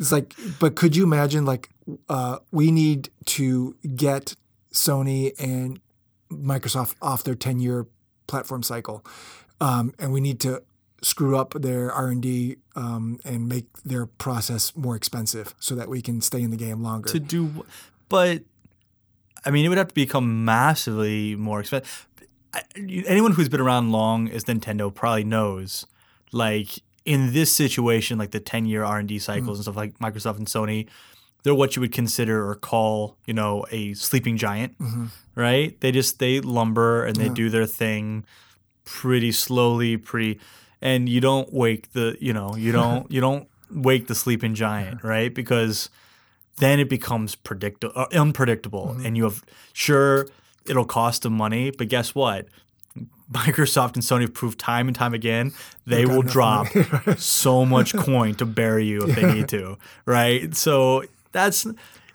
It's 0.00 0.10
like, 0.10 0.34
but 0.58 0.74
could 0.74 0.96
you 0.96 1.04
imagine 1.04 1.44
like 1.44 1.68
uh, 2.08 2.38
we 2.50 2.72
need 2.72 3.10
to 3.26 3.76
get 3.94 4.34
Sony 4.72 5.32
and 5.38 5.78
Microsoft 6.32 6.94
off 7.02 7.22
their 7.22 7.34
ten 7.34 7.60
year 7.60 7.86
platform 8.26 8.62
cycle, 8.62 9.04
um, 9.60 9.92
and 9.98 10.12
we 10.12 10.20
need 10.20 10.40
to 10.40 10.62
screw 11.02 11.36
up 11.36 11.52
their 11.52 11.92
R 11.92 12.08
and 12.08 12.22
D 12.22 12.56
um, 12.76 13.20
and 13.24 13.48
make 13.48 13.66
their 13.84 14.06
process 14.06 14.74
more 14.74 14.96
expensive 14.96 15.54
so 15.60 15.74
that 15.74 15.88
we 15.88 16.00
can 16.00 16.20
stay 16.22 16.42
in 16.42 16.50
the 16.50 16.56
game 16.56 16.82
longer. 16.82 17.10
to 17.10 17.20
do, 17.20 17.66
but 18.08 18.42
I 19.44 19.50
mean, 19.50 19.64
it 19.64 19.68
would 19.68 19.78
have 19.78 19.88
to 19.88 19.94
become 19.94 20.44
massively 20.44 21.36
more 21.36 21.60
expensive. 21.60 22.08
Anyone 22.74 23.32
who's 23.32 23.48
been 23.48 23.60
around 23.60 23.92
long 23.92 24.28
as 24.30 24.44
Nintendo 24.44 24.92
probably 24.92 25.24
knows, 25.24 25.86
like 26.32 26.82
in 27.10 27.32
this 27.32 27.50
situation, 27.52 28.18
like 28.18 28.30
the 28.30 28.38
ten 28.38 28.66
year 28.66 28.84
R 28.84 29.00
and 29.00 29.08
D 29.08 29.16
mm. 29.16 29.20
cycles 29.20 29.58
and 29.58 29.64
stuff 29.64 29.74
like 29.74 29.98
Microsoft 29.98 30.38
and 30.38 30.46
Sony, 30.46 30.86
they're 31.42 31.56
what 31.56 31.74
you 31.74 31.80
would 31.80 31.90
consider 31.90 32.48
or 32.48 32.54
call, 32.54 33.16
you 33.26 33.34
know, 33.34 33.66
a 33.72 33.94
sleeping 33.94 34.36
giant, 34.36 34.78
mm-hmm. 34.78 35.06
right? 35.34 35.78
They 35.80 35.90
just 35.90 36.20
they 36.20 36.40
lumber 36.40 37.04
and 37.04 37.16
they 37.16 37.28
do 37.28 37.50
their 37.50 37.66
thing 37.66 38.24
pretty 38.84 39.32
slowly, 39.32 39.96
pretty, 39.96 40.38
and 40.80 41.08
you 41.08 41.20
don't 41.20 41.52
wake 41.52 41.92
the, 41.94 42.16
you 42.20 42.32
know, 42.32 42.54
you 42.54 42.70
don't 42.70 43.10
you 43.10 43.20
don't 43.20 43.48
wake 43.72 44.06
the 44.06 44.14
sleeping 44.14 44.54
giant, 44.54 45.02
right? 45.02 45.34
Because 45.34 45.90
then 46.58 46.78
it 46.78 46.88
becomes 46.88 47.34
predictable, 47.34 47.92
uh, 47.96 48.06
unpredictable, 48.12 48.94
mm-hmm. 48.94 49.06
and 49.06 49.16
you 49.16 49.24
have 49.24 49.42
sure 49.72 50.28
it'll 50.64 50.84
cost 50.84 51.22
them 51.22 51.32
money, 51.32 51.72
but 51.72 51.88
guess 51.88 52.14
what? 52.14 52.46
Microsoft 53.32 53.94
and 53.94 54.02
Sony 54.02 54.22
have 54.22 54.34
proved 54.34 54.58
time 54.58 54.88
and 54.88 54.96
time 54.96 55.14
again 55.14 55.52
they 55.86 56.06
will 56.06 56.22
drop 56.22 56.66
so 57.16 57.64
much 57.64 57.94
coin 57.94 58.34
to 58.36 58.46
bury 58.46 58.86
you 58.86 59.02
if 59.02 59.16
they 59.16 59.32
need 59.32 59.48
to, 59.48 59.76
right? 60.04 60.54
So 60.54 61.04
that's 61.32 61.66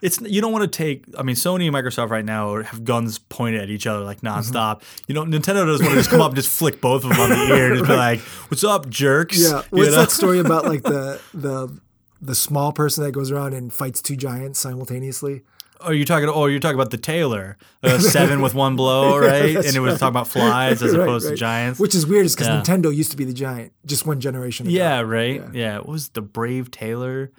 it's 0.01 0.21
you 0.21 0.41
don't 0.41 0.51
want 0.51 0.71
to 0.71 0.77
take. 0.77 1.05
I 1.17 1.23
mean, 1.23 1.35
Sony 1.35 1.65
and 1.65 1.75
Microsoft 1.75 2.09
right 2.09 2.25
now 2.25 2.61
have 2.61 2.83
guns 2.83 3.17
pointed 3.17 3.61
at 3.61 3.69
each 3.69 3.87
other 3.87 4.01
like 4.01 4.21
mm-hmm. 4.21 4.39
nonstop. 4.39 4.81
You 5.07 5.15
know, 5.15 5.23
Nintendo 5.23 5.65
doesn't 5.65 5.85
want 5.85 5.95
to 5.95 5.99
just 5.99 6.09
come 6.09 6.21
up 6.21 6.29
and 6.29 6.35
just 6.35 6.49
flick 6.49 6.81
both 6.81 7.03
of 7.03 7.09
them 7.09 7.19
on 7.19 7.29
the 7.29 7.55
ear 7.55 7.67
and 7.67 7.77
just 7.79 7.89
be 7.89 7.95
like, 7.97 8.19
"What's 8.49 8.63
up, 8.63 8.89
jerks?" 8.89 9.39
yeah, 9.39 9.61
You 9.71 9.79
what's 9.79 9.91
know? 9.91 9.97
that 9.97 10.11
story 10.11 10.39
about 10.39 10.65
like 10.65 10.83
the 10.83 11.21
the 11.33 11.79
the 12.21 12.35
small 12.35 12.71
person 12.71 13.03
that 13.03 13.11
goes 13.11 13.31
around 13.31 13.53
and 13.53 13.73
fights 13.73 14.01
two 14.01 14.15
giants 14.15 14.59
simultaneously? 14.59 15.43
Oh, 15.81 15.91
you're 15.91 16.05
talking. 16.05 16.29
Oh, 16.29 16.45
you're 16.47 16.59
talking 16.59 16.75
about 16.75 16.91
the 16.91 16.97
tailor 16.97 17.57
uh, 17.83 17.99
seven 17.99 18.41
with 18.41 18.53
one 18.53 18.75
blow, 18.75 19.17
right? 19.17 19.53
that's 19.53 19.67
and 19.67 19.75
it 19.75 19.79
was 19.79 19.99
talking 19.99 20.09
about 20.13 20.27
flies 20.27 20.81
as 20.81 20.93
Right, 20.95 21.01
opposed 21.03 21.25
right. 21.25 21.31
to 21.31 21.37
giants. 21.37 21.79
Which 21.79 21.93
is 21.95 22.05
weird, 22.07 22.25
is 22.25 22.35
because 22.35 22.47
Yeah. 22.47 22.61
Nintendo 22.61 22.95
used 22.95 23.11
to 23.11 23.17
be 23.17 23.25
the 23.25 23.33
giant 23.33 23.73
just 23.85 24.05
one 24.05 24.19
generation 24.19 24.67
ago. 24.67 24.75
yeah, 24.75 25.01
right. 25.01 25.43
Yeah. 25.53 25.77
What 25.77 25.87
was 25.89 26.09
the 26.09 26.21
Brave 26.21 26.71
Tailor? 26.71 27.31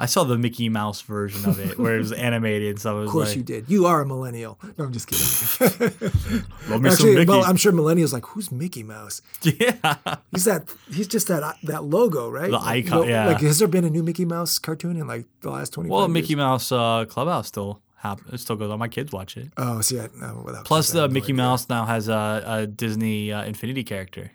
I 0.00 0.06
saw 0.06 0.24
the 0.24 0.36
Mickey 0.36 0.68
Mouse 0.68 1.02
version 1.02 1.48
of 1.48 1.58
it 1.60 1.78
where 1.78 1.94
it 1.94 1.98
was 1.98 2.10
animated 2.28 2.70
and 2.70 2.80
stuff. 2.80 2.94
It 2.94 2.98
was 2.98 3.06
Of 3.08 3.12
course 3.12 3.28
like, 3.28 3.36
you 3.36 3.42
did. 3.44 3.70
You 3.70 3.86
are 3.86 4.00
a 4.00 4.06
millennial. 4.06 4.58
No, 4.76 4.86
I'm 4.86 4.92
just 4.92 5.06
kidding. 5.06 5.24
Love 6.68 6.82
me 6.82 6.90
some 6.90 7.08
Actually, 7.08 7.24
well, 7.26 7.44
I'm 7.44 7.56
sure 7.56 7.72
millennials 7.72 8.12
like, 8.12 8.26
who's 8.26 8.50
Mickey 8.50 8.82
Mouse? 8.82 9.22
yeah. 9.42 9.86
He's 10.32 10.44
that. 10.46 10.68
He's 10.90 11.06
just 11.06 11.28
that 11.28 11.56
that 11.62 11.84
logo, 11.84 12.28
right? 12.28 12.50
The 12.50 12.58
Like, 12.58 12.86
icon, 12.86 12.98
lo- 13.00 13.04
yeah. 13.06 13.26
Like, 13.26 13.40
has 13.42 13.58
there 13.60 13.68
been 13.68 13.84
a 13.84 13.90
new 13.90 14.02
Mickey 14.02 14.24
Mouse 14.24 14.58
cartoon 14.58 14.96
in 14.96 15.06
like 15.06 15.26
the 15.42 15.50
last 15.50 15.72
twenty? 15.72 15.90
Well, 15.90 16.08
Mickey 16.08 16.34
Mouse 16.34 16.72
uh, 16.72 17.04
Clubhouse 17.08 17.46
still 17.48 17.80
happen. 17.96 18.26
It 18.32 18.38
still 18.40 18.56
goes 18.56 18.70
on. 18.70 18.78
My 18.80 18.88
kids 18.88 19.12
watch 19.12 19.36
it. 19.36 19.52
Oh, 19.56 19.80
see, 19.80 20.00
I, 20.00 20.08
no, 20.16 20.42
without 20.44 20.64
Plus, 20.64 20.90
I 20.90 20.94
the 21.02 21.06
no 21.06 21.12
Mickey. 21.12 21.32
Mouse 21.32 21.68
now 21.68 21.84
has 21.86 22.08
a, 22.08 22.42
a 22.44 22.66
Disney 22.66 23.32
uh, 23.32 23.44
Infinity 23.44 23.84
character, 23.84 24.32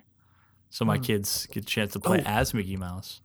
so 0.69 0.85
my 0.85 0.97
kids 0.97 1.47
get 1.51 1.63
a 1.63 1.67
chance 1.67 1.93
to 1.93 1.99
play. 1.99 2.19
Oh. 2.25 2.29
as 2.29 2.53
Mickey 2.53 2.77
Mouse. 2.77 3.19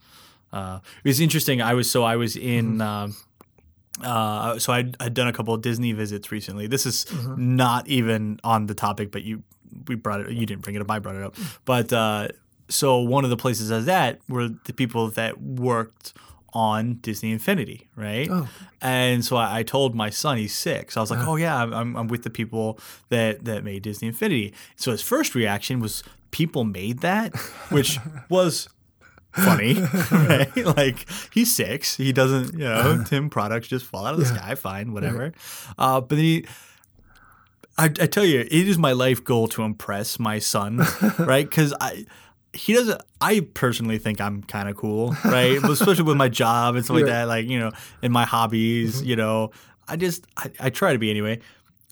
Uh, 0.55 0.78
it 1.05 1.09
was 1.09 1.20
interesting. 1.20 1.61
I 1.61 1.74
was 1.74 1.90
so 1.90 2.05
I 2.05 2.16
was 2.16 2.36
in. 2.36 2.78
Mm-hmm. 2.78 2.80
Um, 2.80 3.16
uh, 4.02 4.59
so 4.59 4.72
I'd, 4.72 4.96
I'd 5.00 5.14
done 5.14 5.28
a 5.28 5.32
couple 5.32 5.55
of 5.55 5.62
Disney 5.62 5.92
visits 5.92 6.32
recently. 6.32 6.66
This 6.66 6.84
is 6.86 7.05
Mm-hmm. 7.05 7.57
not 7.57 7.86
even 7.88 8.40
on 8.42 8.66
the 8.66 8.74
topic, 8.74 9.11
but 9.12 9.22
you 9.22 9.42
we 9.88 9.94
brought 9.94 10.20
it. 10.20 10.30
You 10.32 10.46
didn't 10.46 10.62
bring 10.62 10.76
it 10.76 10.82
up. 10.82 10.90
I 10.90 10.98
brought 10.98 11.16
it 11.16 11.22
up. 11.22 11.34
Mm. 11.36 11.59
But 11.64 11.92
uh, 11.92 12.28
so 12.68 12.98
one 13.00 13.24
of 13.24 13.30
the 13.30 13.36
places 13.36 13.70
I 13.70 13.76
was 13.76 13.88
at 13.88 14.20
were 14.28 14.48
the 14.48 14.72
people 14.72 15.09
that 15.11 15.40
worked 15.40 16.14
on 16.52 16.94
Disney 17.02 17.32
Infinity, 17.32 17.88
right? 17.96 18.28
Oh. 18.30 18.48
And 18.80 19.24
so 19.24 19.36
I, 19.36 19.59
I 19.59 19.62
told 19.64 19.94
my 19.94 20.11
son, 20.11 20.38
he's 20.38 20.55
six. 20.55 20.96
I 20.96 21.00
was 21.00 21.11
like, 21.11 21.26
"Oh 21.26 21.36
yeah, 21.36 21.57
I'm- 21.57 21.72
I'm, 21.74 21.96
I'm 21.96 22.09
with 22.09 22.22
the 22.22 22.30
people 22.30 22.78
that 23.11 23.44
that 23.44 23.64
made 23.64 23.82
Disney 23.82 24.09
Infinity." 24.09 24.55
So 24.76 24.90
his 24.92 25.02
first 25.02 25.34
reaction 25.34 25.80
was, 25.80 26.02
"People 26.30 26.64
made 26.64 27.00
that," 27.00 27.34
which 27.70 27.98
was 28.28 28.68
funny, 29.35 29.74
right? 30.12 30.57
Like 30.76 31.07
he's 31.32 31.55
six, 31.55 31.97
he 31.97 32.12
doesn't, 32.12 32.53
you 32.55 32.61
know, 32.64 33.03
Tim 33.07 33.28
products 33.30 33.68
just 33.68 33.85
fall 33.85 34.07
out 34.07 34.14
of 34.14 34.20
the 34.20 34.26
Yeah. 34.26 34.37
sky, 34.37 34.55
fine, 34.55 34.93
whatever. 34.93 35.32
Uh, 35.78 36.01
but 36.01 36.18
he. 36.18 36.47
I, 37.76 37.87
I 37.87 37.89
tell 38.07 38.24
you, 38.24 38.41
it 38.41 38.53
is 38.53 38.78
my 38.78 38.93
life 38.93 39.24
goal 39.24 39.49
to 39.49 39.62
impress 39.64 40.20
my 40.20 40.39
son, 40.39 40.80
right? 41.18 41.45
Because 41.49 41.74
I, 41.80 42.07
he 42.53 42.72
doesn't. 42.72 43.01
I 43.20 43.41
personally 43.55 43.99
think 43.99 44.20
I'm 44.20 44.45
kind 44.45 44.68
of 44.68 44.76
cool, 44.76 45.16
right? 45.24 45.59
Especially 45.64 46.05
with 46.05 46.16
my 46.16 46.28
job 46.28 46.76
and 46.76 46.85
stuff 46.85 46.95
like 46.95 47.07
that, 47.07 47.24
like 47.26 47.47
you 47.49 47.59
know, 47.59 47.72
and 48.01 48.12
my 48.12 48.24
hobbies. 48.24 49.03
You 49.03 49.16
know, 49.16 49.51
I 49.89 49.97
just 49.97 50.24
I, 50.37 50.51
I 50.61 50.70
try 50.70 50.93
to 50.93 51.01
be 51.01 51.11
anyway, 51.11 51.41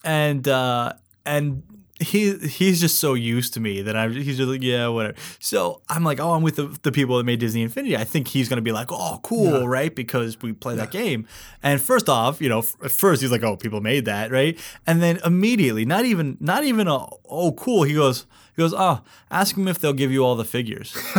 and 0.04 0.46
uh 0.46 0.92
and 1.26 1.64
he 2.02 2.36
he's 2.36 2.80
just 2.80 2.98
so 2.98 3.14
used 3.14 3.54
to 3.54 3.60
me 3.60 3.82
that 3.82 3.96
I'm 3.96 4.12
he's 4.12 4.36
just 4.36 4.48
like 4.48 4.62
yeah 4.62 4.88
whatever. 4.88 5.16
So 5.38 5.82
I'm 5.88 6.04
like 6.04 6.20
oh 6.20 6.32
I'm 6.32 6.42
with 6.42 6.56
the, 6.56 6.76
the 6.82 6.92
people 6.92 7.16
that 7.18 7.24
made 7.24 7.40
Disney 7.40 7.62
Infinity. 7.62 7.96
I 7.96 8.04
think 8.04 8.28
he's 8.28 8.48
gonna 8.48 8.60
be 8.62 8.72
like 8.72 8.88
oh 8.90 9.20
cool 9.22 9.66
right 9.68 9.94
because 9.94 10.40
we 10.42 10.52
play 10.52 10.74
that 10.76 10.90
game. 10.90 11.26
And 11.62 11.80
first 11.80 12.08
off, 12.08 12.40
you 12.40 12.48
know, 12.48 12.58
f- 12.58 12.76
at 12.84 12.90
first 12.90 13.22
he's 13.22 13.30
like 13.32 13.42
oh 13.42 13.56
people 13.56 13.80
made 13.80 14.04
that 14.04 14.30
right, 14.30 14.58
and 14.86 15.02
then 15.02 15.20
immediately 15.24 15.84
not 15.84 16.04
even 16.04 16.36
not 16.40 16.64
even 16.64 16.88
a 16.88 17.06
oh 17.30 17.52
cool 17.52 17.84
he 17.84 17.94
goes. 17.94 18.26
He 18.54 18.60
goes, 18.60 18.74
oh, 18.76 19.00
ask 19.30 19.54
them 19.54 19.66
if 19.66 19.78
they'll 19.78 19.94
give 19.94 20.12
you 20.12 20.22
all 20.26 20.36
the 20.36 20.44
figures. 20.44 20.94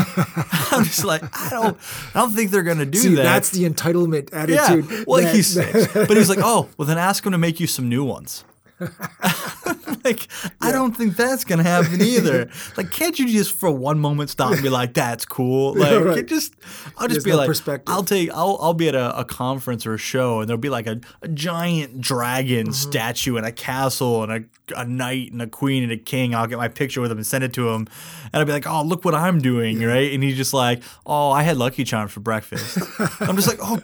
I'm 0.71 0.83
just 0.83 1.03
like, 1.03 1.23
I 1.35 1.49
don't, 1.49 1.75
I 2.13 2.19
don't 2.19 2.31
think 2.31 2.51
they're 2.51 2.61
gonna 2.61 2.85
do 2.85 2.99
See, 2.99 3.15
that. 3.15 3.23
that's 3.23 3.49
the 3.49 3.67
entitlement 3.67 4.29
attitude. 4.31 4.85
Yeah. 4.87 5.03
Well, 5.07 5.23
that- 5.23 5.33
he's 5.33 5.47
six. 5.47 5.91
but 5.93 6.11
he 6.11 6.17
was 6.19 6.29
like, 6.29 6.37
oh, 6.43 6.69
well, 6.77 6.87
then 6.87 6.99
ask 6.99 7.25
him 7.25 7.31
to 7.31 7.39
make 7.39 7.59
you 7.59 7.65
some 7.65 7.89
new 7.89 8.03
ones. 8.03 8.43
like, 10.03 10.27
I 10.61 10.71
don't 10.71 10.95
think 10.95 11.15
that's 11.15 11.43
gonna 11.45 11.63
happen 11.63 12.01
either. 12.13 12.49
like, 12.77 12.91
can't 12.91 13.17
you 13.19 13.27
just 13.27 13.53
for 13.55 13.71
one 13.71 13.99
moment 13.99 14.29
stop 14.29 14.51
and 14.53 14.61
be 14.61 14.69
like, 14.69 14.93
"That's 14.93 15.25
cool"? 15.25 15.75
Like, 15.83 16.03
right. 16.03 16.25
just, 16.25 16.53
I'll 16.97 17.07
just 17.07 17.15
There's 17.15 17.23
be 17.25 17.31
no 17.31 17.37
like, 17.37 17.47
perspective. 17.47 17.93
I'll 17.93 18.03
take, 18.03 18.29
I'll, 18.31 18.57
I'll 18.61 18.73
be 18.73 18.87
at 18.87 18.95
a, 18.95 19.17
a 19.19 19.25
conference 19.25 19.85
or 19.85 19.93
a 19.93 19.97
show, 19.97 20.39
and 20.39 20.49
there'll 20.49 20.57
be 20.59 20.69
like 20.69 20.87
a, 20.87 20.99
a 21.21 21.27
giant 21.27 21.99
dragon 22.01 22.67
Mm-hmm. 22.67 22.71
statue 22.73 23.35
and 23.37 23.45
a 23.45 23.51
castle 23.51 24.23
and 24.23 24.31
a, 24.31 24.79
a 24.79 24.85
knight 24.85 25.31
and 25.31 25.41
a 25.41 25.47
queen 25.47 25.83
and 25.83 25.91
a 25.91 25.97
king. 25.97 26.33
I'll 26.35 26.47
get 26.47 26.57
my 26.57 26.67
picture 26.67 27.01
with 27.01 27.11
him 27.11 27.17
and 27.17 27.25
send 27.27 27.43
it 27.43 27.53
to 27.53 27.69
him, 27.69 27.87
and 28.31 28.35
I'll 28.39 28.45
be 28.45 28.51
like, 28.51 28.67
"Oh, 28.67 28.83
look 28.83 29.03
what 29.05 29.15
I'm 29.15 29.39
doing!" 29.41 29.81
Right? 29.81 30.13
And 30.13 30.23
he's 30.23 30.37
just 30.37 30.53
like, 30.53 30.81
"Oh, 31.05 31.31
I 31.31 31.43
had 31.43 31.57
Lucky 31.57 31.83
Charms 31.83 32.11
for 32.11 32.19
breakfast." 32.21 32.77
I'm 33.21 33.35
just 33.35 33.47
like, 33.47 33.59
"Oh." 33.61 33.79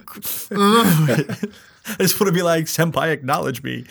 I 1.88 1.94
just 2.02 2.20
want 2.20 2.28
to 2.28 2.32
be 2.32 2.42
like, 2.42 2.66
senpai, 2.66 3.10
acknowledge 3.10 3.62
me. 3.62 3.84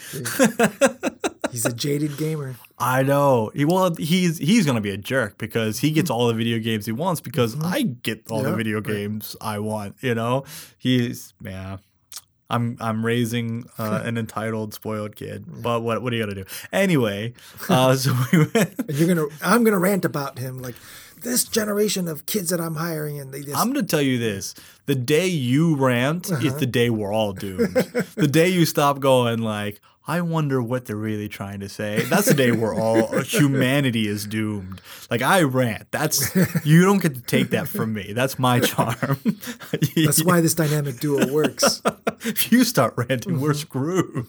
He's 1.52 1.66
a 1.66 1.74
jaded 1.74 2.18
gamer. 2.18 2.56
I 2.78 3.04
know. 3.04 3.52
He 3.54 3.66
well, 3.66 3.94
he's 3.96 4.38
he's 4.38 4.66
gonna 4.66 4.82
be 4.82 4.92
a 4.92 4.98
jerk 4.98 5.38
because 5.38 5.80
he 5.80 5.92
gets 5.92 6.10
all 6.10 6.28
the 6.28 6.34
video 6.34 6.60
games 6.60 6.86
he 6.86 6.92
wants 6.92 7.22
because 7.22 7.56
I 7.62 7.84
get 7.84 8.32
all 8.32 8.42
the 8.42 8.56
video 8.56 8.76
right. 8.78 8.86
games 8.86 9.36
I 9.42 9.60
want. 9.60 9.96
You 10.02 10.16
know, 10.16 10.46
he's 10.78 11.34
yeah. 11.42 11.78
I'm 12.50 12.78
I'm 12.80 13.06
raising 13.06 13.66
uh, 13.78 14.02
an 14.06 14.18
entitled, 14.18 14.74
spoiled 14.74 15.16
kid, 15.16 15.46
but 15.62 15.82
what 15.82 16.02
what 16.02 16.12
are 16.14 16.16
you 16.16 16.24
gonna 16.24 16.36
do? 16.36 16.46
Anyway, 16.72 17.34
uh, 17.70 17.96
so 17.96 18.16
we 18.32 18.40
went. 18.54 18.74
You're 18.90 19.08
gonna, 19.08 19.28
I'm 19.42 19.64
gonna 19.64 19.80
rant 19.80 20.06
about 20.06 20.40
him 20.40 20.60
like 20.60 20.76
this 21.22 21.44
generation 21.44 22.08
of 22.08 22.26
kids 22.26 22.50
that 22.50 22.60
I'm 22.60 22.76
hiring, 22.76 23.20
and 23.20 23.32
they 23.34 23.42
just. 23.42 23.56
I'm 23.56 23.68
gonna 23.68 23.84
tell 23.84 24.02
you 24.02 24.18
this: 24.18 24.56
the 24.88 24.96
day 24.96 25.28
you 25.28 25.76
rant 25.76 26.32
is 26.32 26.56
the 26.56 26.66
day 26.66 26.90
we're 26.90 27.14
all 27.14 27.34
doomed. 27.34 27.76
the 28.16 28.28
day 28.28 28.50
you 28.50 28.66
stop 28.66 29.00
going 29.00 29.40
like, 29.40 29.80
I 30.10 30.22
wonder 30.22 30.60
what 30.62 30.86
they're 30.86 30.96
really 30.96 31.30
trying 31.30 31.60
to 31.60 31.70
say. 31.70 32.02
That's 32.10 32.28
the 32.28 32.34
day 32.34 32.52
we're 32.52 32.74
all 32.76 33.20
humanity 33.40 34.08
is 34.08 34.26
doomed. 34.26 34.82
Like 35.12 35.22
I 35.22 35.44
rant. 35.44 35.92
That's 35.92 36.36
you 36.66 36.84
don't 36.84 37.02
get 37.02 37.14
to 37.16 37.22
take 37.22 37.52
that 37.52 37.68
from 37.68 37.94
me. 37.94 38.14
That's 38.14 38.40
my 38.40 38.60
charm. 38.60 39.20
that's 39.96 40.24
why 40.24 40.42
this 40.42 40.56
dynamic 40.56 41.00
duo 41.00 41.32
works. 41.32 41.82
if 42.26 42.52
you 42.52 42.64
start 42.64 42.94
ranting, 42.98 43.40
we're 43.40 43.50
Mm-hmm. 43.52 43.60
screwed. 43.60 44.28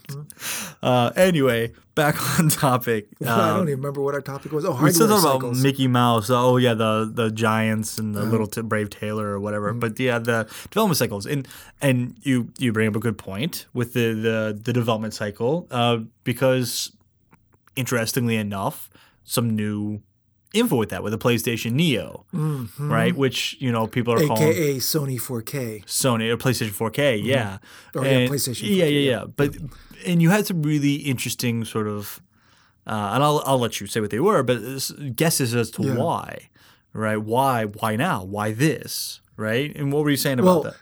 Uh, 0.82 1.12
anyway, 1.16 1.72
back 1.94 2.16
on 2.38 2.48
topic. 2.48 3.08
I 3.22 3.24
don't 3.24 3.38
Um, 3.38 3.62
even 3.68 3.78
remember 3.80 4.00
what 4.00 4.14
our 4.14 4.20
topic 4.20 4.52
was. 4.52 4.64
Oh, 4.64 4.70
we 4.70 4.76
hardware 4.76 4.92
still 4.92 5.08
talking 5.20 5.50
about. 5.50 5.62
Mickey 5.62 5.86
Mouse. 5.88 6.30
Oh 6.30 6.56
yeah, 6.56 6.74
the 6.74 7.10
the 7.12 7.30
giants 7.30 7.98
and 7.98 8.14
Uh-huh. 8.16 8.24
the 8.24 8.30
little 8.30 8.46
t- 8.46 8.62
brave 8.62 8.90
Tailor 8.90 9.28
or 9.34 9.40
whatever. 9.40 9.70
Mm-hmm. 9.70 9.80
But 9.80 9.98
yeah, 10.00 10.18
the 10.18 10.48
development 10.70 10.96
cycles 10.98 11.26
and 11.26 11.46
and 11.80 12.16
you 12.22 12.48
you 12.58 12.72
bring 12.72 12.88
up 12.88 12.96
a 12.96 13.00
good 13.00 13.18
point 13.18 13.66
with 13.74 13.92
the 13.92 14.12
the 14.26 14.58
the 14.66 14.72
development 14.72 15.14
cycle 15.14 15.66
uh, 15.70 15.98
because 16.24 16.92
interestingly 17.76 18.36
enough, 18.36 18.90
some 19.24 19.50
new 19.56 20.02
info 20.52 20.74
with 20.76 20.88
that 20.90 21.02
with 21.02 21.12
the 21.12 21.18
PlayStation 21.18 21.72
Neo, 21.72 22.26
right? 22.78 23.14
Which 23.14 23.56
you 23.60 23.70
know 23.70 23.86
people 23.86 24.12
are 24.14 24.26
calling 24.26 24.42
AKA 24.48 24.76
Sony 24.78 25.20
4K. 25.20 25.84
Sony 25.86 26.28
or 26.30 26.36
PlayStation 26.36 26.70
4K, 26.72 27.22
yeah. 27.22 27.58
Oh, 27.94 28.02
yeah, 28.02 28.10
And- 28.10 28.30
PlayStation 28.32 28.62
Yeah, 28.62 28.68
4K, 28.68 28.76
yeah, 28.78 28.84
yeah. 28.86 29.10
yeah. 29.10 29.24
But 29.36 29.56
and 30.06 30.20
you 30.22 30.30
had 30.30 30.46
some 30.46 30.62
really 30.62 30.94
interesting 30.96 31.64
sort 31.64 31.86
of, 31.86 32.20
uh, 32.86 33.10
and 33.14 33.22
I'll 33.22 33.42
I'll 33.46 33.58
let 33.60 33.80
you 33.80 33.86
say 33.86 34.00
what 34.00 34.10
they 34.10 34.20
were, 34.20 34.42
but 34.42 34.58
guesses 35.14 35.54
as 35.54 35.70
to 35.72 35.82
Yeah. 35.84 35.94
why, 35.94 36.48
right? 36.92 37.18
Why 37.18 37.64
why 37.66 37.96
now? 37.96 38.24
Why 38.24 38.52
this? 38.52 39.20
Right? 39.36 39.74
And 39.76 39.92
what 39.92 40.02
were 40.04 40.10
you 40.10 40.16
saying 40.18 40.38
about 40.40 40.46
Well, 40.46 40.62
that? 40.64 40.76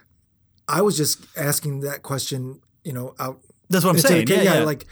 I 0.67 0.81
was 0.81 0.97
just 0.97 1.25
asking 1.37 1.79
that 1.81 2.01
question, 2.03 2.61
you 2.83 2.91
know, 2.93 3.13
out. 3.19 3.39
That's 3.69 3.83
what 3.85 3.91
I'm 3.91 3.95
into 3.97 4.07
saying. 4.07 4.25
the- 4.25 4.35
Yeah, 4.35 4.55
yeah. 4.55 4.63
like 4.63 4.85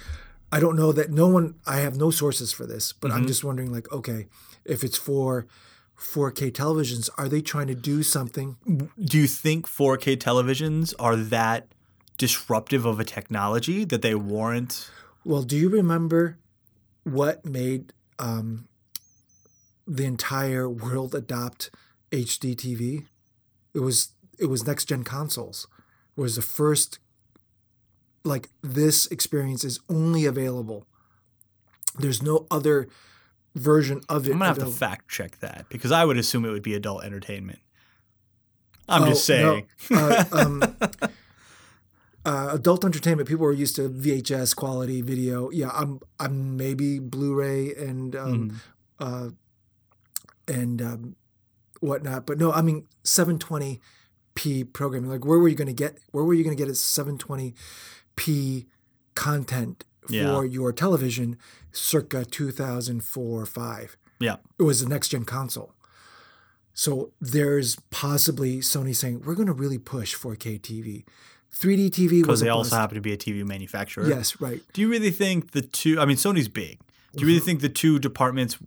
I 0.51 0.59
don't 0.59 0.75
know 0.77 0.91
that 0.93 1.11
no 1.11 1.27
one. 1.27 1.55
I 1.65 1.77
have 1.77 1.97
no 1.97 2.09
sources 2.11 2.53
for 2.53 2.65
this, 2.65 2.93
but 2.93 3.09
Mm-hmm. 3.11 3.17
I'm 3.19 3.27
just 3.27 3.43
wondering, 3.43 3.71
like, 3.71 3.91
okay, 3.91 4.27
if 4.63 4.83
it's 4.83 4.97
for 4.97 5.45
4K 5.99 6.51
televisions, 6.51 7.09
are 7.17 7.27
they 7.27 7.41
trying 7.41 7.67
to 7.67 7.75
do 7.75 8.01
something? 8.03 8.55
Do 9.03 9.17
you 9.17 9.27
think 9.27 9.67
4K 9.67 10.15
televisions 10.17 10.93
are 10.99 11.15
that 11.17 11.67
disruptive 12.17 12.85
of 12.85 12.99
a 12.99 13.03
technology 13.03 13.83
that 13.83 14.01
they 14.01 14.15
warrant? 14.15 14.89
Well, 15.25 15.43
do 15.43 15.57
you 15.57 15.67
remember 15.69 16.37
what 17.03 17.45
made 17.45 17.91
um, 18.19 18.67
the 19.85 20.05
entire 20.05 20.69
world 20.69 21.13
adopt 21.15 21.69
HD 22.11 22.55
TV? 22.55 23.05
It 23.73 23.79
was 23.79 24.09
it 24.39 24.45
was 24.45 24.65
next 24.65 24.85
gen 24.85 25.03
consoles. 25.03 25.67
It 26.15 26.21
Was 26.21 26.35
the 26.35 26.41
first 26.41 26.99
like 28.27 28.49
this 28.61 29.07
experience 29.07 29.63
is 29.63 29.79
only 29.89 30.25
available. 30.25 30.85
There's 31.97 32.21
no 32.21 32.45
other 32.51 32.87
version 33.55 34.01
of 34.09 34.27
it. 34.27 34.31
I'm 34.31 34.39
gonna 34.39 34.49
have 34.49 34.59
to 34.59 34.67
fact 34.67 35.09
check 35.09 35.39
that 35.39 35.65
because 35.69 35.91
I 35.91 36.05
would 36.05 36.17
assume 36.17 36.45
it 36.45 36.51
would 36.51 36.63
be 36.63 36.75
adult 36.75 37.03
entertainment. 37.03 37.59
I'm 38.89 39.03
oh, 39.03 39.07
just 39.07 39.25
saying. 39.25 39.67
No. 39.89 39.97
Uh, 39.97 40.23
um, 40.31 40.77
uh, 42.25 42.49
adult 42.53 42.85
entertainment. 42.85 43.27
People 43.27 43.45
are 43.45 43.53
used 43.53 43.75
to 43.77 43.89
VHS 43.89 44.55
quality 44.55 45.01
video. 45.01 45.49
Yeah, 45.51 45.69
I'm. 45.73 45.99
I'm 46.19 46.57
maybe 46.57 46.99
Blu-ray 46.99 47.73
and 47.75 48.15
um, 48.15 48.51
mm. 48.51 48.55
uh, 48.99 49.29
and 50.47 50.81
um, 50.81 51.15
whatnot. 51.79 52.25
But 52.25 52.37
no, 52.37 52.51
I 52.51 52.61
mean 52.61 52.87
720p 53.03 54.71
programming. 54.73 55.09
Like, 55.09 55.25
where 55.25 55.39
were 55.39 55.47
you 55.47 55.55
going 55.55 55.67
to 55.67 55.73
get? 55.73 55.97
Where 56.11 56.23
were 56.23 56.33
you 56.33 56.43
going 56.43 56.55
to 56.55 56.61
get 56.61 56.69
at 56.69 56.77
720? 56.77 57.53
p 58.17 58.67
content 59.15 59.85
for 60.01 60.13
yeah. 60.13 60.41
your 60.43 60.73
television 60.73 61.37
circa 61.71 62.25
2004 62.25 63.45
5 63.45 63.97
yeah. 64.19 64.37
It 64.57 64.63
was 64.63 64.81
the 64.81 64.89
next 64.89 65.09
gen 65.09 65.25
console. 65.25 65.73
So 66.73 67.11
there's 67.19 67.77
possibly 67.89 68.57
sony 68.59 68.95
saying 68.95 69.23
we're 69.25 69.35
going 69.35 69.47
to 69.47 69.53
really 69.53 69.77
push 69.77 70.15
4k 70.15 70.59
tv 70.59 71.03
3d 71.55 71.89
tv 71.89 72.21
because 72.21 72.41
they 72.41 72.49
also 72.49 72.75
happen 72.75 72.95
to 72.95 73.01
be 73.01 73.13
a 73.13 73.17
tv 73.17 73.43
manufacturer. 73.45 74.07
Yes 74.07 74.39
right. 74.39 74.61
Do 74.73 74.81
you 74.81 74.89
really 74.89 75.11
think 75.11 75.51
the 75.51 75.61
two 75.61 75.99
i 75.99 76.05
mean 76.05 76.17
sony's 76.17 76.49
big. 76.49 76.79
Do 77.13 77.21
you 77.21 77.27
really 77.27 77.39
mm-hmm. 77.39 77.45
think 77.45 77.61
the 77.61 77.69
two 77.69 77.99
departments 77.99 78.57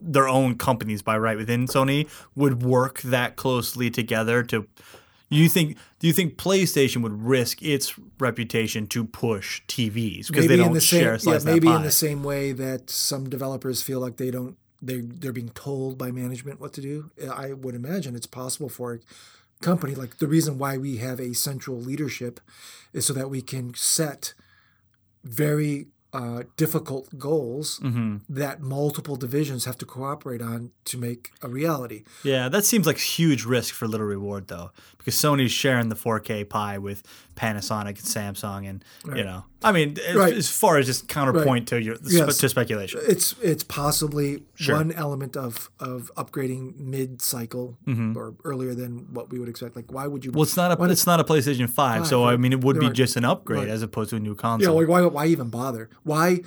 their 0.00 0.28
own 0.28 0.56
companies 0.56 1.02
by 1.02 1.16
right 1.18 1.36
within 1.36 1.66
Sony 1.66 2.08
would 2.34 2.62
work 2.62 3.02
that 3.02 3.36
closely 3.36 3.90
together 3.90 4.42
to 4.44 4.66
you 5.30 5.48
think? 5.48 5.78
Do 6.00 6.08
you 6.08 6.12
think 6.12 6.36
PlayStation 6.36 7.02
would 7.02 7.22
risk 7.22 7.62
its 7.62 7.94
reputation 8.18 8.88
to 8.88 9.04
push 9.04 9.62
TVs 9.68 10.26
because 10.26 10.48
they 10.48 10.56
don't 10.56 10.72
the 10.72 10.80
same, 10.80 11.00
share 11.00 11.14
a 11.14 11.20
yeah, 11.20 11.38
maybe 11.44 11.68
in 11.68 11.82
the 11.82 11.92
same 11.92 12.24
way 12.24 12.52
that 12.52 12.90
some 12.90 13.30
developers 13.30 13.80
feel 13.80 14.00
like 14.00 14.16
they 14.16 14.32
don't 14.32 14.56
they 14.82 15.00
they're 15.00 15.32
being 15.32 15.50
told 15.50 15.96
by 15.96 16.10
management 16.10 16.60
what 16.60 16.72
to 16.74 16.80
do. 16.80 17.10
I 17.32 17.52
would 17.52 17.76
imagine 17.76 18.16
it's 18.16 18.26
possible 18.26 18.68
for 18.68 18.94
a 18.94 18.98
company 19.64 19.94
like 19.94 20.18
the 20.18 20.26
reason 20.26 20.58
why 20.58 20.76
we 20.76 20.96
have 20.96 21.20
a 21.20 21.32
central 21.32 21.76
leadership 21.76 22.40
is 22.92 23.06
so 23.06 23.12
that 23.12 23.30
we 23.30 23.40
can 23.40 23.74
set 23.74 24.34
very 25.22 25.86
uh, 26.12 26.42
difficult 26.56 27.18
goals 27.18 27.78
hmm 27.78 28.16
that 28.28 28.60
multiple 28.60 29.16
divisions 29.16 29.64
have 29.64 29.78
to 29.78 29.86
cooperate 29.86 30.42
on 30.42 30.70
to 30.84 30.98
make 30.98 31.30
a 31.42 31.48
reality. 31.48 32.04
Yeah, 32.24 32.48
that 32.48 32.64
seems 32.64 32.86
like 32.86 32.98
huge 32.98 33.44
risk 33.44 33.74
for 33.74 33.86
little 33.86 34.06
reward 34.06 34.48
though, 34.48 34.70
because 34.98 35.14
Sony's 35.14 35.52
sharing 35.52 35.88
the 35.88 35.96
4K 35.96 36.48
pie 36.48 36.78
with 36.78 37.02
Panasonic 37.36 37.88
and 37.88 38.36
Samsung, 38.36 38.68
and 38.68 38.84
you 39.16 39.24
know, 39.24 39.44
I 39.62 39.72
mean, 39.72 39.96
as, 40.08 40.16
Right. 40.16 40.32
as 40.34 40.48
far 40.50 40.78
as 40.78 40.86
just 40.86 41.06
counterpoint 41.06 41.68
to 41.68 41.82
your 41.82 41.96
Yes. 42.04 42.38
to 42.38 42.48
speculation. 42.48 43.00
It's 43.06 43.34
it's 43.42 43.62
possibly 43.62 44.44
Sure. 44.54 44.76
one 44.76 44.90
element 44.92 45.36
of 45.36 45.70
of 45.78 46.10
upgrading 46.16 46.78
mid 46.78 47.20
cycle 47.20 47.76
or 48.16 48.34
earlier 48.44 48.74
than 48.74 49.12
what 49.12 49.30
we 49.30 49.38
would 49.38 49.48
expect. 49.50 49.76
Like, 49.76 49.92
why 49.92 50.06
would 50.06 50.24
you? 50.24 50.30
Mm-hmm. 50.30 50.38
Well, 50.38 50.44
it's 50.44 50.56
not 50.56 50.80
a 50.80 50.84
it's 50.84 51.06
not 51.06 51.20
a 51.20 51.24
PlayStation 51.24 51.68
Five, 51.68 52.06
so 52.06 52.24
I 52.24 52.36
mean, 52.38 52.52
it 52.52 52.62
would 52.64 52.80
be 52.80 52.88
just 52.90 53.16
an 53.16 53.24
upgrade 53.24 53.60
Right. 53.60 53.68
as 53.68 53.82
opposed 53.82 54.10
to 54.10 54.16
a 54.16 54.20
new 54.20 54.34
console. 54.34 54.72
yeah, 54.74 54.78
like 54.80 54.88
why 54.88 55.02
why 55.06 55.26
even 55.26 55.50
bother? 55.50 55.90
Why 56.04 56.40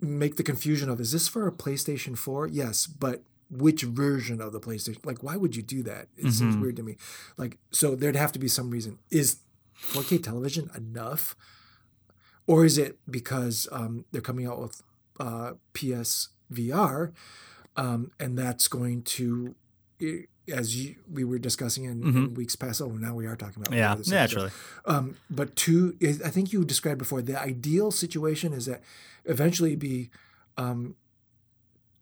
make 0.00 0.36
the 0.36 0.42
confusion 0.44 0.88
of 0.88 1.00
is 1.00 1.12
this 1.12 1.28
for 1.28 1.46
a 1.46 1.52
PlayStation 1.52 2.16
Four? 2.18 2.46
Yes, 2.48 2.86
but 2.86 3.22
which 3.50 3.82
version 3.82 4.40
of 4.40 4.52
the 4.52 4.60
PlayStation? 4.60 5.04
Like, 5.06 5.22
why 5.22 5.36
would 5.36 5.54
you 5.56 5.62
do 5.62 5.82
that? 5.84 6.08
It 6.16 6.32
seems 6.32 6.40
Mm-hmm. 6.54 6.60
weird 6.60 6.76
to 6.76 6.82
me. 6.82 6.96
Like, 7.36 7.58
so 7.70 7.94
there'd 7.94 8.16
have 8.16 8.32
to 8.32 8.38
be 8.38 8.48
some 8.48 8.68
reason. 8.70 8.98
Is 9.10 9.36
4K 9.80 10.18
television 10.22 10.70
enough, 10.76 11.34
or 12.48 12.64
is 12.64 12.78
it 12.78 12.98
because 13.08 13.68
um, 13.70 14.04
they're 14.10 14.20
coming 14.20 14.46
out 14.46 14.58
with 14.60 14.82
uh, 15.20 15.52
PS 15.74 16.30
VR, 16.52 17.12
um, 17.76 18.10
and 18.18 18.36
that's 18.36 18.66
going 18.66 19.02
to, 19.02 19.54
as 20.52 20.74
you, 20.74 20.96
we 21.12 21.22
were 21.24 21.38
discussing 21.38 21.84
in, 21.84 22.02
in 22.02 22.34
weeks 22.34 22.56
past. 22.56 22.80
Oh, 22.80 22.88
now 22.88 23.14
we 23.14 23.26
are 23.26 23.36
talking 23.36 23.62
about 23.62 23.70
Mm-hmm. 23.70 24.12
yeah, 24.12 24.18
naturally. 24.18 24.50
Um, 24.86 25.16
but 25.30 25.54
two 25.54 25.96
is 26.00 26.22
I 26.22 26.30
think 26.30 26.52
you 26.52 26.64
described 26.64 26.98
before 26.98 27.22
the 27.22 27.40
ideal 27.40 27.90
situation 27.90 28.52
is 28.52 28.66
that 28.66 28.82
eventually 29.26 29.76
be 29.76 30.10
um, 30.56 30.96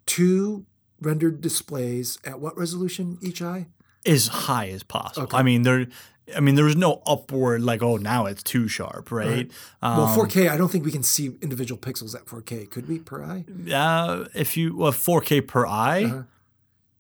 two 0.07 0.65
rendered 1.01 1.41
displays 1.41 2.19
at 2.25 2.41
what 2.41 2.57
resolution 2.57 3.19
each 3.21 3.43
eye? 3.43 3.67
As 4.07 4.29
high 4.29 4.69
as 4.69 4.85
possible. 4.85 5.25
Okay. 5.25 5.37
I 5.37 5.43
mean, 5.43 5.63
there. 5.63 5.87
I 6.35 6.41
mean, 6.41 6.55
there's 6.57 6.75
no 6.77 7.03
upward 7.07 7.63
like, 7.63 7.83
oh, 7.83 7.97
now 7.99 8.27
it's 8.27 8.43
too 8.43 8.67
sharp, 8.67 9.13
right? 9.13 9.29
Right. 9.29 9.51
Um, 9.83 9.97
well, 9.99 10.17
4K. 10.17 10.49
I 10.51 10.57
don't 10.57 10.71
think 10.73 10.85
we 10.85 10.91
can 10.91 11.03
see 11.05 11.27
individual 11.41 11.79
pixels 11.81 12.15
at 12.17 12.25
4K. 12.27 12.69
Could 12.71 12.89
we 12.89 12.99
per 12.99 13.23
eye? 13.23 13.45
Uh, 13.73 14.25
if 14.35 14.57
you 14.57 14.77
well, 14.77 14.93
4K 14.93 15.47
per 15.47 15.67
eye, 15.67 16.05
Uh-huh. 16.05 16.23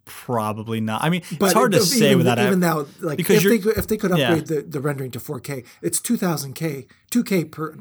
probably 0.05 0.81
not. 0.81 1.03
I 1.03 1.11
mean, 1.11 1.22
But 1.39 1.47
it's 1.47 1.55
hard 1.55 1.72
to 1.72 1.79
even- 1.79 1.89
say 1.89 2.14
without 2.14 2.39
even 2.39 2.61
now, 2.61 2.87
like 3.01 3.16
because 3.16 3.45
if 3.45 3.51
they 3.51 3.59
could, 3.59 3.77
if 3.77 3.87
they 3.89 3.97
could 3.97 4.16
yeah. 4.16 4.29
upgrade 4.33 4.47
the, 4.47 4.62
the 4.62 4.81
rendering 4.81 5.11
to 5.12 5.18
4K, 5.20 5.64
it's 5.83 6.01
2000K, 6.01 6.87
2K 7.11 7.51
per. 7.51 7.79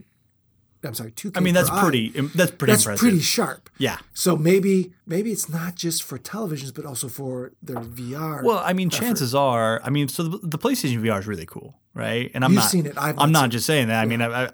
I'm 0.86 0.94
sorry, 0.94 1.12
2K. 1.12 1.38
I 1.38 1.40
mean, 1.40 1.54
that's 1.54 1.70
per 1.70 1.76
eye. 1.78 1.82
pretty. 1.82 2.10
That's 2.10 2.52
pretty 2.52 2.72
That's 2.72 2.84
impressive. 2.84 3.00
pretty 3.00 3.20
sharp. 3.20 3.70
Yeah. 3.78 3.98
So 4.14 4.38
maybe 4.38 4.94
maybe 5.06 5.32
it's 5.32 5.50
not 5.50 5.76
just 5.76 6.04
for 6.04 6.18
televisions, 6.18 6.74
but 6.74 6.86
also 6.86 7.08
for 7.08 7.52
their 7.62 7.78
VR. 7.78 8.44
Well, 8.44 8.62
I 8.64 8.74
mean, 8.74 8.90
chances 8.90 9.34
are, 9.36 9.82
I 9.84 9.90
mean, 9.90 10.08
so 10.08 10.24
the, 10.24 10.38
the 10.48 10.58
PlayStation 10.58 11.02
VR 11.02 11.20
is 11.20 11.28
really 11.28 11.46
cool, 11.46 11.80
right? 11.94 12.32
And 12.34 12.44
I'm 12.46 12.52
You've 12.52 12.60
not. 12.62 12.70
seen 12.70 12.86
it. 12.86 12.94
I've 12.98 13.18
I'm 13.20 13.32
not 13.32 13.50
just 13.50 13.66
saying 13.66 13.88
that. 13.90 14.02
I 14.02 14.06
mean, 14.06 14.22
I, 14.22 14.46
I, 14.46 14.50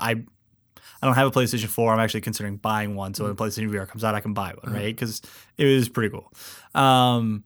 I 1.03 1.07
don't 1.07 1.15
have 1.15 1.27
a 1.27 1.31
PlayStation 1.31 1.65
4. 1.67 1.93
I'm 1.93 1.99
actually 1.99 2.21
considering 2.21 2.57
buying 2.57 2.95
one. 2.95 3.13
So 3.13 3.23
when 3.25 3.35
the 3.35 3.43
PlayStation 3.43 3.69
VR 3.71 3.87
comes 3.87 4.03
out, 4.03 4.13
I 4.15 4.19
can 4.19 4.33
buy 4.33 4.53
one, 4.61 4.73
right? 4.73 4.95
Because 4.95 5.21
it 5.57 5.67
is 5.67 5.89
pretty 5.89 6.09
cool. 6.15 6.31
Um, 6.79 7.43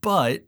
but 0.00 0.42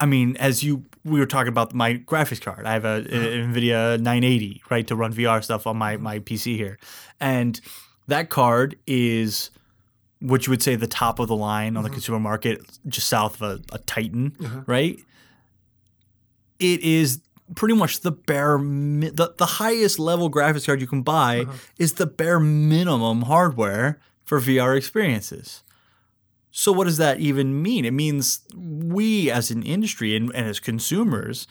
I 0.00 0.06
mean, 0.06 0.36
as 0.38 0.62
you 0.62 0.84
we 1.04 1.20
were 1.20 1.26
talking 1.26 1.48
about 1.48 1.74
my 1.74 1.94
graphics 1.94 2.40
card, 2.40 2.66
I 2.66 2.72
have 2.72 2.84
a, 2.84 2.98
uh-huh. 2.98 3.16
a 3.16 3.46
Nvidia 3.46 4.00
980, 4.00 4.62
right, 4.70 4.86
to 4.86 4.96
run 4.96 5.12
VR 5.12 5.42
stuff 5.44 5.66
on 5.66 5.76
my 5.76 5.94
mm-hmm. 5.94 6.02
my 6.02 6.18
PC 6.18 6.56
here, 6.56 6.78
and 7.20 7.60
that 8.08 8.30
card 8.30 8.76
is 8.86 9.50
what 10.20 10.46
you 10.46 10.50
would 10.50 10.62
say 10.62 10.74
the 10.76 10.86
top 10.86 11.18
of 11.18 11.28
the 11.28 11.36
line 11.36 11.76
on 11.76 11.82
the 11.82 11.88
mm-hmm. 11.88 11.94
consumer 11.94 12.20
market, 12.20 12.60
just 12.86 13.08
south 13.08 13.40
of 13.40 13.42
a, 13.42 13.74
a 13.74 13.78
Titan, 13.78 14.36
uh-huh. 14.42 14.60
right? 14.66 14.98
It 16.58 16.82
is 16.82 17.20
pretty 17.54 17.74
much 17.74 18.00
the 18.00 18.12
bare 18.12 18.58
mi- 18.58 19.08
the, 19.08 19.34
the 19.38 19.46
highest 19.46 19.98
level 19.98 20.30
graphics 20.30 20.66
card 20.66 20.80
you 20.80 20.86
can 20.86 21.02
buy 21.02 21.40
uh-huh. 21.40 21.52
is 21.78 21.94
the 21.94 22.06
bare 22.06 22.38
minimum 22.40 23.22
hardware 23.22 23.98
for 24.24 24.40
VR 24.40 24.76
experiences. 24.76 25.62
So 26.50 26.72
what 26.72 26.84
does 26.84 26.96
that 26.98 27.20
even 27.20 27.62
mean? 27.62 27.84
It 27.84 27.92
means 27.92 28.40
we 28.54 29.30
as 29.30 29.50
an 29.50 29.62
industry 29.62 30.16
and, 30.16 30.30
and 30.34 30.48
as 30.48 30.58
consumers, 30.60 31.46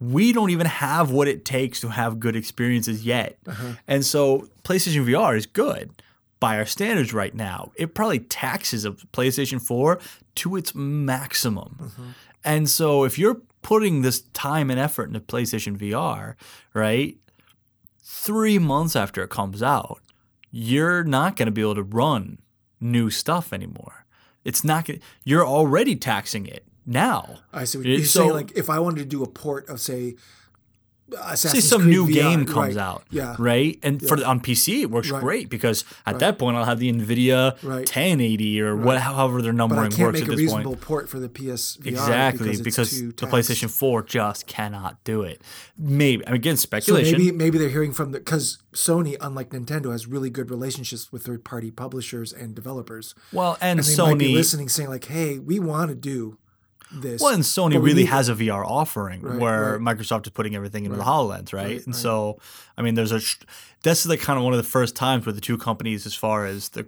we 0.00 0.32
don't 0.32 0.50
even 0.50 0.66
have 0.66 1.10
what 1.10 1.28
it 1.28 1.44
takes 1.44 1.80
to 1.80 1.88
have 1.88 2.18
good 2.18 2.34
experiences 2.34 3.04
yet. 3.04 3.38
Uh-huh. 3.46 3.74
And 3.86 4.04
so 4.04 4.48
PlayStation 4.64 5.04
VR 5.06 5.36
is 5.36 5.46
good 5.46 6.02
by 6.40 6.56
our 6.56 6.64
standards 6.64 7.12
right 7.12 7.34
now. 7.34 7.70
It 7.76 7.94
probably 7.94 8.20
taxes 8.20 8.84
a 8.84 8.92
PlayStation 8.92 9.60
4 9.60 10.00
to 10.36 10.56
its 10.56 10.74
maximum. 10.74 11.76
Mm-hmm. 11.80 12.10
And 12.44 12.68
so 12.68 13.04
if 13.04 13.18
you're 13.18 13.42
putting 13.62 14.00
this 14.00 14.22
time 14.32 14.70
and 14.70 14.80
effort 14.80 15.08
into 15.08 15.20
PlayStation 15.20 15.76
VR, 15.76 16.34
right? 16.72 17.16
3 18.02 18.58
months 18.58 18.96
after 18.96 19.22
it 19.22 19.28
comes 19.28 19.62
out, 19.62 20.00
you're 20.50 21.04
not 21.04 21.36
going 21.36 21.46
to 21.46 21.52
be 21.52 21.60
able 21.60 21.74
to 21.74 21.82
run 21.82 22.38
new 22.80 23.10
stuff 23.10 23.52
anymore. 23.52 24.06
It's 24.44 24.64
not 24.64 24.86
going 24.86 25.00
you're 25.24 25.46
already 25.46 25.96
taxing 25.96 26.46
it 26.46 26.64
now. 26.86 27.40
I 27.52 27.64
see 27.64 27.78
what 27.78 27.86
you're 27.86 28.04
so- 28.04 28.20
saying. 28.20 28.32
Like 28.32 28.52
if 28.56 28.70
I 28.70 28.78
wanted 28.78 29.00
to 29.00 29.04
do 29.06 29.22
a 29.22 29.28
port 29.28 29.68
of 29.68 29.80
say, 29.80 30.16
say 31.12 31.18
Assassin's 31.32 31.68
some 31.68 31.82
Creed 31.82 31.90
new 31.94 32.06
VR, 32.06 32.12
game 32.14 32.44
comes 32.46 32.76
right, 32.76 32.82
out, 32.82 33.04
yeah, 33.10 33.36
right? 33.38 33.78
And 33.82 34.00
for 34.06 34.24
on 34.24 34.40
PC 34.40 34.82
it 34.82 34.90
works 34.90 35.10
Right. 35.10 35.20
great 35.22 35.48
because 35.50 35.84
at 36.06 36.18
that 36.20 36.38
point 36.38 36.56
I'll 36.56 36.64
have 36.64 36.78
the 36.78 36.92
Nvidia 36.92 37.52
Right. 37.62 37.86
1080 37.88 38.60
or 38.60 38.76
what, 38.76 38.98
however 39.00 39.42
their 39.42 39.52
but 39.52 39.56
I 39.56 39.58
numbering 39.68 39.82
works 39.98 39.98
make 39.98 40.22
at 40.22 40.28
a 40.28 40.30
this 40.30 40.38
reasonable 40.38 40.72
point. 40.72 40.80
port 40.82 41.08
for 41.08 41.18
the 41.18 41.28
PS 41.28 41.76
VR 41.78 41.86
Exactly, 41.88 42.48
because, 42.56 42.60
because, 42.62 43.00
the. 43.00 43.26
PlayStation 43.26 43.70
4 43.70 44.02
just 44.02 44.46
cannot 44.46 45.02
do 45.04 45.22
it. 45.22 45.40
Maybe 45.78 46.26
I 46.26 46.30
mean, 46.32 46.36
again 46.40 46.56
So 46.56 46.62
speculation. 46.62 47.18
maybe 47.18 47.32
maybe 47.32 47.58
they're 47.58 47.68
hearing 47.68 47.92
from 47.92 48.12
the 48.12 48.18
because 48.18 48.58
Sony, 48.72 49.16
unlike 49.20 49.50
Nintendo, 49.50 49.92
has 49.92 50.06
really 50.06 50.30
good 50.30 50.50
relationships 50.50 51.10
with 51.12 51.24
third 51.24 51.44
party 51.44 51.70
publishers 51.70 52.32
and 52.32 52.54
developers. 52.54 53.14
well, 53.32 53.56
and, 53.60 53.80
And 53.80 53.88
they 53.88 53.96
might 54.02 54.18
be 54.18 54.30
Sony 54.30 54.34
listening, 54.34 54.68
saying 54.68 54.88
like, 54.90 55.04
"Hey, 55.06 55.38
we 55.38 55.58
want 55.58 55.88
to 55.88 55.94
do 55.94 56.38
this." 56.92 57.20
Well, 57.20 57.34
and 57.34 57.42
Sony 57.42 57.82
really 57.82 58.04
has 58.06 58.28
a 58.28 58.34
VR 58.34 58.64
offering 58.66 59.22
Right, 59.22 59.38
where 59.38 59.78
right. 59.78 59.96
Microsoft 59.96 60.26
is 60.26 60.32
putting 60.32 60.54
everything 60.56 60.84
into 60.84 60.96
the 60.96 61.04
HoloLens, 61.04 61.52
right? 61.52 61.64
right, 61.64 61.76
and 61.78 61.88
right. 61.88 61.94
so, 61.94 62.38
I 62.76 62.82
mean, 62.82 62.94
there's 62.94 63.12
a 63.12 63.20
sh- 63.20 63.36
that's 63.82 64.06
like 64.06 64.20
kind 64.20 64.38
of 64.38 64.44
one 64.44 64.52
of 64.52 64.58
the 64.58 64.62
first 64.68 64.94
times 64.96 65.26
where 65.26 65.32
the 65.32 65.40
two 65.40 65.56
companies, 65.58 66.06
as 66.06 66.14
far 66.14 66.44
as 66.46 66.70
the 66.70 66.86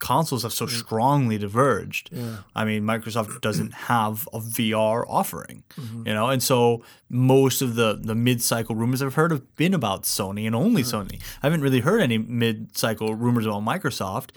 consoles, 0.00 0.42
have 0.42 0.52
so 0.52 0.66
strongly 0.66 1.38
diverged. 1.38 2.10
Yeah. 2.12 2.38
I 2.54 2.64
mean, 2.64 2.82
Microsoft 2.84 3.40
doesn't 3.48 3.72
have 3.72 4.28
a 4.32 4.38
VR 4.40 5.04
offering, 5.08 5.62
Mm-hmm. 5.76 6.06
you 6.08 6.14
know, 6.14 6.28
and 6.28 6.42
so 6.42 6.82
most 7.08 7.62
of 7.62 7.74
the 7.74 7.98
the 8.00 8.14
mid 8.14 8.42
cycle 8.42 8.74
rumors 8.74 9.02
I've 9.02 9.14
heard 9.14 9.30
have 9.30 9.56
been 9.56 9.74
about 9.74 10.02
Sony 10.04 10.46
and 10.46 10.54
only. 10.54 10.82
Sony. 10.82 11.20
I 11.42 11.46
haven't 11.46 11.62
really 11.62 11.80
heard 11.80 12.00
any 12.00 12.18
mid 12.18 12.76
cycle 12.76 13.14
rumors 13.14 13.46
about 13.46 13.62
Microsoft. 13.62 14.30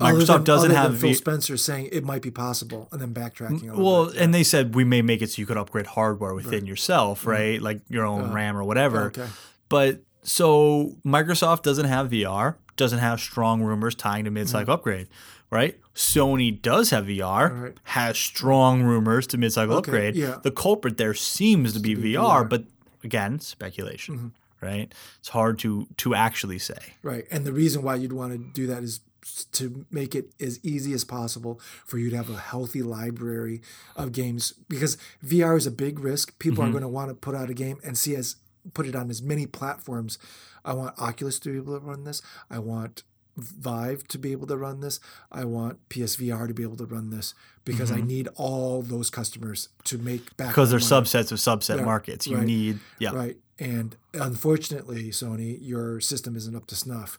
Other 0.00 0.18
Microsoft 0.20 0.26
than- 0.26 0.44
doesn't 0.44 0.70
have 0.72 0.98
Phil 0.98 1.10
V- 1.10 1.14
Spencer 1.14 1.56
saying 1.56 1.88
it 1.92 2.04
might 2.04 2.20
be 2.22 2.30
possible, 2.30 2.88
and 2.92 3.00
then 3.00 3.14
backtracking. 3.14 3.74
Well, 3.76 4.06
bit. 4.06 4.16
and 4.16 4.34
they 4.34 4.42
said 4.42 4.74
we 4.74 4.84
may 4.84 5.02
make 5.02 5.22
it 5.22 5.30
so 5.30 5.40
you 5.40 5.46
could 5.46 5.56
upgrade 5.56 5.86
hardware 5.86 6.34
within 6.34 6.66
yourself, 6.66 7.24
right? 7.26 7.60
Like 7.62 7.80
your 7.88 8.04
own 8.04 8.32
RAM 8.32 8.56
or 8.56 8.64
whatever. 8.64 9.10
Mm-hmm. 9.10 9.20
Uh, 9.20 9.24
okay. 9.24 9.32
But 9.68 10.00
so 10.22 10.96
Microsoft 11.04 11.62
doesn't 11.62 11.86
have 11.86 12.10
VR, 12.10 12.56
doesn't 12.76 12.98
have 12.98 13.20
strong 13.20 13.62
rumors 13.62 13.94
tying 13.94 14.24
to 14.24 14.30
mid-cycle 14.30 14.74
upgrade, 14.74 15.06
right? 15.50 15.78
Sony 15.94 16.60
does 16.60 16.90
have 16.90 17.06
VR, 17.06 17.50
Mm-hmm. 17.50 17.62
Right. 17.62 17.74
has 17.84 18.18
strong 18.18 18.82
rumors 18.82 19.26
to 19.28 19.38
mid-cycle 19.38 19.76
Okay, 19.76 19.90
upgrade. 19.90 20.16
yeah. 20.16 20.38
The 20.42 20.50
culprit 20.50 20.96
there 20.96 21.14
seems 21.14 21.72
to 21.72 21.78
be, 21.78 21.94
VR, 21.94 22.42
VR. 22.44 22.48
but 22.48 22.64
again, 23.04 23.38
speculation, 23.38 24.16
Mm-hmm. 24.16 24.66
right? 24.66 24.92
It's 25.20 25.28
hard 25.28 25.58
to 25.60 25.86
to 25.98 26.14
actually 26.16 26.58
say. 26.58 26.94
Right. 27.02 27.26
And 27.30 27.44
the 27.44 27.52
reason 27.52 27.82
why 27.82 27.94
you'd 27.96 28.12
want 28.12 28.32
to 28.32 28.38
do 28.38 28.66
that 28.66 28.82
is 28.82 29.00
to 29.52 29.86
make 29.90 30.14
it 30.14 30.32
as 30.40 30.58
easy 30.64 30.92
as 30.92 31.04
possible 31.04 31.60
for 31.86 31.98
you 31.98 32.10
to 32.10 32.16
have 32.16 32.30
a 32.30 32.36
healthy 32.38 32.82
library 32.82 33.60
of 33.96 34.12
games 34.12 34.52
because 34.68 34.96
VR 35.24 35.56
is 35.56 35.66
a 35.66 35.70
big 35.70 35.98
risk. 35.98 36.38
People 36.38 36.62
Mm-hmm. 36.62 36.68
are 36.68 36.72
going 36.72 36.82
to 36.82 36.88
want 36.88 37.08
to 37.10 37.14
put 37.14 37.34
out 37.34 37.50
a 37.50 37.54
game 37.54 37.78
and 37.84 37.96
see 37.98 38.14
as 38.16 38.36
put 38.74 38.86
it 38.86 38.94
on 38.94 39.10
as 39.10 39.20
many 39.22 39.46
platforms. 39.46 40.18
I 40.64 40.72
want 40.74 40.98
Oculus 40.98 41.38
to 41.40 41.50
be 41.50 41.56
able 41.56 41.78
to 41.78 41.84
run 41.86 42.04
this. 42.04 42.22
I 42.50 42.58
want 42.58 43.02
Vive 43.36 44.06
to 44.08 44.18
be 44.18 44.30
able 44.30 44.46
to 44.46 44.56
run 44.56 44.80
this. 44.80 45.00
I 45.32 45.44
want 45.44 45.88
PSVR 45.88 46.46
to 46.46 46.54
be 46.54 46.62
able 46.62 46.76
to 46.76 46.86
run 46.86 47.10
this 47.10 47.34
because 47.64 47.90
I 47.90 48.00
need 48.00 48.28
all 48.36 48.80
those 48.80 49.10
customers 49.10 49.70
to 49.84 49.98
make 49.98 50.36
back 50.36 50.46
Mm-hmm. 50.46 50.52
Because 50.52 50.70
they're 50.70 50.78
money. 51.00 51.06
subsets 51.06 51.32
of 51.32 51.38
subset 51.38 51.78
Yeah, 51.78 51.84
markets. 51.84 52.26
You 52.28 52.36
right, 52.36 52.46
need 52.46 52.78
yeah. 53.00 53.10
Right. 53.12 53.36
And 53.58 53.96
unfortunately, 54.12 55.10
Sony, 55.10 55.58
your 55.60 56.00
system 56.00 56.36
isn't 56.36 56.54
up 56.54 56.66
to 56.68 56.76
snuff. 56.76 57.18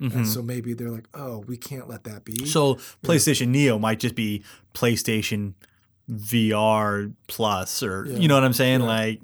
And 0.00 0.26
so 0.26 0.40
maybe 0.42 0.72
they're 0.72 0.90
like, 0.90 1.08
oh, 1.12 1.44
we 1.46 1.58
can't 1.58 1.86
let 1.88 2.04
that 2.04 2.24
be. 2.24 2.32
Mm-hmm. 2.32 2.46
So 2.46 2.76
PlayStation 3.04 3.48
Neo 3.48 3.78
might 3.78 4.00
just 4.00 4.14
be 4.14 4.42
PlayStation 4.74 5.52
VR 6.10 7.12
Plus, 7.26 7.82
or 7.82 8.06
you 8.06 8.26
know 8.26 8.34
what 8.34 8.44
I'm 8.44 8.54
saying? 8.54 8.80
Like, 8.80 9.20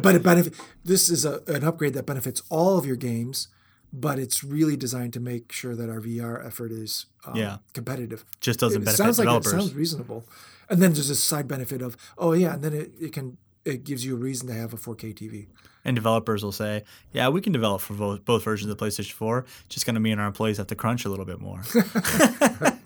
but 0.00 0.14
it 0.14 0.22
benefit, 0.22 0.54
this 0.84 1.08
is 1.08 1.24
a, 1.24 1.40
an 1.46 1.64
upgrade 1.64 1.94
that 1.94 2.04
benefits 2.06 2.42
all 2.50 2.76
of 2.78 2.84
your 2.86 2.96
games 2.96 3.48
but 3.92 4.18
it's 4.18 4.44
really 4.44 4.76
designed 4.76 5.12
to 5.12 5.20
make 5.20 5.50
sure 5.52 5.74
that 5.74 5.90
our 5.90 6.00
VR 6.00 6.44
effort 6.46 6.70
is 6.70 7.06
um, 7.24 7.34
Yeah. 7.34 7.58
competitive. 7.72 8.24
Just 8.40 8.60
doesn't 8.60 8.82
it 8.82 8.84
benefit 8.84 8.96
sounds 8.96 9.18
like 9.18 9.26
developers. 9.26 9.52
it 9.52 9.56
sounds 9.58 9.74
reasonable, 9.74 10.24
and 10.68 10.80
then 10.80 10.92
there's 10.92 11.08
this 11.08 11.22
side 11.22 11.48
benefit 11.48 11.82
of 11.82 11.96
oh 12.16 12.32
yeah, 12.32 12.54
and 12.54 12.62
then 12.62 12.72
it, 12.72 12.92
it 13.00 13.12
can 13.12 13.36
it 13.64 13.84
gives 13.84 14.04
you 14.04 14.14
a 14.14 14.18
reason 14.18 14.48
to 14.48 14.54
have 14.54 14.72
a 14.72 14.76
4K 14.76 15.14
TV. 15.14 15.46
and 15.84 15.96
developers 15.96 16.42
will 16.44 16.52
say, 16.52 16.84
"Yeah, 17.12 17.28
we 17.30 17.40
can 17.40 17.52
develop 17.52 17.80
for 17.80 17.94
both, 17.94 18.24
both 18.24 18.44
versions 18.44 18.70
of 18.70 18.76
the 18.76 18.84
PlayStation 18.84 19.12
4. 19.12 19.46
Just 19.68 19.86
going 19.86 19.94
to 19.94 20.00
mean 20.00 20.18
our 20.18 20.26
employees 20.26 20.58
have 20.58 20.66
to 20.68 20.74
crunch 20.74 21.04
a 21.04 21.08
little 21.08 21.24
bit 21.24 21.40
more." 21.40 21.62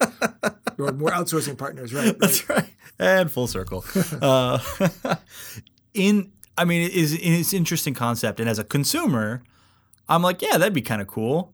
Or 0.76 0.90
more 0.92 1.10
outsourcing 1.10 1.56
partners, 1.56 1.94
right? 1.94 2.06
right. 2.06 2.18
That's 2.18 2.48
right. 2.48 2.68
And 2.98 3.30
full 3.30 3.46
circle. 3.46 3.84
uh, 4.20 4.58
in, 5.94 6.32
I 6.58 6.64
mean, 6.64 6.82
it 6.82 6.92
is 6.92 7.14
it's 7.14 7.52
an 7.52 7.58
interesting 7.58 7.94
concept, 7.94 8.40
and 8.40 8.48
as 8.48 8.58
a 8.58 8.64
consumer, 8.64 9.42
I'm 10.08 10.22
like, 10.22 10.42
yeah, 10.42 10.58
that'd 10.58 10.74
be 10.74 10.82
kind 10.82 11.00
of 11.00 11.06
cool, 11.06 11.53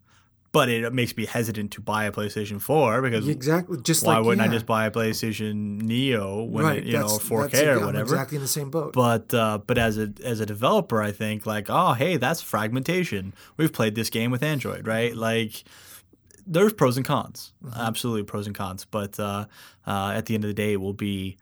but 0.53 0.69
it 0.69 0.93
makes 0.93 1.17
me 1.17 1.27
hesitant 1.27 1.71
to 1.73 1.81
buy 1.81 2.05
a 2.05 2.13
PlayStation 2.13 2.61
4 2.61 3.03
because 3.03 3.29
Exactly. 3.29 3.79
Just 3.83 4.05
why 4.05 4.17
like 4.17 4.27
wouldn't 4.27 4.45
yeah. 4.45 4.51
I 4.51 4.55
just 4.55 4.67
buy 4.67 4.87
a 4.87 4.91
PlayStation 4.91 5.83
Neo 5.83 6.43
when 6.43 6.65
right? 6.65 6.79
it, 6.79 6.85
you 6.85 6.95
know 6.95 7.07
4K 7.07 7.51
that's, 7.51 7.63
or 7.63 7.79
I'm 7.79 7.87
whatever? 7.87 8.15
Exactly 8.15 8.37
in 8.37 8.43
the 8.43 8.49
same 8.49 8.71
boat. 8.71 8.93
But 8.93 9.33
uh, 9.33 9.59
but 9.59 9.79
as 9.79 9.97
a 9.97 10.13
as 10.25 10.41
a 10.41 10.47
developer, 10.47 11.01
I 11.01 11.13
think 11.13 11.47
like, 11.47 11.67
oh, 11.69 11.93
hey, 11.93 12.17
that's 12.17 12.43
fragmentation. 12.43 13.33
We've 13.57 13.73
played 13.73 13.95
this 13.95 14.11
game 14.11 14.31
with 14.31 14.43
Android, 14.43 14.87
right? 14.87 15.15
Like, 15.15 15.63
there's 16.47 16.73
pros 16.73 16.97
and 16.97 17.07
cons, 17.07 17.53
absolutely 17.77 18.25
pros 18.25 18.47
and 18.47 18.57
cons. 18.57 18.85
But 18.85 19.21
uh, 19.21 19.47
uh, 19.87 20.13
at 20.17 20.27
the 20.27 20.35
end 20.35 20.45
of 20.45 20.49
the 20.49 20.55
day, 20.55 20.73
it 20.73 20.81
will 20.81 20.95
be. 20.95 21.37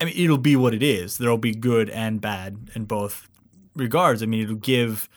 I 0.00 0.04
mean, 0.04 0.14
it'll 0.16 0.38
be 0.38 0.56
what 0.56 0.74
it 0.74 0.82
is. 0.82 1.18
There'll 1.18 1.38
be 1.38 1.54
good 1.54 1.88
and 1.88 2.20
bad 2.20 2.70
in 2.74 2.84
both 2.84 3.28
regards. 3.74 4.22
I 4.22 4.26
mean, 4.26 4.42
it'll 4.42 4.56
give. 4.56 5.08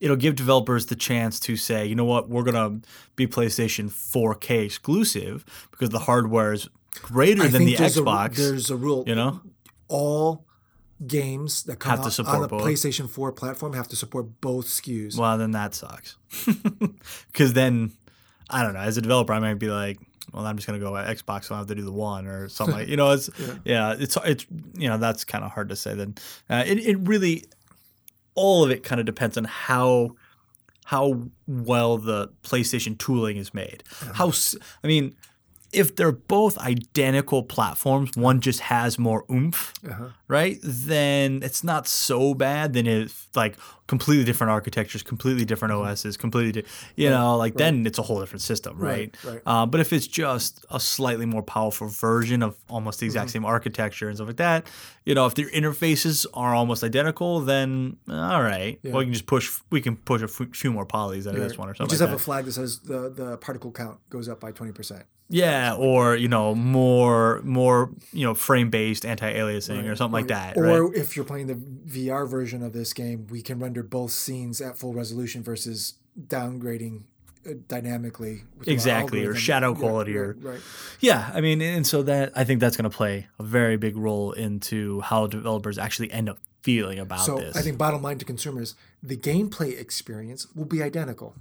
It'll 0.00 0.16
give 0.16 0.36
developers 0.36 0.86
the 0.86 0.96
chance 0.96 1.40
to 1.40 1.56
say, 1.56 1.86
you 1.86 1.94
know 1.94 2.04
what, 2.04 2.28
we're 2.28 2.42
gonna 2.42 2.80
be 3.16 3.26
PlayStation 3.26 3.90
4K 3.90 4.64
exclusive 4.66 5.44
because 5.70 5.90
the 5.90 6.00
hardware 6.00 6.52
is 6.52 6.68
greater 7.02 7.42
I 7.42 7.48
than 7.48 7.64
think 7.64 7.70
the 7.70 7.76
there's 7.76 7.96
Xbox. 7.96 8.32
A, 8.32 8.40
there's 8.40 8.70
a 8.70 8.76
rule. 8.76 9.04
you 9.06 9.14
know, 9.14 9.40
all 9.88 10.44
games 11.06 11.64
that 11.64 11.78
come 11.78 11.98
to 11.98 12.06
out 12.06 12.26
on 12.26 12.40
the 12.42 12.48
both. 12.48 12.62
PlayStation 12.62 13.08
4 13.08 13.32
platform 13.32 13.74
have 13.74 13.88
to 13.88 13.96
support 13.96 14.40
both 14.40 14.66
SKUs. 14.66 15.18
Well, 15.18 15.36
then 15.38 15.52
that 15.52 15.74
sucks. 15.74 16.16
Because 17.32 17.52
then, 17.52 17.92
I 18.48 18.62
don't 18.62 18.72
know. 18.72 18.80
As 18.80 18.96
a 18.96 19.02
developer, 19.02 19.32
I 19.32 19.38
might 19.38 19.54
be 19.54 19.68
like, 19.68 19.98
well, 20.32 20.46
I'm 20.46 20.56
just 20.56 20.66
gonna 20.66 20.78
go 20.78 20.96
at 20.96 21.06
Xbox, 21.16 21.44
so 21.44 21.54
I 21.54 21.58
have 21.58 21.66
to 21.68 21.74
do 21.74 21.82
the 21.82 21.92
one 21.92 22.26
or 22.26 22.48
something. 22.48 22.76
like 22.76 22.88
You 22.88 22.96
know, 22.96 23.12
it's 23.12 23.30
yeah, 23.64 23.94
it's 23.98 24.16
it's 24.24 24.46
you 24.74 24.88
know 24.88 24.98
that's 24.98 25.24
kind 25.24 25.44
of 25.44 25.52
hard 25.52 25.68
to 25.68 25.76
say. 25.76 25.94
Then 25.94 26.14
uh, 26.50 26.64
it 26.66 26.78
it 26.78 26.96
really 27.00 27.44
all 28.36 28.62
of 28.62 28.70
it 28.70 28.84
kind 28.84 29.00
of 29.00 29.06
depends 29.06 29.36
on 29.36 29.44
how 29.44 30.14
how 30.84 31.22
well 31.48 31.98
the 31.98 32.28
PlayStation 32.44 32.96
tooling 32.96 33.36
is 33.36 33.52
made. 33.52 33.82
How 34.14 34.32
I 34.84 34.86
mean. 34.86 35.16
If 35.72 35.96
they're 35.96 36.12
both 36.12 36.56
identical 36.58 37.42
platforms, 37.42 38.16
one 38.16 38.40
just 38.40 38.60
has 38.60 38.98
more 38.98 39.24
oomph, 39.30 39.72
Uh-huh. 39.88 40.08
right? 40.28 40.58
Then 40.62 41.42
it's 41.42 41.62
not 41.64 41.86
so 41.86 42.34
bad. 42.34 42.72
Then 42.72 42.86
if 42.86 43.28
like 43.34 43.56
completely 43.86 44.24
different 44.24 44.50
architectures, 44.50 45.02
completely 45.02 45.44
different 45.44 45.72
OSs, 45.74 46.16
completely, 46.16 46.62
di- 46.62 46.68
you 46.96 47.08
know, 47.10 47.36
like 47.36 47.54
then 47.54 47.86
it's 47.86 47.98
a 47.98 48.02
whole 48.02 48.20
different 48.20 48.42
system, 48.42 48.78
right? 48.78 49.14
Right, 49.24 49.32
right. 49.34 49.42
Uh, 49.46 49.66
but 49.66 49.80
if 49.80 49.92
it's 49.92 50.06
just 50.06 50.64
a 50.70 50.80
slightly 50.80 51.26
more 51.26 51.42
powerful 51.42 51.88
version 51.88 52.42
of 52.42 52.56
almost 52.68 53.00
the 53.00 53.06
Mm-hmm. 53.06 53.10
exact 53.10 53.30
same 53.30 53.44
architecture 53.44 54.08
and 54.08 54.16
stuff 54.16 54.28
like 54.28 54.36
that, 54.38 54.66
you 55.04 55.14
know, 55.14 55.26
if 55.26 55.34
their 55.34 55.48
interfaces 55.50 56.26
are 56.34 56.54
almost 56.54 56.82
identical, 56.82 57.40
then 57.40 57.96
all 58.08 58.42
right, 58.42 58.78
well, 58.82 58.98
we 58.98 59.04
can 59.04 59.12
just 59.12 59.26
push. 59.26 59.50
We 59.70 59.80
can 59.80 59.96
push 59.96 60.22
a 60.22 60.28
few 60.28 60.72
more 60.72 60.86
polys 60.86 61.26
out 61.28 61.34
of 61.34 61.40
this 61.40 61.56
one 61.58 61.68
or 61.68 61.74
something. 61.74 61.86
You 61.86 61.98
just 61.98 62.00
like 62.00 62.10
have 62.10 62.18
that. 62.18 62.22
a 62.22 62.24
flag 62.24 62.44
that 62.46 62.52
says 62.52 62.80
the, 62.80 63.10
the 63.10 63.36
particle 63.38 63.70
count 63.70 63.98
goes 64.10 64.28
up 64.28 64.40
by 64.40 64.50
20%. 64.52 65.02
Yeah, 65.28 65.74
or 65.74 66.14
you 66.14 66.28
know, 66.28 66.54
more 66.54 67.40
more 67.42 67.90
you 68.12 68.24
know, 68.24 68.34
frame 68.34 68.70
based 68.70 69.04
anti 69.04 69.32
aliasing 69.32 69.90
or 69.90 69.96
something 69.96 70.12
like 70.12 70.28
that. 70.28 70.56
Or 70.56 70.88
right? 70.88 70.96
if 70.96 71.16
you're 71.16 71.24
playing 71.24 71.48
the 71.48 71.54
VR 71.54 72.28
version 72.28 72.62
of 72.62 72.72
this 72.72 72.92
game, 72.92 73.26
we 73.28 73.42
can 73.42 73.58
render 73.58 73.82
both 73.82 74.12
scenes 74.12 74.60
at 74.60 74.78
full 74.78 74.92
resolution 74.94 75.42
versus 75.42 75.94
downgrading 76.28 77.02
uh, 77.44 77.54
dynamically. 77.66 78.42
Exactly, 78.66 79.24
or 79.24 79.34
shadow 79.34 79.72
Yeah, 79.72 79.78
quality 79.78 80.16
right, 80.16 80.28
or- 80.28 80.36
right. 80.38 80.60
Yeah, 81.00 81.30
I 81.34 81.40
mean, 81.40 81.60
and 81.60 81.86
so 81.86 82.02
that 82.02 82.32
I 82.36 82.44
think 82.44 82.60
that's 82.60 82.76
going 82.76 82.88
to 82.88 82.96
play 82.96 83.26
a 83.38 83.42
very 83.42 83.76
big 83.76 83.96
role 83.96 84.32
into 84.32 85.00
how 85.00 85.26
developers 85.26 85.76
actually 85.76 86.10
end 86.12 86.28
up 86.28 86.38
feeling 86.62 86.98
about 86.98 87.20
So 87.20 87.38
this. 87.38 87.56
I 87.56 87.62
think 87.62 87.78
bottom 87.78 88.02
line 88.02 88.18
to 88.18 88.24
consumers, 88.24 88.74
the 89.02 89.16
gameplay 89.16 89.78
experience 89.78 90.48
will 90.54 90.64
be 90.64 90.82
identical. 90.82 91.34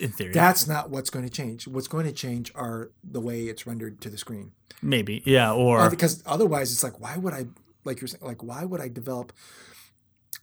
In 0.00 0.10
theory, 0.12 0.32
That's 0.32 0.66
not 0.66 0.90
what's 0.90 1.10
going 1.10 1.24
to 1.24 1.30
change. 1.30 1.66
What's 1.68 1.88
going 1.88 2.06
to 2.06 2.12
change 2.12 2.50
are 2.54 2.90
the 3.02 3.20
way 3.20 3.44
it's 3.44 3.66
rendered 3.66 4.00
to 4.02 4.08
the 4.10 4.16
screen. 4.18 4.52
maybe, 4.82 5.22
yeah, 5.24 5.52
or 5.52 5.80
Uh, 5.80 5.90
because 5.90 6.22
otherwise, 6.26 6.72
it's 6.72 6.82
like, 6.82 7.00
why 7.00 7.16
would 7.16 7.32
I, 7.34 7.46
like 7.84 8.00
you're 8.00 8.08
saying, 8.08 8.24
like, 8.24 8.42
why 8.42 8.64
would 8.64 8.80
I 8.80 8.88
develop 8.88 9.32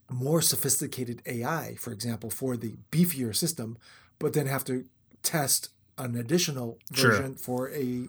more 0.09 0.41
sophisticated 0.41 1.22
AI, 1.26 1.76
for 1.80 1.91
example, 1.91 2.30
for 2.30 2.57
the 2.57 2.76
beefier 2.91 3.35
system, 3.35 3.77
but 4.19 4.34
then 4.34 4.45
have 4.47 4.63
to 4.65 4.85
test 5.23 5.69
an 5.97 6.15
additional 6.15 6.77
Sure. 6.93 7.11
version 7.11 7.35
for 7.35 7.69
a 7.72 8.07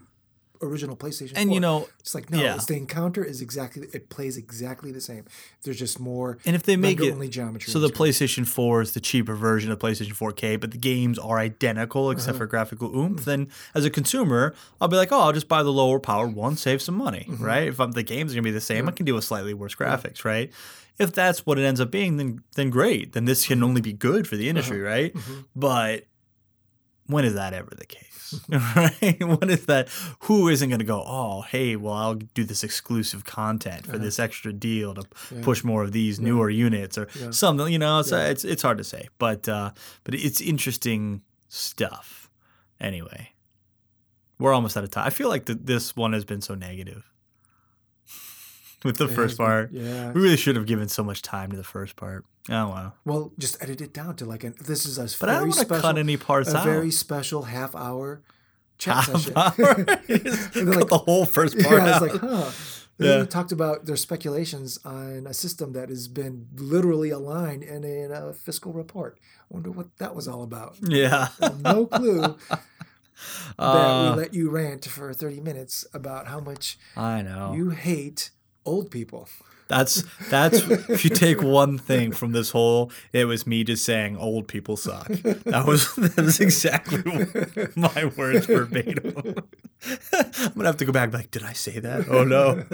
original 0.62 0.97
PlayStation? 0.97 1.32
and 1.36 1.48
4? 1.48 1.55
you 1.55 1.60
know, 1.60 1.89
it's 2.01 2.14
like 2.14 2.30
no, 2.30 2.40
yeah. 2.43 2.55
it's 2.55 2.66
the 2.66 2.76
encounter 2.76 3.24
is 3.24 3.40
exactly 3.40 3.86
it 3.93 4.09
plays 4.09 4.36
exactly 4.36 4.93
the 4.93 5.01
same. 5.01 5.24
There's 5.62 5.78
just 5.78 5.98
more 6.01 6.39
and 6.44 6.55
if 6.56 6.62
they 6.64 6.76
make 6.76 7.01
it 7.01 7.12
only 7.12 7.28
geometry. 7.28 7.72
so 7.72 7.78
the. 7.78 7.89
PlayStation 7.93 8.47
4 8.47 8.80
is 8.82 8.93
the 8.94 9.01
cheaper 9.01 9.34
version 9.34 9.70
of 9.70 9.78
PlayStation 9.78 10.14
4K, 10.16 10.59
but 10.60 10.70
the 10.72 10.78
games 10.78 11.18
are 11.18 11.39
identical 11.39 12.05
Uh-huh. 12.05 12.12
except 12.12 12.39
for 12.39 12.47
graphical 12.47 12.97
oomph, 12.97 13.24
then 13.24 13.48
as 13.74 13.84
a 13.84 13.90
consumer, 13.90 14.55
I'll 14.80 14.89
be 14.89 14.97
like, 14.97 15.12
oh, 15.12 15.20
I'll 15.20 15.32
just 15.32 15.47
buy 15.48 15.62
the 15.62 15.70
lower 15.72 16.01
powered 16.01 16.34
one, 16.34 16.56
save 16.56 16.80
some 16.82 16.97
money, 16.97 17.26
Mm-hmm. 17.28 17.44
right? 17.44 17.68
If 17.68 17.78
I'm, 17.80 17.93
the 17.93 18.02
games 18.02 18.32
are 18.32 18.34
gonna 18.36 18.43
be 18.43 18.51
the 18.51 18.60
same, 18.60 18.89
I 18.89 18.93
can 18.93 19.05
deal 19.06 19.14
with 19.14 19.24
slightly 19.24 19.55
worse 19.55 19.74
graphics, 19.74 20.24
right? 20.24 20.51
If 20.98 21.12
that's 21.12 21.44
what 21.47 21.59
it 21.59 21.62
ends 21.64 21.80
up 21.80 21.90
being, 21.90 22.16
then 22.16 22.43
then 22.56 22.70
great. 22.70 23.12
Then 23.12 23.24
this 23.24 23.44
Mm-hmm. 23.44 23.52
can 23.55 23.62
only 23.62 23.80
be 23.80 23.93
good 23.93 24.26
for 24.26 24.36
the 24.36 24.48
industry, 24.48 24.80
right? 24.80 25.14
But 25.55 26.06
when 27.07 27.24
is 27.24 27.35
that 27.35 27.53
ever 27.53 27.70
the 27.77 27.87
case? 27.87 28.41
right? 28.49 29.20
When 29.20 29.51
is 29.51 29.66
that? 29.66 29.89
Who 30.20 30.49
isn't 30.49 30.69
going 30.69 30.79
to 30.79 30.85
go? 30.85 31.03
Oh, 31.07 31.43
hey, 31.43 31.77
well, 31.77 31.95
I'll 31.95 32.15
do 32.15 32.45
this 32.45 32.65
exclusive 32.65 33.24
content 33.24 33.87
for 33.87 33.99
this 33.99 34.19
extra 34.19 34.53
deal 34.53 34.95
to 34.95 35.03
push 35.43 35.65
more 35.65 35.83
of 35.83 35.93
these 35.93 36.19
newer 36.20 36.49
units 36.49 36.97
or 36.97 37.09
something. 37.31 37.73
You 37.73 37.79
know, 37.79 38.01
it's 38.01 38.12
it's 38.12 38.45
it's 38.45 38.62
hard 38.62 38.79
to 38.79 38.85
say, 38.85 39.09
but 39.19 39.49
uh, 39.49 39.73
but 40.05 40.15
it's 40.15 40.41
interesting 40.41 41.23
stuff. 41.49 42.31
Anyway, 42.81 43.33
we're 44.39 44.53
almost 44.53 44.77
out 44.77 44.85
of 44.85 44.91
time. 44.91 45.07
I 45.07 45.11
feel 45.11 45.29
like 45.29 45.45
the, 45.45 45.55
this 45.55 45.95
one 45.95 46.12
has 46.15 46.24
been 46.24 46.41
so 46.41 46.55
negative 46.55 47.11
with 48.84 48.96
the 48.98 49.04
It 49.06 49.10
first 49.10 49.36
been- 49.38 49.46
part. 49.46 49.72
yeah. 49.72 50.12
We 50.12 50.20
really 50.22 50.36
should 50.36 50.56
have 50.56 50.66
given 50.66 50.88
so 50.88 51.02
much 51.02 51.22
time 51.22 51.50
to 51.50 51.56
the 51.56 51.64
first 51.64 51.96
part. 51.96 52.24
Oh 52.50 52.68
wow! 52.68 52.92
Well, 53.04 53.32
just 53.38 53.62
edit 53.62 53.80
it 53.80 53.92
down 53.94 54.16
to 54.16 54.24
like 54.24 54.42
an. 54.44 54.54
This 54.60 54.84
is 54.86 54.98
a 54.98 55.02
But 55.20 55.28
I 55.28 55.32
don't 55.32 55.40
very 55.40 55.48
want 55.50 55.52
to 55.54 55.64
special, 55.66 55.82
cut 55.82 55.98
any 55.98 56.16
parts 56.16 56.52
a 56.52 56.56
out. 56.59 56.64
very 56.64 56.90
special 56.90 57.42
half 57.42 57.74
hour 57.76 58.22
chat 58.78 58.96
half 58.96 59.06
session. 59.06 59.32
hour. 59.36 59.52
Cut 59.84 60.56
like- 60.56 60.88
the 60.88 61.02
whole 61.06 61.24
first 61.24 61.59
part 61.60 61.82
yeah, 61.82 61.94
out. 61.96 62.02
it's 62.02 62.12
like, 62.14 62.20
huh. 62.20 62.50
Yeah. 62.98 63.14
even 63.16 63.26
talked 63.28 63.52
about 63.52 63.86
their 63.86 63.96
speculations 63.96 64.78
on 64.84 65.26
a 65.26 65.32
system 65.34 65.72
that 65.72 65.88
has 65.88 66.09
been 66.09 66.46
literally 66.54 67.10
aligned 67.10 67.62
in 67.62 67.84
a, 67.84 68.02
in 68.04 68.12
a 68.12 68.32
fiscal 68.34 68.72
report. 68.72 69.18
I 69.40 69.44
wonder 69.50 69.70
what 69.70 69.96
that 69.98 70.14
was 70.14 70.28
all 70.28 70.42
about. 70.42 70.76
yeah. 70.82 71.28
No 71.60 71.86
clue 71.86 72.36
that 72.48 72.60
Uh, 73.59 74.10
we 74.14 74.20
let 74.22 74.34
you 74.34 74.50
rant 74.50 74.84
for 74.84 75.12
30 75.12 75.40
minutes 75.40 75.84
about 75.94 76.26
how 76.26 76.40
much 76.40 76.78
I 76.96 77.22
know. 77.22 77.54
you 77.54 77.70
hate 77.70 78.30
old 78.64 78.90
people. 78.90 79.28
That's 79.68 80.05
that's 80.28 80.59
if 80.90 81.02
you 81.02 81.10
take 81.10 81.43
one 81.43 81.78
thing 81.78 82.12
from 82.12 82.32
this 82.32 82.51
whole, 82.51 82.93
it 83.12 83.24
was 83.24 83.47
me 83.47 83.64
just 83.64 83.84
saying 83.84 84.18
old 84.18 84.47
people 84.47 84.76
suck. 84.76 85.09
That 85.09 85.64
was 85.66 85.94
that 85.97 86.16
was 86.16 86.40
exactly 86.40 87.02
my 87.74 88.05
words 88.16 88.47
verbatim. 88.47 89.34
I'm 90.12 90.52
gonna 90.55 90.66
have 90.66 90.76
to 90.76 90.84
go 90.84 90.93
back 90.93 91.14
like, 91.14 91.30
did 91.30 91.43
I 91.43 91.55
say 91.55 91.78
that? 91.78 92.06
Oh 92.10 92.24
no. 92.24 92.64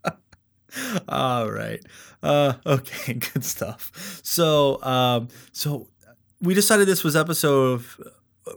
All 1.08 1.50
right. 1.50 1.84
Uh, 2.22 2.54
okay, 2.64 3.14
good 3.34 3.44
stuff. 3.44 4.20
So 4.22 4.82
um, 4.82 5.28
so 5.52 5.88
we 6.40 6.54
decided 6.54 6.88
this 6.88 7.04
was 7.04 7.14
episode. 7.14 7.84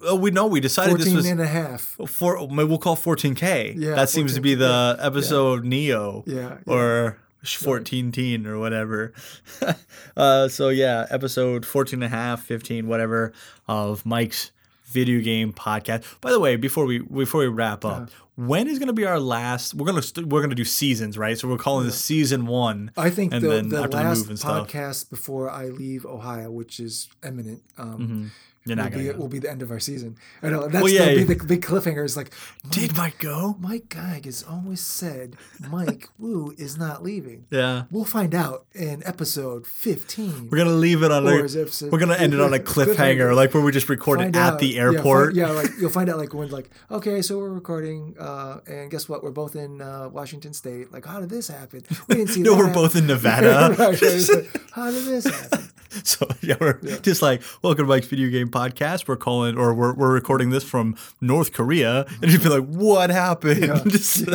Oh, 0.03 0.15
we 0.15 0.29
know 0.31 0.45
we 0.47 0.59
decided 0.59 0.95
this 0.97 1.05
14 1.05 1.15
was 1.15 1.25
and 1.25 1.41
a 1.41 1.47
half. 1.47 1.81
four. 2.07 2.47
Maybe 2.47 2.63
we'll 2.69 2.77
call 2.77 2.95
14k. 2.95 3.73
Yeah, 3.77 3.95
that 3.95 4.09
seems 4.09 4.33
to 4.35 4.41
be 4.41 4.55
14K, 4.55 4.59
the 4.59 4.97
episode 4.99 5.65
Neo 5.65 6.23
Yeah. 6.27 6.57
yeah. 6.65 6.73
or 6.73 7.17
14 7.43 8.11
teen 8.11 8.45
or 8.45 8.59
whatever. 8.59 9.13
uh, 10.17 10.47
so 10.47 10.69
yeah, 10.69 11.07
episode 11.09 11.65
14 11.65 12.03
and 12.03 12.03
a 12.03 12.15
half, 12.15 12.43
15, 12.43 12.87
whatever 12.87 13.33
of 13.67 14.05
Mike's 14.05 14.51
video 14.85 15.21
game 15.21 15.53
podcast. 15.53 16.03
By 16.21 16.31
the 16.31 16.39
way, 16.39 16.55
before 16.55 16.85
we 16.85 16.99
before 16.99 17.41
we 17.41 17.47
wrap 17.47 17.85
up, 17.85 17.93
Uh-huh. 18.03 18.05
when 18.35 18.67
is 18.67 18.79
going 18.79 18.87
to 18.87 18.93
be 18.93 19.05
our 19.05 19.19
last? 19.19 19.73
We're 19.75 19.85
gonna 19.85 20.01
st- 20.01 20.27
we're 20.27 20.41
gonna 20.41 20.55
do 20.55 20.65
seasons, 20.65 21.17
right? 21.17 21.37
So 21.37 21.47
we're 21.47 21.57
calling 21.57 21.85
this 21.85 21.99
season 21.99 22.45
one. 22.47 22.91
I 22.97 23.09
think 23.09 23.33
and 23.33 23.43
the, 23.43 23.49
then 23.49 23.69
the 23.69 23.77
after 23.83 23.97
the 23.97 24.03
last 24.03 24.17
move 24.19 24.29
and 24.29 24.39
stuff. 24.39 24.67
podcast 24.67 25.09
before 25.09 25.49
I 25.49 25.65
leave 25.67 26.05
Ohio, 26.05 26.51
which 26.51 26.79
is 26.79 27.07
imminent, 27.23 27.61
um, 27.77 27.99
Mhm. 27.99 28.29
You're 28.77 28.85
will, 28.85 28.91
be. 28.91 29.05
Go. 29.05 29.17
will 29.17 29.27
be 29.27 29.39
the 29.39 29.49
end 29.51 29.61
of 29.61 29.71
our 29.71 29.79
season. 29.79 30.17
I 30.43 30.49
know 30.49 30.67
that's 30.67 30.83
Well, 30.83 30.91
yeah, 30.91 31.05
gonna 31.13 31.25
be 31.25 31.33
the 31.35 31.43
big 31.45 31.61
cliffhanger. 31.63 32.03
Is 32.05 32.15
like 32.17 32.31
Did 32.69 32.95
Mike 32.95 33.19
go? 33.19 33.55
Mike 33.59 33.89
Geig 33.89 34.25
has 34.25 34.43
always 34.43 34.81
said 34.81 35.35
Mike 35.69 36.09
Wu 36.17 36.53
is 36.57 36.77
not 36.77 37.03
leaving. 37.03 37.45
Yeah. 37.49 37.83
We'll 37.91 38.05
find 38.05 38.35
out 38.35 38.65
in 38.73 39.01
episode 39.05 39.65
fifteen. 39.65 40.49
We're 40.51 40.57
gonna 40.59 40.71
leave 40.71 41.03
it 41.03 41.11
on 41.11 41.27
Or 41.27 41.45
a. 41.45 41.89
We're 41.91 41.99
gonna 41.99 42.15
end 42.15 42.33
it 42.33 42.39
on 42.41 42.53
a 42.53 42.59
cliffhanger, 42.59 43.35
like 43.35 43.53
where 43.53 43.63
we 43.63 43.71
just 43.71 43.89
recorded 43.89 44.23
Find 44.23 44.35
at 44.35 44.53
out- 44.53 44.59
the 44.59 44.67
yeah, 44.67 44.81
airport. 44.81 45.35
Yeah, 45.35 45.49
like 45.51 45.69
you'll 45.79 45.89
find 45.89 46.09
out 46.09 46.17
like 46.17 46.33
when 46.33 46.49
like 46.49 46.69
okay, 46.91 47.21
so 47.21 47.37
we're 47.37 47.49
recording, 47.49 48.15
uh, 48.19 48.59
and 48.67 48.91
guess 48.91 49.07
what? 49.09 49.23
We're 49.23 49.31
both 49.31 49.55
in 49.55 49.81
uh, 49.81 50.09
Washington 50.09 50.53
State. 50.53 50.91
Like, 50.91 51.05
how 51.05 51.19
did 51.19 51.29
this 51.29 51.47
happen? 51.47 51.83
We 52.07 52.15
didn't 52.15 52.29
see. 52.29 52.41
No, 52.49 52.55
we're 52.57 52.73
both 52.73 52.95
in 52.95 53.05
Nevada. 53.05 53.75
Right, 53.77 54.01
right, 54.01 54.01
right. 54.01 54.47
how 54.71 54.89
did 54.91 55.05
this 55.05 55.25
happen? 55.25 55.69
So 56.03 56.27
yeah, 56.41 56.55
we're 56.59 56.79
just 57.01 57.21
like, 57.21 57.41
welcome 57.63 57.85
to 57.85 57.89
Mike's 57.89 58.07
Video 58.07 58.29
Game 58.29 58.49
Podcast. 58.49 59.07
We're 59.07 59.15
calling, 59.15 59.57
or 59.57 59.73
we're, 59.73 59.93
we're 59.93 60.13
recording 60.13 60.49
this 60.51 60.63
from 60.63 60.95
North 61.19 61.51
Korea, 61.53 62.05
and 62.21 62.31
you'd 62.31 62.43
be 62.43 62.49
like, 62.49 62.65
what 62.67 63.09
happened? 63.09 63.61
Yeah, 63.63 63.81
Just- 63.87 64.27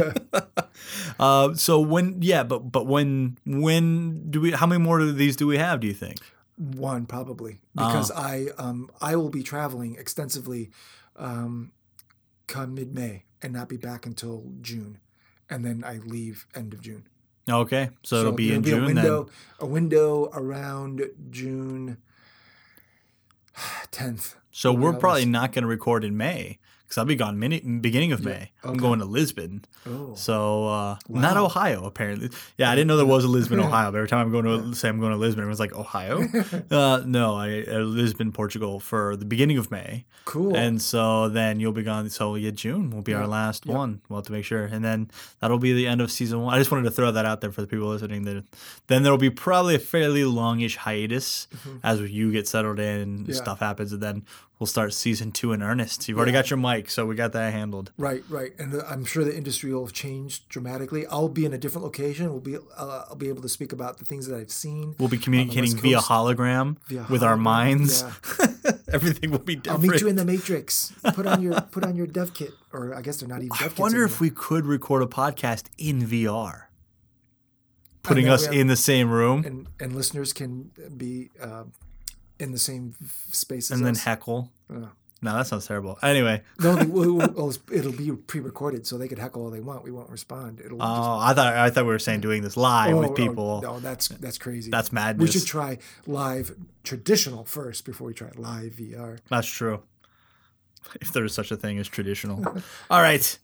uh, 1.19 1.55
so 1.55 1.81
when, 1.81 2.21
yeah, 2.21 2.43
but 2.43 2.71
but 2.73 2.87
when 2.87 3.37
when 3.47 4.31
do 4.31 4.41
we? 4.41 4.51
How 4.53 4.67
many 4.67 4.83
more 4.83 4.99
of 5.01 5.17
these 5.17 5.37
do 5.37 5.47
we 5.47 5.57
have? 5.59 5.81
Do 5.81 5.87
you 5.87 5.95
think? 5.95 6.19
One 6.57 7.07
probably 7.07 7.61
because 7.75 8.11
Oh. 8.11 8.15
I 8.17 8.47
um 8.59 8.91
I 9.01 9.17
will 9.17 9.31
be 9.31 9.43
traveling 9.43 9.97
extensively, 9.97 10.71
um, 11.17 11.73
come 12.47 12.75
mid 12.75 12.95
May 12.95 13.25
and 13.43 13.53
not 13.53 13.69
be 13.69 13.77
back 13.77 14.07
until 14.07 14.45
June, 14.61 14.99
and 15.49 15.65
then 15.65 15.85
I 15.87 15.99
leave 15.99 16.47
end 16.55 16.73
of 16.73 16.81
June. 16.81 17.05
Okay, 17.49 17.91
so, 18.03 18.21
it'll 18.21 18.33
be 18.33 18.53
in 18.55 18.63
there'll 18.63 18.87
June 18.87 18.99
a 18.99 19.01
window, 19.01 19.25
then. 19.25 19.35
a 19.61 19.67
window 19.67 20.31
around 20.33 21.03
June 21.31 21.99
tenth. 23.91 24.37
So 24.51 24.73
we're 24.73 24.93
probably 24.95 25.27
not 25.27 25.53
going 25.53 25.63
to 25.63 25.69
record 25.69 26.05
in 26.05 26.17
May 26.17 26.59
because 26.85 26.99
I'll 26.99 27.05
be 27.05 27.17
gone 27.17 27.39
mini- 27.39 27.61
beginning 27.61 28.13
of 28.13 28.25
May. 28.25 28.51
I'm 28.63 28.77
going 28.77 28.99
to 29.01 29.05
Lisbon. 29.05 29.65
Oh, 29.87 30.15
So 30.15 30.69
uh, 30.69 30.97
not 31.09 31.37
Ohio 31.37 31.85
apparently. 31.85 32.31
Yeah, 32.59 32.71
I 32.71 32.75
didn't 32.75 32.89
know 32.89 32.97
there 32.97 33.05
was 33.07 33.25
a 33.25 33.29
Lisbon, 33.29 33.59
Ohio. 33.61 33.91
But 33.91 33.99
every 33.99 34.09
time 34.09 34.21
I'm 34.27 34.33
going 34.33 34.45
to 34.71 34.75
say 34.77 34.89
I'm 34.89 35.01
going 35.01 35.13
to 35.13 35.19
Lisbon, 35.19 35.43
everyone's 35.43 35.61
like 35.61 35.75
Ohio. 35.75 36.23
uh, 36.71 37.03
no, 37.07 37.35
I 37.35 37.63
uh, 37.69 37.79
Lisbon, 37.81 38.33
Portugal 38.33 38.81
for 38.81 39.17
the 39.17 39.25
beginning 39.25 39.59
of 39.59 39.71
May, 39.71 40.05
cool. 40.25 40.57
and 40.57 40.81
so 40.81 41.29
then 41.29 41.61
you'll 41.61 41.73
be 41.73 41.83
gone. 41.83 42.09
So 42.11 42.35
yeah, 42.37 42.51
June 42.51 42.91
will 42.91 43.03
be 43.03 43.15
our 43.15 43.27
last 43.27 43.67
Yeah. 43.67 43.75
one. 43.77 44.01
We'll 44.09 44.19
have 44.21 44.27
to 44.27 44.33
make 44.33 44.45
sure, 44.45 44.65
and 44.65 44.85
then 44.85 45.11
that'll 45.41 45.59
be 45.59 45.73
the 45.73 45.87
end 45.87 46.01
of 46.01 46.11
season 46.11 46.41
one. 46.43 46.55
I 46.55 46.59
just 46.59 46.71
wanted 46.71 46.85
to 46.85 46.91
throw 46.91 47.11
that 47.13 47.25
out 47.27 47.41
there 47.41 47.53
for 47.53 47.61
the 47.61 47.67
people 47.67 47.89
listening. 47.89 48.23
That 48.25 48.45
then 48.87 49.03
there 49.03 49.13
will 49.13 49.19
be 49.19 49.31
probably 49.31 49.75
a 49.75 49.79
fairly 49.79 50.25
longish 50.25 50.77
hiatus 50.77 51.49
as 51.83 52.01
you 52.01 52.31
get 52.33 52.47
settled 52.49 52.79
in, 52.79 53.01
and 53.01 53.15
Mm-hmm. 53.25 53.31
Yeah. 53.31 53.37
stuff 53.37 53.61
happens, 53.61 53.93
and 53.93 54.03
then 54.03 54.25
we'll 54.59 54.67
start 54.67 54.93
season 54.93 55.33
two 55.33 55.53
in 55.53 55.63
earnest. 55.63 56.09
You've 56.09 56.17
already 56.17 56.33
got 56.33 56.51
your 56.51 56.59
mic, 56.59 56.91
so 56.91 57.07
we 57.07 57.15
got 57.15 57.33
that 57.33 57.53
handled. 57.53 57.93
Right, 57.99 58.23
right, 58.29 58.53
and 58.59 58.75
I'm 58.89 59.05
sure 59.05 59.25
the 59.25 59.37
industry 59.37 59.73
will 59.73 59.85
have 59.85 59.93
changed 59.93 60.49
dramatically. 60.49 61.07
I'll 61.07 61.29
be 61.29 61.45
in 61.45 61.53
a 61.53 61.59
different 61.59 61.85
location. 61.85 62.31
We'll 62.31 62.41
be, 62.41 62.57
uh, 62.57 63.05
I'll 63.09 63.17
be 63.17 63.29
able 63.29 63.43
to 63.43 63.49
speak 63.49 63.73
about 63.73 63.99
the 63.99 64.05
things 64.05 64.27
that 64.27 64.37
I've 64.37 64.53
seen. 64.53 64.95
We'll 64.99 65.09
be 65.09 65.19
communicating 65.19 65.77
via 65.77 65.99
hologram 65.99 66.77
Via 66.87 67.07
with 67.09 67.23
our 67.23 67.37
hologram, 67.37 67.41
minds. 67.41 68.03
Everything 68.93 69.31
will 69.31 69.39
be 69.39 69.57
different. 69.57 69.85
I'll 69.85 69.91
meet 69.91 70.01
you 70.01 70.09
in 70.09 70.17
the 70.17 70.25
Matrix. 70.25 70.93
Put 71.15 71.27
on 71.27 71.43
your 71.43 71.61
put 71.61 71.85
on 71.85 71.97
your 71.97 72.07
dev 72.07 72.35
kit, 72.35 72.53
or 72.73 72.95
I 72.95 73.03
guess 73.03 73.19
they're 73.19 73.29
not 73.29 73.39
even. 73.39 73.49
Dev 73.49 73.61
I 73.61 73.69
kits 73.69 73.79
wonder 73.79 74.05
if 74.05 74.21
we 74.21 74.31
could 74.31 74.67
record 74.67 75.03
a 75.03 75.07
podcast 75.07 75.67
in 75.79 76.03
VR, 76.03 76.65
putting 78.03 78.29
us 78.29 78.47
in 78.47 78.69
the 78.69 78.77
same 78.77 79.11
room 79.11 79.39
and, 79.39 79.47
and 79.47 79.69
and 79.81 79.97
listeners 79.97 80.33
can 80.33 80.71
be 80.97 81.31
uh, 81.41 81.65
in 82.39 82.53
the 82.53 82.59
same 82.59 82.95
space 83.33 83.71
as 83.71 83.81
then 83.81 83.93
us. 83.93 84.05
heckle. 84.05 84.51
No, 84.69 85.33
that 85.39 85.47
sounds 85.47 85.67
terrible. 85.67 85.99
Anyway, 86.03 86.43
no, 86.61 86.75
they- 86.77 86.85
we'll- 86.97 87.15
we'll- 87.17 87.53
it'll 87.73 87.93
be 87.93 88.11
pre-recorded, 88.13 88.87
so 88.87 88.99
they 88.99 89.09
could 89.09 89.19
heckle 89.19 89.43
all 89.43 89.51
they 89.51 89.61
want. 89.61 89.83
We 89.83 89.91
won't 89.91 90.11
respond. 90.11 90.61
It'll 90.61 90.77
just 90.77 90.87
oh, 90.91 91.19
I 91.19 91.33
thought 91.33 91.55
I 91.55 91.71
thought 91.71 91.85
we 91.85 91.93
were 91.93 91.99
saying 91.99 92.21
doing 92.21 92.43
this 92.43 92.57
live 92.59 92.95
Oh, 92.95 92.99
with 93.01 93.11
oh, 93.11 93.15
people. 93.15 93.61
no, 93.63 93.81
that's 93.81 94.09
that's 94.09 94.37
crazy. 94.37 94.71
That's 94.71 94.93
madness. 94.93 95.27
we 95.35 95.39
should 95.41 95.49
try 95.49 95.79
live 96.07 96.55
traditional 96.83 97.45
first 97.45 97.87
before 97.87 98.07
we 98.09 98.13
try 98.15 98.31
live 98.37 98.73
VR. 98.73 99.19
That's 99.31 99.49
true. 99.49 99.83
If 101.01 101.13
there 101.13 101.25
is 101.25 101.33
such 101.33 101.51
a 101.51 101.57
thing 101.57 101.79
as 101.79 101.89
traditional. 101.89 102.45
All 102.91 103.01
right. 103.01 103.39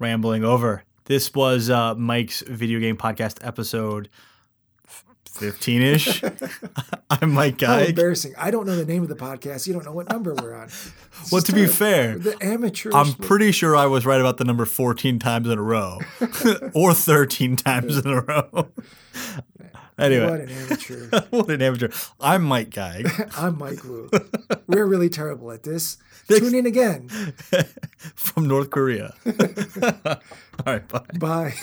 Rambling 0.00 0.42
over. 0.44 0.82
This 1.04 1.32
was 1.32 1.70
uh, 1.70 1.94
Mike's 1.94 2.42
video 2.42 2.80
game 2.80 2.96
podcast 2.96 3.38
episode 3.46 4.08
15 5.32 5.82
ish. 5.82 6.22
I'm 7.10 7.32
Mike 7.32 7.60
How 7.60 7.78
Guy. 7.78 7.82
embarrassing! 7.86 8.34
I 8.38 8.50
don't 8.50 8.66
know 8.66 8.76
the 8.76 8.84
name 8.84 9.02
of 9.02 9.08
the 9.08 9.16
podcast. 9.16 9.66
You 9.66 9.72
don't 9.72 9.84
know 9.84 9.92
what 9.92 10.08
number 10.08 10.34
we're 10.34 10.54
on. 10.54 10.68
Well, 11.30 11.42
to 11.42 11.52
be 11.52 11.66
fair, 11.66 12.18
the 12.18 12.36
amateur. 12.42 12.90
I'm 12.92 13.12
pretty 13.12 13.52
sure 13.52 13.76
I 13.76 13.86
was 13.86 14.04
right 14.04 14.18
about 14.20 14.38
the 14.38 14.44
number 14.44 14.64
14 14.64 15.18
times 15.20 15.46
in 15.48 15.56
a 15.56 15.62
row 15.62 16.00
or 16.74 16.94
13 16.94 17.54
times 17.54 17.96
in 17.98 18.06
a 18.10 18.20
row. 18.22 18.68
Anyway. 19.98 20.28
What 20.28 20.40
an 20.40 20.48
amateur! 20.48 21.20
what 21.30 21.50
an 21.50 21.62
amateur. 21.62 21.88
I'm 22.18 22.42
Mike 22.42 22.70
Geig 22.70 23.30
I'm 23.38 23.56
Mike 23.56 23.84
Wu. 23.84 24.10
We're 24.66 24.86
really 24.86 25.10
terrible 25.10 25.52
at 25.52 25.62
this. 25.62 25.98
Tune 26.28 26.54
in 26.54 26.66
again. 26.66 27.08
from 28.16 28.48
North 28.48 28.70
Korea. 28.70 29.14
All 29.26 30.16
right, 30.66 30.88
bye. 30.88 31.00
Bye. 31.18 31.54